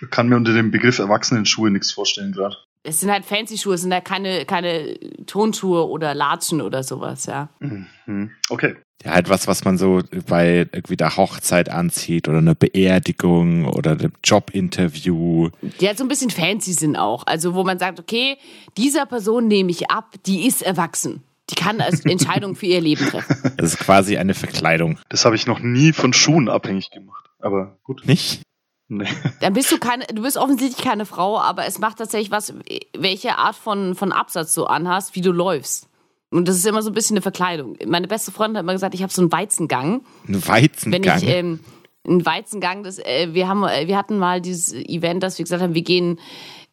kann 0.09 0.27
mir 0.27 0.35
unter 0.35 0.53
dem 0.53 0.71
Begriff 0.71 0.99
Erwachsenenschuhe 0.99 1.69
nichts 1.69 1.91
vorstellen 1.91 2.31
gerade. 2.31 2.57
Es 2.83 2.99
sind 2.99 3.11
halt 3.11 3.25
fancy 3.25 3.59
Schuhe, 3.59 3.75
es 3.75 3.81
sind 3.81 3.93
halt 3.93 4.05
keine, 4.05 4.45
keine 4.45 4.97
Tonschuhe 5.27 5.87
oder 5.87 6.15
Latschen 6.15 6.61
oder 6.61 6.81
sowas, 6.81 7.27
ja. 7.27 7.49
Mhm. 7.59 8.31
Okay. 8.49 8.75
Ja, 9.03 9.11
halt 9.13 9.29
was, 9.29 9.47
was 9.47 9.63
man 9.63 9.77
so 9.77 10.01
bei 10.27 10.67
irgendwie 10.71 10.97
der 10.97 11.15
Hochzeit 11.15 11.69
anzieht 11.69 12.27
oder 12.27 12.39
eine 12.39 12.55
Beerdigung 12.55 13.65
oder 13.65 13.91
einem 13.91 14.13
Jobinterview. 14.23 15.49
Die 15.79 15.87
halt 15.87 15.97
so 15.97 16.03
ein 16.03 16.07
bisschen 16.07 16.29
fancy 16.31 16.73
sind 16.73 16.95
auch. 16.95 17.25
Also 17.25 17.53
wo 17.53 17.63
man 17.63 17.77
sagt, 17.79 17.99
okay, 17.99 18.37
dieser 18.77 19.05
Person 19.05 19.47
nehme 19.47 19.71
ich 19.71 19.89
ab, 19.89 20.15
die 20.25 20.47
ist 20.47 20.61
erwachsen. 20.61 21.23
Die 21.49 21.55
kann 21.55 21.81
als 21.81 21.99
Entscheidung 22.05 22.55
für 22.55 22.67
ihr 22.67 22.81
Leben 22.81 23.05
treffen. 23.05 23.53
Das 23.57 23.73
ist 23.73 23.79
quasi 23.79 24.17
eine 24.17 24.33
Verkleidung. 24.33 24.99
Das 25.09 25.25
habe 25.25 25.35
ich 25.35 25.45
noch 25.47 25.59
nie 25.59 25.93
von 25.93 26.13
Schuhen 26.13 26.49
abhängig 26.49 26.91
gemacht. 26.91 27.25
Aber 27.39 27.77
gut. 27.83 28.05
Nicht? 28.05 28.41
Nee. 28.93 29.07
Dann 29.39 29.53
bist 29.53 29.71
du 29.71 29.77
keine, 29.77 30.05
du 30.07 30.21
bist 30.21 30.35
offensichtlich 30.35 30.83
keine 30.83 31.05
Frau, 31.05 31.39
aber 31.39 31.65
es 31.65 31.79
macht 31.79 31.99
tatsächlich 31.99 32.29
was, 32.29 32.53
welche 32.95 33.37
Art 33.37 33.55
von, 33.55 33.95
von 33.95 34.11
Absatz 34.11 34.53
du 34.53 34.65
anhast, 34.65 35.15
wie 35.15 35.21
du 35.21 35.31
läufst. 35.31 35.87
Und 36.29 36.47
das 36.47 36.57
ist 36.57 36.65
immer 36.65 36.81
so 36.81 36.89
ein 36.89 36.93
bisschen 36.93 37.15
eine 37.15 37.21
Verkleidung. 37.21 37.77
Meine 37.87 38.07
beste 38.07 38.33
Freundin 38.33 38.57
hat 38.57 38.63
immer 38.63 38.73
gesagt, 38.73 38.93
ich 38.93 39.01
habe 39.01 39.11
so 39.11 39.21
einen 39.21 39.31
Weizengang. 39.31 40.01
Ein 40.27 40.45
Weizengang. 40.45 41.03
Wenn 41.03 41.17
ich 41.17 41.27
ähm, 41.27 41.59
einen 42.05 42.25
Weizengang, 42.25 42.83
das, 42.83 42.99
äh, 42.99 43.29
wir 43.31 43.47
haben, 43.47 43.63
äh, 43.63 43.87
wir 43.87 43.97
hatten 43.97 44.17
mal 44.17 44.41
dieses 44.41 44.73
Event, 44.73 45.23
dass 45.23 45.37
wir 45.37 45.45
gesagt 45.45 45.63
haben, 45.63 45.73
wir 45.73 45.83
gehen 45.83 46.19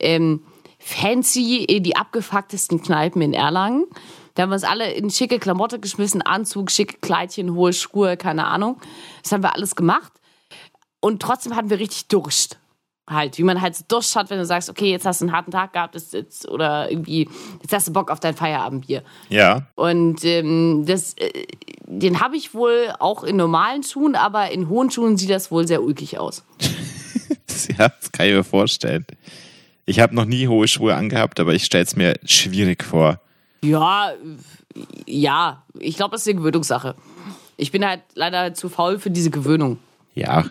ähm, 0.01 0.43
fancy 0.81 1.65
in 1.65 1.85
die 1.85 1.95
abgefucktesten 1.95 2.83
Kneipen 2.83 3.23
in 3.23 3.33
Erlangen. 3.33 3.87
Da 4.35 4.43
haben 4.43 4.51
wir 4.51 4.55
uns 4.55 4.65
alle 4.65 4.93
in 4.93 5.11
schicke 5.11 5.39
Klamotte 5.39 5.79
geschmissen, 5.79 6.23
Anzug, 6.23 6.73
schicke 6.73 6.99
Kleidchen, 7.01 7.55
hohe 7.55 7.73
Schuhe, 7.73 8.17
keine 8.17 8.47
Ahnung. 8.47 8.81
Das 9.23 9.31
haben 9.31 9.43
wir 9.43 9.55
alles 9.55 9.77
gemacht. 9.77 10.13
Und 11.01 11.23
trotzdem 11.23 11.55
hatten 11.55 11.71
wir 11.71 11.79
richtig 11.79 12.09
Durst. 12.09 12.59
Halt, 13.09 13.39
wie 13.39 13.43
man 13.43 13.61
halt 13.63 13.75
so 13.75 13.85
Durst 13.89 14.17
hat, 14.17 14.29
wenn 14.29 14.39
du 14.39 14.45
sagst, 14.45 14.69
okay, 14.69 14.91
jetzt 14.91 15.07
hast 15.07 15.21
du 15.21 15.25
einen 15.25 15.33
harten 15.33 15.51
Tag 15.51 15.73
gehabt, 15.73 15.95
jetzt, 15.95 16.13
jetzt, 16.13 16.47
oder 16.47 16.91
irgendwie, 16.91 17.29
jetzt 17.63 17.73
hast 17.73 17.89
du 17.89 17.93
Bock 17.93 18.11
auf 18.11 18.21
dein 18.21 18.35
Feierabendbier. 18.35 19.03
ja. 19.31 19.67
Und 19.77 20.25
ähm, 20.25 20.85
das, 20.87 21.15
äh, 21.15 21.47
den 21.87 22.21
habe 22.21 22.37
ich 22.37 22.53
wohl 22.53 22.93
auch 22.99 23.25
in 23.25 23.37
normalen 23.37 23.83
Schuhen, 23.83 24.15
aber 24.15 24.51
in 24.51 24.69
hohen 24.69 24.91
Schuhen 24.91 25.17
sieht 25.17 25.31
das 25.31 25.51
wohl 25.51 25.67
sehr 25.67 25.83
ulkig 25.83 26.19
aus. 26.19 26.45
ja, 27.79 27.89
das 27.89 28.13
kann 28.13 28.27
ich 28.27 28.35
mir 28.35 28.45
vorstellen. 28.45 29.07
Ich 29.87 30.01
habe 30.01 30.15
noch 30.15 30.27
nie 30.27 30.49
hohe 30.49 30.69
Schuhe 30.69 30.95
angehabt, 30.95 31.41
aber 31.41 31.55
ich 31.55 31.65
stelle 31.65 31.85
es 31.85 31.97
mir 31.97 32.15
schwierig 32.27 32.85
vor. 32.85 33.23
Ja, 33.63 34.13
ja, 35.07 35.65
ich 35.79 35.97
glaube, 35.97 36.13
das 36.13 36.23
ist 36.23 36.29
eine 36.29 36.37
Gewöhnungssache. 36.37 36.95
Ich 37.57 37.73
bin 37.73 37.87
halt 37.87 38.03
leider 38.15 38.53
zu 38.53 38.69
faul 38.69 38.99
für 38.99 39.11
diese 39.11 39.31
Gewöhnung. 39.31 39.79
Ja. 40.15 40.45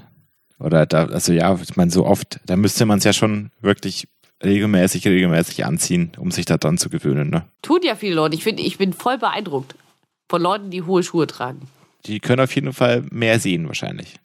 Oder 0.59 0.85
da, 0.85 1.05
also 1.05 1.33
ja, 1.33 1.57
ich 1.61 1.75
meine, 1.75 1.91
so 1.91 2.05
oft, 2.05 2.39
da 2.45 2.55
müsste 2.55 2.85
man 2.85 2.97
es 2.97 3.03
ja 3.03 3.13
schon 3.13 3.51
wirklich 3.61 4.07
regelmäßig, 4.43 5.07
regelmäßig 5.07 5.65
anziehen, 5.65 6.11
um 6.17 6.31
sich 6.31 6.45
da 6.45 6.57
dran 6.57 6.77
zu 6.77 6.89
gewöhnen. 6.89 7.29
Ne? 7.29 7.45
Tun 7.61 7.79
ja 7.83 7.95
viele 7.95 8.15
Leute. 8.15 8.35
Ich 8.35 8.43
finde, 8.43 8.63
ich 8.63 8.77
bin 8.77 8.93
voll 8.93 9.17
beeindruckt 9.17 9.75
von 10.29 10.41
Leuten, 10.41 10.71
die 10.71 10.83
hohe 10.83 11.03
Schuhe 11.03 11.27
tragen. 11.27 11.67
Die 12.05 12.19
können 12.19 12.41
auf 12.41 12.53
jeden 12.53 12.73
Fall 12.73 13.03
mehr 13.11 13.39
sehen, 13.39 13.67
wahrscheinlich. 13.67 14.15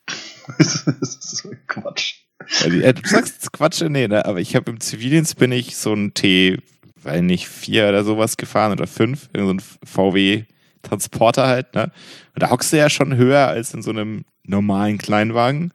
das 0.58 0.86
ist 0.86 1.36
so 1.36 1.50
Quatsch. 1.66 2.16
Äh, 2.64 2.94
du 2.94 3.08
sagst 3.08 3.52
Quatsch, 3.52 3.82
nee, 3.82 4.08
ne? 4.08 4.24
aber 4.24 4.40
ich 4.40 4.56
habe 4.56 4.70
im 4.70 4.80
Zivildienst 4.80 5.38
bin 5.38 5.52
ich 5.52 5.76
so 5.76 5.94
ein 5.94 6.12
T, 6.12 6.58
weil 7.02 7.22
nicht 7.22 7.48
vier 7.48 7.88
oder 7.88 8.04
sowas 8.04 8.36
gefahren 8.36 8.72
oder 8.72 8.86
fünf, 8.86 9.28
irgend 9.32 9.62
so 9.62 9.74
ein 9.74 9.86
VW 9.86 10.44
Transporter 10.82 11.46
halt, 11.46 11.74
ne? 11.74 11.92
Und 12.34 12.42
da 12.42 12.50
hockst 12.50 12.72
du 12.72 12.76
ja 12.76 12.90
schon 12.90 13.16
höher 13.16 13.46
als 13.48 13.72
in 13.72 13.82
so 13.82 13.90
einem 13.90 14.24
normalen 14.44 14.98
Kleinwagen. 14.98 15.72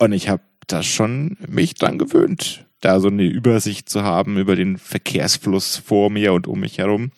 Und 0.00 0.12
ich 0.12 0.30
habe 0.30 0.42
da 0.66 0.82
schon 0.82 1.36
mich 1.46 1.74
dran 1.74 1.98
gewöhnt, 1.98 2.66
da 2.80 3.00
so 3.00 3.08
eine 3.08 3.24
Übersicht 3.24 3.90
zu 3.90 4.02
haben 4.02 4.38
über 4.38 4.56
den 4.56 4.78
Verkehrsfluss 4.78 5.76
vor 5.76 6.08
mir 6.08 6.32
und 6.32 6.46
um 6.46 6.60
mich 6.60 6.78
herum, 6.78 7.12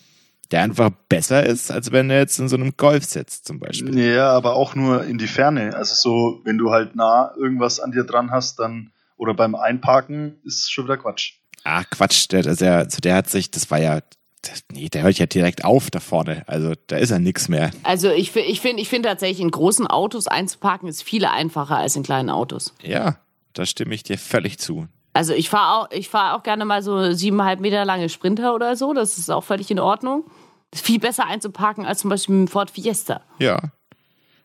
der 0.51 0.63
einfach 0.63 0.91
besser 1.09 1.47
ist, 1.47 1.71
als 1.71 1.93
wenn 1.93 2.11
er 2.11 2.19
jetzt 2.19 2.41
in 2.41 2.49
so 2.49 2.57
einem 2.57 2.77
Golf 2.77 3.05
sitzt 3.05 3.47
zum 3.47 3.61
Beispiel. 3.61 3.97
Ja, 3.97 4.31
aber 4.31 4.55
auch 4.57 4.75
nur 4.75 5.05
in 5.05 5.17
die 5.17 5.29
Ferne. 5.29 5.77
Also 5.77 5.95
so, 5.95 6.41
wenn 6.43 6.59
du 6.59 6.73
halt 6.73 6.97
nah 6.97 7.33
irgendwas 7.37 7.79
an 7.79 7.93
dir 7.93 8.03
dran 8.03 8.33
hast, 8.33 8.59
dann 8.59 8.91
oder 9.17 9.35
beim 9.35 9.55
Einparken 9.55 10.41
ist 10.43 10.73
schon 10.73 10.87
wieder 10.87 10.97
Quatsch. 10.97 11.35
Ah, 11.63 11.85
Quatsch, 11.85 12.27
der, 12.33 12.43
der, 12.43 12.87
der 12.87 13.15
hat 13.15 13.31
sich, 13.31 13.53
das 13.53 13.71
war 13.71 13.79
ja, 13.79 14.01
das, 14.43 14.65
nee, 14.73 14.89
der 14.89 15.03
hört 15.03 15.19
ja 15.19 15.27
direkt 15.27 15.65
auf 15.65 15.91
da 15.91 16.01
vorne. 16.01 16.43
Also 16.47 16.75
da 16.89 16.97
ist 16.97 17.11
ja 17.11 17.19
nix 17.19 17.49
mehr. 17.49 17.71
Also 17.85 18.11
ich, 18.11 18.35
ich 18.35 18.61
finde 18.61 18.83
ich 18.83 18.89
find 18.89 19.05
tatsächlich, 19.05 19.41
in 19.41 19.51
großen 19.51 19.87
Autos 19.87 20.27
einzuparken 20.27 20.89
ist 20.89 21.03
viel 21.03 21.25
einfacher 21.25 21.77
als 21.77 21.97
in 21.97 22.03
kleinen 22.03 22.29
Autos. 22.29 22.75
Ja, 22.83 23.19
da 23.53 23.67
stimme 23.67 23.95
ich 23.95 24.03
dir 24.03 24.19
völlig 24.19 24.59
zu. 24.59 24.89
Also 25.13 25.33
ich 25.35 25.49
fahre 25.49 25.77
auch, 25.77 25.91
ich 25.93 26.09
fahr 26.09 26.37
auch 26.37 26.43
gerne 26.43 26.65
mal 26.65 26.83
so 26.83 27.13
siebeneinhalb 27.13 27.61
Meter 27.61 27.85
lange 27.85 28.09
Sprinter 28.09 28.55
oder 28.55 28.77
so. 28.77 28.95
Das 28.95 29.19
ist 29.19 29.31
auch 29.31 29.45
völlig 29.45 29.71
in 29.71 29.79
Ordnung. 29.79 30.25
Ist 30.73 30.85
viel 30.87 30.99
besser 30.99 31.27
einzuparken 31.27 31.85
als 31.85 32.01
zum 32.01 32.11
Beispiel 32.11 32.35
mit 32.35 32.49
dem 32.49 32.53
Ford 32.53 32.71
Fiesta. 32.71 33.23
Ja. 33.39 33.61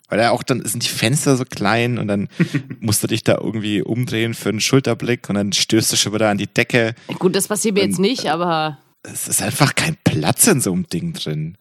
Weil 0.10 0.20
ja 0.20 0.32
auch 0.32 0.44
dann 0.44 0.64
sind 0.64 0.84
die 0.84 0.90
Fenster 0.90 1.38
so 1.38 1.44
klein 1.46 1.98
und 1.98 2.08
dann 2.08 2.28
musst 2.80 3.02
du 3.02 3.08
dich 3.08 3.24
da 3.24 3.38
irgendwie 3.42 3.82
umdrehen 3.82 4.34
für 4.34 4.50
einen 4.50 4.60
Schulterblick 4.60 5.28
und 5.30 5.36
dann 5.36 5.54
stößt 5.54 5.92
du 5.92 5.96
schon 5.96 6.14
wieder 6.14 6.30
an 6.30 6.38
die 6.38 6.48
Decke. 6.48 6.96
Gut, 7.18 7.36
das 7.36 7.48
passiert 7.48 7.76
mir 7.76 7.84
jetzt 7.84 7.98
Und, 7.98 8.04
nicht, 8.04 8.28
aber 8.30 8.78
Es 9.12 9.28
ist 9.28 9.42
einfach 9.42 9.76
kein 9.76 9.96
Platz 10.04 10.48
in 10.48 10.62
so 10.62 10.72
einem 10.74 10.88
Ding 10.88 11.14
drin. 11.14 11.58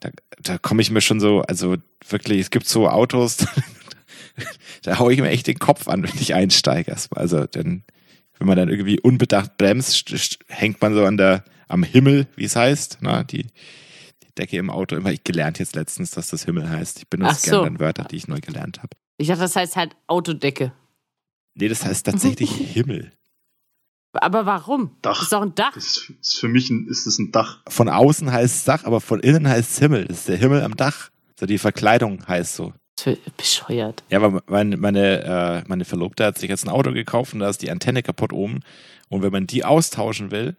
Da, 0.00 0.10
da 0.42 0.58
komme 0.58 0.82
ich 0.82 0.90
mir 0.90 1.00
schon 1.00 1.20
so, 1.20 1.42
also 1.42 1.76
wirklich, 2.08 2.40
es 2.40 2.50
gibt 2.50 2.66
so 2.66 2.88
Autos, 2.88 3.38
da 4.82 4.98
hau 4.98 5.10
ich 5.10 5.20
mir 5.20 5.28
echt 5.30 5.46
den 5.46 5.58
Kopf 5.58 5.88
an, 5.88 6.02
wenn 6.02 6.18
ich 6.20 6.34
einsteige 6.34 6.90
erstmal. 6.90 7.22
Also 7.22 7.46
dann, 7.46 7.84
wenn 8.38 8.46
man 8.48 8.56
dann 8.56 8.68
irgendwie 8.68 8.98
unbedacht 9.00 9.56
bremst, 9.58 9.94
st- 9.94 10.14
st- 10.16 10.38
hängt 10.48 10.80
man 10.82 10.94
so 10.94 11.04
an 11.04 11.16
der, 11.16 11.44
am 11.68 11.82
Himmel, 11.84 12.26
wie 12.36 12.44
es 12.44 12.56
heißt, 12.56 12.98
na, 13.00 13.22
die, 13.22 13.44
die 13.44 14.34
Decke 14.36 14.56
im 14.56 14.70
Auto. 14.70 14.96
Immer 14.96 15.12
ich 15.12 15.22
gelernt 15.24 15.58
jetzt 15.58 15.74
letztens, 15.76 16.10
dass 16.10 16.28
das 16.28 16.44
Himmel 16.44 16.68
heißt. 16.68 16.98
Ich 16.98 17.08
benutze 17.08 17.36
so. 17.40 17.50
gerne 17.50 17.64
dann 17.64 17.80
Wörter, 17.80 18.04
die 18.04 18.16
ich 18.16 18.28
neu 18.28 18.40
gelernt 18.40 18.78
habe. 18.78 18.90
ich 19.18 19.28
dachte, 19.28 19.42
das 19.42 19.54
heißt 19.56 19.76
halt 19.76 19.94
Autodecke. 20.08 20.72
Nee, 21.54 21.68
das 21.68 21.84
heißt 21.84 22.06
tatsächlich 22.06 22.50
Himmel. 22.72 23.12
Aber 24.12 24.44
warum? 24.46 24.90
Dach. 25.02 25.14
Das 25.14 25.22
ist 25.22 25.32
doch 25.32 25.42
ein 25.42 25.54
Dach. 25.54 25.72
Das 25.74 25.84
ist, 25.86 26.10
ist 26.20 26.38
für 26.38 26.48
mich 26.48 26.68
ein, 26.70 26.86
ist 26.88 27.06
das 27.06 27.18
ein 27.18 27.32
Dach. 27.32 27.60
Von 27.68 27.88
außen 27.88 28.30
heißt 28.30 28.56
es 28.56 28.64
Dach, 28.64 28.84
aber 28.84 29.00
von 29.00 29.20
innen 29.20 29.48
heißt 29.48 29.72
es 29.72 29.78
Himmel. 29.78 30.04
Das 30.06 30.18
ist 30.20 30.28
der 30.28 30.36
Himmel 30.36 30.62
am 30.62 30.76
Dach. 30.76 31.10
So 31.38 31.46
die 31.46 31.58
Verkleidung 31.58 32.26
heißt 32.26 32.54
so. 32.54 32.72
Bescheuert. 33.36 34.04
Ja, 34.10 34.20
aber 34.22 34.42
meine, 34.46 34.76
meine, 34.76 35.24
äh, 35.64 35.68
meine 35.68 35.84
Verlobte 35.84 36.24
hat 36.24 36.38
sich 36.38 36.48
jetzt 36.48 36.64
ein 36.64 36.68
Auto 36.70 36.92
gekauft 36.92 37.32
und 37.34 37.40
da 37.40 37.48
ist 37.48 37.60
die 37.62 37.70
Antenne 37.70 38.02
kaputt 38.02 38.32
oben. 38.32 38.60
Und 39.08 39.22
wenn 39.22 39.32
man 39.32 39.46
die 39.48 39.64
austauschen 39.64 40.30
will, 40.30 40.56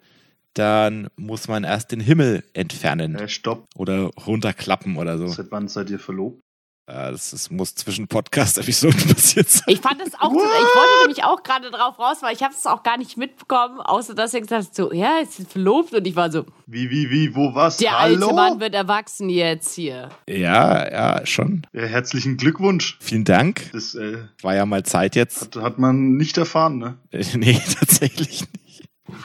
dann 0.56 1.08
muss 1.16 1.48
man 1.48 1.64
erst 1.64 1.92
den 1.92 2.00
Himmel 2.00 2.44
entfernen 2.54 3.16
Äh, 3.16 3.30
stopp. 3.30 3.66
oder 3.76 4.10
runterklappen 4.28 4.98
oder 4.98 5.18
so. 5.18 5.28
Seit 5.28 5.52
wann 5.52 5.68
seid 5.68 5.90
ihr 5.90 6.00
verlobt? 6.00 6.42
Äh, 6.86 7.12
das, 7.12 7.32
das 7.32 7.50
muss 7.50 7.76
zwischen 7.76 8.08
Podcast-Episoden 8.10 9.00
passiert 9.14 9.50
sein. 9.50 9.64
Ich 9.68 9.80
fand 9.80 10.02
das 10.02 10.14
auch, 10.20 10.32
so, 10.32 10.38
ich 10.38 10.44
wollte 10.44 11.00
nämlich 11.04 11.24
auch 11.24 11.42
gerade 11.44 11.72
drauf 11.72 11.98
raus, 11.98 12.18
weil 12.22 12.36
ich 12.36 12.44
habe 12.44 12.54
es 12.54 12.66
auch 12.66 12.84
gar 12.84 12.98
nicht 12.98 13.16
mitbekommen, 13.16 13.80
außer 13.80 14.14
dass 14.16 14.34
er 14.34 14.42
gesagt 14.42 14.66
hat, 14.68 14.76
so, 14.76 14.92
ja, 14.92 15.20
ist 15.20 15.40
jetzt 15.40 15.54
verlobt 15.54 15.94
und 15.94 16.06
ich 16.06 16.16
war 16.16 16.30
so, 16.32 16.46
Wie, 16.68 16.90
wie, 16.90 17.10
wie, 17.10 17.34
wo, 17.36 17.56
was? 17.56 17.78
der 17.78 17.98
Hallo? 17.98 18.26
alte 18.28 18.36
Mann 18.36 18.60
wird 18.60 18.74
erwachsen 18.76 19.30
jetzt 19.30 19.76
hier. 19.76 20.10
Ja, 20.28 20.92
ja, 20.92 21.26
schon. 21.26 21.66
Ja, 21.72 21.84
herzlichen 21.84 22.36
Glückwunsch. 22.38 22.98
Vielen 23.00 23.24
Dank. 23.24 23.70
Das 23.72 23.96
äh, 23.96 24.18
War 24.42 24.56
ja 24.56 24.66
mal 24.66 24.84
Zeit 24.84 25.16
jetzt. 25.16 25.56
hat, 25.56 25.64
hat 25.64 25.80
man 25.80 26.16
nicht 26.18 26.38
erfahren, 26.38 26.80
ne? 26.80 26.98
Nee, 27.36 27.62
tatsächlich 27.80 28.42
nicht. 28.42 28.63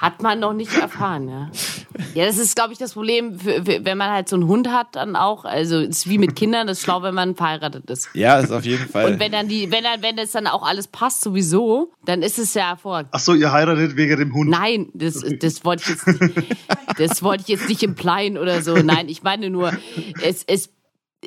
Hat 0.01 0.22
man 0.22 0.41
noch 0.41 0.55
nicht 0.55 0.74
erfahren, 0.76 1.29
ja. 1.29 1.51
Ja, 2.14 2.26
das 2.26 2.37
ist, 2.37 2.57
glaube 2.57 2.72
ich, 2.72 2.79
das 2.79 2.95
Problem, 2.95 3.39
für, 3.39 3.64
für, 3.64 3.85
wenn 3.85 3.97
man 3.97 4.11
halt 4.11 4.29
so 4.29 4.35
einen 4.35 4.49
Hund 4.49 4.68
hat, 4.68 4.97
dann 4.97 5.14
auch. 5.14 5.45
Also, 5.45 5.79
es 5.79 5.99
ist 5.99 6.09
wie 6.09 6.18
mit 6.18 6.35
Kindern, 6.35 6.66
das 6.66 6.79
ist 6.79 6.85
schlau, 6.85 7.03
wenn 7.03 7.14
man 7.14 7.37
verheiratet 7.37 7.89
ist. 7.89 8.09
Ja, 8.12 8.41
ist 8.41 8.51
auf 8.51 8.64
jeden 8.64 8.89
Fall. 8.89 9.12
Und 9.12 9.20
wenn 9.20 9.31
dann 9.31 9.49
die, 9.49 9.70
wenn 9.70 9.85
dann, 9.85 10.03
wenn 10.03 10.16
das 10.16 10.33
dann 10.33 10.49
auch 10.49 10.66
alles 10.66 10.89
passt 10.89 11.22
sowieso, 11.22 11.93
dann 12.05 12.22
ist 12.22 12.39
es 12.39 12.55
ja 12.55 12.68
hervorragend. 12.70 13.11
Ach 13.12 13.20
so, 13.20 13.35
ihr 13.35 13.53
heiratet 13.53 13.97
wegen 13.97 14.16
dem 14.18 14.35
Hund. 14.35 14.51
Nein, 14.51 14.89
das, 14.95 15.24
das 15.41 15.64
wollte 15.64 15.85
ich 15.85 15.89
jetzt 15.91 16.20
nicht, 16.20 16.57
das 16.99 17.22
wollte 17.22 17.43
ich 17.43 17.49
jetzt 17.49 17.68
nicht 17.68 17.83
implyen 17.85 18.37
oder 18.37 18.62
so. 18.62 18.74
Nein, 18.74 19.09
ich 19.09 19.22
meine 19.22 19.49
nur, 19.49 19.72
es, 20.22 20.43
es, 20.45 20.70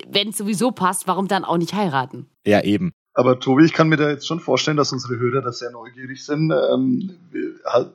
wenn 0.10 0.30
es 0.30 0.38
sowieso 0.38 0.72
passt, 0.72 1.08
warum 1.08 1.28
dann 1.30 1.46
auch 1.46 1.58
nicht 1.58 1.74
heiraten? 1.74 2.28
ja, 2.46 2.62
eben. 2.64 2.92
Aber 3.14 3.40
Tobi, 3.40 3.66
ich 3.66 3.74
kann 3.74 3.90
mir 3.90 3.98
da 3.98 4.10
jetzt 4.10 4.26
schon 4.26 4.40
vorstellen, 4.40 4.78
dass 4.78 4.94
unsere 4.94 5.18
Hörer 5.20 5.42
da 5.42 5.52
sehr 5.52 5.72
neugierig 5.72 6.24
sind. 6.26 6.52
Ähm, 6.52 7.18
wie- 7.32 7.52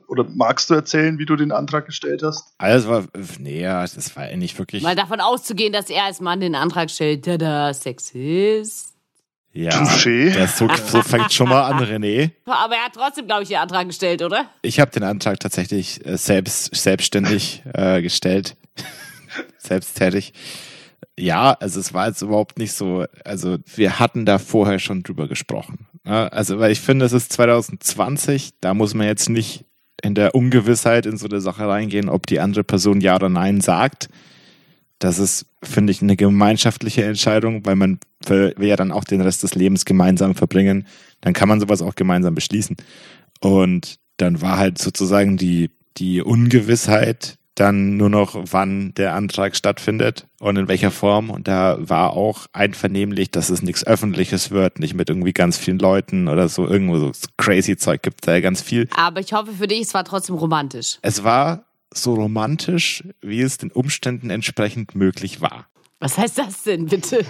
oder 0.07 0.25
magst 0.35 0.69
du 0.69 0.75
erzählen, 0.75 1.17
wie 1.17 1.25
du 1.25 1.35
den 1.35 1.51
Antrag 1.51 1.87
gestellt 1.87 2.21
hast? 2.23 2.53
Alles 2.59 2.87
war, 2.87 3.05
nee, 3.39 3.61
ja, 3.61 3.81
das 3.81 4.15
war 4.15 4.23
eigentlich 4.23 4.57
wirklich. 4.59 4.83
Mal 4.83 4.95
davon 4.95 5.19
auszugehen, 5.19 5.73
dass 5.73 5.89
er 5.89 6.03
als 6.03 6.21
Mann 6.21 6.39
den 6.39 6.53
Antrag 6.53 6.91
stellt, 6.91 7.25
tada, 7.25 7.73
Sexist. 7.73 8.93
Ja, 9.53 9.71
Touché. 9.71 10.31
das 10.35 10.55
so, 10.59 10.67
so 10.85 11.01
fängt 11.01 11.33
schon 11.33 11.49
mal 11.49 11.63
an, 11.63 11.83
René. 11.83 12.29
Aber 12.45 12.75
er 12.75 12.85
hat 12.85 12.93
trotzdem, 12.93 13.25
glaube 13.25 13.41
ich, 13.41 13.49
den 13.49 13.57
Antrag 13.57 13.87
gestellt, 13.87 14.21
oder? 14.21 14.45
Ich 14.61 14.79
habe 14.79 14.91
den 14.91 15.01
Antrag 15.01 15.39
tatsächlich 15.39 16.05
äh, 16.05 16.15
selbst 16.15 16.75
selbstständig 16.75 17.63
äh, 17.73 18.03
gestellt, 18.03 18.55
selbsttätig. 19.57 20.33
Ja, 21.19 21.53
also 21.53 21.79
es 21.79 21.93
war 21.93 22.07
jetzt 22.07 22.21
überhaupt 22.21 22.59
nicht 22.59 22.73
so. 22.73 23.05
Also 23.23 23.57
wir 23.75 23.99
hatten 23.99 24.25
da 24.25 24.39
vorher 24.39 24.79
schon 24.79 25.03
drüber 25.03 25.27
gesprochen. 25.27 25.87
Ja, 26.05 26.27
also 26.27 26.59
weil 26.59 26.71
ich 26.71 26.79
finde, 26.79 27.05
es 27.05 27.13
ist 27.13 27.33
2020, 27.33 28.51
da 28.61 28.73
muss 28.73 28.93
man 28.93 29.07
jetzt 29.07 29.29
nicht 29.29 29.65
in 30.01 30.15
der 30.15 30.35
Ungewissheit 30.35 31.05
in 31.05 31.17
so 31.17 31.27
eine 31.27 31.41
Sache 31.41 31.67
reingehen, 31.67 32.09
ob 32.09 32.27
die 32.27 32.39
andere 32.39 32.63
Person 32.63 33.01
ja 33.01 33.15
oder 33.15 33.29
nein 33.29 33.61
sagt. 33.61 34.09
Das 34.99 35.19
ist, 35.19 35.45
finde 35.61 35.91
ich, 35.91 36.01
eine 36.01 36.15
gemeinschaftliche 36.15 37.03
Entscheidung, 37.03 37.65
weil 37.65 37.75
man 37.75 37.99
will 38.25 38.53
ja 38.59 38.75
dann 38.75 38.91
auch 38.91 39.03
den 39.03 39.21
Rest 39.21 39.43
des 39.43 39.53
Lebens 39.53 39.85
gemeinsam 39.85 40.33
verbringen. 40.33 40.87
Dann 41.21 41.33
kann 41.33 41.49
man 41.49 41.59
sowas 41.59 41.81
auch 41.81 41.95
gemeinsam 41.95 42.35
beschließen. 42.35 42.77
Und 43.39 43.99
dann 44.17 44.41
war 44.41 44.57
halt 44.57 44.77
sozusagen 44.79 45.37
die, 45.37 45.69
die 45.97 46.21
Ungewissheit, 46.21 47.37
dann 47.59 47.97
nur 47.97 48.09
noch, 48.09 48.35
wann 48.51 48.93
der 48.93 49.15
Antrag 49.15 49.55
stattfindet 49.55 50.27
und 50.39 50.57
in 50.57 50.67
welcher 50.67 50.91
Form. 50.91 51.29
Und 51.29 51.47
da 51.47 51.77
war 51.79 52.11
auch 52.11 52.45
einvernehmlich, 52.53 53.31
dass 53.31 53.49
es 53.49 53.61
nichts 53.61 53.85
Öffentliches 53.85 54.51
wird, 54.51 54.79
nicht 54.79 54.93
mit 54.93 55.09
irgendwie 55.09 55.33
ganz 55.33 55.57
vielen 55.57 55.79
Leuten 55.79 56.27
oder 56.27 56.49
so. 56.49 56.67
Irgendwo 56.67 56.97
so 56.99 57.11
crazy 57.37 57.75
Zeug 57.75 58.03
gibt 58.03 58.27
da 58.27 58.33
ja 58.33 58.41
ganz 58.41 58.61
viel. 58.61 58.87
Aber 58.95 59.19
ich 59.19 59.33
hoffe 59.33 59.53
für 59.53 59.67
dich, 59.67 59.81
es 59.81 59.93
war 59.93 60.03
trotzdem 60.03 60.35
romantisch. 60.35 60.99
Es 61.01 61.23
war 61.23 61.65
so 61.91 62.13
romantisch, 62.13 63.03
wie 63.21 63.41
es 63.41 63.57
den 63.57 63.71
Umständen 63.71 64.29
entsprechend 64.29 64.93
möglich 64.93 65.41
war. 65.41 65.67
Was 65.99 66.17
heißt 66.17 66.37
das 66.37 66.63
denn, 66.63 66.85
bitte? 66.85 67.25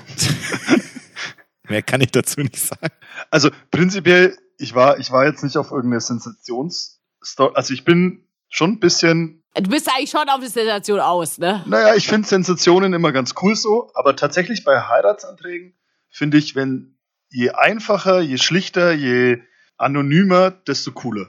Mehr 1.69 1.83
kann 1.83 2.01
ich 2.01 2.11
dazu 2.11 2.41
nicht 2.41 2.59
sagen. 2.59 2.93
Also 3.31 3.49
prinzipiell, 3.71 4.37
ich 4.57 4.75
war, 4.75 4.99
ich 4.99 5.11
war 5.11 5.25
jetzt 5.25 5.43
nicht 5.43 5.57
auf 5.57 5.71
irgendeine 5.71 6.01
Sensationsstory. 6.01 7.53
Also 7.53 7.73
ich 7.73 7.85
bin 7.85 8.25
schon 8.49 8.73
ein 8.73 8.79
bisschen, 8.79 9.36
Du 9.61 9.69
bist 9.71 9.89
eigentlich 9.89 10.11
schon 10.11 10.29
auf 10.29 10.39
die 10.39 10.47
Sensation 10.47 10.99
aus, 10.99 11.39
ne? 11.39 11.63
naja, 11.65 11.95
ich 11.95 12.07
finde 12.07 12.27
Sensationen 12.27 12.93
immer 12.93 13.11
ganz 13.11 13.33
cool 13.41 13.55
so, 13.55 13.91
aber 13.95 14.15
tatsächlich 14.15 14.63
bei 14.63 14.81
Heiratsanträgen 14.81 15.73
finde 16.09 16.37
ich, 16.37 16.55
wenn 16.55 16.97
je 17.29 17.51
einfacher, 17.51 18.21
je 18.21 18.37
schlichter, 18.37 18.91
je 18.93 19.39
anonymer, 19.77 20.51
desto 20.51 20.91
cooler. 20.91 21.27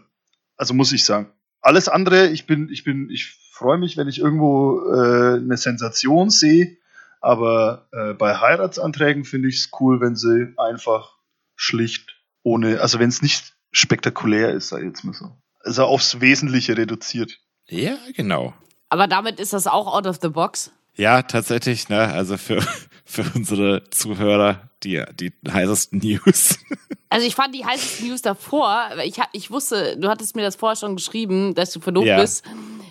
Also 0.56 0.74
muss 0.74 0.92
ich 0.92 1.04
sagen. 1.04 1.32
Alles 1.60 1.88
andere, 1.88 2.28
ich 2.28 2.46
bin, 2.46 2.68
ich 2.70 2.84
bin, 2.84 3.08
ich 3.10 3.38
freue 3.52 3.78
mich, 3.78 3.96
wenn 3.96 4.08
ich 4.08 4.18
irgendwo 4.18 4.80
äh, 4.92 5.36
eine 5.36 5.56
Sensation 5.56 6.30
sehe, 6.30 6.76
aber 7.20 7.88
äh, 7.92 8.14
bei 8.14 8.36
Heiratsanträgen 8.36 9.24
finde 9.24 9.48
ich 9.48 9.56
es 9.56 9.70
cool, 9.80 10.00
wenn 10.00 10.16
sie 10.16 10.54
einfach 10.56 11.16
schlicht 11.56 12.16
ohne, 12.42 12.80
also 12.80 12.98
wenn 12.98 13.08
es 13.08 13.22
nicht 13.22 13.56
spektakulär 13.72 14.52
ist, 14.52 14.72
ich 14.72 14.84
jetzt 14.84 15.04
mal 15.04 15.12
so. 15.12 15.36
Also 15.60 15.84
aufs 15.84 16.20
Wesentliche 16.20 16.76
reduziert. 16.76 17.40
Ja, 17.70 17.96
genau. 18.16 18.54
Aber 18.88 19.06
damit 19.06 19.38
ist 19.40 19.52
das 19.52 19.66
auch 19.66 19.86
out 19.94 20.06
of 20.06 20.18
the 20.22 20.28
box. 20.28 20.70
Ja, 20.96 21.22
tatsächlich, 21.22 21.88
ne? 21.88 22.08
Also 22.12 22.36
für, 22.36 22.60
für 23.04 23.24
unsere 23.34 23.84
Zuhörer 23.90 24.68
die, 24.82 25.02
die 25.18 25.32
heißesten 25.50 25.98
News. 26.00 26.58
Also 27.10 27.26
ich 27.26 27.34
fand 27.36 27.54
die 27.54 27.64
heißesten 27.64 28.06
News 28.06 28.20
davor, 28.20 28.90
weil 28.94 29.08
ich, 29.08 29.16
ich 29.32 29.50
wusste, 29.50 29.96
du 29.96 30.10
hattest 30.10 30.36
mir 30.36 30.42
das 30.42 30.56
vorher 30.56 30.76
schon 30.76 30.94
geschrieben, 30.94 31.54
dass 31.54 31.70
du 31.72 31.80
verlobt 31.80 32.06
Ja. 32.06 32.20
bist. 32.20 32.44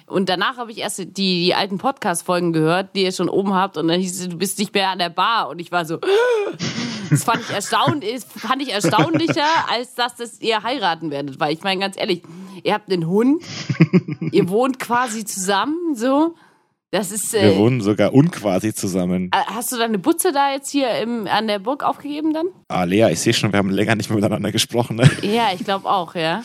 Und 0.07 0.27
danach 0.27 0.57
habe 0.57 0.71
ich 0.71 0.79
erst 0.79 0.97
die, 0.97 1.13
die 1.13 1.53
alten 1.53 1.77
Podcast-Folgen 1.77 2.51
gehört, 2.51 2.95
die 2.95 3.03
ihr 3.03 3.11
schon 3.11 3.29
oben 3.29 3.53
habt. 3.53 3.77
Und 3.77 3.87
dann 3.89 3.99
hieß 3.99 4.21
es, 4.21 4.27
du 4.29 4.35
bist 4.37 4.57
nicht 4.57 4.73
mehr 4.73 4.89
an 4.89 4.97
der 4.97 5.09
Bar. 5.11 5.49
Und 5.49 5.59
ich 5.59 5.71
war 5.71 5.85
so, 5.85 5.99
das 7.09 7.23
fand 7.23 7.41
ich, 7.41 7.49
erstaun 7.51 8.01
fand 8.35 8.61
ich 8.61 8.71
erstaunlicher, 8.71 9.45
als 9.71 9.95
dass 9.95 10.15
das 10.15 10.39
ihr 10.41 10.63
heiraten 10.63 11.11
werdet. 11.11 11.39
Weil 11.39 11.53
ich 11.53 11.63
meine, 11.63 11.81
ganz 11.81 11.97
ehrlich, 11.97 12.23
ihr 12.63 12.73
habt 12.73 12.91
einen 12.91 13.07
Hund, 13.07 13.43
ihr 14.31 14.49
wohnt 14.49 14.79
quasi 14.79 15.25
zusammen, 15.25 15.95
so. 15.95 16.35
Das 16.89 17.11
ist, 17.11 17.33
Wir 17.33 17.41
äh, 17.41 17.57
wohnen 17.57 17.81
sogar 17.81 18.13
unquasi 18.13 18.73
zusammen. 18.73 19.29
äh, 19.33 19.37
hast 19.53 19.73
du 19.73 19.77
deine 19.77 19.99
Butze 19.99 20.31
da 20.31 20.53
jetzt 20.53 20.69
hier 20.69 20.89
im, 20.99 21.27
an 21.27 21.47
der 21.47 21.59
Burg 21.59 21.83
aufgegeben 21.83 22.33
dann? 22.33 22.47
Ah, 22.69 22.85
Lea, 22.85 23.09
ich 23.11 23.19
sehe 23.19 23.33
schon, 23.33 23.51
wir 23.51 23.59
haben 23.59 23.69
länger 23.69 23.95
nicht 23.95 24.09
mehr 24.09 24.15
miteinander 24.15 24.53
gesprochen. 24.53 24.95
Ne? 24.95 25.09
Ja, 25.21 25.49
ich 25.53 25.65
glaube 25.65 25.85
auch, 25.89 26.15
ja. 26.15 26.43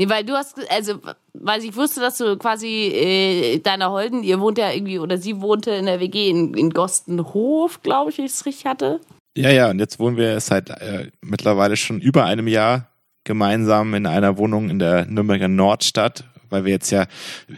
Nee, 0.00 0.08
weil 0.08 0.24
du 0.24 0.34
hast, 0.34 0.58
also, 0.70 0.94
weil 1.32 1.62
ich 1.64 1.76
wusste, 1.76 2.00
dass 2.00 2.18
du 2.18 2.36
quasi 2.38 2.86
äh, 2.88 3.58
deiner 3.60 3.90
Holden, 3.92 4.24
ihr 4.24 4.40
wohnt 4.40 4.58
ja 4.58 4.72
irgendwie, 4.72 4.98
oder 4.98 5.16
sie 5.16 5.40
wohnte 5.40 5.70
in 5.70 5.86
der 5.86 6.00
WG 6.00 6.28
in, 6.28 6.54
in 6.54 6.70
Gostenhof, 6.70 7.80
glaube 7.82 8.10
ich, 8.10 8.18
wenn 8.18 8.24
ich 8.24 8.32
es 8.32 8.46
richtig 8.46 8.66
hatte. 8.66 9.00
Ja, 9.38 9.50
ja, 9.50 9.70
und 9.70 9.78
jetzt 9.78 9.98
wohnen 9.98 10.16
wir 10.16 10.38
seit 10.40 10.70
äh, 10.70 11.10
mittlerweile 11.20 11.76
schon 11.76 12.00
über 12.00 12.24
einem 12.24 12.48
Jahr 12.48 12.88
gemeinsam 13.24 13.94
in 13.94 14.06
einer 14.06 14.38
Wohnung 14.38 14.70
in 14.70 14.78
der 14.78 15.06
Nürnberger 15.06 15.48
Nordstadt, 15.48 16.24
weil 16.50 16.64
wir 16.64 16.72
jetzt 16.72 16.90
ja, 16.90 17.06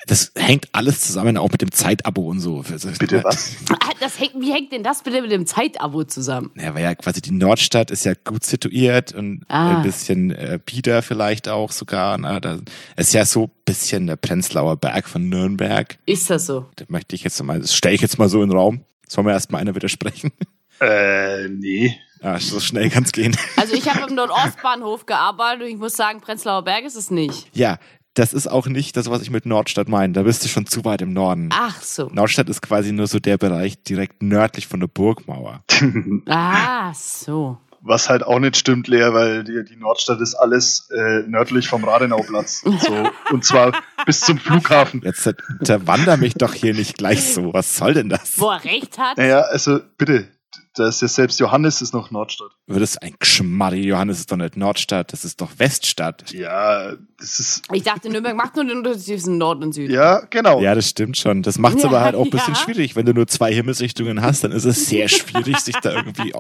das 0.09 0.33
hängt 0.35 0.69
alles 0.73 1.01
zusammen, 1.01 1.37
auch 1.37 1.49
mit 1.51 1.63
dem 1.63 1.71
Zeitabo 1.71 2.23
und 2.29 2.41
so. 2.41 2.65
Also, 2.71 2.89
Bitte 2.99 3.23
was? 3.23 3.55
Ah, 3.71 3.93
Das 4.01 4.19
hängt, 4.19 4.33
wie 4.41 4.53
hängt 4.53 4.73
denn 4.73 4.83
das 4.83 5.03
bitte 5.05 5.23
mit 5.23 5.31
dem 5.31 5.47
Zeitabo 5.47 6.03
zusammen? 6.05 6.51
Ja, 6.57 6.75
weil 6.75 6.83
ja 6.83 6.95
quasi 6.97 7.21
die 7.23 7.31
Nordstadt 7.31 7.91
ist 7.93 8.05
ja 8.05 8.15
gut 8.25 8.45
situiert 8.45 9.13
und 9.15 9.45
Ah. 9.49 9.77
ein 9.77 9.83
bisschen 9.83 10.33
äh, 10.33 10.59
bieder 10.65 11.03
vielleicht 11.03 11.49
auch 11.49 11.71
sogar. 11.71 12.19
Na, 12.19 12.41
da 12.41 12.59
ist 12.97 13.15
ja 13.15 13.25
so 13.25 13.45
ein 13.45 13.51
bisschen 13.65 14.07
der 14.09 14.17
Prenzlauer 14.17 14.77
Berg 14.77 15.09
von 15.09 15.29
Nürnberg. 15.29 15.99
Ist 16.07 16.29
das 16.31 16.47
so? 16.47 16.67
Da 16.77 16.85
möchte 16.89 17.15
ich 17.15 17.23
jetzt 17.23 17.41
mal, 17.45 17.61
das 17.61 17.75
stelle 17.75 17.95
ich 17.95 18.01
jetzt 18.01 18.19
mal 18.19 18.29
so 18.29 18.43
in 18.43 18.49
den 18.49 18.59
Raum. 18.59 18.81
Sollen 19.09 19.27
wir 19.27 19.33
erst 19.35 19.53
mal 19.53 19.59
einer 19.59 19.75
widersprechen? 19.77 20.33
äh, 20.81 21.49
nee. 21.49 21.97
Ah, 22.23 22.39
so 22.39 22.61
schnell 22.61 22.91
kann's 22.91 23.13
gehen. 23.13 23.37
Also 23.57 23.75
ich 23.75 23.89
habe 23.89 24.09
im 24.09 24.15
Nordostbahnhof 24.15 25.07
gearbeitet 25.07 25.63
und 25.63 25.69
ich 25.69 25.79
muss 25.79 25.95
sagen, 25.95 26.21
Prenzlauer 26.21 26.63
Berg 26.65 26.85
ist 26.85 26.97
es 26.97 27.11
nicht. 27.11 27.49
Ja, 27.55 27.79
das 28.15 28.33
ist 28.33 28.49
auch 28.49 28.67
nicht 28.67 28.97
das, 28.97 29.09
was 29.09 29.23
ich 29.23 29.31
mit 29.31 29.47
Nordstadt 29.47 29.89
meine. 29.89 30.13
Da 30.13 30.23
bist 30.23 30.45
du 30.45 30.49
schon 30.49 30.67
zu 30.67 30.85
weit 30.85 31.01
im 31.01 31.13
Norden. 31.13 31.49
Ach 31.53 31.81
so. 31.81 32.11
Nordstadt 32.13 32.49
ist 32.49 32.61
quasi 32.61 32.93
nur 32.93 33.07
so 33.07 33.21
der 33.21 33.39
Bereich 33.39 33.83
direkt 33.83 34.23
nördlich 34.23 34.67
von 34.67 34.81
der 34.81 34.89
Burgmauer. 34.89 35.65
Ah, 36.29 36.93
so. 36.95 37.59
Was 37.83 38.11
halt 38.11 38.23
auch 38.23 38.39
nicht 38.39 38.57
stimmt, 38.59 38.89
Lea, 38.89 39.13
weil 39.13 39.43
die, 39.43 39.65
die 39.65 39.77
Nordstadt 39.77 40.21
ist 40.21 40.35
alles 40.35 40.91
äh, 40.91 41.23
nördlich 41.27 41.69
vom 41.69 41.83
Radenauplatz. 41.85 42.61
So, 42.61 43.11
und 43.31 43.45
zwar 43.45 43.73
bis 44.05 44.21
zum 44.21 44.39
Flughafen. 44.39 45.01
Jetzt 45.03 45.27
unterwander 45.59 46.19
mich 46.19 46.35
doch 46.35 46.53
hier 46.53 46.75
nicht 46.75 46.99
gleich 46.99 47.33
so. 47.33 47.55
Was 47.55 47.77
soll 47.77 47.95
denn 47.95 48.11
das? 48.11 48.39
Wo 48.39 48.51
er 48.51 48.63
recht 48.65 48.99
hat. 48.99 49.17
Naja, 49.17 49.41
also 49.41 49.81
bitte, 49.97 50.29
da 50.75 50.89
ist 50.89 51.03
ja 51.03 51.09
selbst 51.09 51.41
Johannes 51.41 51.83
ist 51.83 51.93
noch 51.93 52.11
Nordstadt. 52.11 52.51
Das 52.67 52.79
ist 52.79 53.03
ein 53.03 53.15
Geschmarri. 53.19 53.83
Johannes 53.83 54.21
ist 54.21 54.33
doch 54.33 54.37
nicht 54.37 54.57
Nordstadt. 54.57 55.13
Das 55.13 55.25
ist 55.25 55.41
doch 55.41 55.51
Weststadt. 55.59 56.31
Ja, 56.33 56.93
das 57.19 57.39
ist, 57.39 57.63
Ich 57.73 57.83
dachte, 57.83 58.09
Nürnberg 58.09 58.37
macht 58.37 58.57
nur 58.57 58.65
den 58.65 58.79
Unterschied 58.79 59.05
zwischen 59.05 59.39
Nord 59.39 59.63
und 59.63 59.73
Süd. 59.73 59.91
ja, 59.91 60.21
genau. 60.31 60.61
Ja, 60.61 60.75
das 60.75 60.89
stimmt 60.89 61.17
schon. 61.17 61.43
Das 61.43 61.59
macht's 61.59 61.83
Ja, 61.83 61.89
aber 61.89 62.01
halt 62.01 62.15
auch 62.15 62.25
ein 62.25 62.31
bisschen 62.31 62.55
ja. 62.55 62.61
schwierig. 62.61 62.97
Wenn 62.97 63.07
du 63.07 63.15
nur 63.15 63.27
zwei 63.27 63.53
Himmelsrichtungen 63.53 64.23
hast, 64.23 64.45
dann 64.45 64.53
ist 64.53 64.65
es 64.65 64.87
sehr 64.87 65.09
schwierig, 65.09 65.59
sich 65.59 65.77
da 65.77 65.93
irgendwie 65.93 66.33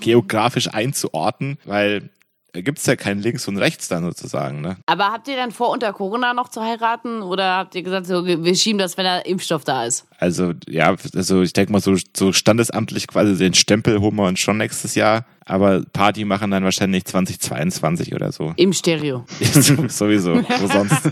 geografisch 0.00 0.68
einzuordnen, 0.72 1.58
weil 1.64 2.10
da 2.58 2.62
gibt's 2.62 2.86
ja 2.86 2.96
kein 2.96 3.20
Links 3.20 3.46
und 3.46 3.56
Rechts 3.56 3.86
dann 3.86 4.02
sozusagen, 4.02 4.60
ne? 4.60 4.78
Aber 4.86 5.12
habt 5.12 5.28
ihr 5.28 5.36
dann 5.36 5.52
vor, 5.52 5.70
unter 5.70 5.92
Corona 5.92 6.34
noch 6.34 6.48
zu 6.48 6.60
heiraten? 6.60 7.22
Oder 7.22 7.56
habt 7.56 7.76
ihr 7.76 7.84
gesagt, 7.84 8.06
so, 8.06 8.26
wir 8.26 8.54
schieben 8.56 8.80
das, 8.80 8.96
wenn 8.96 9.04
der 9.04 9.26
Impfstoff 9.26 9.62
da 9.62 9.84
ist? 9.84 10.06
Also, 10.18 10.54
ja, 10.66 10.96
also 11.14 11.42
ich 11.42 11.52
denke 11.52 11.70
mal, 11.70 11.80
so, 11.80 11.94
so 12.16 12.32
standesamtlich 12.32 13.06
quasi 13.06 13.36
den 13.36 13.54
Stempel 13.54 14.00
holen 14.00 14.16
wir 14.16 14.26
uns 14.26 14.40
schon 14.40 14.58
nächstes 14.58 14.96
Jahr. 14.96 15.24
Aber 15.44 15.84
Party 15.92 16.24
machen 16.24 16.50
dann 16.50 16.64
wahrscheinlich 16.64 17.04
2022 17.04 18.12
oder 18.12 18.32
so. 18.32 18.54
Im 18.56 18.72
Stereo. 18.72 19.24
Sowieso. 19.40 20.34
Wo 20.34 20.66
sonst? 20.66 21.08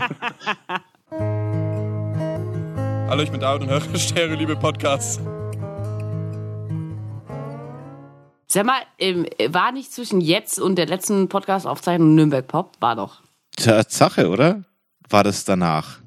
Hallo, 3.09 3.23
ich 3.23 3.31
bin 3.31 3.39
David 3.39 3.61
und 3.61 3.69
höre 3.69 3.81
Stereo 3.97 4.35
Liebe 4.35 4.57
Podcast. 4.57 5.21
Sag 8.49 8.65
mal, 8.65 8.81
ähm, 8.97 9.25
war 9.49 9.73
nicht 9.73 9.91
zwischen 9.91 10.21
jetzt 10.21 10.57
und 10.57 10.77
der 10.77 10.85
letzten 10.85 11.27
Podcast-Aufzeichnung 11.27 12.15
Nürnberg 12.15 12.47
Pop? 12.47 12.77
War 12.79 12.95
doch. 12.95 13.21
Tatsache, 13.57 14.29
oder? 14.29 14.63
War 15.09 15.25
das 15.25 15.43
danach? 15.43 15.99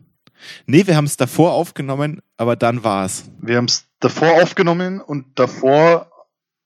Nee, 0.66 0.86
wir 0.86 0.96
haben 0.96 1.04
es 1.04 1.18
davor 1.18 1.52
aufgenommen, 1.52 2.22
aber 2.38 2.56
dann 2.56 2.82
war's. 2.82 3.24
Wir 3.40 3.58
haben 3.58 3.66
es 3.66 3.86
davor 4.00 4.42
aufgenommen 4.42 5.02
und 5.02 5.38
davor 5.38 6.10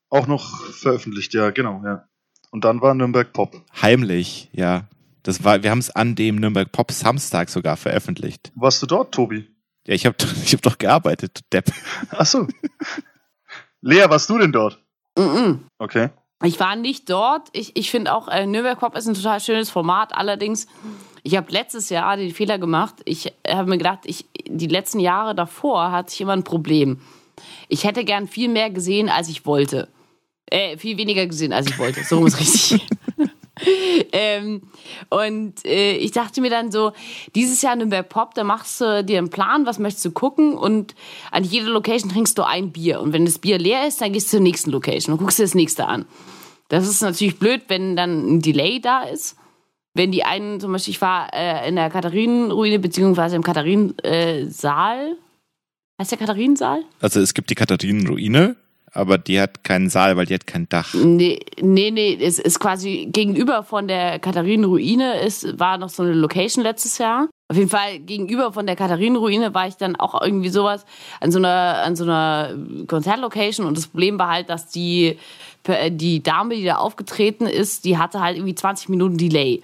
auch 0.09 0.27
noch 0.27 0.71
veröffentlicht, 0.71 1.33
ja, 1.33 1.49
genau, 1.49 1.81
ja. 1.83 2.07
Und 2.51 2.63
dann 2.63 2.79
war 2.79 2.93
Nürnberg 2.93 3.33
Pop. 3.33 3.61
Heimlich, 3.81 4.49
ja. 4.53 4.87
Das 5.23 5.43
war, 5.43 5.61
wir 5.63 5.71
haben 5.71 5.79
es 5.79 5.89
an 5.89 6.15
dem 6.15 6.37
Nürnberg 6.37 6.71
Pop 6.71 6.93
Samstag 6.93 7.49
sogar 7.49 7.75
veröffentlicht. 7.75 8.53
Warst 8.55 8.81
du 8.81 8.85
dort, 8.85 9.13
Tobi? 9.13 9.49
Ja, 9.85 9.93
ich 9.93 10.05
habe 10.05 10.15
ich 10.45 10.53
hab 10.53 10.61
doch 10.61 10.77
gearbeitet, 10.77 11.41
Depp. 11.51 11.69
Ach 12.11 12.25
so. 12.25 12.47
Lea, 13.81 14.05
warst 14.07 14.29
du 14.29 14.37
denn 14.37 14.53
dort? 14.53 14.81
Mm-mm. 15.17 15.59
Okay. 15.79 16.09
Ich 16.43 16.59
war 16.59 16.75
nicht 16.75 17.09
dort. 17.09 17.47
Ich, 17.53 17.75
ich 17.75 17.89
finde 17.89 18.13
auch, 18.13 18.27
äh, 18.27 18.45
Nürnberg 18.45 18.79
Pop 18.79 18.95
ist 18.95 19.07
ein 19.07 19.13
total 19.13 19.39
schönes 19.39 19.69
Format. 19.69 20.13
Allerdings, 20.13 20.67
ich 21.23 21.35
habe 21.37 21.51
letztes 21.51 21.89
Jahr 21.89 22.17
den 22.17 22.33
Fehler 22.33 22.59
gemacht. 22.59 22.95
Ich 23.05 23.33
habe 23.47 23.69
mir 23.69 23.77
gedacht, 23.77 23.99
ich, 24.03 24.25
die 24.47 24.67
letzten 24.67 24.99
Jahre 24.99 25.33
davor 25.33 25.91
hatte 25.91 26.13
ich 26.13 26.21
immer 26.21 26.33
ein 26.33 26.43
Problem. 26.43 26.99
Ich 27.67 27.85
hätte 27.85 28.03
gern 28.03 28.27
viel 28.27 28.49
mehr 28.49 28.69
gesehen, 28.69 29.09
als 29.09 29.29
ich 29.29 29.45
wollte. 29.45 29.87
Äh, 30.47 30.77
viel 30.77 30.97
weniger 30.97 31.25
gesehen, 31.25 31.53
als 31.53 31.67
ich 31.67 31.79
wollte. 31.79 32.03
So 32.03 32.25
ist 32.25 32.39
richtig. 32.39 32.85
ähm, 34.11 34.61
und 35.09 35.65
äh, 35.65 35.95
ich 35.95 36.11
dachte 36.11 36.41
mir 36.41 36.49
dann 36.49 36.71
so, 36.71 36.91
dieses 37.35 37.61
Jahr 37.61 37.75
Nürnberg 37.75 38.07
Pop, 38.09 38.33
da 38.33 38.43
machst 38.43 38.81
du 38.81 39.03
dir 39.03 39.17
einen 39.17 39.29
Plan, 39.29 39.65
was 39.65 39.79
möchtest 39.79 40.05
du 40.05 40.11
gucken 40.11 40.55
und 40.55 40.95
an 41.31 41.43
jeder 41.43 41.69
Location 41.69 42.11
trinkst 42.11 42.37
du 42.37 42.43
ein 42.43 42.71
Bier. 42.71 42.99
Und 42.99 43.13
wenn 43.13 43.25
das 43.25 43.39
Bier 43.39 43.57
leer 43.57 43.87
ist, 43.87 44.01
dann 44.01 44.13
gehst 44.13 44.27
du 44.27 44.37
zur 44.37 44.41
nächsten 44.41 44.71
Location 44.71 45.13
und 45.13 45.19
guckst 45.19 45.39
dir 45.39 45.43
das 45.43 45.55
nächste 45.55 45.87
an. 45.87 46.05
Das 46.67 46.87
ist 46.87 47.01
natürlich 47.01 47.39
blöd, 47.39 47.63
wenn 47.67 47.95
dann 47.95 48.35
ein 48.35 48.41
Delay 48.41 48.79
da 48.79 49.03
ist. 49.03 49.37
Wenn 49.93 50.11
die 50.11 50.25
einen, 50.25 50.59
zum 50.59 50.73
Beispiel, 50.73 50.93
ich 50.93 51.01
war 51.01 51.33
äh, 51.33 51.69
in 51.69 51.75
der 51.75 51.89
Katharinenruine, 51.89 52.79
beziehungsweise 52.79 53.37
im 53.37 53.43
Katharinensaal. 53.43 55.15
heißt 55.99 56.11
der 56.11 56.17
Katharinensaal? 56.17 56.83
Also 56.99 57.21
es 57.21 57.33
gibt 57.33 57.49
die 57.49 57.55
Katharinenruine, 57.55 58.57
aber 58.95 59.17
die 59.17 59.39
hat 59.39 59.63
keinen 59.63 59.89
Saal, 59.89 60.15
weil 60.15 60.25
die 60.25 60.33
hat 60.33 60.47
kein 60.47 60.69
Dach. 60.69 60.93
Nee, 60.93 61.39
nee, 61.61 61.91
nee, 61.91 62.17
es 62.19 62.39
ist 62.39 62.59
quasi 62.59 63.09
gegenüber 63.11 63.63
von 63.63 63.87
der 63.87 64.19
Katharinenruine, 64.19 65.19
es 65.19 65.59
war 65.59 65.77
noch 65.77 65.89
so 65.89 66.03
eine 66.03 66.13
Location 66.13 66.63
letztes 66.63 66.97
Jahr. 66.97 67.27
Auf 67.49 67.57
jeden 67.57 67.69
Fall 67.69 67.99
gegenüber 67.99 68.53
von 68.53 68.65
der 68.65 68.75
Katharinenruine 68.75 69.53
war 69.53 69.67
ich 69.67 69.75
dann 69.75 69.95
auch 69.95 70.19
irgendwie 70.21 70.49
sowas 70.49 70.85
an 71.19 71.31
so 71.31 71.39
einer, 71.39 71.83
an 71.83 71.95
so 71.95 72.05
einer 72.05 72.55
Konzertlocation 72.87 73.67
und 73.67 73.77
das 73.77 73.87
Problem 73.87 74.17
war 74.17 74.29
halt, 74.29 74.49
dass 74.49 74.69
die, 74.69 75.19
die 75.89 76.23
Dame, 76.23 76.55
die 76.55 76.63
da 76.63 76.77
aufgetreten 76.77 77.45
ist, 77.45 77.85
die 77.85 77.97
hatte 77.97 78.21
halt 78.21 78.37
irgendwie 78.37 78.55
20 78.55 78.89
Minuten 78.89 79.17
Delay. 79.17 79.61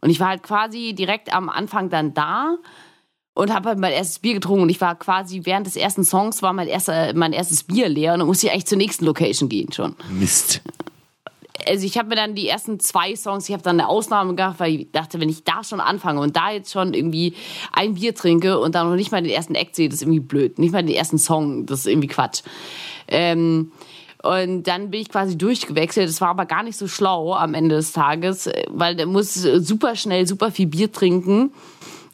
Und 0.00 0.10
ich 0.10 0.20
war 0.20 0.28
halt 0.28 0.44
quasi 0.44 0.94
direkt 0.94 1.34
am 1.34 1.48
Anfang 1.48 1.90
dann 1.90 2.14
da 2.14 2.56
und 3.38 3.54
habe 3.54 3.68
halt 3.68 3.78
mein 3.78 3.92
erstes 3.92 4.18
Bier 4.18 4.34
getrunken 4.34 4.62
und 4.62 4.68
ich 4.68 4.80
war 4.80 4.96
quasi 4.96 5.42
während 5.44 5.64
des 5.64 5.76
ersten 5.76 6.02
Songs 6.02 6.42
war 6.42 6.52
mein, 6.52 6.66
erster, 6.66 7.14
mein 7.14 7.32
erstes 7.32 7.62
Bier 7.62 7.88
leer 7.88 8.14
und 8.14 8.18
dann 8.18 8.26
musste 8.26 8.46
ich 8.46 8.52
eigentlich 8.52 8.66
zur 8.66 8.78
nächsten 8.78 9.04
Location 9.04 9.48
gehen 9.48 9.70
schon. 9.70 9.94
Mist. 10.10 10.60
Also 11.64 11.86
ich 11.86 11.96
habe 11.98 12.08
mir 12.08 12.16
dann 12.16 12.34
die 12.34 12.48
ersten 12.48 12.80
zwei 12.80 13.14
Songs, 13.14 13.48
ich 13.48 13.52
habe 13.52 13.62
dann 13.62 13.78
eine 13.78 13.88
Ausnahme 13.88 14.34
gemacht, 14.34 14.58
weil 14.58 14.74
ich 14.74 14.90
dachte, 14.90 15.20
wenn 15.20 15.28
ich 15.28 15.44
da 15.44 15.62
schon 15.62 15.78
anfange 15.78 16.20
und 16.20 16.34
da 16.34 16.50
jetzt 16.50 16.72
schon 16.72 16.94
irgendwie 16.94 17.34
ein 17.72 17.94
Bier 17.94 18.12
trinke 18.12 18.58
und 18.58 18.74
dann 18.74 18.88
noch 18.88 18.96
nicht 18.96 19.12
mal 19.12 19.22
den 19.22 19.30
ersten 19.30 19.54
Act 19.54 19.76
sehe, 19.76 19.88
das 19.88 19.96
ist 19.96 20.02
irgendwie 20.02 20.20
blöd. 20.20 20.58
Nicht 20.58 20.72
mal 20.72 20.82
den 20.82 20.96
ersten 20.96 21.18
Song, 21.18 21.64
das 21.64 21.80
ist 21.80 21.86
irgendwie 21.86 22.08
Quatsch. 22.08 22.42
Ähm, 23.06 23.70
und 24.20 24.64
dann 24.64 24.90
bin 24.90 25.00
ich 25.00 25.10
quasi 25.10 25.38
durchgewechselt. 25.38 26.08
Das 26.08 26.20
war 26.20 26.30
aber 26.30 26.46
gar 26.46 26.64
nicht 26.64 26.76
so 26.76 26.88
schlau 26.88 27.34
am 27.34 27.54
Ende 27.54 27.76
des 27.76 27.92
Tages, 27.92 28.50
weil 28.68 28.96
der 28.96 29.06
muss 29.06 29.34
super 29.34 29.94
schnell 29.94 30.26
super 30.26 30.50
viel 30.50 30.66
Bier 30.66 30.90
trinken. 30.90 31.52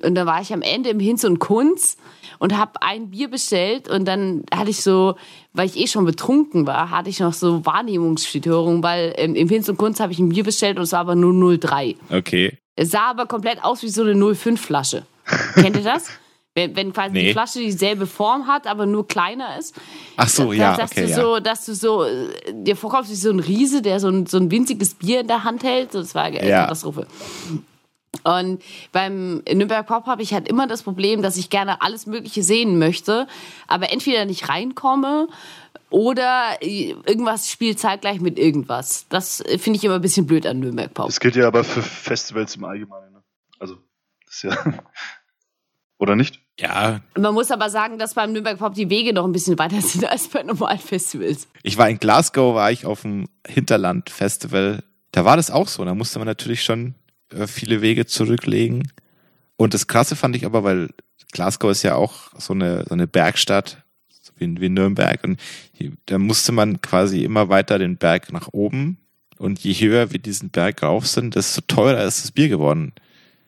Und 0.04 0.14
dann 0.14 0.26
war 0.26 0.40
ich 0.40 0.52
am 0.52 0.62
Ende 0.62 0.90
im 0.90 1.00
Hinz 1.00 1.24
und 1.24 1.38
Kunz 1.38 1.96
und 2.38 2.56
habe 2.56 2.82
ein 2.82 3.10
Bier 3.10 3.28
bestellt 3.28 3.88
und 3.88 4.04
dann 4.06 4.44
hatte 4.54 4.70
ich 4.70 4.82
so, 4.82 5.16
weil 5.52 5.66
ich 5.66 5.76
eh 5.78 5.86
schon 5.86 6.04
betrunken 6.04 6.66
war, 6.66 6.90
hatte 6.90 7.08
ich 7.10 7.20
noch 7.20 7.32
so 7.32 7.64
Wahrnehmungsstörungen, 7.64 8.82
weil 8.82 9.14
ähm, 9.16 9.34
im 9.34 9.48
Hinz 9.48 9.68
und 9.68 9.76
Kunz 9.78 10.00
habe 10.00 10.12
ich 10.12 10.18
ein 10.18 10.28
Bier 10.28 10.44
bestellt 10.44 10.76
und 10.76 10.82
es 10.84 10.92
war 10.92 11.00
aber 11.00 11.14
nur 11.14 11.58
03. 11.58 11.96
Okay. 12.10 12.58
Es 12.76 12.90
sah 12.90 13.10
aber 13.10 13.26
komplett 13.26 13.62
aus 13.62 13.82
wie 13.82 13.88
so 13.88 14.02
eine 14.02 14.34
05 14.34 14.60
Flasche. 14.60 15.06
Kennt 15.54 15.76
ihr 15.76 15.82
das? 15.84 16.06
Wenn, 16.56 16.76
wenn 16.76 16.92
quasi 16.92 17.10
Nee. 17.14 17.24
die 17.26 17.32
Flasche 17.32 17.58
dieselbe 17.58 18.06
Form 18.06 18.46
hat, 18.46 18.68
aber 18.68 18.86
nur 18.86 19.08
kleiner 19.08 19.58
ist. 19.58 19.74
Ach 20.16 20.28
so, 20.28 20.50
dass, 20.52 20.56
ja, 20.56 20.76
dass 20.76 20.92
okay, 20.92 21.02
du 21.06 21.10
ja. 21.10 21.16
so, 21.16 21.40
dass 21.40 21.66
du 21.66 21.74
so 21.74 22.04
äh, 22.04 22.28
dir 22.52 22.76
vorkommst 22.76 23.10
wie 23.10 23.16
so 23.16 23.30
ein 23.30 23.40
Riese, 23.40 23.82
der 23.82 23.98
so 23.98 24.06
ein, 24.06 24.26
so 24.26 24.36
ein 24.36 24.52
winziges 24.52 24.94
Bier 24.94 25.22
in 25.22 25.26
der 25.26 25.42
Hand 25.42 25.64
hält. 25.64 25.94
Das 25.96 26.14
war 26.14 26.22
eine 26.22 26.48
Ja. 26.48 26.62
Katastrophe. 26.62 27.08
Und 28.22 28.62
beim 28.92 29.42
Nürnberg 29.50 29.86
Pop 29.86 30.06
habe 30.06 30.22
ich 30.22 30.32
halt 30.32 30.48
immer 30.48 30.66
das 30.66 30.82
Problem, 30.82 31.22
dass 31.22 31.36
ich 31.36 31.50
gerne 31.50 31.82
alles 31.82 32.06
Mögliche 32.06 32.42
sehen 32.42 32.78
möchte, 32.78 33.26
aber 33.66 33.92
entweder 33.92 34.24
nicht 34.24 34.48
reinkomme 34.48 35.28
oder 35.90 36.60
irgendwas 36.60 37.50
spielt 37.50 37.78
zeitgleich 37.78 38.20
mit 38.20 38.38
irgendwas. 38.38 39.06
Das 39.08 39.42
finde 39.58 39.76
ich 39.76 39.84
immer 39.84 39.96
ein 39.96 40.00
bisschen 40.00 40.26
blöd 40.26 40.46
an 40.46 40.60
Nürnberg 40.60 40.92
Pop. 40.92 41.06
Das 41.06 41.20
gilt 41.20 41.36
ja 41.36 41.46
aber 41.46 41.64
für 41.64 41.82
Festivals 41.82 42.56
im 42.56 42.64
Allgemeinen. 42.64 43.12
Ne? 43.12 43.22
Also, 43.58 43.76
das 44.26 44.34
ist 44.36 44.42
ja. 44.44 44.56
Oder 45.98 46.16
nicht? 46.16 46.40
Ja, 46.58 47.00
Man 47.16 47.34
muss 47.34 47.50
aber 47.50 47.70
sagen, 47.70 47.98
dass 47.98 48.14
beim 48.14 48.32
Nürnberg 48.32 48.58
Pop 48.58 48.74
die 48.74 48.90
Wege 48.90 49.12
noch 49.12 49.24
ein 49.24 49.32
bisschen 49.32 49.58
weiter 49.58 49.80
sind 49.80 50.04
als 50.04 50.28
bei 50.28 50.42
normalen 50.42 50.78
Festivals. 50.78 51.46
ich 51.62 51.78
war 51.78 51.88
in 51.88 51.98
Glasgow, 51.98 52.54
war 52.54 52.70
ich 52.72 52.86
auf 52.86 53.02
dem 53.02 53.28
Hinterland-Festival. 53.46 54.82
Da 55.12 55.24
war 55.24 55.36
das 55.36 55.50
auch 55.50 55.68
so. 55.68 55.84
Da 55.84 55.94
musste 55.94 56.18
man 56.18 56.26
natürlich 56.26 56.64
schon 56.64 56.88
äh, 56.88 57.03
viele 57.46 57.82
Wege 57.82 58.06
zurücklegen. 58.06 58.92
Und 59.56 59.74
das 59.74 59.86
Krasse 59.86 60.16
fand 60.16 60.36
ich 60.36 60.46
aber, 60.46 60.64
weil 60.64 60.90
Glasgow 61.32 61.70
ist 61.70 61.82
ja 61.82 61.94
auch 61.94 62.32
so 62.38 62.52
eine, 62.52 62.84
so 62.88 62.94
eine 62.94 63.06
Bergstadt, 63.06 63.82
so 64.08 64.32
wie, 64.36 64.60
wie 64.60 64.68
Nürnberg. 64.68 65.22
Und 65.24 65.40
hier, 65.72 65.92
da 66.06 66.18
musste 66.18 66.52
man 66.52 66.80
quasi 66.80 67.24
immer 67.24 67.48
weiter 67.48 67.78
den 67.78 67.96
Berg 67.96 68.32
nach 68.32 68.48
oben. 68.52 68.98
Und 69.38 69.60
je 69.60 69.74
höher 69.74 70.12
wir 70.12 70.20
diesen 70.20 70.50
Berg 70.50 70.82
rauf 70.82 71.06
sind, 71.06 71.34
desto 71.34 71.60
teurer 71.62 72.04
ist 72.04 72.24
das 72.24 72.32
Bier 72.32 72.48
geworden. 72.48 72.92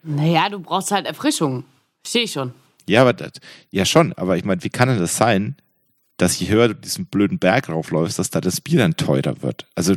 Naja, 0.03 0.49
du 0.49 0.61
brauchst 0.61 0.91
halt 0.91 1.07
Erfrischung. 1.07 1.65
Verstehe 2.03 2.25
ich 2.25 2.33
schon. 2.33 2.55
Ja, 2.89 3.03
aber 3.03 3.13
das, 3.13 3.33
ja 3.71 3.85
schon, 3.85 4.13
aber 4.13 4.37
ich 4.37 4.45
meine, 4.45 4.63
wie 4.63 4.69
kann 4.69 4.89
denn 4.89 4.99
das 4.99 5.17
sein, 5.17 5.57
dass 6.17 6.39
je 6.39 6.49
höher 6.49 6.69
du 6.69 6.75
diesen 6.75 7.07
blöden 7.07 7.39
Berg 7.39 7.69
raufläufst, 7.69 8.19
dass 8.19 8.31
da 8.31 8.41
das 8.41 8.61
Bier 8.61 8.79
dann 8.79 8.97
teurer 8.97 9.43
wird? 9.43 9.67
Also 9.75 9.95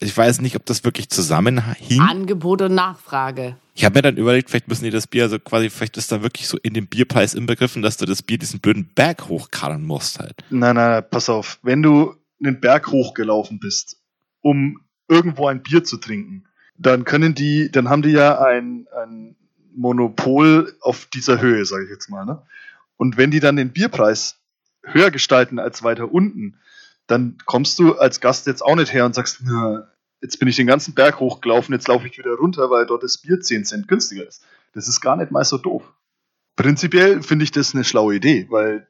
ich 0.00 0.16
weiß 0.16 0.40
nicht, 0.40 0.56
ob 0.56 0.66
das 0.66 0.84
wirklich 0.84 1.08
zusammenhing. 1.08 2.00
Angebot 2.00 2.62
und 2.62 2.74
Nachfrage. 2.74 3.56
Ich 3.74 3.84
habe 3.84 3.98
mir 3.98 4.02
dann 4.02 4.16
überlegt, 4.16 4.50
vielleicht 4.50 4.68
müssen 4.68 4.84
die 4.84 4.90
das 4.90 5.06
Bier, 5.06 5.24
also 5.24 5.38
quasi, 5.38 5.68
vielleicht 5.68 5.96
ist 5.96 6.12
da 6.12 6.22
wirklich 6.22 6.46
so 6.46 6.58
in 6.62 6.74
dem 6.74 6.86
Bierpreis 6.86 7.34
inbegriffen, 7.34 7.82
dass 7.82 7.96
du 7.96 8.06
das 8.06 8.22
Bier 8.22 8.38
diesen 8.38 8.60
blöden 8.60 8.88
Berg 8.94 9.28
hochkarren 9.28 9.82
musst 9.82 10.20
halt. 10.20 10.36
Nein, 10.50 10.76
nein, 10.76 10.90
nein, 10.90 11.04
pass 11.10 11.28
auf. 11.28 11.58
Wenn 11.62 11.82
du 11.82 12.14
einen 12.42 12.60
Berg 12.60 12.88
hochgelaufen 12.88 13.58
bist, 13.58 13.96
um 14.42 14.80
irgendwo 15.08 15.48
ein 15.48 15.62
Bier 15.62 15.82
zu 15.82 15.96
trinken, 15.96 16.44
dann 16.76 17.04
können 17.04 17.34
die, 17.34 17.70
dann 17.70 17.88
haben 17.88 18.02
die 18.02 18.10
ja 18.10 18.40
ein, 18.40 18.86
ein 19.02 19.36
Monopol 19.74 20.76
auf 20.80 21.06
dieser 21.06 21.40
Höhe, 21.40 21.64
sage 21.64 21.84
ich 21.84 21.90
jetzt 21.90 22.10
mal. 22.10 22.24
Ne? 22.24 22.42
Und 22.96 23.16
wenn 23.16 23.30
die 23.30 23.40
dann 23.40 23.56
den 23.56 23.72
Bierpreis 23.72 24.40
höher 24.84 25.10
gestalten 25.10 25.58
als 25.58 25.82
weiter 25.82 26.12
unten, 26.12 26.58
dann 27.06 27.36
kommst 27.44 27.78
du 27.78 27.96
als 27.96 28.20
Gast 28.20 28.46
jetzt 28.46 28.62
auch 28.62 28.76
nicht 28.76 28.92
her 28.92 29.04
und 29.04 29.14
sagst, 29.14 29.40
na, 29.42 29.88
jetzt 30.20 30.38
bin 30.38 30.48
ich 30.48 30.56
den 30.56 30.66
ganzen 30.66 30.94
Berg 30.94 31.20
hochgelaufen, 31.20 31.74
jetzt 31.74 31.88
laufe 31.88 32.06
ich 32.06 32.18
wieder 32.18 32.34
runter, 32.34 32.70
weil 32.70 32.86
dort 32.86 33.02
das 33.02 33.18
Bier 33.18 33.40
10 33.40 33.64
Cent 33.64 33.88
günstiger 33.88 34.26
ist. 34.26 34.42
Das 34.72 34.88
ist 34.88 35.00
gar 35.00 35.16
nicht 35.16 35.30
mal 35.30 35.44
so 35.44 35.58
doof. 35.58 35.82
Prinzipiell 36.56 37.22
finde 37.22 37.44
ich 37.44 37.50
das 37.50 37.74
eine 37.74 37.84
schlaue 37.84 38.16
Idee, 38.16 38.46
weil 38.48 38.86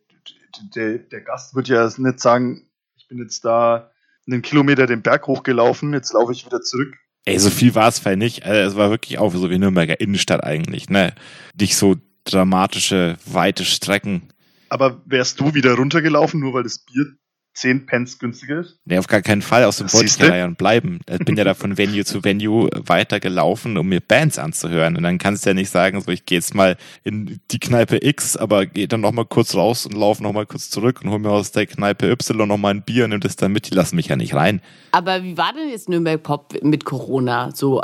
der, 0.74 0.98
der 0.98 1.20
Gast 1.22 1.54
wird 1.54 1.68
ja 1.68 1.90
nicht 1.96 2.20
sagen, 2.20 2.68
ich 2.96 3.08
bin 3.08 3.18
jetzt 3.18 3.44
da 3.44 3.90
einen 4.26 4.42
Kilometer 4.42 4.86
den 4.86 5.02
Berg 5.02 5.26
hochgelaufen, 5.26 5.92
jetzt 5.92 6.12
laufe 6.12 6.32
ich 6.32 6.46
wieder 6.46 6.60
zurück. 6.60 6.96
Ey, 7.26 7.38
so 7.38 7.50
viel 7.50 7.74
war 7.74 7.88
es 7.88 7.98
vielleicht 7.98 8.18
nicht. 8.18 8.44
Also, 8.44 8.70
es 8.70 8.76
war 8.76 8.90
wirklich 8.90 9.18
auch 9.18 9.32
so 9.34 9.50
wie 9.50 9.58
Nürnberger 9.58 9.98
Innenstadt 9.98 10.44
eigentlich, 10.44 10.90
ne? 10.90 11.14
Nicht 11.58 11.76
so 11.76 11.96
dramatische, 12.24 13.16
weite 13.24 13.64
Strecken. 13.64 14.28
Aber 14.74 15.00
wärst 15.06 15.38
du 15.38 15.54
wieder 15.54 15.74
runtergelaufen, 15.74 16.40
nur 16.40 16.52
weil 16.52 16.64
das 16.64 16.80
Bier 16.80 17.06
10 17.54 17.86
Pence 17.86 18.18
günstiger 18.18 18.58
ist? 18.58 18.80
Nee, 18.84 18.98
auf 18.98 19.06
gar 19.06 19.22
keinen 19.22 19.40
Fall. 19.40 19.70
Siehste? 19.70 20.26
ja 20.26 20.38
dann 20.38 20.56
bleiben. 20.56 20.98
Ich 21.08 21.20
bin 21.20 21.36
ja 21.36 21.44
da 21.44 21.54
von 21.54 21.78
Venue 21.78 22.04
zu 22.04 22.24
Venue 22.24 22.68
weitergelaufen, 22.74 23.78
um 23.78 23.88
mir 23.88 24.00
Bands 24.00 24.36
anzuhören. 24.36 24.96
Und 24.96 25.04
dann 25.04 25.18
kannst 25.18 25.46
du 25.46 25.50
ja 25.50 25.54
nicht 25.54 25.70
sagen, 25.70 26.00
so 26.00 26.10
ich 26.10 26.26
gehe 26.26 26.38
jetzt 26.38 26.56
mal 26.56 26.76
in 27.04 27.38
die 27.52 27.60
Kneipe 27.60 28.04
X, 28.04 28.36
aber 28.36 28.66
gehe 28.66 28.88
dann 28.88 29.02
noch 29.02 29.12
mal 29.12 29.24
kurz 29.24 29.54
raus 29.54 29.86
und 29.86 29.94
laufe 29.94 30.24
noch 30.24 30.32
mal 30.32 30.44
kurz 30.44 30.70
zurück 30.70 31.02
und 31.04 31.10
hol 31.10 31.20
mir 31.20 31.30
aus 31.30 31.52
der 31.52 31.66
Kneipe 31.66 32.10
Y 32.10 32.48
noch 32.48 32.58
mal 32.58 32.70
ein 32.70 32.82
Bier 32.82 33.04
und 33.04 33.10
nimm 33.10 33.20
das 33.20 33.36
dann 33.36 33.52
mit. 33.52 33.70
Die 33.70 33.74
lassen 33.76 33.94
mich 33.94 34.08
ja 34.08 34.16
nicht 34.16 34.34
rein. 34.34 34.60
Aber 34.90 35.22
wie 35.22 35.36
war 35.36 35.52
denn 35.52 35.68
jetzt 35.68 35.88
Nürnberg 35.88 36.20
Pop 36.20 36.60
mit 36.64 36.84
Corona? 36.84 37.52
So, 37.54 37.80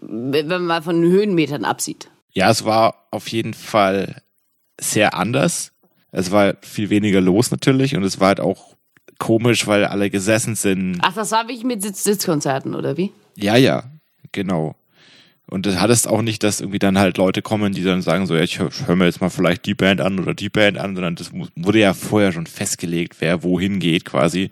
wenn 0.00 0.48
man 0.48 0.66
mal 0.66 0.82
von 0.82 1.02
den 1.02 1.12
Höhenmetern 1.12 1.64
absieht. 1.64 2.10
Ja, 2.32 2.50
es 2.50 2.64
war 2.64 3.06
auf 3.12 3.28
jeden 3.28 3.54
Fall 3.54 4.22
sehr 4.80 5.14
anders. 5.14 5.71
Es 6.12 6.30
war 6.30 6.54
viel 6.60 6.90
weniger 6.90 7.20
los 7.20 7.50
natürlich 7.50 7.96
und 7.96 8.04
es 8.04 8.20
war 8.20 8.28
halt 8.28 8.40
auch 8.40 8.76
komisch, 9.18 9.66
weil 9.66 9.84
alle 9.84 10.10
gesessen 10.10 10.54
sind. 10.54 10.98
Ach, 11.02 11.14
das 11.14 11.32
war 11.32 11.48
wirklich 11.48 11.64
mit 11.64 11.82
Sitz-Sitzkonzerten, 11.82 12.74
oder 12.74 12.96
wie? 12.96 13.12
Ja, 13.36 13.56
ja, 13.56 13.84
genau. 14.30 14.76
Und 15.48 15.66
du 15.66 15.80
hattest 15.80 16.08
auch 16.08 16.22
nicht, 16.22 16.42
dass 16.44 16.60
irgendwie 16.60 16.78
dann 16.78 16.98
halt 16.98 17.18
Leute 17.18 17.42
kommen, 17.42 17.72
die 17.72 17.82
dann 17.82 18.00
sagen 18.00 18.26
so, 18.26 18.34
ja, 18.34 18.42
ich 18.42 18.58
höre 18.58 18.70
hör 18.86 18.96
mir 18.96 19.04
jetzt 19.04 19.20
mal 19.20 19.28
vielleicht 19.28 19.66
die 19.66 19.74
Band 19.74 20.00
an 20.00 20.18
oder 20.18 20.34
die 20.34 20.48
Band 20.48 20.78
an, 20.78 20.94
sondern 20.94 21.14
das 21.14 21.30
wurde 21.32 21.78
ja 21.78 21.92
vorher 21.94 22.32
schon 22.32 22.46
festgelegt, 22.46 23.16
wer 23.20 23.42
wohin 23.42 23.78
geht 23.78 24.04
quasi. 24.04 24.50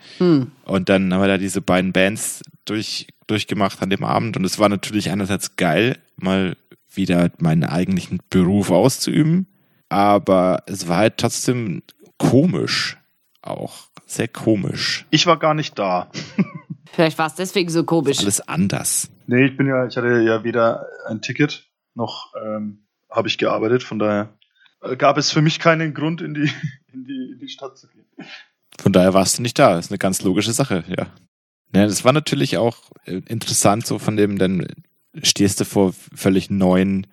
Und 0.65 0.89
dann 0.89 1.13
haben 1.13 1.21
wir 1.21 1.29
da 1.29 1.39
diese 1.39 1.63
beiden 1.63 1.93
Bands 1.93 2.43
durch, 2.65 3.07
durchgemacht 3.27 3.81
an 3.83 3.91
dem 3.91 4.05
Abend 4.05 4.37
und 4.37 4.45
es 4.45 4.59
war 4.59 4.69
natürlich 4.69 5.11
einerseits 5.11 5.57
geil, 5.57 5.97
mal 6.17 6.57
wieder 6.93 7.31
meinen 7.39 7.65
eigentlichen 7.65 8.19
Beruf 8.29 8.71
auszuüben, 8.71 9.47
aber 9.91 10.63
es 10.67 10.89
war 10.89 10.97
halt 10.97 11.19
trotzdem 11.19 11.83
komisch 12.17 12.97
auch. 13.43 13.91
Sehr 14.07 14.29
komisch. 14.29 15.07
Ich 15.11 15.27
war 15.27 15.39
gar 15.39 15.55
nicht 15.55 15.79
da. 15.79 16.11
Vielleicht 16.93 17.19
war 17.19 17.27
es 17.27 17.35
deswegen 17.35 17.71
so 17.71 17.85
komisch. 17.85 18.19
Alles 18.19 18.41
anders. 18.41 19.11
Nee, 19.27 19.47
ich 19.47 19.57
bin 19.57 19.69
ja, 19.69 19.87
ich 19.87 19.97
hatte 19.97 20.23
ja 20.23 20.43
weder 20.43 20.87
ein 21.07 21.21
Ticket 21.21 21.69
noch 21.95 22.33
ähm, 22.43 22.87
habe 23.11 23.29
ich 23.29 23.39
gearbeitet, 23.39 23.83
von 23.83 23.99
daher 23.99 24.37
äh, 24.83 24.97
gab 24.97 25.19
es 25.19 25.31
für 25.31 25.43
mich 25.43 25.59
keinen 25.59 25.95
Grund, 25.95 26.21
in 26.21 26.35
die, 26.35 26.51
in 26.93 27.05
die, 27.05 27.31
in 27.33 27.39
die 27.39 27.49
Stadt 27.49 27.79
zu 27.79 27.89
gehen. 27.89 28.07
Von 28.79 28.93
daher 28.93 29.15
warst 29.15 29.39
du 29.39 29.43
nicht 29.43 29.59
da. 29.59 29.75
Das 29.75 29.87
ist 29.87 29.91
eine 29.91 29.99
ganz 29.99 30.23
logische 30.23 30.53
Sache, 30.53 30.85
ja. 30.89 31.07
Ja, 31.73 31.87
das 31.87 32.05
war 32.05 32.13
natürlich 32.13 32.57
auch 32.57 32.79
äh, 33.05 33.21
interessant, 33.29 33.87
so 33.87 33.99
von 33.99 34.17
dem, 34.17 34.39
dann 34.39 34.67
stehst 35.23 35.61
du 35.61 35.65
vor 35.65 35.93
völlig 35.93 36.51
neuen 36.51 37.07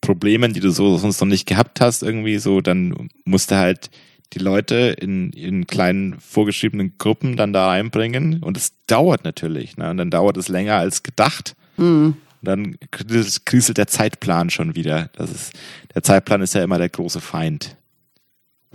Problemen, 0.00 0.52
die 0.52 0.60
du 0.60 0.70
so 0.70 0.96
sonst 0.98 1.20
noch 1.20 1.28
nicht 1.28 1.46
gehabt 1.46 1.80
hast, 1.80 2.02
irgendwie 2.02 2.38
so, 2.38 2.60
dann 2.60 3.08
musst 3.24 3.50
du 3.50 3.56
halt 3.56 3.90
die 4.32 4.38
Leute 4.38 4.96
in, 5.00 5.30
in 5.30 5.66
kleinen 5.66 6.18
vorgeschriebenen 6.20 6.94
Gruppen 6.98 7.36
dann 7.36 7.52
da 7.52 7.68
reinbringen 7.68 8.42
und 8.42 8.56
es 8.56 8.72
dauert 8.86 9.24
natürlich, 9.24 9.76
ne? 9.76 9.90
Und 9.90 9.96
dann 9.98 10.10
dauert 10.10 10.36
es 10.36 10.48
länger 10.48 10.76
als 10.76 11.02
gedacht. 11.02 11.54
Hm. 11.76 12.16
Dann 12.42 12.76
kriselt 12.90 13.78
der 13.78 13.86
Zeitplan 13.86 14.50
schon 14.50 14.76
wieder. 14.76 15.10
Das 15.14 15.30
ist, 15.30 15.52
der 15.94 16.02
Zeitplan 16.02 16.42
ist 16.42 16.54
ja 16.54 16.62
immer 16.62 16.78
der 16.78 16.88
große 16.88 17.20
Feind 17.20 17.76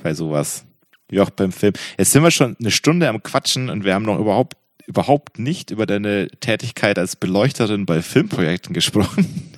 bei 0.02 0.14
sowas. 0.14 0.66
Wie 1.08 1.20
auch 1.20 1.30
beim 1.30 1.52
Film. 1.52 1.74
Jetzt 1.98 2.12
sind 2.12 2.24
wir 2.24 2.32
schon 2.32 2.56
eine 2.60 2.72
Stunde 2.72 3.08
am 3.08 3.22
Quatschen 3.22 3.70
und 3.70 3.84
wir 3.84 3.94
haben 3.94 4.06
noch 4.06 4.20
überhaupt, 4.20 4.58
überhaupt 4.88 5.40
nicht 5.40 5.72
über 5.72 5.86
deine 5.86 6.30
Tätigkeit 6.40 6.98
als 6.98 7.16
Beleuchterin 7.16 7.86
bei 7.86 8.02
Filmprojekten 8.02 8.74
gesprochen. 8.74 9.52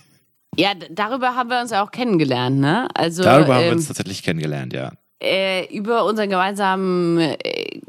Ja, 0.57 0.73
darüber 0.89 1.35
haben 1.35 1.49
wir 1.49 1.61
uns 1.61 1.71
ja 1.71 1.83
auch 1.83 1.91
kennengelernt, 1.91 2.59
ne? 2.59 2.87
Also 2.93 3.23
Darüber 3.23 3.55
haben 3.55 3.61
wir 3.61 3.67
ähm, 3.71 3.77
uns 3.77 3.87
tatsächlich 3.87 4.23
kennengelernt, 4.23 4.73
ja. 4.73 4.91
äh, 5.21 5.65
über 5.75 6.05
unseren 6.05 6.29
gemeinsamen, 6.29 7.19
äh, 7.19 7.81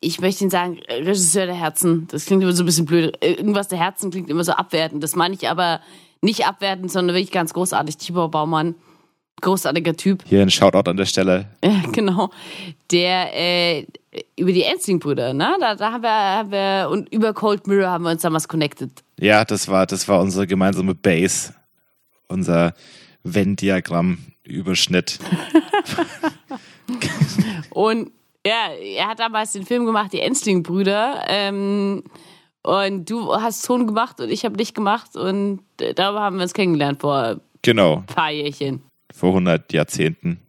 ich 0.00 0.20
möchte 0.20 0.44
ihn 0.44 0.50
sagen, 0.50 0.80
Regisseur 0.88 1.46
der 1.46 1.54
Herzen. 1.54 2.08
Das 2.10 2.26
klingt 2.26 2.42
immer 2.42 2.52
so 2.52 2.62
ein 2.62 2.66
bisschen 2.66 2.86
blöd. 2.86 3.16
Äh, 3.22 3.32
Irgendwas 3.32 3.68
der 3.68 3.78
Herzen 3.78 4.10
klingt 4.10 4.30
immer 4.30 4.44
so 4.44 4.52
abwertend. 4.52 5.02
Das 5.02 5.14
meine 5.16 5.34
ich 5.34 5.48
aber 5.48 5.80
nicht 6.22 6.46
abwertend, 6.46 6.90
sondern 6.90 7.14
wirklich 7.14 7.32
ganz 7.32 7.52
großartig. 7.54 7.96
Tibor 7.96 8.30
Baumann, 8.30 8.74
großartiger 9.40 9.96
Typ. 9.96 10.24
Hier 10.26 10.42
ein 10.42 10.50
Shoutout 10.50 10.90
an 10.90 10.96
der 10.96 11.06
Stelle. 11.06 11.46
Ja, 11.64 11.82
genau. 11.92 12.30
Der 12.90 13.30
äh, 13.34 13.86
über 14.36 14.52
die 14.52 14.64
Ensling-Brüder, 14.64 15.32
ne? 15.34 15.56
Da, 15.60 15.74
da 15.76 15.92
haben, 15.92 16.02
wir, 16.02 16.10
haben 16.10 16.50
wir 16.50 16.88
und 16.90 17.12
über 17.12 17.32
Cold 17.32 17.66
Mirror 17.66 17.90
haben 17.90 18.04
wir 18.04 18.10
uns 18.10 18.22
damals 18.22 18.48
connected. 18.48 18.90
Ja, 19.20 19.44
das 19.44 19.68
war, 19.68 19.86
das 19.86 20.08
war 20.08 20.20
unsere 20.20 20.46
gemeinsame 20.46 20.94
Base. 20.94 21.54
Unser 22.30 22.74
Venn-Diagramm-Überschnitt. 23.24 25.18
Und 27.70 28.10
ja, 28.46 28.70
er 28.72 29.08
hat 29.08 29.20
damals 29.20 29.52
den 29.52 29.66
Film 29.66 29.84
gemacht, 29.86 30.12
die 30.12 30.20
Ensling-Brüder. 30.20 31.24
Ähm, 31.28 32.02
und 32.62 33.08
du 33.10 33.32
hast 33.34 33.64
Ton 33.64 33.86
gemacht 33.86 34.20
und 34.20 34.28
ich 34.30 34.44
habe 34.44 34.56
Licht 34.58 34.74
gemacht 34.74 35.16
und 35.16 35.60
äh, 35.80 35.94
darüber 35.94 36.20
haben 36.20 36.36
wir 36.36 36.42
uns 36.42 36.52
kennengelernt 36.52 37.00
vor 37.00 37.16
ein 37.16 37.40
Genau, 37.62 38.02
paar 38.06 38.30
Jährchen. 38.30 38.82
vor 39.14 39.30
100 39.30 39.72
Jahrzehnten. 39.72 40.40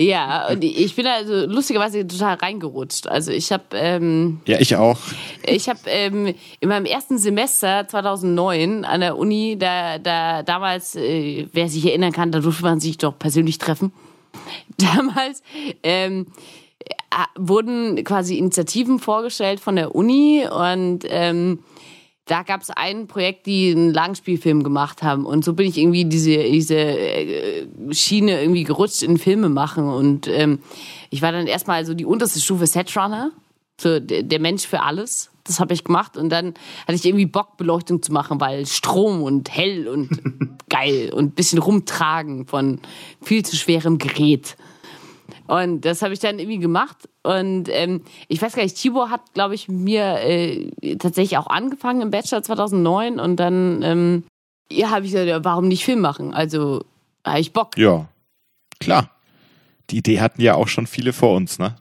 Ja, 0.00 0.48
und 0.48 0.62
ich 0.62 0.94
bin 0.94 1.08
also 1.08 1.46
lustigerweise 1.46 2.06
total 2.06 2.36
reingerutscht. 2.36 3.08
Also 3.08 3.32
ich 3.32 3.50
habe 3.50 3.64
ähm, 3.72 4.40
Ja, 4.46 4.60
ich 4.60 4.76
auch. 4.76 4.98
ich 5.44 5.68
habe 5.68 5.80
ähm, 5.86 6.34
in 6.60 6.68
meinem 6.68 6.86
ersten 6.86 7.18
Semester 7.18 7.86
2009 7.88 8.84
an 8.84 9.00
der 9.00 9.18
Uni, 9.18 9.56
da, 9.58 9.98
da 9.98 10.44
damals, 10.44 10.94
äh, 10.94 11.48
wer 11.52 11.68
sich 11.68 11.84
erinnern 11.84 12.12
kann, 12.12 12.30
da 12.30 12.38
durfte 12.38 12.62
man 12.62 12.78
sich 12.78 12.96
doch 12.98 13.18
persönlich 13.18 13.58
treffen. 13.58 13.92
Damals 14.78 15.42
ähm, 15.82 16.26
äh, 16.78 16.94
wurden 17.36 18.04
quasi 18.04 18.38
Initiativen 18.38 19.00
vorgestellt 19.00 19.58
von 19.58 19.74
der 19.74 19.96
Uni 19.96 20.46
und 20.48 21.00
ähm, 21.08 21.58
da 22.28 22.42
gab 22.42 22.60
es 22.60 22.70
ein 22.70 23.06
Projekt, 23.08 23.46
die 23.46 23.70
einen 23.70 23.92
Langspielfilm 23.92 24.62
gemacht 24.62 25.02
haben. 25.02 25.24
Und 25.24 25.44
so 25.44 25.54
bin 25.54 25.66
ich 25.66 25.78
irgendwie 25.78 26.04
diese, 26.04 26.36
diese 26.36 26.76
äh, 26.76 27.66
Schiene 27.90 28.40
irgendwie 28.40 28.64
gerutscht 28.64 29.02
in 29.02 29.18
Filme 29.18 29.48
machen. 29.48 29.88
Und 29.88 30.28
ähm, 30.28 30.60
ich 31.10 31.22
war 31.22 31.32
dann 31.32 31.46
erstmal 31.46 31.84
so 31.86 31.94
die 31.94 32.04
unterste 32.04 32.40
Stufe 32.40 32.66
Setrunner, 32.66 33.32
so 33.80 33.98
der, 33.98 34.22
der 34.22 34.40
Mensch 34.40 34.66
für 34.66 34.82
alles. 34.82 35.30
Das 35.44 35.58
habe 35.58 35.72
ich 35.72 35.84
gemacht. 35.84 36.18
Und 36.18 36.28
dann 36.28 36.54
hatte 36.86 36.94
ich 36.94 37.06
irgendwie 37.06 37.26
Bock, 37.26 37.56
Beleuchtung 37.56 38.02
zu 38.02 38.12
machen, 38.12 38.40
weil 38.40 38.66
Strom 38.66 39.22
und 39.22 39.50
hell 39.50 39.88
und 39.88 40.10
geil 40.68 41.10
und 41.14 41.24
ein 41.24 41.30
bisschen 41.30 41.58
rumtragen 41.58 42.46
von 42.46 42.80
viel 43.22 43.42
zu 43.44 43.56
schwerem 43.56 43.96
Gerät. 43.96 44.56
Und 45.48 45.80
das 45.84 46.02
habe 46.02 46.14
ich 46.14 46.20
dann 46.20 46.38
irgendwie 46.38 46.58
gemacht. 46.58 47.08
Und 47.22 47.68
ähm, 47.70 48.02
ich 48.28 48.40
weiß 48.40 48.54
gar 48.54 48.62
nicht, 48.62 48.76
Tibor 48.76 49.10
hat, 49.10 49.32
glaube 49.34 49.54
ich, 49.54 49.66
mir 49.66 50.18
äh, 50.20 50.70
tatsächlich 50.98 51.38
auch 51.38 51.48
angefangen 51.48 52.02
im 52.02 52.10
Bachelor 52.10 52.42
2009. 52.42 53.18
Und 53.18 53.36
dann 53.36 53.82
ähm, 53.82 54.24
ja, 54.70 54.90
habe 54.90 55.06
ich 55.06 55.12
gesagt, 55.12 55.28
ja, 55.28 55.42
warum 55.44 55.68
nicht 55.68 55.84
Film 55.84 56.00
machen? 56.00 56.34
Also 56.34 56.84
habe 57.24 57.40
ich 57.40 57.52
Bock. 57.52 57.76
Ja, 57.76 58.08
klar. 58.78 59.10
Die 59.90 59.98
Idee 59.98 60.20
hatten 60.20 60.42
ja 60.42 60.54
auch 60.54 60.68
schon 60.68 60.86
viele 60.86 61.14
vor 61.14 61.34
uns, 61.34 61.58
ne? 61.58 61.74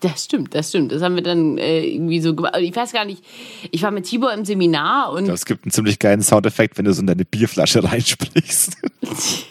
Das 0.00 0.24
stimmt, 0.24 0.54
das 0.54 0.70
stimmt. 0.70 0.92
Das 0.92 1.02
haben 1.02 1.14
wir 1.14 1.22
dann 1.22 1.58
äh, 1.58 1.84
irgendwie 1.84 2.20
so 2.20 2.34
gemacht. 2.34 2.56
Ich 2.58 2.74
weiß 2.74 2.92
gar 2.92 3.04
nicht, 3.04 3.22
ich 3.70 3.82
war 3.82 3.90
mit 3.90 4.06
Tibor 4.06 4.32
im 4.32 4.46
Seminar 4.46 5.12
und 5.12 5.28
Es 5.28 5.44
gibt 5.44 5.64
einen 5.64 5.72
ziemlich 5.72 5.98
geilen 5.98 6.22
Soundeffekt, 6.22 6.78
wenn 6.78 6.86
du 6.86 6.94
so 6.94 7.00
in 7.00 7.06
deine 7.06 7.24
Bierflasche 7.26 7.84
reinsprichst. 7.90 8.76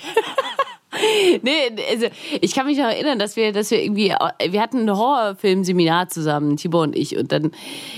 Nee, 1.42 1.72
also 1.92 2.08
ich 2.42 2.54
kann 2.54 2.66
mich 2.66 2.78
noch 2.78 2.86
erinnern, 2.86 3.20
dass 3.20 3.36
wir, 3.36 3.52
dass 3.52 3.72
wir 3.72 3.82
irgendwie, 3.82 4.14
wir 4.50 4.62
hatten 4.62 4.90
ein 4.90 4.98
Horrorfilmseminar 4.98 6.10
zusammen, 6.10 6.58
Tibor 6.58 6.84
und 6.84 6.96
ich. 6.96 7.18
Und 7.18 7.32
dann, 7.32 7.52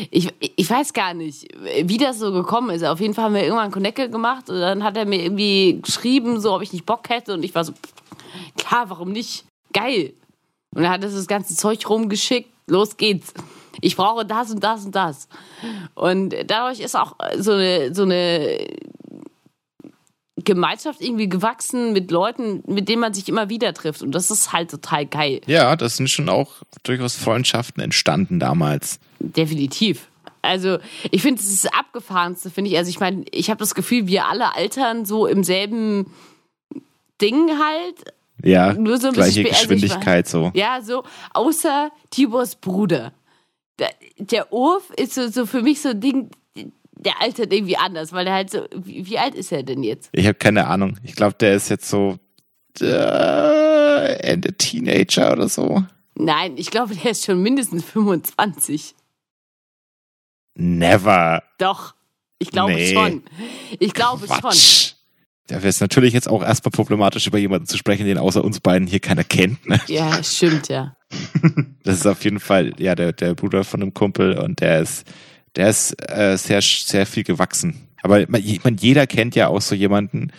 ich, 0.10 0.30
ich 0.40 0.70
weiß 0.70 0.94
gar 0.94 1.14
nicht, 1.14 1.48
wie 1.84 1.98
das 1.98 2.20
so 2.20 2.32
gekommen 2.32 2.70
ist. 2.72 2.84
Auf 2.84 3.00
jeden 3.00 3.14
Fall 3.14 3.26
haben 3.26 3.36
wir 3.36 3.44
irgendwann 3.44 3.72
Connecte 3.72 4.10
gemacht 4.10 4.50
und 4.50 4.60
dann 4.60 4.84
hat 4.84 4.98
er 4.98 5.06
mir 5.06 5.24
irgendwie 5.24 5.80
geschrieben, 5.82 6.40
so 6.40 6.54
ob 6.54 6.62
ich 6.62 6.74
nicht 6.74 6.86
Bock 6.86 7.10
hätte. 7.10 7.34
Und 7.34 7.44
ich 7.44 7.56
war 7.56 7.64
so, 7.64 7.74
klar, 8.58 8.90
warum 8.90 9.12
nicht? 9.12 9.46
Geil. 9.74 10.14
Und 10.76 10.84
er 10.84 10.92
hat 10.92 11.04
das 11.04 11.28
ganze 11.28 11.56
Zeug 11.56 11.90
rumgeschickt. 11.90 12.50
Los 12.68 12.98
geht's. 12.98 13.34
Ich 13.80 13.96
brauche 13.96 14.26
das 14.26 14.52
und 14.52 14.64
das 14.64 14.86
und 14.86 14.96
das. 14.96 15.28
Und 15.96 16.36
dadurch 16.48 16.80
ist 16.80 16.96
auch 16.96 17.16
so 17.38 17.54
eine, 17.54 17.94
so 17.94 18.04
eine 18.04 18.68
Gemeinschaft 20.44 21.02
irgendwie 21.02 21.30
gewachsen 21.30 21.94
mit 21.94 22.12
Leuten, 22.12 22.64
mit 22.68 22.90
denen 22.90 23.02
man 23.02 23.14
sich 23.14 23.28
immer 23.30 23.50
wieder 23.50 23.74
trifft. 23.74 24.02
Und 24.02 24.14
das 24.14 24.32
ist 24.32 24.54
halt 24.54 24.72
total 24.72 25.06
geil. 25.06 25.42
Ja, 25.48 25.76
das 25.76 25.98
sind 25.98 26.10
schon 26.10 26.30
auch 26.30 26.52
durchaus 26.84 27.16
Freundschaften 27.16 27.82
entstanden 27.82 28.40
damals. 28.40 29.00
Definitiv. 29.20 30.08
Also 30.42 30.80
ich 31.12 31.22
finde, 31.22 31.42
es 31.42 31.50
ist 31.50 31.66
das 31.66 31.74
Abgefahrenste, 31.74 32.50
finde 32.50 32.72
ich. 32.72 32.78
Also 32.78 32.90
ich 32.90 33.00
meine, 33.00 33.26
ich 33.32 33.50
habe 33.50 33.60
das 33.60 33.76
Gefühl, 33.76 34.08
wir 34.08 34.26
alle 34.26 34.56
altern 34.56 35.06
so 35.06 35.28
im 35.28 35.44
selben 35.44 36.12
Ding 37.22 37.52
halt. 37.60 38.14
Ja, 38.44 38.74
Nur 38.74 38.98
so 38.98 39.08
ein 39.08 39.14
gleiche 39.14 39.44
bisschen 39.44 39.56
also 39.56 39.68
Geschwindigkeit 39.68 40.28
so. 40.28 40.52
Ja, 40.56 40.82
so, 40.82 41.04
außer 41.34 41.92
Tibors 42.10 42.56
Bruder. 42.56 43.14
Der, 43.78 43.92
der 44.18 44.52
Urf 44.52 44.90
ist 44.98 45.14
so, 45.14 45.28
so 45.28 45.46
für 45.46 45.62
mich 45.62 45.82
so 45.82 45.90
ein 45.90 46.02
Ding, 46.02 46.32
der 47.04 47.22
altert 47.22 47.52
irgendwie 47.52 47.78
anders, 47.78 48.14
weil 48.14 48.26
der 48.26 48.34
halt 48.36 48.50
so, 48.52 48.66
wie, 48.76 49.06
wie 49.08 49.18
alt 49.20 49.36
ist 49.36 49.52
er 49.52 49.64
denn 49.64 49.84
jetzt? 49.84 50.10
Ich 50.14 50.26
habe 50.26 50.36
keine 50.36 50.68
Ahnung. 50.68 50.98
Ich 51.04 51.16
glaube, 51.16 51.36
der 51.40 51.56
ist 51.56 51.70
jetzt 51.70 51.90
so 51.90 52.18
äh, 52.80 54.14
Ende 54.22 54.54
Teenager 54.54 55.32
oder 55.32 55.50
so. 55.50 55.84
Nein, 56.16 56.54
ich 56.58 56.72
glaube, 56.72 56.96
der 56.96 57.12
ist 57.12 57.26
schon 57.26 57.42
mindestens 57.42 57.84
25. 57.86 58.96
Never. 60.56 61.44
Doch, 61.58 61.96
ich 62.40 62.52
glaube 62.52 62.74
Nee. 62.74 62.94
schon. 62.94 63.24
Ich 63.80 63.94
glaube 63.94 64.28
schon. 64.28 64.38
Quatsch. 64.40 64.94
Da 65.48 65.58
wäre 65.58 65.68
es 65.70 65.82
natürlich 65.82 66.14
jetzt 66.14 66.30
auch 66.30 66.44
erstmal 66.44 66.72
problematisch, 66.72 67.28
über 67.28 67.38
jemanden 67.38 67.66
zu 67.68 67.78
sprechen, 67.78 68.06
den 68.06 68.18
außer 68.18 68.44
uns 68.44 68.60
beiden 68.62 68.88
hier 68.88 69.00
keiner 69.00 69.24
kennt. 69.24 69.68
Ne? 69.68 69.82
Ja, 69.88 70.24
stimmt, 70.24 70.68
ja. 70.70 70.96
Das 71.84 71.96
ist 71.96 72.06
auf 72.06 72.24
jeden 72.24 72.40
Fall 72.40 72.74
ja 72.78 72.94
der, 72.96 73.12
der 73.12 73.34
Bruder 73.34 73.64
von 73.64 73.82
einem 73.82 73.94
Kumpel 73.94 74.38
und 74.38 74.62
der 74.62 74.82
ist, 74.82 75.06
der 75.56 75.70
ist 75.70 75.96
äh, 76.10 76.38
sehr, 76.38 76.62
sehr 76.62 77.06
viel 77.06 77.24
gewachsen. 77.24 77.88
Aber 78.04 78.24
man, 78.28 78.42
ich 78.44 78.64
meine, 78.64 78.78
jeder 78.80 79.08
kennt 79.08 79.36
ja 79.36 79.48
auch 79.48 79.62
so 79.62 79.76
jemanden, 79.76 80.32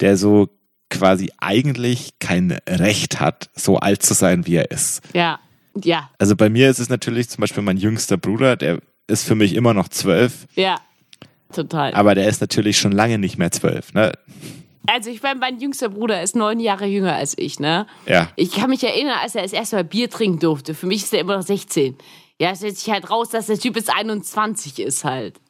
der 0.00 0.16
so 0.16 0.48
quasi 0.90 1.30
eigentlich 1.38 2.18
kein 2.18 2.58
Recht 2.68 3.20
hat, 3.20 3.50
so 3.54 3.76
alt 3.78 4.02
zu 4.02 4.14
sein, 4.14 4.46
wie 4.46 4.56
er 4.56 4.70
ist. 4.70 5.02
Ja, 5.12 5.38
ja, 5.84 6.10
Also 6.18 6.34
bei 6.34 6.48
mir 6.48 6.70
ist 6.70 6.78
es 6.80 6.88
natürlich 6.88 7.28
zum 7.28 7.42
Beispiel 7.42 7.62
mein 7.62 7.76
jüngster 7.76 8.16
Bruder, 8.16 8.56
der 8.56 8.80
ist 9.06 9.24
für 9.24 9.34
mich 9.34 9.54
immer 9.54 9.74
noch 9.74 9.88
zwölf, 9.88 10.46
ja. 10.54 10.76
Total. 11.52 11.94
aber 11.94 12.14
der 12.14 12.28
ist 12.28 12.40
natürlich 12.40 12.78
schon 12.78 12.92
lange 12.92 13.18
nicht 13.18 13.38
mehr 13.38 13.50
zwölf. 13.50 13.94
Ne? 13.94 14.12
Also 14.86 15.10
ich 15.10 15.22
meine, 15.22 15.38
mein 15.38 15.60
jüngster 15.60 15.88
Bruder 15.90 16.22
ist 16.22 16.34
neun 16.36 16.60
Jahre 16.60 16.86
jünger 16.86 17.14
als 17.14 17.36
ich, 17.36 17.60
ne? 17.60 17.86
Ja, 18.06 18.30
Ich 18.36 18.52
kann 18.52 18.70
mich 18.70 18.82
erinnern, 18.82 19.18
als 19.22 19.34
er 19.34 19.42
das 19.42 19.52
erste 19.52 19.76
Mal 19.76 19.84
Bier 19.84 20.08
trinken 20.10 20.40
durfte. 20.40 20.74
Für 20.74 20.86
mich 20.86 21.02
ist 21.04 21.12
er 21.12 21.20
immer 21.20 21.36
noch 21.36 21.42
16. 21.42 21.96
Ja, 22.40 22.50
es 22.50 22.58
stellt 22.58 22.78
sich 22.78 22.90
halt 22.90 23.10
raus, 23.10 23.30
dass 23.30 23.46
der 23.46 23.58
Typ 23.58 23.76
jetzt 23.76 23.90
21 23.94 24.78
ist 24.78 25.04
halt. 25.04 25.40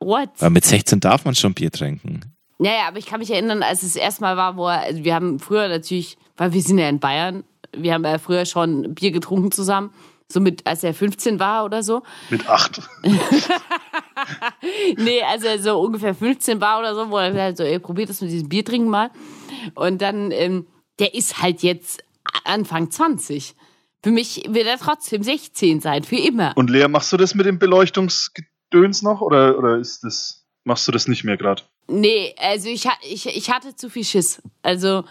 What? 0.00 0.30
aber 0.38 0.50
mit 0.50 0.64
16 0.64 1.00
darf 1.00 1.24
man 1.24 1.34
schon 1.34 1.54
Bier 1.54 1.72
trinken. 1.72 2.20
Naja, 2.58 2.86
aber 2.88 2.98
ich 2.98 3.06
kann 3.06 3.20
mich 3.20 3.30
erinnern, 3.30 3.62
als 3.62 3.82
es 3.82 3.94
das 3.94 4.02
erste 4.02 4.22
Mal 4.22 4.36
war, 4.36 4.56
wo 4.56 4.68
er, 4.68 4.80
also 4.82 5.04
wir 5.04 5.14
haben 5.14 5.40
früher 5.40 5.68
natürlich, 5.68 6.16
weil 6.36 6.52
wir 6.52 6.62
sind 6.62 6.78
ja 6.78 6.88
in 6.88 7.00
Bayern, 7.00 7.44
wir 7.76 7.94
haben 7.94 8.04
ja 8.04 8.18
früher 8.18 8.46
schon 8.46 8.94
Bier 8.94 9.10
getrunken 9.10 9.50
zusammen. 9.50 9.90
So 10.30 10.40
mit, 10.40 10.66
als 10.66 10.84
er 10.84 10.92
15 10.92 11.40
war 11.40 11.64
oder 11.64 11.82
so. 11.82 12.02
Mit 12.30 12.48
acht. 12.48 12.82
Nee, 14.96 15.22
als 15.22 15.44
er 15.44 15.58
so 15.60 15.80
ungefähr 15.80 16.14
15 16.14 16.60
war 16.60 16.80
oder 16.80 16.94
so, 16.94 17.10
wo 17.10 17.18
er 17.18 17.32
halt 17.34 17.56
so, 17.56 17.62
ey, 17.62 17.78
probiert 17.78 18.08
das 18.08 18.20
mit 18.20 18.30
diesem 18.30 18.48
Bier 18.48 18.64
trinken 18.64 18.88
mal. 18.88 19.10
Und 19.74 20.02
dann, 20.02 20.30
ähm, 20.30 20.66
der 20.98 21.14
ist 21.14 21.40
halt 21.40 21.62
jetzt 21.62 22.02
Anfang 22.44 22.90
20. 22.90 23.54
Für 24.02 24.10
mich 24.10 24.44
wird 24.48 24.66
er 24.66 24.78
trotzdem 24.78 25.22
16 25.22 25.80
sein, 25.80 26.04
für 26.04 26.16
immer. 26.16 26.52
Und 26.56 26.70
Lea, 26.70 26.86
machst 26.88 27.12
du 27.12 27.16
das 27.16 27.34
mit 27.34 27.46
dem 27.46 27.58
Beleuchtungsgedöns 27.58 29.02
noch 29.02 29.20
oder, 29.20 29.58
oder 29.58 29.78
ist 29.78 30.04
das, 30.04 30.46
machst 30.64 30.86
du 30.86 30.92
das 30.92 31.08
nicht 31.08 31.24
mehr 31.24 31.36
gerade? 31.36 31.62
Nee, 31.88 32.34
also 32.38 32.68
ich, 32.68 32.86
ich, 33.02 33.26
ich 33.26 33.50
hatte 33.50 33.74
zu 33.74 33.90
viel 33.90 34.04
Schiss. 34.04 34.40
Also 34.62 35.04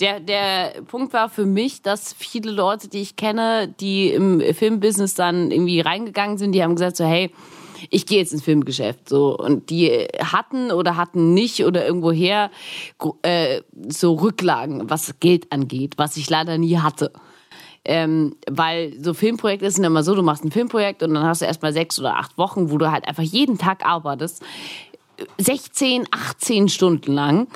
der, 0.00 0.20
der 0.20 0.82
Punkt 0.86 1.12
war 1.12 1.28
für 1.28 1.44
mich, 1.44 1.82
dass 1.82 2.14
viele 2.14 2.50
Leute, 2.50 2.88
die 2.88 3.02
ich 3.02 3.16
kenne, 3.16 3.74
die 3.80 4.10
im 4.10 4.40
Filmbusiness 4.40 5.14
dann 5.14 5.50
irgendwie 5.50 5.80
reingegangen 5.80 6.38
sind, 6.38 6.52
die 6.52 6.62
haben 6.62 6.74
gesagt 6.74 6.96
so, 6.96 7.04
hey, 7.04 7.30
ich 7.90 8.06
gehe 8.06 8.18
jetzt 8.18 8.32
ins 8.32 8.42
Filmgeschäft. 8.42 9.08
So. 9.08 9.36
Und 9.36 9.70
die 9.70 9.90
hatten 10.18 10.70
oder 10.70 10.96
hatten 10.96 11.34
nicht 11.34 11.64
oder 11.64 11.84
irgendwoher 11.86 12.50
äh, 13.22 13.62
so 13.88 14.14
Rücklagen, 14.14 14.88
was 14.88 15.18
Geld 15.20 15.52
angeht, 15.52 15.94
was 15.98 16.16
ich 16.16 16.30
leider 16.30 16.58
nie 16.58 16.78
hatte. 16.78 17.12
Ähm, 17.84 18.36
weil 18.48 18.94
so 19.02 19.12
Filmprojekte 19.12 19.70
sind 19.70 19.82
immer 19.84 20.04
so, 20.04 20.14
du 20.14 20.22
machst 20.22 20.44
ein 20.44 20.52
Filmprojekt 20.52 21.02
und 21.02 21.14
dann 21.14 21.24
hast 21.24 21.42
du 21.42 21.46
erstmal 21.46 21.72
sechs 21.72 21.98
oder 21.98 22.16
acht 22.16 22.38
Wochen, 22.38 22.70
wo 22.70 22.78
du 22.78 22.90
halt 22.92 23.08
einfach 23.08 23.24
jeden 23.24 23.58
Tag 23.58 23.84
arbeitest 23.84 24.42
16, 25.38 26.06
18 26.10 26.68
Stunden 26.68 27.12
lang. 27.12 27.48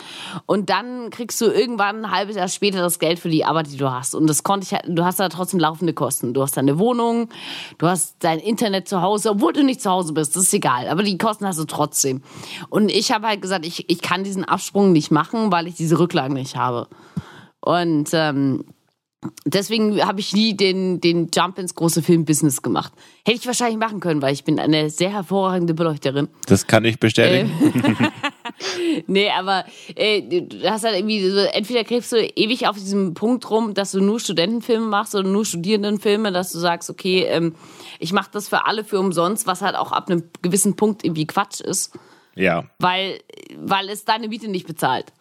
Und 0.47 0.70
dann 0.70 1.11
kriegst 1.11 1.41
du 1.41 1.47
irgendwann 1.47 2.05
ein 2.05 2.11
halbes 2.11 2.37
Jahr 2.37 2.49
später 2.49 2.81
das 2.81 2.99
Geld 2.99 3.18
für 3.18 3.29
die 3.29 3.45
Arbeit, 3.45 3.70
die 3.70 3.77
du 3.77 3.91
hast. 3.91 4.14
Und 4.14 4.27
das 4.27 4.43
konnte 4.43 4.64
ich 4.64 4.72
halt, 4.72 4.85
du 4.87 5.05
hast 5.05 5.20
da 5.20 5.29
trotzdem 5.29 5.61
laufende 5.61 5.93
Kosten. 5.93 6.35
Du 6.35 6.43
hast 6.43 6.57
deine 6.57 6.79
Wohnung, 6.79 7.29
du 7.79 7.87
hast 7.87 8.16
dein 8.20 8.39
Internet 8.39 8.89
zu 8.89 9.03
Hause, 9.03 9.31
obwohl 9.31 9.53
du 9.53 9.64
nicht 9.64 9.81
zu 9.81 9.91
Hause 9.91 10.12
bist, 10.12 10.37
das 10.37 10.45
ist 10.45 10.55
egal. 10.55 10.89
Aber 10.89 11.03
die 11.03 11.18
Kosten 11.18 11.47
hast 11.47 11.59
du 11.59 11.64
trotzdem. 11.64 12.22
Und 12.68 12.91
ich 12.91 13.12
habe 13.12 13.27
halt 13.27 13.43
gesagt, 13.43 13.66
ich, 13.66 13.89
ich 13.91 14.03
kann 14.03 14.24
diesen 14.24 14.45
Absprung 14.45 14.93
nicht 14.93 15.11
machen, 15.11 15.51
weil 15.53 15.66
ich 15.66 15.74
diese 15.74 15.99
Rücklagen 15.99 16.35
nicht 16.35 16.57
habe. 16.57 16.89
Und 17.61 18.11
ähm, 18.12 18.64
deswegen 19.45 20.05
habe 20.05 20.20
ich 20.20 20.33
nie 20.33 20.57
den, 20.57 21.01
den 21.01 21.31
Jump 21.35 21.59
ins 21.59 21.74
große 21.74 22.03
Filmbusiness 22.03 22.62
gemacht. 22.62 22.93
Hätte 23.24 23.39
ich 23.39 23.47
wahrscheinlich 23.47 23.79
machen 23.79 24.01
können, 24.01 24.22
weil 24.22 24.33
ich 24.33 24.45
bin 24.45 24.59
eine 24.59 24.91
sehr 24.91 25.11
hervorragende 25.11 25.74
Beleuchterin. 25.74 26.29
Das 26.47 26.66
kann 26.66 26.85
ich 26.85 26.99
bestätigen. 26.99 27.51
Nee, 29.07 29.31
aber 29.31 29.64
äh, 29.95 30.22
du 30.22 30.70
hast 30.70 30.85
halt 30.85 30.97
irgendwie 30.97 31.29
so, 31.29 31.39
entweder 31.39 31.85
kriegst 31.85 32.12
du 32.12 32.16
ewig 32.16 32.66
auf 32.66 32.77
diesem 32.77 33.14
Punkt 33.14 33.49
rum, 33.51 33.74
dass 33.74 33.93
du 33.93 34.01
nur 34.01 34.20
Studentenfilme 34.20 34.87
machst 34.87 35.14
oder 35.14 35.29
nur 35.29 35.45
Studierendenfilme, 35.45 36.33
dass 36.33 36.53
du 36.53 36.59
sagst, 36.59 36.89
okay, 36.89 37.24
ähm, 37.24 37.55
ich 37.99 38.12
mache 38.12 38.31
das 38.33 38.49
für 38.49 38.66
alle 38.66 38.85
für 38.85 38.99
umsonst, 38.99 39.47
was 39.47 39.62
halt 39.62 39.77
auch 39.77 39.93
ab 39.93 40.09
einem 40.09 40.24
gewissen 40.43 40.77
Punkt 40.77 41.05
irgendwie 41.05 41.27
Quatsch 41.27 41.61
ist, 41.61 41.99
ja. 42.35 42.64
weil, 42.79 43.20
weil 43.59 43.89
es 43.91 44.05
deine 44.05 44.29
Miete 44.29 44.49
nicht 44.49 44.66
bezahlt. 44.66 45.12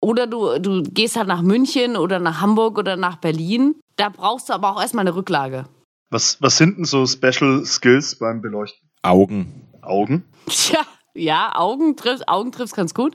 Oder 0.00 0.26
du, 0.26 0.58
du 0.58 0.82
gehst 0.82 1.16
halt 1.16 1.28
nach 1.28 1.42
München 1.42 1.96
oder 1.96 2.18
nach 2.18 2.40
Hamburg 2.40 2.78
oder 2.78 2.96
nach 2.96 3.16
Berlin. 3.16 3.74
Da 3.96 4.08
brauchst 4.10 4.48
du 4.48 4.52
aber 4.52 4.70
auch 4.70 4.80
erstmal 4.80 5.02
eine 5.02 5.16
Rücklage. 5.16 5.66
Was, 6.10 6.40
was 6.40 6.56
sind 6.56 6.78
denn 6.78 6.84
so 6.84 7.06
Special 7.06 7.64
Skills 7.64 8.16
beim 8.18 8.40
Beleuchten? 8.40 8.88
Augen. 9.02 9.68
Augen? 9.82 10.24
Tja, 10.46 10.80
ja, 11.14 11.52
Augen 11.54 11.96
trifft, 11.96 12.28
Augen 12.28 12.52
trifft 12.52 12.74
ganz 12.74 12.94
gut. 12.94 13.14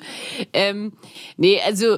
Ähm, 0.52 0.94
nee, 1.38 1.60
also 1.66 1.98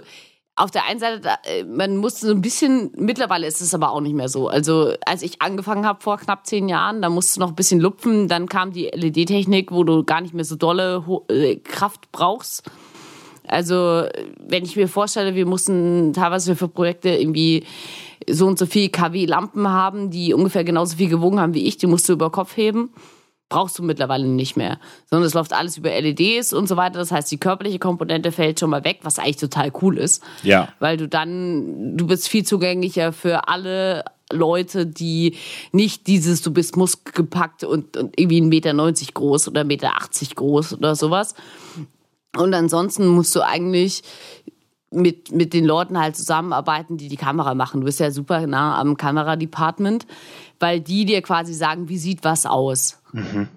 auf 0.55 0.71
der 0.71 0.86
einen 0.86 0.99
Seite, 0.99 1.29
äh, 1.43 1.63
man 1.65 1.97
musste 1.97 2.27
so 2.27 2.33
ein 2.33 2.41
bisschen, 2.41 2.91
mittlerweile 2.97 3.45
ist 3.45 3.61
es 3.61 3.73
aber 3.73 3.91
auch 3.91 3.99
nicht 3.99 4.15
mehr 4.15 4.29
so. 4.29 4.47
Also 4.47 4.93
als 5.05 5.21
ich 5.21 5.41
angefangen 5.41 5.86
habe 5.86 6.01
vor 6.01 6.17
knapp 6.17 6.45
zehn 6.45 6.69
Jahren, 6.69 7.01
da 7.01 7.09
musst 7.09 7.36
du 7.36 7.41
noch 7.41 7.49
ein 7.49 7.55
bisschen 7.55 7.81
lupfen, 7.81 8.29
dann 8.29 8.47
kam 8.47 8.71
die 8.71 8.86
LED-Technik, 8.86 9.71
wo 9.71 9.83
du 9.83 10.03
gar 10.05 10.21
nicht 10.21 10.33
mehr 10.33 10.45
so 10.45 10.55
dolle 10.55 11.03
äh, 11.27 11.57
Kraft 11.57 12.11
brauchst. 12.13 12.63
Also 13.47 14.03
wenn 14.47 14.63
ich 14.63 14.75
mir 14.75 14.87
vorstelle, 14.87 15.35
wir 15.35 15.45
mussten 15.45 16.13
teilweise 16.13 16.55
für 16.55 16.67
Projekte 16.67 17.09
irgendwie 17.09 17.63
so 18.29 18.47
und 18.47 18.57
so 18.57 18.65
viel 18.65 18.89
kW 18.89 19.25
Lampen 19.25 19.67
haben, 19.67 20.09
die 20.09 20.33
ungefähr 20.33 20.63
genauso 20.63 20.97
viel 20.97 21.09
gewogen 21.09 21.39
haben 21.39 21.53
wie 21.53 21.65
ich, 21.65 21.77
die 21.77 21.87
musst 21.87 22.07
du 22.09 22.13
über 22.13 22.31
Kopf 22.31 22.57
heben 22.57 22.89
brauchst 23.49 23.77
du 23.77 23.83
mittlerweile 23.83 24.25
nicht 24.27 24.57
mehr, 24.57 24.79
sondern 25.09 25.27
es 25.27 25.33
läuft 25.33 25.53
alles 25.53 25.77
über 25.77 25.89
LEDs 25.89 26.51
und 26.51 26.67
so 26.67 26.77
weiter. 26.77 26.97
Das 26.97 27.11
heißt, 27.11 27.31
die 27.31 27.37
körperliche 27.37 27.79
Komponente 27.79 28.31
fällt 28.31 28.59
schon 28.59 28.69
mal 28.69 28.83
weg, 28.83 28.99
was 29.03 29.19
eigentlich 29.19 29.37
total 29.37 29.71
cool 29.81 29.97
ist. 29.97 30.23
Ja. 30.43 30.69
Weil 30.79 30.97
du 30.97 31.07
dann, 31.07 31.95
du 31.95 32.07
bist 32.07 32.27
viel 32.27 32.43
zugänglicher 32.43 33.13
für 33.13 33.47
alle 33.47 34.03
Leute, 34.31 34.87
die 34.87 35.35
nicht 35.71 36.07
dieses, 36.07 36.41
du 36.41 36.51
bist 36.51 36.75
muskelgepackt 36.75 37.63
und, 37.63 37.95
und 37.97 38.19
irgendwie 38.19 38.41
1,90 38.41 38.49
Meter 38.49 39.13
groß 39.13 39.47
oder 39.47 39.61
1,80 39.61 39.65
Meter 39.65 39.91
groß 40.35 40.73
oder 40.73 40.95
sowas. 40.95 41.35
Und 42.38 42.53
ansonsten 42.53 43.07
musst 43.07 43.36
du 43.36 43.41
eigentlich 43.41 44.03
mit, 44.91 45.31
mit 45.31 45.53
den 45.53 45.65
Leuten 45.65 45.99
halt 45.99 46.15
zusammenarbeiten, 46.15 46.97
die 46.97 47.09
die 47.09 47.17
Kamera 47.17 47.53
machen. 47.53 47.81
Du 47.81 47.86
bist 47.86 47.99
ja 47.99 48.11
super 48.11 48.45
nah 48.47 48.79
am 48.79 48.97
Kameradepartment, 48.97 50.05
weil 50.59 50.79
die 50.79 51.05
dir 51.05 51.21
quasi 51.21 51.53
sagen, 51.53 51.89
wie 51.89 51.97
sieht 51.97 52.23
was 52.23 52.45
aus? 52.45 52.99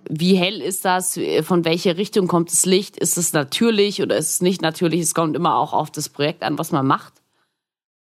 Wie 0.09 0.37
hell 0.37 0.61
ist 0.61 0.85
das? 0.85 1.19
Von 1.43 1.65
welcher 1.65 1.97
Richtung 1.97 2.29
kommt 2.29 2.53
das 2.53 2.65
Licht? 2.65 2.97
Ist 2.97 3.19
es 3.19 3.33
natürlich 3.33 4.03
oder 4.03 4.17
ist 4.17 4.31
es 4.31 4.41
nicht 4.41 4.63
natürlich? 4.63 5.01
Es 5.01 5.15
kommt 5.15 5.37
immer 5.37 5.57
auch 5.57 5.73
auf 5.73 5.91
das 5.91 6.09
Projekt 6.09 6.43
an, 6.43 6.59
was 6.59 6.71
man 6.73 6.87
macht. 6.87 7.15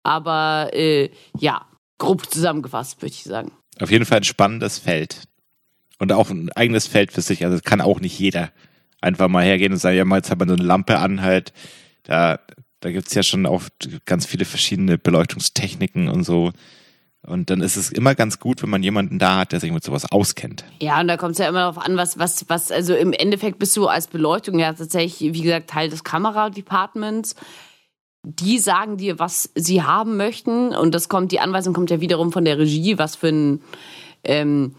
Aber 0.03 0.69
äh, 0.73 1.09
ja, 1.37 1.65
grob 1.97 2.29
zusammengefasst, 2.29 3.01
würde 3.01 3.13
ich 3.13 3.23
sagen. 3.23 3.51
Auf 3.79 3.91
jeden 3.91 4.05
Fall 4.05 4.17
ein 4.17 4.23
spannendes 4.23 4.79
Feld. 4.79 5.23
Und 5.99 6.11
auch 6.11 6.29
ein 6.29 6.51
eigenes 6.53 6.87
Feld 6.87 7.11
für 7.11 7.21
sich. 7.21 7.43
Also 7.43 7.57
das 7.57 7.63
kann 7.63 7.81
auch 7.81 7.99
nicht 7.99 8.17
jeder 8.17 8.51
einfach 9.01 9.27
mal 9.27 9.43
hergehen 9.43 9.73
und 9.73 9.79
sagen, 9.79 9.97
ja, 9.97 10.05
mal 10.05 10.17
jetzt 10.17 10.31
hat 10.31 10.39
man 10.39 10.47
so 10.47 10.55
eine 10.55 10.63
Lampe 10.63 10.99
an 10.99 11.21
halt. 11.21 11.53
Da, 12.03 12.39
da 12.79 12.91
gibt's 12.91 13.13
ja 13.13 13.23
schon 13.23 13.45
auch 13.45 13.63
ganz 14.05 14.25
viele 14.25 14.45
verschiedene 14.45 14.97
Beleuchtungstechniken 14.97 16.07
und 16.07 16.23
so. 16.23 16.51
Und 17.23 17.51
dann 17.51 17.61
ist 17.61 17.75
es 17.75 17.91
immer 17.91 18.15
ganz 18.15 18.39
gut, 18.39 18.63
wenn 18.63 18.71
man 18.71 18.81
jemanden 18.81 19.19
da 19.19 19.37
hat, 19.37 19.51
der 19.51 19.59
sich 19.59 19.71
mit 19.71 19.83
sowas 19.83 20.11
auskennt. 20.11 20.65
Ja, 20.81 20.99
und 20.99 21.07
da 21.07 21.17
kommt 21.17 21.33
es 21.33 21.37
ja 21.37 21.47
immer 21.47 21.59
darauf 21.59 21.77
an, 21.77 21.95
was, 21.95 22.17
was, 22.17 22.49
was, 22.49 22.71
also 22.71 22.95
im 22.95 23.13
Endeffekt 23.13 23.59
bist 23.59 23.77
du 23.77 23.87
als 23.87 24.07
Beleuchtung 24.07 24.57
ja 24.57 24.73
tatsächlich, 24.73 25.33
wie 25.33 25.41
gesagt, 25.41 25.69
Teil 25.69 25.89
des 25.89 26.03
Kameradepartments. 26.03 27.35
Die 28.23 28.57
sagen 28.57 28.97
dir, 28.97 29.19
was 29.19 29.51
sie 29.55 29.83
haben 29.83 30.17
möchten. 30.17 30.75
Und 30.75 30.95
das 30.95 31.09
kommt, 31.09 31.31
die 31.31 31.39
Anweisung 31.39 31.73
kommt 31.73 31.91
ja 31.91 32.01
wiederum 32.01 32.31
von 32.31 32.45
der 32.45 32.57
Regie, 32.57 32.97
was 32.97 33.15
für 33.15 33.29
ein 33.29 33.61
ähm, 34.23 34.75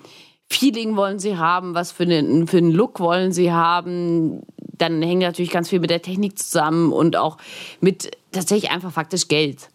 Feeling 0.51 0.97
wollen 0.97 1.19
sie 1.19 1.37
haben, 1.37 1.75
was 1.75 1.93
für 1.93 2.05
einen, 2.05 2.47
für 2.47 2.59
einen 2.59 2.73
Look 2.73 3.01
wollen 3.01 3.33
sie 3.33 3.53
haben. 3.53 4.43
Dann 4.57 5.01
hängt 5.03 5.23
natürlich 5.23 5.51
ganz 5.51 5.69
viel 5.69 5.81
mit 5.81 5.91
der 5.91 6.03
Technik 6.03 6.39
zusammen 6.39 6.93
und 6.93 7.17
auch 7.17 7.39
mit 7.81 8.11
tatsächlich 8.33 8.71
einfach 8.71 8.93
faktisch 8.93 9.29
Geld 9.29 9.69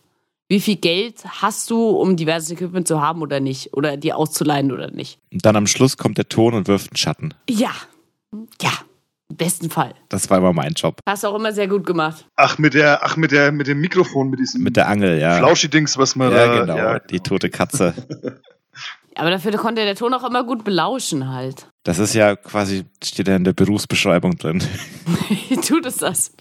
wie 0.50 0.62
viel 0.62 0.78
Geld 0.78 1.24
hast 1.26 1.70
du, 1.70 1.90
um 1.90 2.16
diverses 2.16 2.52
Equipment 2.52 2.88
zu 2.88 3.02
haben 3.02 3.22
oder 3.22 3.40
nicht? 3.40 3.74
Oder 3.74 3.98
dir 3.98 4.18
auszuleihen 4.18 4.72
oder 4.72 4.92
nicht? 4.92 5.20
Und 5.32 5.46
dann 5.46 5.56
am 5.56 5.68
Schluss 5.68 5.98
kommt 5.98 6.18
der 6.18 6.30
Ton 6.30 6.54
und 6.54 6.68
wirft 6.68 6.92
einen 6.92 6.98
Schatten. 6.98 7.34
Ja. 7.50 7.72
Ja. 8.62 8.72
Im 9.30 9.36
besten 9.36 9.70
Fall. 9.70 9.94
Das 10.08 10.30
war 10.30 10.38
immer 10.38 10.54
mein 10.54 10.72
Job. 10.72 11.02
Hast 11.06 11.24
du 11.24 11.28
auch 11.28 11.36
immer 11.36 11.52
sehr 11.52 11.68
gut 11.68 11.86
gemacht. 11.86 12.26
Ach, 12.38 12.58
mit 12.58 12.74
der, 12.74 13.04
ach, 13.04 13.18
mit 13.18 13.32
der, 13.32 13.52
mit 13.52 13.68
dem 13.68 13.82
Mikrofon, 13.82 14.30
mit 14.30 14.40
diesem 14.40 14.64
Mit 14.64 14.78
der 14.78 14.88
Angel, 14.88 15.20
ja. 15.20 15.38
Flauschi-Dings, 15.38 15.98
was 15.98 16.16
man 16.16 16.32
ja, 16.32 16.48
da. 16.48 16.60
genau. 16.62 16.78
Ja, 16.78 17.00
Die 17.00 17.20
tote 17.20 17.50
Katze. 17.50 17.94
Aber 19.18 19.32
dafür 19.32 19.52
konnte 19.54 19.84
der 19.84 19.96
Ton 19.96 20.14
auch 20.14 20.24
immer 20.24 20.44
gut 20.44 20.64
belauschen 20.64 21.30
halt. 21.30 21.68
Das 21.84 22.00
ist 22.00 22.14
ja 22.14 22.36
quasi, 22.36 22.86
steht 23.04 23.28
ja 23.28 23.36
in 23.36 23.44
der 23.44 23.54
Berufsbeschreibung 23.54 24.38
drin. 24.38 24.64
Tut 25.68 25.86
es 25.86 25.98
das? 25.98 26.34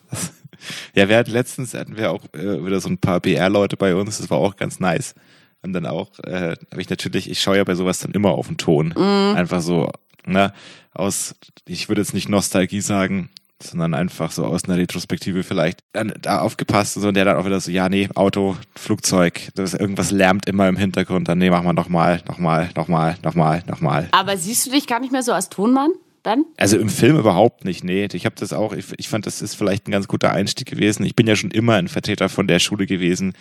Ja, 0.95 1.09
wir 1.09 1.17
hatten 1.17 1.31
letztens 1.31 1.75
hatten 1.75 1.97
wir 1.97 2.11
auch 2.11 2.25
äh, 2.35 2.65
wieder 2.65 2.81
so 2.81 2.89
ein 2.89 2.99
paar 2.99 3.21
BR-Leute 3.21 3.77
bei 3.77 3.95
uns, 3.95 4.19
das 4.19 4.31
war 4.31 4.39
auch 4.39 4.57
ganz 4.57 4.81
nice. 4.81 5.15
Und 5.63 5.73
dann 5.73 5.87
auch, 5.87 6.19
äh, 6.21 6.55
habe 6.71 6.81
ich 6.81 6.91
natürlich, 6.91 7.31
ich 7.31 7.41
schaue 7.41 7.57
ja 7.57 7.65
bei 7.65 7.75
sowas 7.75 7.99
dann 7.99 8.13
immer 8.13 8.31
auf 8.31 8.47
den 8.47 8.57
Ton. 8.57 8.97
Einfach 8.97 9.61
so, 9.61 9.91
ne, 10.25 10.53
aus, 10.93 11.35
ich 11.67 11.89
würde 11.89 12.03
jetzt 12.03 12.15
nicht 12.15 12.29
Nostalgie 12.29 12.81
sagen, 12.81 13.31
sondern 13.63 13.95
einfach 13.95 14.31
so 14.31 14.45
aus 14.45 14.65
einer 14.65 14.77
Retrospektive 14.77 15.43
vielleicht 15.43 15.81
dann 15.93 16.13
da 16.21 16.41
aufgepasst 16.41 16.97
und 16.97 17.03
so 17.03 17.09
und 17.09 17.15
der 17.15 17.25
dann 17.25 17.37
auch 17.37 17.47
wieder 17.47 17.61
so, 17.61 17.71
ja, 17.71 17.89
nee, 17.89 18.09
Auto, 18.15 18.57
Flugzeug, 18.75 19.49
das 19.55 19.75
irgendwas 19.75 20.11
lärmt 20.11 20.47
immer 20.47 20.69
im 20.69 20.77
Hintergrund, 20.77 21.29
dann 21.29 21.39
nee, 21.39 21.51
machen 21.51 21.67
wir 21.67 21.73
nochmal, 21.73 22.23
nochmal, 22.29 22.71
nochmal, 22.77 23.17
nochmal, 23.23 23.63
nochmal. 23.67 24.09
Aber 24.13 24.37
siehst 24.37 24.67
du 24.67 24.71
dich 24.71 24.87
gar 24.87 25.01
nicht 25.01 25.13
mehr 25.13 25.23
so 25.23 25.33
als 25.33 25.49
Tonmann 25.49 25.91
dann? 26.23 26.45
Also 26.57 26.77
im 26.77 26.89
Film 26.89 27.19
überhaupt 27.19 27.65
nicht, 27.65 27.85
nee. 27.85 28.07
Ich 28.13 28.27
habe 28.27 28.37
das 28.39 28.53
auch, 28.53 28.73
ich, 28.73 28.87
ich 28.97 29.09
fand, 29.09 29.27
das 29.27 29.43
ist 29.43 29.55
vielleicht 29.55 29.89
ein 29.89 29.93
ganz 29.93 30.09
guter 30.09 30.33
Einstieg 30.33 30.69
gewesen. 30.69 31.05
Ich 31.05 31.17
bin 31.17 31.27
ja 31.27 31.37
schon 31.37 31.51
immer 31.51 31.75
ein 31.75 31.89
Vertreter 31.89 32.29
von 32.29 32.47
der 32.47 32.59
Schule 32.59 32.87
gewesen, 32.87 33.35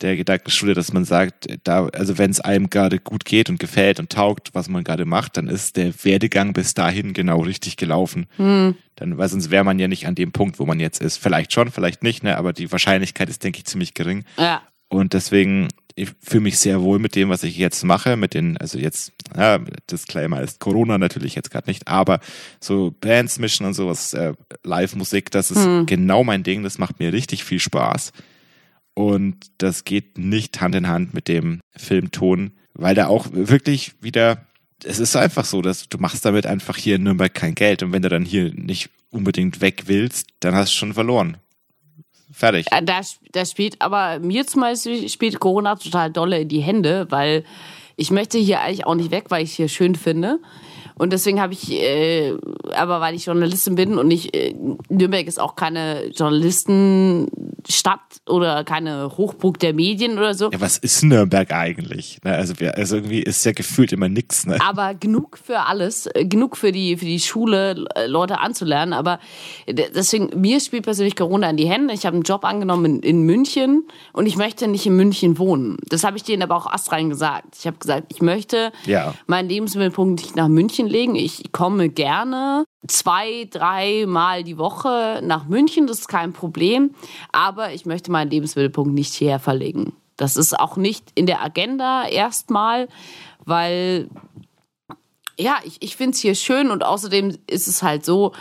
der 0.00 0.16
Gedankenschule, 0.16 0.74
dass 0.74 0.92
man 0.92 1.04
sagt, 1.04 1.46
da, 1.64 1.86
also 1.86 2.18
wenn 2.18 2.30
es 2.30 2.40
einem 2.40 2.68
gerade 2.68 2.98
gut 2.98 3.24
geht 3.24 3.48
und 3.48 3.60
gefällt 3.60 4.00
und 4.00 4.10
taugt, 4.10 4.50
was 4.52 4.68
man 4.68 4.84
gerade 4.84 5.04
macht, 5.04 5.36
dann 5.36 5.48
ist 5.48 5.76
der 5.76 5.92
Werdegang 6.04 6.52
bis 6.52 6.74
dahin 6.74 7.12
genau 7.12 7.40
richtig 7.40 7.76
gelaufen. 7.76 8.26
Dann, 8.96 9.18
weil 9.18 9.28
sonst 9.28 9.50
wäre 9.50 9.64
man 9.64 9.78
ja 9.78 9.88
nicht 9.88 10.06
an 10.06 10.14
dem 10.14 10.32
Punkt, 10.32 10.58
wo 10.58 10.66
man 10.66 10.80
jetzt 10.80 11.00
ist. 11.00 11.18
Vielleicht 11.18 11.52
schon, 11.52 11.70
vielleicht 11.70 12.02
nicht, 12.02 12.22
ne, 12.22 12.36
aber 12.36 12.52
die 12.52 12.70
Wahrscheinlichkeit 12.70 13.28
ist, 13.28 13.44
denke 13.44 13.58
ich, 13.58 13.66
ziemlich 13.66 13.94
gering. 13.94 14.24
Ja. 14.36 14.62
Und 14.88 15.12
deswegen, 15.12 15.68
ich 15.94 16.10
fühle 16.20 16.42
mich 16.42 16.58
sehr 16.58 16.82
wohl 16.82 16.98
mit 16.98 17.14
dem, 17.14 17.28
was 17.28 17.42
ich 17.42 17.56
jetzt 17.56 17.82
mache, 17.84 18.16
mit 18.16 18.34
den, 18.34 18.56
also 18.56 18.78
jetzt, 18.78 19.12
ja, 19.36 19.58
Disclaimer 19.90 20.42
ist 20.42 20.60
Corona 20.60 20.98
natürlich 20.98 21.34
jetzt 21.34 21.50
gerade 21.50 21.68
nicht, 21.70 21.88
aber 21.88 22.20
so 22.60 22.94
Bands 23.00 23.38
mischen 23.38 23.66
und 23.66 23.74
sowas, 23.74 24.12
äh, 24.12 24.34
Live-Musik, 24.64 25.30
das 25.30 25.50
ist 25.50 25.86
genau 25.86 26.24
mein 26.24 26.42
Ding, 26.42 26.62
das 26.62 26.78
macht 26.78 26.98
mir 26.98 27.12
richtig 27.12 27.44
viel 27.44 27.60
Spaß. 27.60 28.12
Und 28.94 29.50
das 29.58 29.84
geht 29.84 30.18
nicht 30.18 30.60
Hand 30.60 30.74
in 30.74 30.88
Hand 30.88 31.14
mit 31.14 31.28
dem 31.28 31.60
Filmton, 31.76 32.52
weil 32.74 32.94
da 32.94 33.08
auch 33.08 33.26
wirklich 33.32 33.92
wieder, 34.00 34.46
es 34.84 35.00
ist 35.00 35.16
einfach 35.16 35.44
so, 35.44 35.62
dass 35.62 35.88
du 35.88 35.98
machst 35.98 36.24
damit 36.24 36.46
einfach 36.46 36.76
hier 36.76 36.96
in 36.96 37.02
Nürnberg 37.02 37.34
kein 37.34 37.54
Geld 37.54 37.82
und 37.82 37.92
wenn 37.92 38.02
du 38.02 38.08
dann 38.08 38.24
hier 38.24 38.52
nicht 38.54 38.90
unbedingt 39.10 39.60
weg 39.60 39.84
willst, 39.86 40.28
dann 40.40 40.54
hast 40.54 40.72
du 40.72 40.76
schon 40.76 40.94
verloren. 40.94 41.38
Fertig. 42.32 42.66
Äh, 42.70 42.82
Da, 42.82 43.00
da 43.32 43.44
spielt 43.46 43.80
aber 43.80 44.18
mir 44.18 44.46
zum 44.46 44.60
Beispiel 44.62 45.08
spielt 45.08 45.38
Corona 45.40 45.76
total 45.76 46.10
dolle 46.10 46.40
in 46.40 46.48
die 46.48 46.60
Hände, 46.60 47.06
weil 47.10 47.44
ich 47.96 48.10
möchte 48.10 48.38
hier 48.38 48.60
eigentlich 48.60 48.86
auch 48.86 48.96
nicht 48.96 49.12
weg, 49.12 49.26
weil 49.28 49.44
ich 49.44 49.50
es 49.50 49.56
hier 49.56 49.68
schön 49.68 49.94
finde. 49.94 50.40
Und 50.96 51.12
deswegen 51.12 51.40
habe 51.40 51.52
ich, 51.52 51.72
äh, 51.72 52.34
aber 52.74 53.00
weil 53.00 53.14
ich 53.14 53.26
Journalistin 53.26 53.74
bin 53.74 53.98
und 53.98 54.10
ich, 54.10 54.34
äh, 54.34 54.54
Nürnberg 54.88 55.26
ist 55.26 55.40
auch 55.40 55.56
keine 55.56 56.10
Stadt 57.66 58.00
oder 58.28 58.62
keine 58.64 59.10
Hochburg 59.16 59.58
der 59.58 59.72
Medien 59.74 60.18
oder 60.18 60.34
so. 60.34 60.50
Ja, 60.50 60.60
was 60.60 60.76
ist 60.78 61.02
Nürnberg 61.02 61.50
eigentlich? 61.52 62.18
Ne, 62.22 62.34
also, 62.34 62.60
wir, 62.60 62.76
also 62.76 62.96
irgendwie 62.96 63.22
ist 63.22 63.44
ja 63.44 63.52
gefühlt 63.52 63.92
immer 63.92 64.08
nix. 64.08 64.46
Ne? 64.46 64.58
Aber 64.66 64.94
genug 64.94 65.38
für 65.42 65.60
alles, 65.60 66.06
äh, 66.14 66.26
genug 66.26 66.56
für 66.56 66.72
die, 66.72 66.96
für 66.96 67.06
die 67.06 67.20
Schule, 67.20 67.84
äh, 67.94 68.06
Leute 68.06 68.40
anzulernen. 68.40 68.92
Aber 68.92 69.18
d- 69.66 69.86
deswegen, 69.94 70.38
mir 70.40 70.60
spielt 70.60 70.84
persönlich 70.84 71.16
Corona 71.16 71.48
in 71.50 71.56
die 71.56 71.68
Hände. 71.68 71.94
Ich 71.94 72.04
habe 72.06 72.14
einen 72.14 72.22
Job 72.24 72.44
angenommen 72.44 72.84
in, 72.84 73.00
in 73.00 73.22
München 73.22 73.84
und 74.12 74.26
ich 74.26 74.36
möchte 74.36 74.68
nicht 74.68 74.84
in 74.86 74.94
München 74.96 75.38
wohnen. 75.38 75.78
Das 75.88 76.04
habe 76.04 76.16
ich 76.18 76.22
denen 76.22 76.42
aber 76.42 76.56
auch 76.56 76.66
astrein 76.66 77.08
gesagt. 77.08 77.56
Ich 77.58 77.66
habe 77.66 77.78
gesagt, 77.78 78.06
ich 78.10 78.20
möchte 78.22 78.72
Ja. 78.86 79.14
meinen 79.26 79.48
Lebensmittelpunkt 79.48 80.20
nicht 80.22 80.36
nach 80.36 80.48
München 80.48 80.83
legen. 80.86 81.14
Ich 81.14 81.52
komme 81.52 81.88
gerne 81.88 82.64
zwei, 82.86 83.48
drei 83.50 84.04
Mal 84.06 84.44
die 84.44 84.58
Woche 84.58 85.20
nach 85.22 85.46
München. 85.46 85.86
Das 85.86 86.00
ist 86.00 86.08
kein 86.08 86.32
Problem. 86.32 86.94
Aber 87.32 87.72
ich 87.72 87.86
möchte 87.86 88.10
meinen 88.10 88.30
Lebensmittelpunkt 88.30 88.94
nicht 88.94 89.14
hierher 89.14 89.40
verlegen. 89.40 89.94
Das 90.16 90.36
ist 90.36 90.58
auch 90.58 90.76
nicht 90.76 91.10
in 91.14 91.26
der 91.26 91.42
Agenda 91.42 92.06
erstmal, 92.06 92.88
weil 93.44 94.08
ja, 95.38 95.58
ich, 95.64 95.78
ich 95.80 95.96
finde 95.96 96.14
es 96.14 96.20
hier 96.20 96.34
schön 96.34 96.70
und 96.70 96.84
außerdem 96.84 97.36
ist 97.48 97.66
es 97.66 97.82
halt 97.82 98.04
so, 98.04 98.32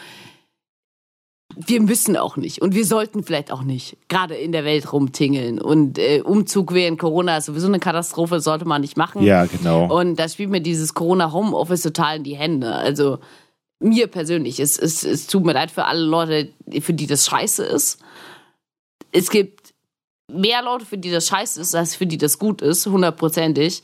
wir 1.56 1.82
müssen 1.82 2.18
auch 2.18 2.38
nicht 2.38 2.62
und 2.62 2.74
wir 2.76 2.86
sollten 2.86 3.24
vielleicht 3.24 3.52
auch 3.52 3.64
nicht 3.64 3.98
gerade 4.08 4.36
in 4.36 4.52
der 4.52 4.66
Welt 4.66 4.92
rumtingeln 4.92 5.60
und 5.62 5.98
äh, 5.98 6.22
Umzug 6.22 6.74
während 6.74 7.00
Corona 7.00 7.38
ist 7.38 7.46
sowieso 7.46 7.68
eine 7.68 7.80
Katastrophe, 7.80 8.40
sollte 8.40 8.66
man 8.66 8.82
nicht 8.82 8.98
machen. 8.98 9.24
Ja, 9.24 9.46
genau. 9.46 9.94
Und 9.94 10.18
da 10.18 10.28
spielt 10.30 10.50
mir 10.50 10.62
dieses 10.62 10.94
Corona-Homeoffice 10.94 11.82
total 11.82 12.18
in 12.18 12.24
die 12.24 12.36
Hände. 12.36 12.74
Also 12.74 13.20
mir 13.80 14.08
persönlich, 14.08 14.60
es, 14.60 14.78
es, 14.78 15.04
es 15.04 15.28
tut 15.28 15.46
mir 15.46 15.54
leid 15.54 15.72
für 15.72 15.86
alle 15.86 16.04
Leute, 16.04 16.50
für 16.82 16.94
die 16.94 17.08
das 17.08 17.26
scheiße 17.26 17.64
ist. 17.64 18.00
Es 19.12 19.30
gibt 19.30 19.74
mehr 20.32 20.64
Leute, 20.64 20.86
für 20.86 20.98
die 20.98 21.12
das 21.12 21.28
scheiße 21.28 21.62
ist, 21.62 21.76
als 21.76 21.96
für 21.96 22.06
die 22.06 22.18
das 22.18 22.40
gut 22.40 22.62
ist, 22.62 22.86
hundertprozentig. 22.86 23.84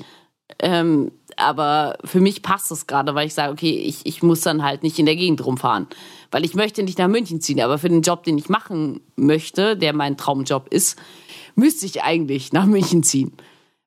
Ähm, 0.60 1.12
aber 1.38 1.98
für 2.04 2.20
mich 2.20 2.42
passt 2.42 2.72
es 2.72 2.88
gerade, 2.88 3.14
weil 3.16 3.28
ich 3.28 3.34
sage, 3.34 3.52
okay, 3.52 3.72
ich, 3.72 4.06
ich 4.06 4.24
muss 4.24 4.42
dann 4.42 4.64
halt 4.64 4.84
nicht 4.84 4.98
in 5.00 5.06
der 5.06 5.16
Gegend 5.16 5.46
rumfahren. 5.46 5.88
Weil 6.32 6.46
ich 6.46 6.54
möchte 6.54 6.84
nicht 6.84 6.98
nach 6.98 7.08
München 7.08 7.42
ziehen, 7.42 7.62
aber 7.62 7.78
für 7.78 7.90
den 7.90 8.02
Job, 8.02 8.24
den 8.24 8.38
ich 8.38 8.50
machen 8.50 9.02
möchte, 9.16 9.76
der 9.76 9.94
mein 9.94 10.18
Traumjob 10.18 10.68
ist, 10.70 10.98
müsste 11.56 11.86
ich 11.86 12.04
eigentlich 12.04 12.54
nach 12.54 12.66
München 12.66 13.04
ziehen. 13.04 13.34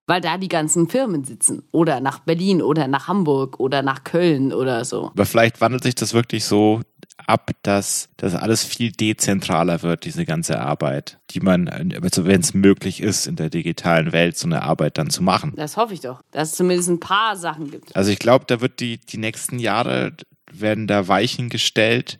Weil 0.07 0.21
da 0.21 0.37
die 0.37 0.49
ganzen 0.49 0.89
Firmen 0.89 1.25
sitzen. 1.25 1.63
Oder 1.71 2.01
nach 2.01 2.19
Berlin 2.19 2.61
oder 2.61 2.89
nach 2.89 3.07
Hamburg 3.07 3.61
oder 3.61 3.83
nach 3.83 4.03
Köln 4.03 4.53
oder 4.53 4.85
so. 4.85 5.07
Aber 5.07 5.27
vielleicht 5.27 5.61
wandelt 5.61 5.85
sich 5.85 5.95
das 5.95 6.13
wirklich 6.13 6.45
so 6.45 6.81
ab, 7.27 7.51
dass 7.63 8.09
das 8.17 8.35
alles 8.35 8.65
viel 8.65 8.93
dezentraler 8.93 9.83
wird, 9.83 10.05
diese 10.05 10.25
ganze 10.25 10.61
Arbeit, 10.61 11.19
die 11.31 11.41
man, 11.41 11.69
also 12.03 12.25
wenn 12.27 12.41
es 12.41 12.55
möglich 12.55 13.01
ist, 13.01 13.27
in 13.27 13.37
der 13.37 13.51
digitalen 13.51 14.13
Welt 14.13 14.37
so 14.37 14.47
eine 14.47 14.63
Arbeit 14.63 14.99
dann 14.99 15.11
zu 15.11 15.23
machen. 15.23 15.53
Das 15.57 15.77
hoffe 15.77 15.95
ich 15.95 16.01
doch, 16.01 16.23
dass 16.31 16.51
es 16.51 16.55
zumindest 16.57 16.89
ein 16.89 17.01
paar 17.01 17.37
Sachen 17.37 17.71
gibt. 17.71 17.95
Also 17.95 18.11
ich 18.11 18.19
glaube, 18.19 18.45
da 18.47 18.61
wird 18.61 18.81
die, 18.81 18.99
die 18.99 19.19
nächsten 19.19 19.59
Jahre 19.59 20.13
werden 20.51 20.87
da 20.87 21.09
Weichen 21.09 21.49
gestellt. 21.49 22.19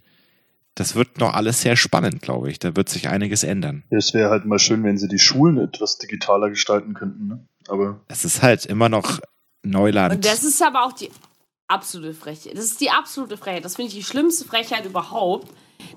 Das 0.75 0.95
wird 0.95 1.19
noch 1.19 1.35
alles 1.35 1.61
sehr 1.61 1.77
spannend, 1.77 2.23
glaube 2.23 2.51
ich. 2.51 2.59
Da 2.59 2.75
wird 2.77 2.89
sich 2.89 3.09
einiges 3.09 3.45
ändern. 3.45 3.85
Es 3.91 4.15
wäre 4.15 4.31
halt 4.31 4.47
mal 4.47 4.59
schön, 4.59 4.83
wenn 4.85 4.97
sie 4.97 5.09
die 5.09 5.19
Schulen 5.19 5.59
etwas 5.59 5.99
digitaler 5.99 6.49
gestalten 6.49 6.95
könnten. 6.95 7.29
Ne? 7.29 7.47
Aber 7.69 8.01
Es 8.09 8.25
ist 8.25 8.43
halt 8.43 8.65
immer 8.67 8.89
noch 8.89 9.21
Neuland. 9.63 10.15
Und 10.15 10.25
das 10.25 10.45
ist 10.45 10.63
aber 10.63 10.85
auch 10.87 10.93
die 10.93 11.11
absolute 11.69 12.15
Frechheit. 12.15 12.57
Das 12.57 12.65
ist 12.65 12.81
die 12.81 12.91
absolute 12.91 13.37
Frechheit. 13.37 13.65
Das 13.65 13.77
finde 13.77 13.89
ich 13.91 13.95
die 13.95 14.03
schlimmste 14.03 14.45
Frechheit 14.47 14.87
überhaupt, 14.87 15.49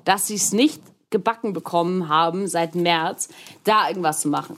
dass 0.04 0.28
sie 0.28 0.36
es 0.36 0.52
nicht 0.52 0.82
gebacken 1.10 1.54
bekommen 1.54 2.10
haben 2.10 2.48
seit 2.48 2.76
März, 2.76 3.30
da 3.64 3.88
irgendwas 3.88 4.20
zu 4.22 4.28
machen. 4.28 4.58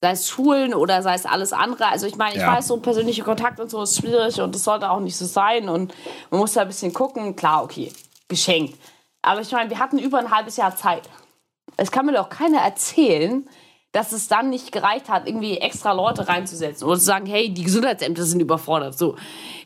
Sei 0.00 0.12
es 0.12 0.28
Schulen 0.28 0.72
oder 0.74 1.02
sei 1.02 1.14
es 1.14 1.26
alles 1.26 1.52
andere. 1.52 1.86
Also 1.88 2.06
ich 2.06 2.16
meine, 2.16 2.34
ich 2.34 2.40
Ja. 2.40 2.54
weiß, 2.56 2.66
so 2.68 2.78
persönliche 2.78 3.22
Kontakt 3.22 3.60
und 3.60 3.70
so 3.70 3.82
ist 3.82 3.98
schwierig 3.98 4.40
und 4.40 4.54
das 4.54 4.64
sollte 4.64 4.90
auch 4.90 5.00
nicht 5.00 5.16
so 5.16 5.26
sein. 5.26 5.68
Und 5.68 5.94
man 6.30 6.40
muss 6.40 6.54
da 6.54 6.62
ein 6.62 6.68
bisschen 6.68 6.92
gucken. 6.92 7.36
Klar, 7.36 7.62
okay, 7.62 7.92
geschenkt. 8.28 8.78
Aber 9.22 9.40
ich 9.40 9.52
meine, 9.52 9.70
wir 9.70 9.78
hatten 9.78 9.98
über 9.98 10.18
ein 10.18 10.30
halbes 10.30 10.56
Jahr 10.56 10.76
Zeit. 10.76 11.08
Es 11.76 11.90
kann 11.90 12.06
mir 12.06 12.12
doch 12.12 12.28
keiner 12.28 12.58
erzählen, 12.58 13.48
dass 13.92 14.12
es 14.12 14.26
dann 14.26 14.48
nicht 14.50 14.72
gereicht 14.72 15.08
hat, 15.10 15.26
irgendwie 15.28 15.58
extra 15.58 15.92
Leute 15.92 16.26
reinzusetzen 16.26 16.86
oder 16.86 16.98
zu 16.98 17.04
sagen, 17.04 17.26
hey, 17.26 17.52
die 17.52 17.62
Gesundheitsämter 17.64 18.24
sind 18.24 18.40
überfordert. 18.40 18.98
So, 18.98 19.16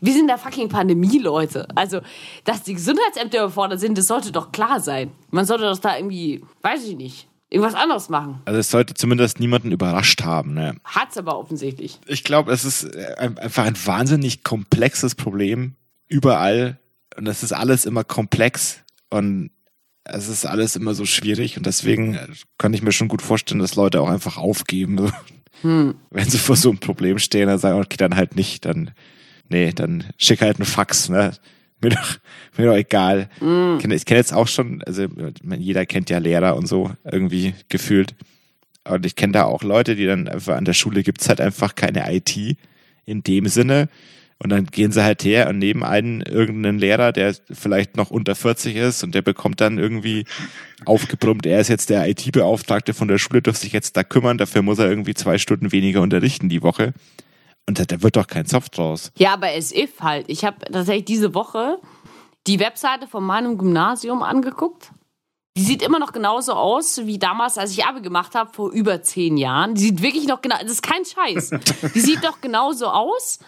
wir 0.00 0.12
sind 0.12 0.22
in 0.22 0.26
der 0.26 0.38
fucking 0.38 0.68
Pandemie, 0.68 1.18
Leute. 1.18 1.68
Also, 1.76 2.00
dass 2.44 2.62
die 2.64 2.74
Gesundheitsämter 2.74 3.38
überfordert 3.38 3.78
sind, 3.80 3.96
das 3.96 4.08
sollte 4.08 4.32
doch 4.32 4.50
klar 4.52 4.80
sein. 4.80 5.12
Man 5.30 5.44
sollte 5.46 5.64
doch 5.64 5.78
da 5.78 5.96
irgendwie, 5.96 6.44
weiß 6.62 6.84
ich 6.84 6.96
nicht, 6.96 7.28
irgendwas 7.50 7.74
anderes 7.76 8.08
machen. 8.08 8.42
Also 8.46 8.58
es 8.58 8.68
sollte 8.70 8.94
zumindest 8.94 9.38
niemanden 9.38 9.70
überrascht 9.70 10.24
haben. 10.24 10.54
Ne? 10.54 10.74
Hat's 10.84 11.16
aber 11.16 11.38
offensichtlich. 11.38 12.00
Ich 12.06 12.24
glaube, 12.24 12.52
es 12.52 12.64
ist 12.64 12.82
äh, 12.82 13.14
ein- 13.18 13.38
einfach 13.38 13.64
ein 13.64 13.76
wahnsinnig 13.86 14.42
komplexes 14.42 15.14
Problem 15.14 15.76
überall 16.08 16.80
und 17.16 17.28
es 17.28 17.44
ist 17.44 17.52
alles 17.52 17.84
immer 17.86 18.02
komplex 18.02 18.82
und 19.16 19.50
es 20.04 20.28
ist 20.28 20.46
alles 20.46 20.76
immer 20.76 20.94
so 20.94 21.04
schwierig 21.04 21.56
und 21.56 21.66
deswegen 21.66 22.14
äh, 22.14 22.28
kann 22.58 22.74
ich 22.74 22.82
mir 22.82 22.92
schon 22.92 23.08
gut 23.08 23.22
vorstellen, 23.22 23.60
dass 23.60 23.74
Leute 23.74 24.00
auch 24.00 24.08
einfach 24.08 24.36
aufgeben, 24.36 24.98
so. 24.98 25.10
wenn 26.10 26.28
sie 26.28 26.38
vor 26.38 26.56
so 26.56 26.70
einem 26.70 26.78
Problem 26.78 27.18
stehen, 27.18 27.48
dann 27.48 27.58
sagen, 27.58 27.80
okay, 27.80 27.96
dann 27.96 28.16
halt 28.16 28.36
nicht, 28.36 28.64
dann 28.64 28.92
nee, 29.48 29.72
dann 29.72 30.04
schick 30.18 30.40
halt 30.42 30.58
einen 30.58 30.66
Fax, 30.66 31.08
ne? 31.08 31.32
Mir 31.82 31.90
doch, 31.90 32.18
mir 32.56 32.66
doch 32.68 32.74
egal. 32.74 33.28
Ich 33.34 33.82
kenne 33.82 33.98
kenn 33.98 34.16
jetzt 34.16 34.32
auch 34.32 34.48
schon, 34.48 34.82
also 34.84 35.08
jeder 35.58 35.84
kennt 35.84 36.08
ja 36.08 36.16
Lehrer 36.16 36.56
und 36.56 36.66
so 36.66 36.90
irgendwie 37.04 37.52
gefühlt. 37.68 38.14
Und 38.88 39.04
ich 39.04 39.14
kenne 39.14 39.34
da 39.34 39.44
auch 39.44 39.62
Leute, 39.62 39.94
die 39.94 40.06
dann 40.06 40.26
einfach 40.26 40.56
an 40.56 40.64
der 40.64 40.72
Schule 40.72 41.02
gibt's 41.02 41.28
halt 41.28 41.38
einfach 41.38 41.74
keine 41.74 42.10
IT 42.10 42.56
in 43.04 43.22
dem 43.22 43.46
Sinne. 43.48 43.90
Und 44.38 44.50
dann 44.50 44.66
gehen 44.66 44.92
sie 44.92 45.02
halt 45.02 45.24
her 45.24 45.48
und 45.48 45.58
nehmen 45.58 45.82
einen 45.82 46.20
irgendeinen 46.20 46.78
Lehrer, 46.78 47.12
der 47.12 47.34
vielleicht 47.50 47.96
noch 47.96 48.10
unter 48.10 48.34
40 48.34 48.76
ist 48.76 49.02
und 49.02 49.14
der 49.14 49.22
bekommt 49.22 49.62
dann 49.62 49.78
irgendwie 49.78 50.26
aufgebrummt, 50.84 51.46
er 51.46 51.60
ist 51.60 51.68
jetzt 51.68 51.88
der 51.88 52.06
IT-Beauftragte 52.06 52.92
von 52.92 53.08
der 53.08 53.16
Schule, 53.16 53.40
darf 53.40 53.56
sich 53.56 53.72
jetzt 53.72 53.96
da 53.96 54.04
kümmern, 54.04 54.36
dafür 54.36 54.60
muss 54.60 54.78
er 54.78 54.90
irgendwie 54.90 55.14
zwei 55.14 55.38
Stunden 55.38 55.72
weniger 55.72 56.02
unterrichten 56.02 56.50
die 56.50 56.62
Woche. 56.62 56.92
Und 57.68 57.80
da, 57.80 58.02
wird 58.02 58.16
doch 58.16 58.26
kein 58.26 58.46
Soft 58.46 58.76
draus. 58.76 59.10
Ja, 59.18 59.32
aber 59.32 59.48
as 59.48 59.72
if 59.72 60.00
halt. 60.00 60.26
Ich 60.28 60.44
habe 60.44 60.58
tatsächlich 60.70 61.06
diese 61.06 61.34
Woche 61.34 61.78
die 62.46 62.60
Webseite 62.60 63.08
von 63.08 63.24
meinem 63.24 63.58
Gymnasium 63.58 64.22
angeguckt. 64.22 64.92
Die 65.56 65.62
sieht 65.62 65.82
immer 65.82 65.98
noch 65.98 66.12
genauso 66.12 66.52
aus 66.52 67.06
wie 67.06 67.18
damals, 67.18 67.56
als 67.56 67.72
ich 67.72 67.84
Abi 67.84 68.02
gemacht 68.02 68.34
habe, 68.34 68.52
vor 68.52 68.70
über 68.70 69.02
zehn 69.02 69.38
Jahren. 69.38 69.74
Die 69.74 69.80
sieht 69.80 70.02
wirklich 70.02 70.28
noch 70.28 70.42
genau, 70.42 70.56
das 70.60 70.72
ist 70.72 70.82
kein 70.82 71.04
Scheiß. 71.04 71.50
Die 71.94 72.00
sieht 72.00 72.22
doch 72.22 72.40
genauso 72.42 72.88
aus. 72.88 73.40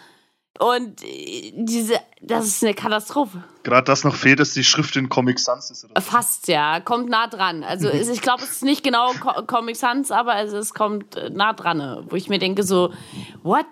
Und 0.59 1.01
äh, 1.03 1.53
diese, 1.55 1.99
das 2.21 2.45
ist 2.47 2.63
eine 2.63 2.73
Katastrophe. 2.73 3.43
gerade 3.63 3.85
das 3.85 4.03
noch 4.03 4.13
fehlt, 4.15 4.39
dass 4.41 4.53
die 4.53 4.63
Schrift 4.65 4.95
in 4.97 5.07
Comic 5.09 5.39
Sans 5.39 5.71
ist. 5.71 5.85
Oder? 5.85 6.01
Fast, 6.01 6.47
ja. 6.49 6.81
Kommt 6.81 7.09
nah 7.09 7.27
dran. 7.27 7.63
Also 7.63 7.87
es- 7.87 8.09
ich 8.09 8.21
glaube, 8.21 8.43
es 8.43 8.51
ist 8.51 8.63
nicht 8.63 8.83
genau 8.83 9.13
Co 9.13 9.43
Comic 9.47 9.77
Sans, 9.77 10.11
aber 10.11 10.35
es, 10.43 10.51
es 10.51 10.73
kommt 10.73 11.15
äh, 11.15 11.29
nah 11.29 11.53
dran. 11.53 12.05
Wo 12.09 12.15
ich 12.17 12.27
mir 12.29 12.39
denke 12.39 12.63
so, 12.63 12.91
what? 13.41 13.65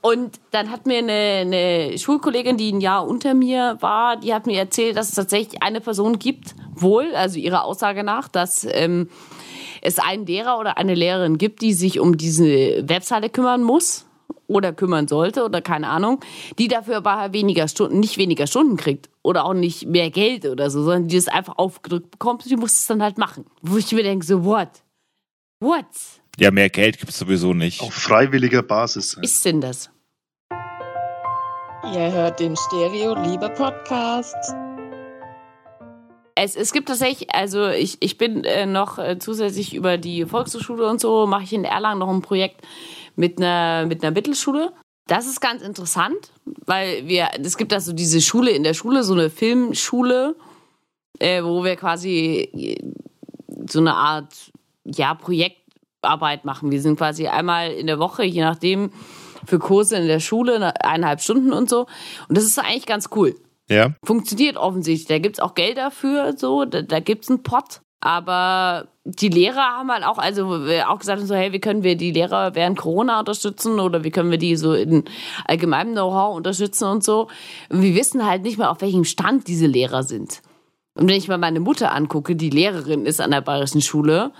Und 0.00 0.40
dann 0.50 0.70
hat 0.72 0.86
mir 0.86 0.98
eine, 0.98 1.12
eine 1.12 1.98
Schulkollegin, 1.98 2.56
die 2.56 2.72
ein 2.72 2.80
Jahr 2.80 3.06
unter 3.06 3.32
mir 3.34 3.76
war, 3.80 4.16
die 4.16 4.34
hat 4.34 4.46
mir 4.46 4.58
erzählt, 4.58 4.96
dass 4.96 5.10
es 5.10 5.14
tatsächlich 5.14 5.62
eine 5.62 5.80
Person 5.80 6.18
gibt, 6.18 6.54
wohl, 6.74 7.14
also 7.14 7.38
ihrer 7.38 7.64
Aussage 7.64 8.02
nach, 8.02 8.26
dass 8.28 8.66
ähm, 8.68 9.08
es 9.80 9.98
einen 10.00 10.26
Lehrer 10.26 10.58
oder 10.58 10.78
eine 10.78 10.94
Lehrerin 10.94 11.38
gibt, 11.38 11.62
die 11.62 11.72
sich 11.74 12.00
um 12.00 12.16
diese 12.16 12.88
Webseite 12.88 13.30
kümmern 13.30 13.62
muss 13.62 14.04
oder 14.46 14.72
kümmern 14.72 15.06
sollte 15.06 15.44
oder 15.44 15.60
keine 15.60 15.88
Ahnung, 15.88 16.20
die 16.58 16.68
dafür 16.68 16.96
aber 16.96 17.32
weniger 17.32 17.68
Stunden, 17.68 18.00
nicht 18.00 18.18
weniger 18.18 18.46
Stunden 18.46 18.76
kriegt 18.76 19.08
oder 19.22 19.44
auch 19.44 19.54
nicht 19.54 19.86
mehr 19.86 20.10
Geld 20.10 20.46
oder 20.46 20.70
so, 20.70 20.82
sondern 20.82 21.08
die 21.08 21.16
das 21.16 21.28
einfach 21.28 21.58
aufgedrückt 21.58 22.10
bekommt 22.10 22.42
und 22.42 22.50
die 22.50 22.56
muss 22.56 22.72
es 22.72 22.86
dann 22.86 23.02
halt 23.02 23.18
machen. 23.18 23.44
Wo 23.62 23.76
ich 23.76 23.92
mir 23.92 24.02
denke, 24.02 24.24
so, 24.24 24.44
what? 24.44 24.70
What 25.60 25.86
Ja, 26.38 26.50
mehr 26.50 26.70
Geld 26.70 26.98
gibt's 26.98 27.18
sowieso 27.18 27.52
nicht. 27.52 27.82
Auf 27.82 27.92
freiwilliger 27.92 28.62
Basis. 28.62 29.18
ist 29.20 29.44
denn 29.44 29.60
das? 29.60 29.90
Ihr 31.92 32.12
hört 32.12 32.40
den 32.40 32.56
Stereo 32.56 33.14
Liebe 33.14 33.48
Podcast. 33.50 34.34
Es, 36.34 36.54
es 36.54 36.72
gibt 36.72 36.88
tatsächlich, 36.88 37.34
also 37.34 37.68
ich, 37.68 37.98
ich 38.00 38.16
bin 38.16 38.44
äh, 38.44 38.66
noch 38.66 38.98
äh, 38.98 39.18
zusätzlich 39.18 39.74
über 39.74 39.98
die 39.98 40.24
Volkshochschule 40.24 40.88
und 40.88 41.00
so, 41.00 41.26
mache 41.26 41.42
ich 41.42 41.52
in 41.52 41.64
Erlangen 41.64 41.98
noch 41.98 42.08
ein 42.08 42.22
Projekt 42.22 42.62
mit 43.18 43.38
einer, 43.38 43.84
mit 43.86 44.02
einer 44.02 44.12
Mittelschule. 44.14 44.72
Das 45.08 45.26
ist 45.26 45.40
ganz 45.40 45.62
interessant, 45.62 46.30
weil 46.66 47.08
wir, 47.08 47.28
es 47.42 47.56
gibt 47.56 47.72
da 47.72 47.80
so 47.80 47.92
diese 47.92 48.20
Schule 48.20 48.50
in 48.52 48.62
der 48.62 48.74
Schule, 48.74 49.02
so 49.02 49.14
eine 49.14 49.28
Filmschule, 49.28 50.36
äh, 51.18 51.42
wo 51.42 51.64
wir 51.64 51.76
quasi 51.76 52.48
äh, 52.54 52.76
so 53.68 53.80
eine 53.80 53.94
Art, 53.94 54.52
ja, 54.84 55.14
Projektarbeit 55.14 56.44
machen. 56.44 56.70
Wir 56.70 56.80
sind 56.80 56.96
quasi 56.96 57.26
einmal 57.26 57.72
in 57.72 57.88
der 57.88 57.98
Woche, 57.98 58.22
je 58.22 58.42
nachdem, 58.42 58.92
für 59.44 59.58
Kurse 59.58 59.96
in 59.96 60.06
der 60.06 60.20
Schule, 60.20 60.72
eineinhalb 60.84 61.20
Stunden 61.20 61.52
und 61.52 61.68
so. 61.68 61.86
Und 62.28 62.38
das 62.38 62.44
ist 62.44 62.58
eigentlich 62.58 62.86
ganz 62.86 63.08
cool 63.16 63.34
Ja? 63.68 63.94
funktioniert 64.04 64.56
offensichtlich. 64.56 65.08
Da 65.08 65.18
gibt's 65.18 65.40
auch 65.40 65.54
Geld 65.54 65.76
dafür, 65.76 66.34
so, 66.36 66.64
da, 66.64 66.82
da 66.82 67.00
gibt's 67.00 67.28
einen 67.28 67.42
Pot. 67.42 67.80
Aber 68.00 68.88
die 69.04 69.28
Lehrer 69.28 69.78
haben 69.78 69.90
halt 69.90 70.04
auch, 70.04 70.18
also 70.18 70.66
wir 70.66 70.88
auch 70.90 70.98
gesagt, 71.00 71.26
so, 71.26 71.34
hey, 71.34 71.52
wie 71.52 71.58
können 71.58 71.82
wir 71.82 71.96
die 71.96 72.12
Lehrer 72.12 72.54
während 72.54 72.78
Corona 72.78 73.18
unterstützen 73.18 73.80
oder 73.80 74.04
wie 74.04 74.10
können 74.10 74.30
wir 74.30 74.38
die 74.38 74.54
so 74.54 74.72
in 74.72 75.04
allgemeinem 75.46 75.92
Know-how 75.92 76.36
unterstützen 76.36 76.84
und 76.84 77.02
so. 77.02 77.28
Und 77.68 77.82
wir 77.82 77.94
wissen 77.96 78.24
halt 78.24 78.42
nicht 78.42 78.58
mehr, 78.58 78.70
auf 78.70 78.80
welchem 78.82 79.04
Stand 79.04 79.48
diese 79.48 79.66
Lehrer 79.66 80.04
sind. 80.04 80.42
Und 80.94 81.08
wenn 81.08 81.16
ich 81.16 81.28
mal 81.28 81.38
meine 81.38 81.60
Mutter 81.60 81.92
angucke, 81.92 82.36
die 82.36 82.50
Lehrerin 82.50 83.04
ist 83.06 83.20
an 83.20 83.30
der 83.32 83.40
bayerischen 83.40 83.80
Schule, 83.80 84.32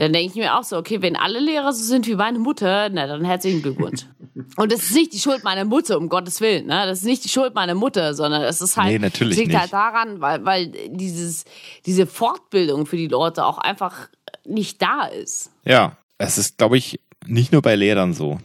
dann 0.00 0.14
denke 0.14 0.30
ich 0.30 0.34
mir 0.34 0.56
auch 0.58 0.64
so, 0.64 0.78
okay, 0.78 1.02
wenn 1.02 1.14
alle 1.14 1.40
Lehrer 1.40 1.72
so 1.72 1.82
sind 1.82 2.06
wie 2.06 2.14
meine 2.14 2.38
Mutter, 2.38 2.88
na 2.88 3.06
dann 3.06 3.24
herzlichen 3.24 3.60
Glückwunsch. 3.60 4.06
Und 4.56 4.72
das 4.72 4.84
ist 4.84 4.94
nicht 4.94 5.12
die 5.12 5.18
Schuld 5.18 5.44
meiner 5.44 5.66
Mutter, 5.66 5.98
um 5.98 6.08
Gottes 6.08 6.40
Willen. 6.40 6.66
Ne? 6.66 6.86
Das 6.86 7.00
ist 7.00 7.04
nicht 7.04 7.22
die 7.24 7.28
Schuld 7.28 7.54
meiner 7.54 7.74
Mutter, 7.74 8.14
sondern 8.14 8.42
es 8.42 8.62
ist 8.62 8.78
halt, 8.78 8.88
Nee, 8.88 8.98
liegt 9.36 9.48
nicht. 9.48 9.58
halt 9.60 9.72
daran, 9.72 10.20
weil, 10.20 10.44
weil 10.46 10.72
dieses, 10.88 11.44
diese 11.84 12.06
Fortbildung 12.06 12.86
für 12.86 12.96
die 12.96 13.08
Leute 13.08 13.44
auch 13.44 13.58
einfach 13.58 14.08
nicht 14.46 14.80
da 14.80 15.04
ist. 15.04 15.50
Ja, 15.64 15.96
es 16.16 16.38
ist, 16.38 16.56
glaube 16.56 16.78
ich, 16.78 16.98
nicht 17.26 17.52
nur 17.52 17.60
bei 17.60 17.76
Lehrern 17.76 18.14
so. 18.14 18.38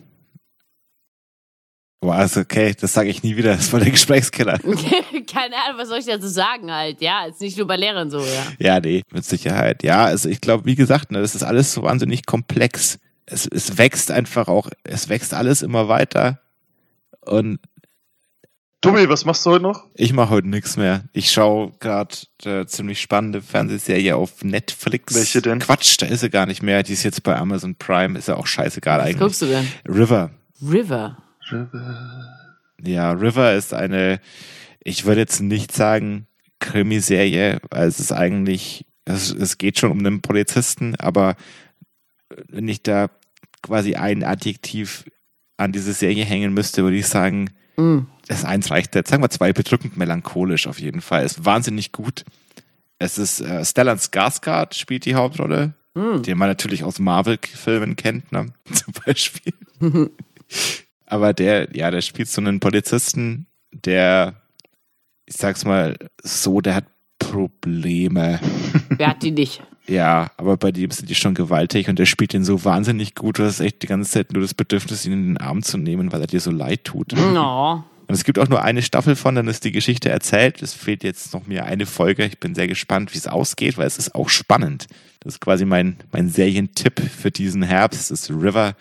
Boah, 2.06 2.18
also 2.18 2.42
okay, 2.42 2.76
das 2.80 2.94
sage 2.94 3.10
ich 3.10 3.24
nie 3.24 3.36
wieder, 3.36 3.56
das 3.56 3.74
war 3.74 3.80
der 3.80 3.90
Gesprächskiller. 3.98 4.60
Keine 4.60 5.56
Ahnung, 5.56 5.78
was 5.80 5.88
soll 5.90 5.98
ich 5.98 6.06
dazu 6.06 6.28
sagen 6.28 6.72
halt. 6.72 7.02
Ja, 7.02 7.26
ist 7.26 7.42
nicht 7.42 7.58
nur 7.58 7.66
bei 7.66 7.78
Lehrern 7.78 8.12
so, 8.12 8.20
ja. 8.20 8.46
Ja, 8.60 8.80
nee, 8.80 9.02
mit 9.12 9.26
Sicherheit. 9.26 9.82
Ja, 9.82 10.06
also 10.06 10.30
ich 10.30 10.40
glaube, 10.40 10.66
wie 10.66 10.76
gesagt, 10.76 11.12
ne, 11.12 11.20
das 11.20 11.34
ist 11.34 11.42
alles 11.42 11.74
so 11.74 11.82
wahnsinnig 11.82 12.28
komplex. 12.28 13.00
Es, 13.26 13.48
es 13.48 13.80
wächst 13.80 14.12
einfach 14.12 14.48
auch, 14.48 14.70
es 14.84 15.10
wächst 15.10 15.34
alles 15.34 15.64
immer 15.64 15.88
weiter. 15.88 16.42
Und 17.22 17.58
Tommy, 18.82 19.10
was 19.10 19.26
machst 19.26 19.44
du 19.48 19.50
heute 19.50 19.64
noch? 19.64 19.86
ich 19.96 20.14
mache 20.14 20.30
heute 20.30 20.48
nichts 20.48 20.78
mehr. 20.78 21.06
Ich 21.12 21.32
schaue 21.32 21.72
gerade 21.80 22.16
äh, 22.44 22.68
ziemlich 22.68 23.02
spannende 23.02 23.42
Fernsehserie 23.42 24.16
auf 24.16 24.44
Netflix. 24.44 25.16
Welche 25.16 25.42
denn? 25.42 25.58
Quatsch, 25.58 26.00
da 26.00 26.06
ist 26.06 26.20
sie 26.20 26.30
gar 26.30 26.46
nicht 26.46 26.62
mehr. 26.62 26.84
Die 26.84 26.94
ist 26.94 27.02
jetzt 27.02 27.24
bei 27.24 27.36
Amazon 27.36 27.74
Prime, 27.74 28.16
ist 28.20 28.28
ja 28.28 28.36
auch 28.36 28.46
scheißegal 28.46 29.00
Was 29.00 29.06
eigentlich. 29.08 29.20
guckst 29.20 29.42
du 29.42 29.48
denn? 29.48 29.68
River. 29.90 30.30
River. 30.62 31.18
Ja, 32.84 33.12
River 33.12 33.54
ist 33.54 33.74
eine, 33.74 34.20
ich 34.84 35.06
würde 35.06 35.22
jetzt 35.22 35.42
nicht 35.42 35.72
sagen 35.72 36.28
Krimiserie, 36.60 37.60
weil 37.70 37.88
es 37.88 38.00
ist 38.00 38.12
eigentlich, 38.12 38.86
es, 39.06 39.32
es 39.32 39.58
geht 39.58 39.80
schon 39.80 39.92
um 39.92 40.00
einen 40.00 40.22
Polizisten, 40.22 40.96
aber 40.96 41.36
wenn 42.50 42.68
ich 42.68 42.84
da 42.84 43.10
quasi 43.62 43.96
ein 43.96 44.24
Adjektiv 44.24 45.06
an 45.58 45.72
diese 45.72 45.94
Serie 45.94 46.26
hängen 46.26 46.54
müsste, 46.54 46.84
würde 46.84 46.98
ich 46.98 47.08
sagen, 47.08 47.50
Mm. 47.78 48.08
das 48.30 48.46
eins 48.46 48.72
reicht 48.72 48.96
jetzt, 48.96 49.10
sagen 49.10 49.22
wir 49.22 49.30
zwei, 49.30 49.52
bedrückend 49.52 49.98
melancholisch 49.98 50.66
auf 50.68 50.80
jeden 50.80 51.02
Fall. 51.02 51.26
Ist 51.26 51.44
wahnsinnig 51.44 51.92
gut. 51.92 52.24
Es 53.00 53.18
ist 53.18 53.42
äh, 53.42 53.66
Stellan 53.66 53.98
Skarsgård 53.98 54.74
spielt 54.76 55.04
die 55.04 55.16
Hauptrolle, 55.16 55.74
Mm. 55.94 56.22
den 56.24 56.38
man 56.38 56.48
natürlich 56.48 56.86
aus 56.86 57.00
Marvel-Filmen 57.00 57.98
kennt, 57.98 58.32
ne? 58.32 58.54
zum 58.74 58.94
Beispiel. 59.06 59.54
Aber 61.06 61.34
der, 61.34 61.76
ja, 61.76 61.92
der 61.92 62.02
spielt 62.02 62.30
so 62.30 62.42
einen 62.42 62.60
Polizisten, 62.60 63.48
der, 63.72 64.42
ich 65.26 65.36
sag's 65.36 65.66
mal 65.66 65.98
so, 66.24 66.62
der 66.62 66.76
hat 66.76 66.86
Probleme. 67.20 68.40
Wer 68.90 69.08
hat 69.08 69.24
die 69.24 69.32
nicht? 69.32 69.62
Ja, 69.88 70.32
aber 70.38 70.58
bei 70.58 70.72
dem 70.72 70.90
sind 70.90 71.10
die 71.10 71.16
schon 71.16 71.36
gewaltig 71.36 71.90
und 71.90 72.00
der 72.00 72.08
spielt 72.08 72.34
den 72.34 72.44
so 72.44 72.66
wahnsinnig 72.66 73.14
gut, 73.14 73.38
du 73.38 73.44
hast 73.44 73.60
echt 73.60 73.84
die 73.84 73.88
ganze 73.88 74.10
Zeit 74.10 74.34
nur 74.34 74.42
das 74.42 74.56
Bedürfnis, 74.56 75.06
ihn 75.06 75.14
in 75.14 75.28
den 75.28 75.38
Arm 75.38 75.62
zu 75.62 75.78
nehmen, 75.78 76.12
weil 76.12 76.22
er 76.22 76.28
dir 76.28 76.40
so 76.40 76.50
leid 76.50 76.86
tut. 76.86 77.14
No. 77.14 77.84
Und 78.08 78.14
es 78.14 78.24
gibt 78.24 78.38
auch 78.38 78.48
nur 78.48 78.64
eine 78.64 78.82
Staffel 78.82 79.16
von, 79.16 79.36
dann 79.36 79.48
ist 79.48 79.64
die 79.64 79.72
Geschichte 79.72 80.10
erzählt. 80.10 80.62
Es 80.62 80.74
fehlt 80.74 81.04
jetzt 81.04 81.34
noch 81.34 81.48
mir 81.48 81.66
eine 81.66 81.86
Folge. 81.86 82.26
Ich 82.26 82.40
bin 82.40 82.54
sehr 82.54 82.68
gespannt, 82.68 83.14
wie 83.14 83.18
es 83.18 83.28
ausgeht, 83.28 83.78
weil 83.78 83.88
es 83.88 83.98
ist 83.98 84.14
auch 84.14 84.30
spannend. 84.30 84.88
Das 85.22 85.36
ist 85.36 85.40
quasi 85.40 85.66
mein, 85.66 85.98
mein 86.12 86.30
Serientipp 86.30 87.00
für 87.00 87.32
diesen 87.32 87.64
Herbst. 87.64 88.12
Das 88.12 88.22
ist 88.22 88.30
River, 88.30 88.76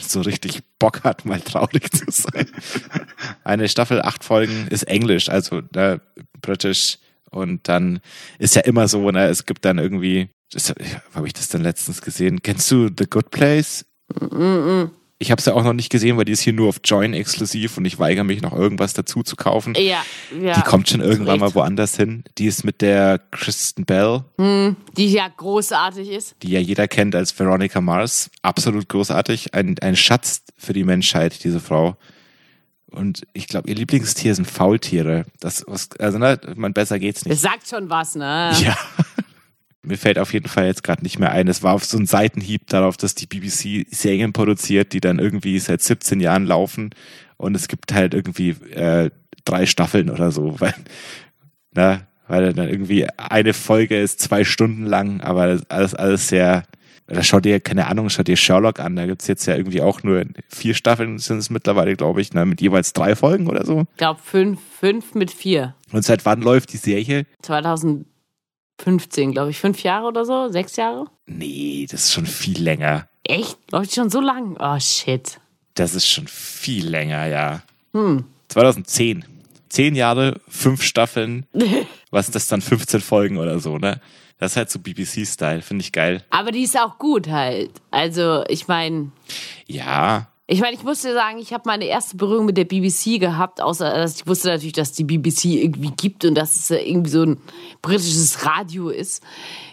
so 0.00 0.20
richtig 0.20 0.62
Bock 0.78 1.04
hat, 1.04 1.24
mal 1.24 1.40
traurig 1.40 1.90
zu 1.90 2.04
sein. 2.10 2.50
Eine 3.44 3.68
Staffel, 3.68 4.02
acht 4.02 4.24
Folgen 4.24 4.68
ist 4.68 4.84
Englisch, 4.84 5.28
also 5.28 5.62
ne, 5.74 6.00
britisch. 6.40 6.98
Und 7.30 7.68
dann 7.68 8.00
ist 8.38 8.54
ja 8.54 8.62
immer 8.62 8.88
so, 8.88 9.10
ne, 9.10 9.26
es 9.26 9.46
gibt 9.46 9.64
dann 9.64 9.78
irgendwie, 9.78 10.30
habe 11.14 11.26
ich 11.26 11.32
das 11.32 11.48
denn 11.48 11.62
letztens 11.62 12.00
gesehen? 12.00 12.42
Kennst 12.42 12.70
du 12.70 12.88
The 12.96 13.06
Good 13.08 13.30
Place? 13.30 13.84
Ich 15.18 15.30
habe 15.30 15.38
es 15.38 15.46
ja 15.46 15.54
auch 15.54 15.64
noch 15.64 15.72
nicht 15.72 15.88
gesehen, 15.90 16.18
weil 16.18 16.26
die 16.26 16.32
ist 16.32 16.42
hier 16.42 16.52
nur 16.52 16.68
auf 16.68 16.80
Join 16.84 17.14
exklusiv 17.14 17.78
und 17.78 17.86
ich 17.86 17.98
weigere 17.98 18.22
mich 18.24 18.42
noch 18.42 18.52
irgendwas 18.52 18.92
dazu 18.92 19.22
zu 19.22 19.34
kaufen. 19.34 19.74
Ja, 19.74 20.04
ja. 20.38 20.52
die 20.54 20.60
kommt 20.60 20.90
schon 20.90 21.00
irgendwann 21.00 21.40
mal 21.40 21.54
woanders 21.54 21.96
hin. 21.96 22.22
Die 22.36 22.44
ist 22.46 22.64
mit 22.64 22.82
der 22.82 23.18
Kristen 23.30 23.86
Bell, 23.86 24.24
Die 24.38 25.10
ja 25.10 25.26
großartig 25.34 26.10
ist. 26.10 26.36
die 26.42 26.50
ja 26.50 26.60
jeder 26.60 26.86
kennt 26.86 27.14
als 27.14 27.38
Veronica 27.38 27.80
Mars. 27.80 28.30
Absolut 28.42 28.90
großartig. 28.90 29.54
Ein, 29.54 29.76
ein 29.80 29.96
Schatz 29.96 30.42
für 30.58 30.74
die 30.74 30.84
Menschheit, 30.84 31.42
diese 31.44 31.60
Frau. 31.60 31.96
Und 32.90 33.22
ich 33.32 33.48
glaube, 33.48 33.68
ihr 33.70 33.74
Lieblingstier 33.74 34.34
sind 34.34 34.46
Faultiere. 34.50 35.24
Das, 35.40 35.64
was, 35.66 35.88
also, 35.98 36.18
ne, 36.18 36.38
man 36.56 36.72
besser 36.74 36.98
geht's 36.98 37.20
Das 37.20 37.30
nicht. 37.30 37.40
sagt 37.40 37.68
schon 37.68 37.88
was, 37.88 38.14
ne? 38.16 38.52
Ja. 38.62 38.76
Mir 39.86 39.96
fällt 39.96 40.18
auf 40.18 40.32
jeden 40.32 40.48
Fall 40.48 40.66
jetzt 40.66 40.82
gerade 40.82 41.02
nicht 41.02 41.18
mehr 41.18 41.32
ein. 41.32 41.48
Es 41.48 41.62
war 41.62 41.74
auf 41.74 41.84
so 41.84 41.96
ein 41.96 42.06
Seitenhieb 42.06 42.66
darauf, 42.66 42.96
dass 42.96 43.14
die 43.14 43.26
BBC 43.26 43.86
Serien 43.90 44.32
produziert, 44.32 44.92
die 44.92 45.00
dann 45.00 45.18
irgendwie 45.18 45.58
seit 45.58 45.80
17 45.82 46.20
Jahren 46.20 46.44
laufen. 46.44 46.90
Und 47.36 47.54
es 47.54 47.68
gibt 47.68 47.92
halt 47.92 48.14
irgendwie 48.14 48.50
äh, 48.50 49.10
drei 49.44 49.66
Staffeln 49.66 50.10
oder 50.10 50.30
so, 50.30 50.56
weil, 50.60 50.74
na, 51.72 52.02
weil 52.28 52.52
dann 52.52 52.68
irgendwie 52.68 53.06
eine 53.16 53.52
Folge 53.52 54.00
ist 54.00 54.20
zwei 54.20 54.44
Stunden 54.44 54.84
lang, 54.84 55.20
aber 55.20 55.46
das 55.46 55.60
ist 55.60 55.70
alles, 55.70 55.94
alles 55.94 56.28
sehr, 56.28 56.64
da 57.06 57.22
schaut 57.22 57.44
dir, 57.44 57.60
keine 57.60 57.86
Ahnung, 57.86 58.10
schaut 58.10 58.26
dir 58.26 58.36
Sherlock 58.36 58.80
an, 58.80 58.96
da 58.96 59.06
gibt's 59.06 59.28
jetzt 59.28 59.46
ja 59.46 59.56
irgendwie 59.56 59.80
auch 59.80 60.02
nur 60.02 60.24
vier 60.48 60.74
Staffeln 60.74 61.18
sind 61.18 61.38
es 61.38 61.50
mittlerweile, 61.50 61.94
glaube 61.94 62.20
ich, 62.20 62.32
ne, 62.32 62.44
mit 62.44 62.60
jeweils 62.60 62.92
drei 62.92 63.14
Folgen 63.14 63.46
oder 63.46 63.64
so. 63.64 63.84
Ich 63.92 63.98
glaube 63.98 64.20
fünf, 64.22 64.60
fünf 64.80 65.14
mit 65.14 65.30
vier. 65.30 65.74
Und 65.92 66.04
seit 66.04 66.24
wann 66.26 66.42
läuft 66.42 66.72
die 66.72 66.78
Serie? 66.78 67.26
2015, 68.78 69.32
glaube 69.32 69.50
ich. 69.50 69.58
Fünf 69.58 69.82
Jahre 69.82 70.06
oder 70.06 70.24
so? 70.24 70.48
Sechs 70.50 70.76
Jahre? 70.76 71.06
Nee, 71.26 71.86
das 71.90 72.04
ist 72.04 72.12
schon 72.12 72.26
viel 72.26 72.62
länger. 72.62 73.08
Echt? 73.24 73.58
Läuft 73.70 73.94
schon 73.94 74.10
so 74.10 74.20
lang? 74.20 74.56
Oh, 74.60 74.78
shit. 74.78 75.38
Das 75.74 75.94
ist 75.94 76.06
schon 76.08 76.26
viel 76.26 76.88
länger, 76.88 77.26
ja. 77.26 77.62
Hm. 77.92 78.24
2010. 78.48 79.24
Zehn 79.68 79.94
Jahre, 79.94 80.40
fünf 80.48 80.82
Staffeln. 80.82 81.46
Was 82.10 82.26
ist 82.26 82.34
das 82.34 82.46
dann? 82.46 82.62
15 82.62 83.00
Folgen 83.00 83.36
oder 83.38 83.58
so, 83.58 83.78
ne? 83.78 84.00
Das 84.38 84.52
ist 84.52 84.56
halt 84.56 84.70
so 84.70 84.78
BBC-Style, 84.78 85.62
finde 85.62 85.82
ich 85.82 85.92
geil. 85.92 86.22
Aber 86.30 86.52
die 86.52 86.62
ist 86.62 86.78
auch 86.78 86.98
gut 86.98 87.28
halt. 87.28 87.70
Also, 87.90 88.44
ich 88.48 88.68
meine, 88.68 89.10
Ja, 89.66 90.28
ich 90.48 90.60
meine, 90.60 90.76
ich 90.76 90.84
muss 90.84 91.02
dir 91.02 91.12
sagen, 91.12 91.38
ich 91.38 91.52
habe 91.52 91.64
meine 91.66 91.86
erste 91.86 92.16
Berührung 92.16 92.46
mit 92.46 92.56
der 92.56 92.64
BBC 92.64 93.18
gehabt, 93.18 93.60
außer 93.60 93.92
dass 93.92 94.20
ich 94.20 94.26
wusste 94.26 94.48
natürlich, 94.48 94.74
dass 94.74 94.92
die 94.92 95.02
BBC 95.02 95.46
irgendwie 95.46 95.90
gibt 95.90 96.24
und 96.24 96.36
dass 96.36 96.54
es 96.54 96.70
irgendwie 96.70 97.10
so 97.10 97.22
ein 97.22 97.38
britisches 97.82 98.46
Radio 98.46 98.88
ist. 98.88 99.22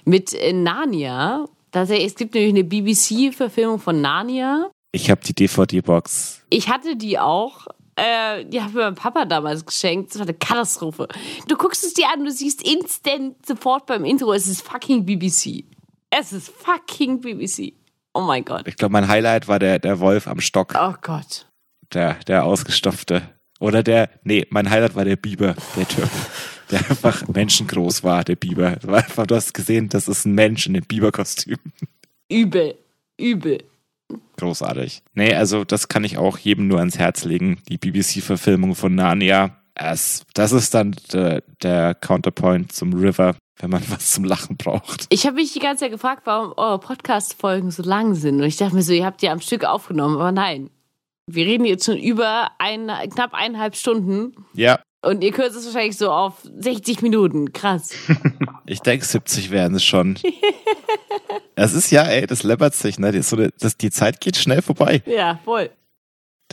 Mit 0.06 0.34
äh, 0.34 0.52
Narnia. 0.52 1.46
Tatsächlich, 1.72 2.08
es 2.08 2.16
gibt 2.16 2.34
nämlich 2.34 2.54
eine 2.54 2.64
BBC-Verfilmung 2.64 3.80
von 3.80 4.02
Narnia. 4.02 4.72
ich 4.92 5.12
habe 5.12 5.22
die 5.24 5.34
DVD-Box. 5.34 6.42
Ich 6.50 6.70
hatte 6.70 6.96
die 6.96 7.20
auch. 7.20 7.68
Äh, 7.96 8.46
die 8.46 8.60
hat 8.60 8.74
mir 8.74 8.82
mein 8.82 8.96
Papa 8.96 9.26
damals 9.26 9.64
geschenkt. 9.66 10.12
Das 10.12 10.20
war 10.20 10.26
eine 10.26 10.34
Katastrophe. 10.34 11.08
Du 11.48 11.56
guckst 11.56 11.84
es 11.84 11.94
dir 11.94 12.08
an, 12.12 12.24
du 12.24 12.32
siehst 12.32 12.68
instant 12.68 13.46
sofort 13.46 13.86
beim 13.86 14.06
Intro, 14.06 14.34
es 14.34 14.48
ist 14.48 14.62
fucking 14.62 15.06
BBC. 15.06 15.66
Es 16.10 16.34
ist 16.34 16.50
fucking 16.50 17.22
BBC. 17.22 17.74
Oh 18.14 18.22
mein 18.22 18.46
Gott. 18.46 18.68
Ich 18.68 18.76
glaube, 18.76 18.92
mein 18.94 19.08
Highlight 19.08 19.48
war 19.48 19.60
der, 19.60 19.80
der 19.80 20.00
Wolf 20.00 20.28
am 20.28 20.40
Stock, 20.40 20.76
Oh 20.80 20.94
Gott. 21.02 21.48
der, 21.94 22.16
der 22.28 22.46
ausgestopfte. 22.46 23.24
Oder 23.60 23.82
der, 23.84 24.10
nee, 24.24 24.46
mein 24.50 24.70
Highlight 24.70 24.96
war 24.96 25.06
der 25.06 25.16
Biber, 25.16 25.56
der 25.76 25.88
Typ, 25.88 26.10
der 26.72 26.80
einfach 26.90 27.28
menschengroß 27.28 28.04
war, 28.04 28.24
der 28.24 28.36
Biber. 28.36 28.72
Das 28.72 28.88
war 28.88 28.98
einfach, 28.98 29.26
du 29.26 29.36
hast 29.36 29.54
gesehen, 29.54 29.90
das 29.90 30.08
ist 30.08 30.26
ein 30.26 30.34
Mensch 30.36 30.68
in 30.68 30.76
einem 30.76 30.86
Biberkostüm. 30.86 31.58
Übel. 32.30 32.76
Übel. 33.18 33.64
Großartig. 34.38 35.02
Nee, 35.14 35.34
also 35.34 35.64
das 35.64 35.88
kann 35.88 36.04
ich 36.04 36.18
auch 36.18 36.38
jedem 36.38 36.68
nur 36.68 36.80
ans 36.80 36.98
Herz 37.00 37.24
legen. 37.24 37.60
Die 37.70 37.78
BBC-Verfilmung 37.78 38.76
von 38.76 38.94
Narnia. 38.96 39.58
Es, 39.76 40.24
das 40.34 40.52
ist 40.52 40.74
dann 40.74 40.96
der, 41.14 41.42
der 41.62 41.96
Counterpoint 41.96 42.72
zum 42.74 42.94
River, 42.94 43.36
wenn 43.58 43.70
man 43.70 43.84
was 43.90 44.12
zum 44.12 44.24
Lachen 44.24 44.58
braucht. 44.58 45.06
Ich 45.10 45.26
habe 45.26 45.36
mich 45.36 45.54
die 45.54 45.60
ganze 45.60 45.86
Zeit 45.86 45.92
gefragt, 45.92 46.24
warum 46.26 46.54
eure 46.58 46.80
Podcast-Folgen 46.80 47.72
so 47.72 47.84
lang 47.84 48.16
sind. 48.16 48.40
Und 48.42 48.44
ich 48.48 48.58
dachte 48.58 48.76
mir 48.76 48.84
so, 48.84 48.94
ihr 48.94 49.06
habt 49.06 49.22
die 49.22 49.30
am 49.30 49.42
Stück 49.42 49.66
aufgenommen. 49.66 50.16
Aber 50.16 50.32
nein. 50.32 50.70
Wir 51.26 51.46
reden 51.46 51.64
jetzt 51.66 51.86
schon 51.86 51.98
über 51.98 52.52
ein, 52.60 52.92
knapp 53.14 53.34
eineinhalb 53.34 53.78
Stunden. 53.78 54.36
Ja, 54.54 54.82
Und 55.06 55.24
ihr 55.24 55.32
kürzt 55.32 55.56
es 55.56 55.66
wahrscheinlich 55.66 55.98
so 55.98 56.12
auf 56.12 56.34
60 56.44 57.02
Minuten. 57.02 57.54
Krass. 57.54 57.92
ich 58.66 58.82
denke 58.82 59.06
70 59.06 59.50
werden 59.50 59.76
es 59.76 59.84
schon. 59.84 60.20
Es 61.56 61.74
ist 61.74 61.92
ja, 61.92 62.04
ey, 62.04 62.26
das 62.26 62.42
läppert 62.44 62.74
sich, 62.74 62.98
ne? 62.98 63.12
Das, 63.12 63.30
so 63.30 63.38
das, 63.38 63.78
die 63.78 63.92
Zeit 63.92 64.20
geht 64.22 64.38
schnell 64.38 64.64
vorbei. 64.64 65.04
Ja, 65.06 65.40
voll. 65.46 65.70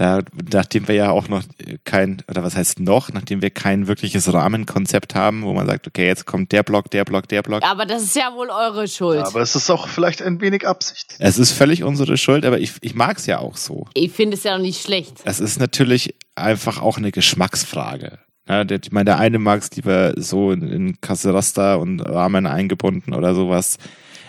Da, 0.01 0.23
nachdem 0.51 0.89
wir 0.89 0.95
ja 0.95 1.11
auch 1.11 1.29
noch 1.29 1.43
kein, 1.85 2.23
oder 2.27 2.43
was 2.43 2.57
heißt 2.57 2.81
noch, 2.81 3.13
nachdem 3.13 3.43
wir 3.43 3.51
kein 3.51 3.87
wirkliches 3.87 4.33
Rahmenkonzept 4.33 5.15
haben, 5.15 5.43
wo 5.43 5.53
man 5.53 5.67
sagt, 5.67 5.87
okay, 5.87 6.07
jetzt 6.07 6.25
kommt 6.25 6.53
der 6.53 6.63
Block, 6.63 6.91
der 6.91 7.05
Block, 7.05 7.29
der 7.29 7.43
Block. 7.43 7.63
Aber 7.63 7.85
das 7.85 8.05
ist 8.05 8.17
ja 8.17 8.33
wohl 8.35 8.49
eure 8.49 8.89
Schuld. 8.89 9.19
Aber 9.19 9.43
es 9.43 9.55
ist 9.55 9.69
auch 9.69 9.89
vielleicht 9.89 10.23
ein 10.23 10.41
wenig 10.41 10.67
Absicht. 10.67 11.17
Es 11.19 11.37
ist 11.37 11.53
völlig 11.53 11.83
unsere 11.83 12.17
Schuld, 12.17 12.47
aber 12.47 12.59
ich, 12.59 12.73
ich 12.81 12.95
mag 12.95 13.19
es 13.19 13.27
ja 13.27 13.41
auch 13.41 13.59
so. 13.59 13.89
ich 13.93 14.11
finde 14.13 14.39
es 14.39 14.43
ja 14.43 14.57
noch 14.57 14.65
nicht 14.65 14.81
schlecht. 14.83 15.19
Es 15.25 15.39
ist 15.39 15.61
natürlich 15.61 16.15
einfach 16.35 16.81
auch 16.81 16.97
eine 16.97 17.13
Geschmacksfrage. 17.13 18.21
Ja, 18.49 18.65
der, 18.65 18.81
ich 18.83 18.93
meine, 18.93 19.05
der 19.05 19.19
eine 19.19 19.39
mag 19.39 19.61
es 19.61 19.71
lieber 19.77 20.15
so 20.17 20.51
in, 20.51 20.63
in 20.63 21.01
Kasserasta 21.03 21.75
und 21.75 22.01
Rahmen 22.01 22.47
eingebunden 22.47 23.13
oder 23.13 23.35
sowas. 23.35 23.77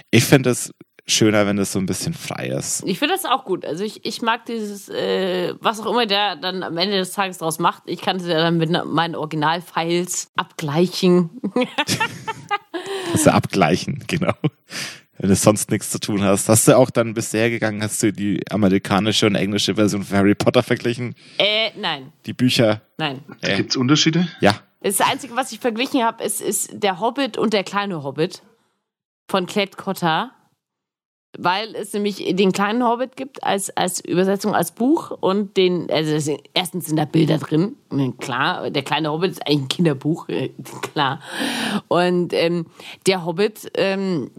Ich 0.09 0.25
finde 0.25 0.49
es 0.49 0.73
schöner, 1.07 1.45
wenn 1.45 1.57
es 1.57 1.71
so 1.71 1.79
ein 1.79 1.85
bisschen 1.85 2.13
frei 2.13 2.47
ist. 2.47 2.83
Ich 2.85 2.99
finde 2.99 3.15
das 3.15 3.25
auch 3.25 3.43
gut. 3.45 3.65
Also 3.65 3.83
ich, 3.83 4.05
ich 4.05 4.21
mag 4.21 4.45
dieses, 4.45 4.87
äh, 4.89 5.53
was 5.59 5.79
auch 5.81 5.91
immer 5.91 6.05
der 6.05 6.35
dann 6.35 6.63
am 6.63 6.77
Ende 6.77 6.97
des 6.97 7.11
Tages 7.11 7.37
draus 7.39 7.59
macht. 7.59 7.83
Ich 7.87 8.01
kann 8.01 8.17
es 8.17 8.27
ja 8.27 8.37
dann 8.37 8.57
mit 8.57 8.69
meinen 8.85 9.15
Originalfiles 9.15 10.31
abgleichen. 10.35 11.29
Kannst 13.09 13.25
du 13.25 13.33
abgleichen, 13.33 14.03
genau. 14.07 14.33
Wenn 15.17 15.29
du 15.29 15.35
sonst 15.35 15.69
nichts 15.69 15.91
zu 15.91 15.99
tun 15.99 16.23
hast. 16.23 16.49
Hast 16.49 16.67
du 16.67 16.75
auch 16.75 16.89
dann 16.89 17.13
bisher 17.13 17.49
gegangen, 17.51 17.83
hast 17.83 18.01
du 18.01 18.11
die 18.11 18.41
amerikanische 18.49 19.27
und 19.27 19.35
englische 19.35 19.75
Version 19.75 20.03
von 20.03 20.17
Harry 20.17 20.33
Potter 20.35 20.63
verglichen? 20.63 21.15
äh, 21.37 21.69
nein, 21.77 22.11
Die 22.25 22.33
Bücher? 22.33 22.81
nein. 22.97 23.23
Äh, 23.41 23.57
Gibt 23.57 23.71
es 23.71 23.77
Unterschiede? 23.77 24.27
ja. 24.39 24.55
Das 24.83 24.99
Einzige, 24.99 25.35
was 25.35 25.51
ich 25.51 25.59
verglichen 25.59 26.03
habe, 26.03 26.23
ist, 26.23 26.41
ist 26.41 26.71
der 26.73 26.99
Hobbit 26.99 27.37
und 27.37 27.53
der 27.53 27.63
kleine 27.63 28.01
Hobbit 28.01 28.41
von 29.29 29.45
Klett 29.45 29.77
Cotta. 29.77 30.31
Weil 31.37 31.75
es 31.75 31.93
nämlich 31.93 32.17
den 32.35 32.51
kleinen 32.51 32.83
Hobbit 32.83 33.15
gibt 33.15 33.43
als, 33.43 33.69
als 33.77 34.03
Übersetzung 34.03 34.53
als 34.53 34.71
Buch 34.71 35.11
und 35.11 35.55
den, 35.55 35.89
also 35.89 36.13
es 36.13 36.29
erstens 36.53 36.87
sind 36.87 36.97
da 36.97 37.05
Bilder 37.05 37.37
drin, 37.37 37.75
klar, 38.19 38.69
der 38.69 38.83
kleine 38.83 39.11
Hobbit 39.11 39.31
ist 39.31 39.47
eigentlich 39.47 39.61
ein 39.61 39.67
Kinderbuch, 39.69 40.27
klar. 40.93 41.21
Und 41.87 42.33
ähm, 42.33 42.65
der 43.07 43.25
Hobbit, 43.25 43.71
ähm, 43.75 44.31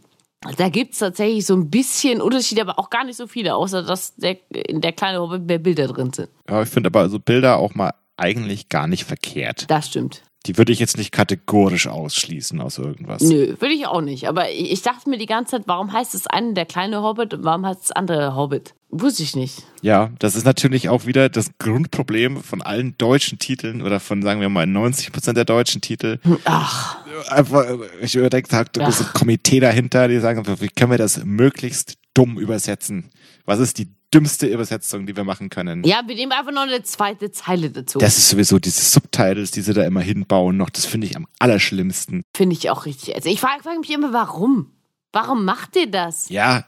da 0.57 0.69
gibt's 0.69 0.99
tatsächlich 0.99 1.47
so 1.47 1.55
ein 1.55 1.71
bisschen 1.71 2.21
Unterschiede, 2.21 2.61
aber 2.61 2.79
auch 2.79 2.91
gar 2.91 3.05
nicht 3.05 3.17
so 3.17 3.27
viele, 3.27 3.55
außer 3.55 3.83
dass 3.83 4.15
der, 4.17 4.37
in 4.51 4.81
der 4.81 4.93
kleine 4.93 5.21
Hobbit 5.21 5.47
mehr 5.47 5.59
Bilder 5.59 5.87
drin 5.87 6.13
sind. 6.13 6.29
ja 6.49 6.63
ich 6.63 6.69
finde 6.69 6.89
aber 6.89 7.09
so 7.09 7.19
Bilder 7.19 7.57
auch 7.57 7.75
mal 7.75 7.95
eigentlich 8.17 8.69
gar 8.69 8.87
nicht 8.87 9.05
verkehrt. 9.05 9.71
Das 9.71 9.89
stimmt. 9.89 10.23
Die 10.47 10.59
würde 10.59 10.73
ich 10.73 10.79
jetzt 10.79 10.97
nicht 10.97 11.13
kategorisch 11.13 11.87
ausschließen 11.87 12.61
aus 12.61 12.79
irgendwas. 12.79 13.23
Nö, 13.23 13.55
würde 13.61 13.75
ich 13.75 13.87
auch 13.87 14.01
nicht. 14.01 14.29
Aber 14.29 14.51
ich 14.51 14.83
dachte 14.83 15.09
mir 15.09 15.19
die 15.19 15.27
ganze 15.27 15.53
Zeit, 15.53 15.63
warum 15.67 15.93
heißt 15.93 16.15
das 16.15 16.27
eine 16.27 16.55
der 16.55 16.67
kleine 16.67 17.03
Hobbit 17.03 17.35
und 17.35 17.45
warum 17.45 17.65
heißt 17.65 17.83
das 17.83 17.93
andere 17.93 18.35
Hobbit? 18.35 18.75
Wusste 18.91 19.23
ich 19.23 19.35
nicht. 19.37 19.63
Ja, 19.81 20.11
das 20.19 20.35
ist 20.35 20.45
natürlich 20.45 20.91
auch 20.91 21.07
wieder 21.07 21.31
das 21.31 21.51
Grundproblem 21.59 22.43
von 22.43 22.61
allen 22.61 22.95
deutschen 22.99 23.39
Titeln 23.39 23.81
oder 23.81 24.01
von, 24.01 24.21
sagen 24.23 24.43
wir 24.43 24.51
mal, 24.51 24.67
90 24.67 25.13
Prozent 25.13 25.39
der 25.39 25.47
deutschen 25.47 25.81
Titel. 25.81 26.19
Ach, 26.45 26.99
Einfach, 27.29 27.65
ich 28.01 28.15
überdenke, 28.15 28.49
da 28.51 28.89
ist 28.89 29.01
ein 29.01 29.13
Komitee 29.15 29.61
dahinter, 29.61 30.09
die 30.09 30.19
sagen, 30.19 30.45
wie 30.61 30.69
können 30.69 30.91
wir 30.91 30.99
das 30.99 31.25
möglichst 31.25 31.97
dumm 32.15 32.39
übersetzen? 32.39 33.11
Was 33.45 33.59
ist 33.61 33.79
die 33.79 33.89
dümmste 34.13 34.47
Übersetzung, 34.47 35.07
die 35.07 35.17
wir 35.17 35.25
machen 35.25 35.49
können? 35.49 35.85
ja, 35.85 36.03
wir 36.07 36.15
nehmen 36.15 36.33
einfach 36.33 36.53
noch 36.53 36.63
eine 36.63 36.83
zweite 36.83 37.31
Zeile 37.31 37.71
dazu. 37.71 37.99
Das 37.99 38.19
ist 38.19 38.29
sowieso 38.29 38.59
diese 38.59 38.83
Subtitles, 38.83 39.51
die 39.51 39.63
sie 39.63 39.73
da 39.73 39.85
immer 39.85 40.01
hinbauen 40.03 40.57
noch. 40.57 40.71
Das 40.71 40.85
finde 40.85 41.07
ich 41.07 41.17
am 41.17 41.27
allerschlimmsten. 41.39 42.23
finde 42.37 42.55
ich 42.55 42.71
auch 42.71 42.85
richtig. 42.87 43.15
Also 43.15 43.29
ich 43.31 43.41
frage 43.41 43.63
frag 43.63 43.79
mich 43.79 43.91
immer, 43.91 44.13
warum? 44.13 44.71
Warum 45.13 45.45
macht 45.45 45.77
ihr 45.77 45.91
das? 45.91 46.29
Ja, 46.29 46.65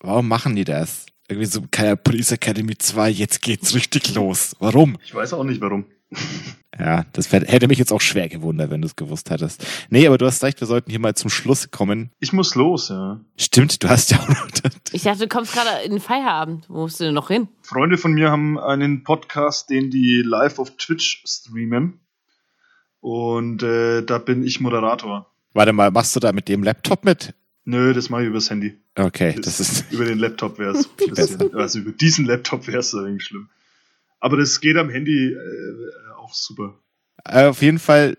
warum 0.00 0.28
machen 0.28 0.56
die 0.56 0.64
das? 0.64 1.06
Irgendwie 1.28 1.46
so, 1.46 1.62
keine 1.70 1.96
Police 1.96 2.32
Academy 2.32 2.76
2, 2.76 3.10
jetzt 3.10 3.40
geht's 3.40 3.74
richtig 3.74 4.14
los. 4.14 4.54
Warum? 4.58 4.98
Ich 5.04 5.14
weiß 5.14 5.32
auch 5.34 5.44
nicht 5.44 5.60
warum. 5.60 5.86
Ja, 6.78 7.04
das 7.12 7.30
wär, 7.30 7.40
hätte 7.42 7.68
mich 7.68 7.78
jetzt 7.78 7.92
auch 7.92 8.00
schwer 8.00 8.28
gewundert, 8.28 8.70
wenn 8.70 8.80
du 8.80 8.86
es 8.86 8.96
gewusst 8.96 9.30
hättest. 9.30 9.64
Nee, 9.90 10.06
aber 10.06 10.16
du 10.16 10.24
hast 10.24 10.42
recht, 10.42 10.60
wir 10.60 10.66
sollten 10.66 10.90
hier 10.90 11.00
mal 11.00 11.14
zum 11.14 11.28
Schluss 11.28 11.70
kommen. 11.70 12.10
Ich 12.18 12.32
muss 12.32 12.54
los, 12.54 12.88
ja. 12.88 13.20
Stimmt, 13.36 13.82
du 13.82 13.88
hast 13.88 14.10
ja 14.10 14.20
auch 14.20 14.28
noch. 14.28 14.48
Ich 14.92 15.02
dachte, 15.02 15.20
du 15.20 15.28
kommst 15.28 15.52
gerade 15.52 15.84
in 15.84 15.92
den 15.92 16.00
Feierabend. 16.00 16.64
Wo 16.68 16.80
musst 16.82 16.98
du 16.98 17.04
denn 17.04 17.14
noch 17.14 17.28
hin? 17.28 17.48
Freunde 17.60 17.98
von 17.98 18.12
mir 18.12 18.30
haben 18.30 18.58
einen 18.58 19.04
Podcast, 19.04 19.68
den 19.68 19.90
die 19.90 20.22
live 20.22 20.58
auf 20.58 20.76
Twitch 20.76 21.22
streamen. 21.26 22.00
Und 23.00 23.62
äh, 23.62 24.02
da 24.02 24.18
bin 24.18 24.42
ich 24.44 24.60
Moderator. 24.60 25.30
Warte 25.52 25.72
mal, 25.72 25.90
machst 25.90 26.16
du 26.16 26.20
da 26.20 26.32
mit 26.32 26.48
dem 26.48 26.62
Laptop 26.62 27.04
mit? 27.04 27.34
Nö, 27.64 27.92
das 27.92 28.10
mache 28.10 28.22
ich 28.22 28.28
übers 28.28 28.50
Handy. 28.50 28.78
Okay, 28.96 29.34
das 29.40 29.60
ist. 29.60 29.92
über 29.92 30.04
den 30.04 30.18
Laptop 30.18 30.58
wäre 30.58 30.72
es 31.16 31.54
Also 31.54 31.80
über 31.80 31.92
diesen 31.92 32.24
Laptop 32.24 32.66
wäre 32.66 32.78
es 32.78 32.92
irgendwie 32.92 33.20
schlimm. 33.20 33.48
Aber 34.22 34.36
das 34.36 34.60
geht 34.60 34.76
am 34.76 34.88
Handy 34.88 35.32
äh, 35.32 35.36
auch 36.16 36.32
super. 36.32 36.78
Äh, 37.24 37.46
auf 37.46 37.60
jeden 37.60 37.80
Fall 37.80 38.16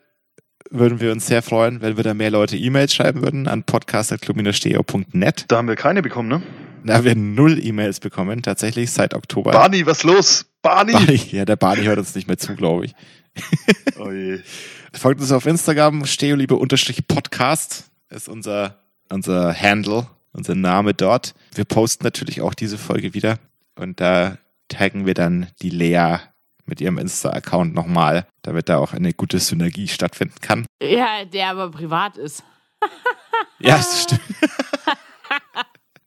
würden 0.69 0.99
wir 0.99 1.13
uns 1.13 1.27
sehr 1.27 1.41
freuen, 1.41 1.81
wenn 1.81 1.95
wir 1.95 2.03
da 2.03 2.13
mehr 2.13 2.29
Leute 2.29 2.57
E-Mails 2.57 2.93
schreiben 2.93 3.21
würden 3.21 3.47
an 3.47 3.63
podcast.club-steo.net. 3.63 5.45
Da 5.47 5.55
haben 5.55 5.69
wir 5.69 5.77
keine 5.77 6.01
bekommen, 6.01 6.27
ne? 6.27 6.43
Da 6.83 6.95
haben 6.95 7.05
wir 7.05 7.15
null 7.15 7.57
E-Mails 7.65 8.01
bekommen, 8.01 8.41
tatsächlich 8.41 8.91
seit 8.91 9.13
Oktober. 9.13 9.51
Barney, 9.51 9.85
was 9.85 10.03
los? 10.03 10.45
Barney! 10.61 10.91
Barney, 10.91 11.21
ja, 11.31 11.45
der 11.45 11.55
Barney 11.55 11.85
hört 11.85 11.99
uns 11.99 12.13
nicht 12.15 12.27
mehr 12.27 12.37
zu, 12.37 12.53
glaube 12.55 12.85
ich. 12.85 12.95
Oh 13.97 14.11
je. 14.11 14.39
Folgt 14.91 15.21
uns 15.21 15.31
auf 15.31 15.45
Instagram, 15.45 16.05
steoliebe-podcast 16.05 17.91
ist 18.09 18.27
unser, 18.27 18.83
unser 19.09 19.53
Handle, 19.53 20.07
unser 20.33 20.55
Name 20.55 20.93
dort. 20.93 21.33
Wir 21.55 21.63
posten 21.63 22.03
natürlich 22.03 22.41
auch 22.41 22.53
diese 22.53 22.77
Folge 22.77 23.13
wieder 23.13 23.39
und 23.75 24.01
da 24.01 24.37
taggen 24.73 25.05
wir 25.05 25.13
dann 25.13 25.47
die 25.61 25.69
Lea 25.69 26.17
mit 26.65 26.79
ihrem 26.81 26.97
Insta-Account 26.97 27.73
nochmal, 27.73 28.25
damit 28.41 28.69
da 28.69 28.77
auch 28.77 28.93
eine 28.93 29.13
gute 29.13 29.39
Synergie 29.39 29.87
stattfinden 29.87 30.35
kann. 30.41 30.65
Ja, 30.81 31.25
der 31.25 31.49
aber 31.49 31.71
privat 31.71 32.17
ist. 32.17 32.43
Ja, 33.59 33.77
das 33.77 34.03
stimmt. 34.03 34.21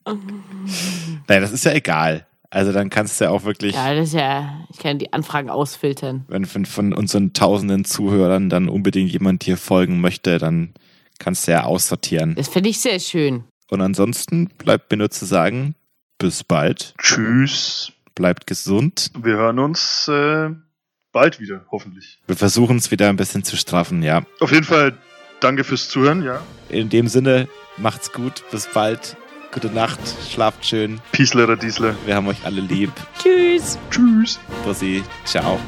Nein, 0.06 1.42
das 1.42 1.52
ist 1.52 1.64
ja 1.64 1.72
egal. 1.72 2.26
Also 2.50 2.72
dann 2.72 2.90
kannst 2.90 3.20
du 3.20 3.24
ja 3.24 3.30
auch 3.30 3.44
wirklich, 3.44 3.74
Ja, 3.74 3.94
das 3.94 4.08
ist 4.08 4.14
ja, 4.14 4.64
ich 4.72 4.78
kann 4.78 4.98
die 4.98 5.12
Anfragen 5.12 5.50
ausfiltern. 5.50 6.24
wenn 6.28 6.44
von, 6.44 6.64
von 6.64 6.92
unseren 6.92 7.32
tausenden 7.32 7.84
Zuhörern 7.84 8.48
dann 8.48 8.68
unbedingt 8.68 9.10
jemand 9.10 9.42
hier 9.42 9.56
folgen 9.56 10.00
möchte, 10.00 10.38
dann 10.38 10.74
kannst 11.18 11.46
du 11.48 11.52
ja 11.52 11.64
aussortieren. 11.64 12.34
Das 12.36 12.48
finde 12.48 12.68
ich 12.70 12.80
sehr 12.80 13.00
schön. 13.00 13.44
Und 13.68 13.80
ansonsten 13.80 14.46
bleibt 14.58 14.90
mir 14.90 14.98
nur 14.98 15.10
zu 15.10 15.24
sagen, 15.24 15.74
bis 16.18 16.44
bald, 16.44 16.94
Tschüss. 16.98 17.92
Bleibt 18.16 18.48
gesund. 18.48 19.12
Wir 19.16 19.36
hören 19.36 19.60
uns 19.60 20.08
äh, 20.08 20.50
bald 21.12 21.38
wieder, 21.38 21.64
hoffentlich. 21.70 22.18
Wir 22.26 22.34
versuchen 22.36 22.78
es 22.78 22.90
wieder 22.90 23.08
ein 23.08 23.16
bisschen 23.16 23.44
zu 23.44 23.56
straffen, 23.56 24.02
ja. 24.02 24.22
Auf 24.40 24.50
jeden 24.50 24.64
Fall 24.64 24.98
danke 25.38 25.62
fürs 25.62 25.88
Zuhören, 25.88 26.24
ja. 26.24 26.42
In 26.68 26.88
dem 26.88 27.06
Sinne, 27.06 27.48
macht's 27.76 28.12
gut, 28.12 28.42
bis 28.50 28.66
bald, 28.66 29.16
gute 29.52 29.68
Nacht, 29.68 30.00
schlaft 30.28 30.66
schön, 30.66 31.00
Piesler, 31.12 31.56
Diesler. 31.56 31.94
wir 32.04 32.16
haben 32.16 32.26
euch 32.26 32.44
alle 32.44 32.60
lieb. 32.60 32.90
Tschüss. 33.22 33.78
Tschüss. 33.90 34.40
Bussi, 34.64 35.04
ciao. 35.24 35.60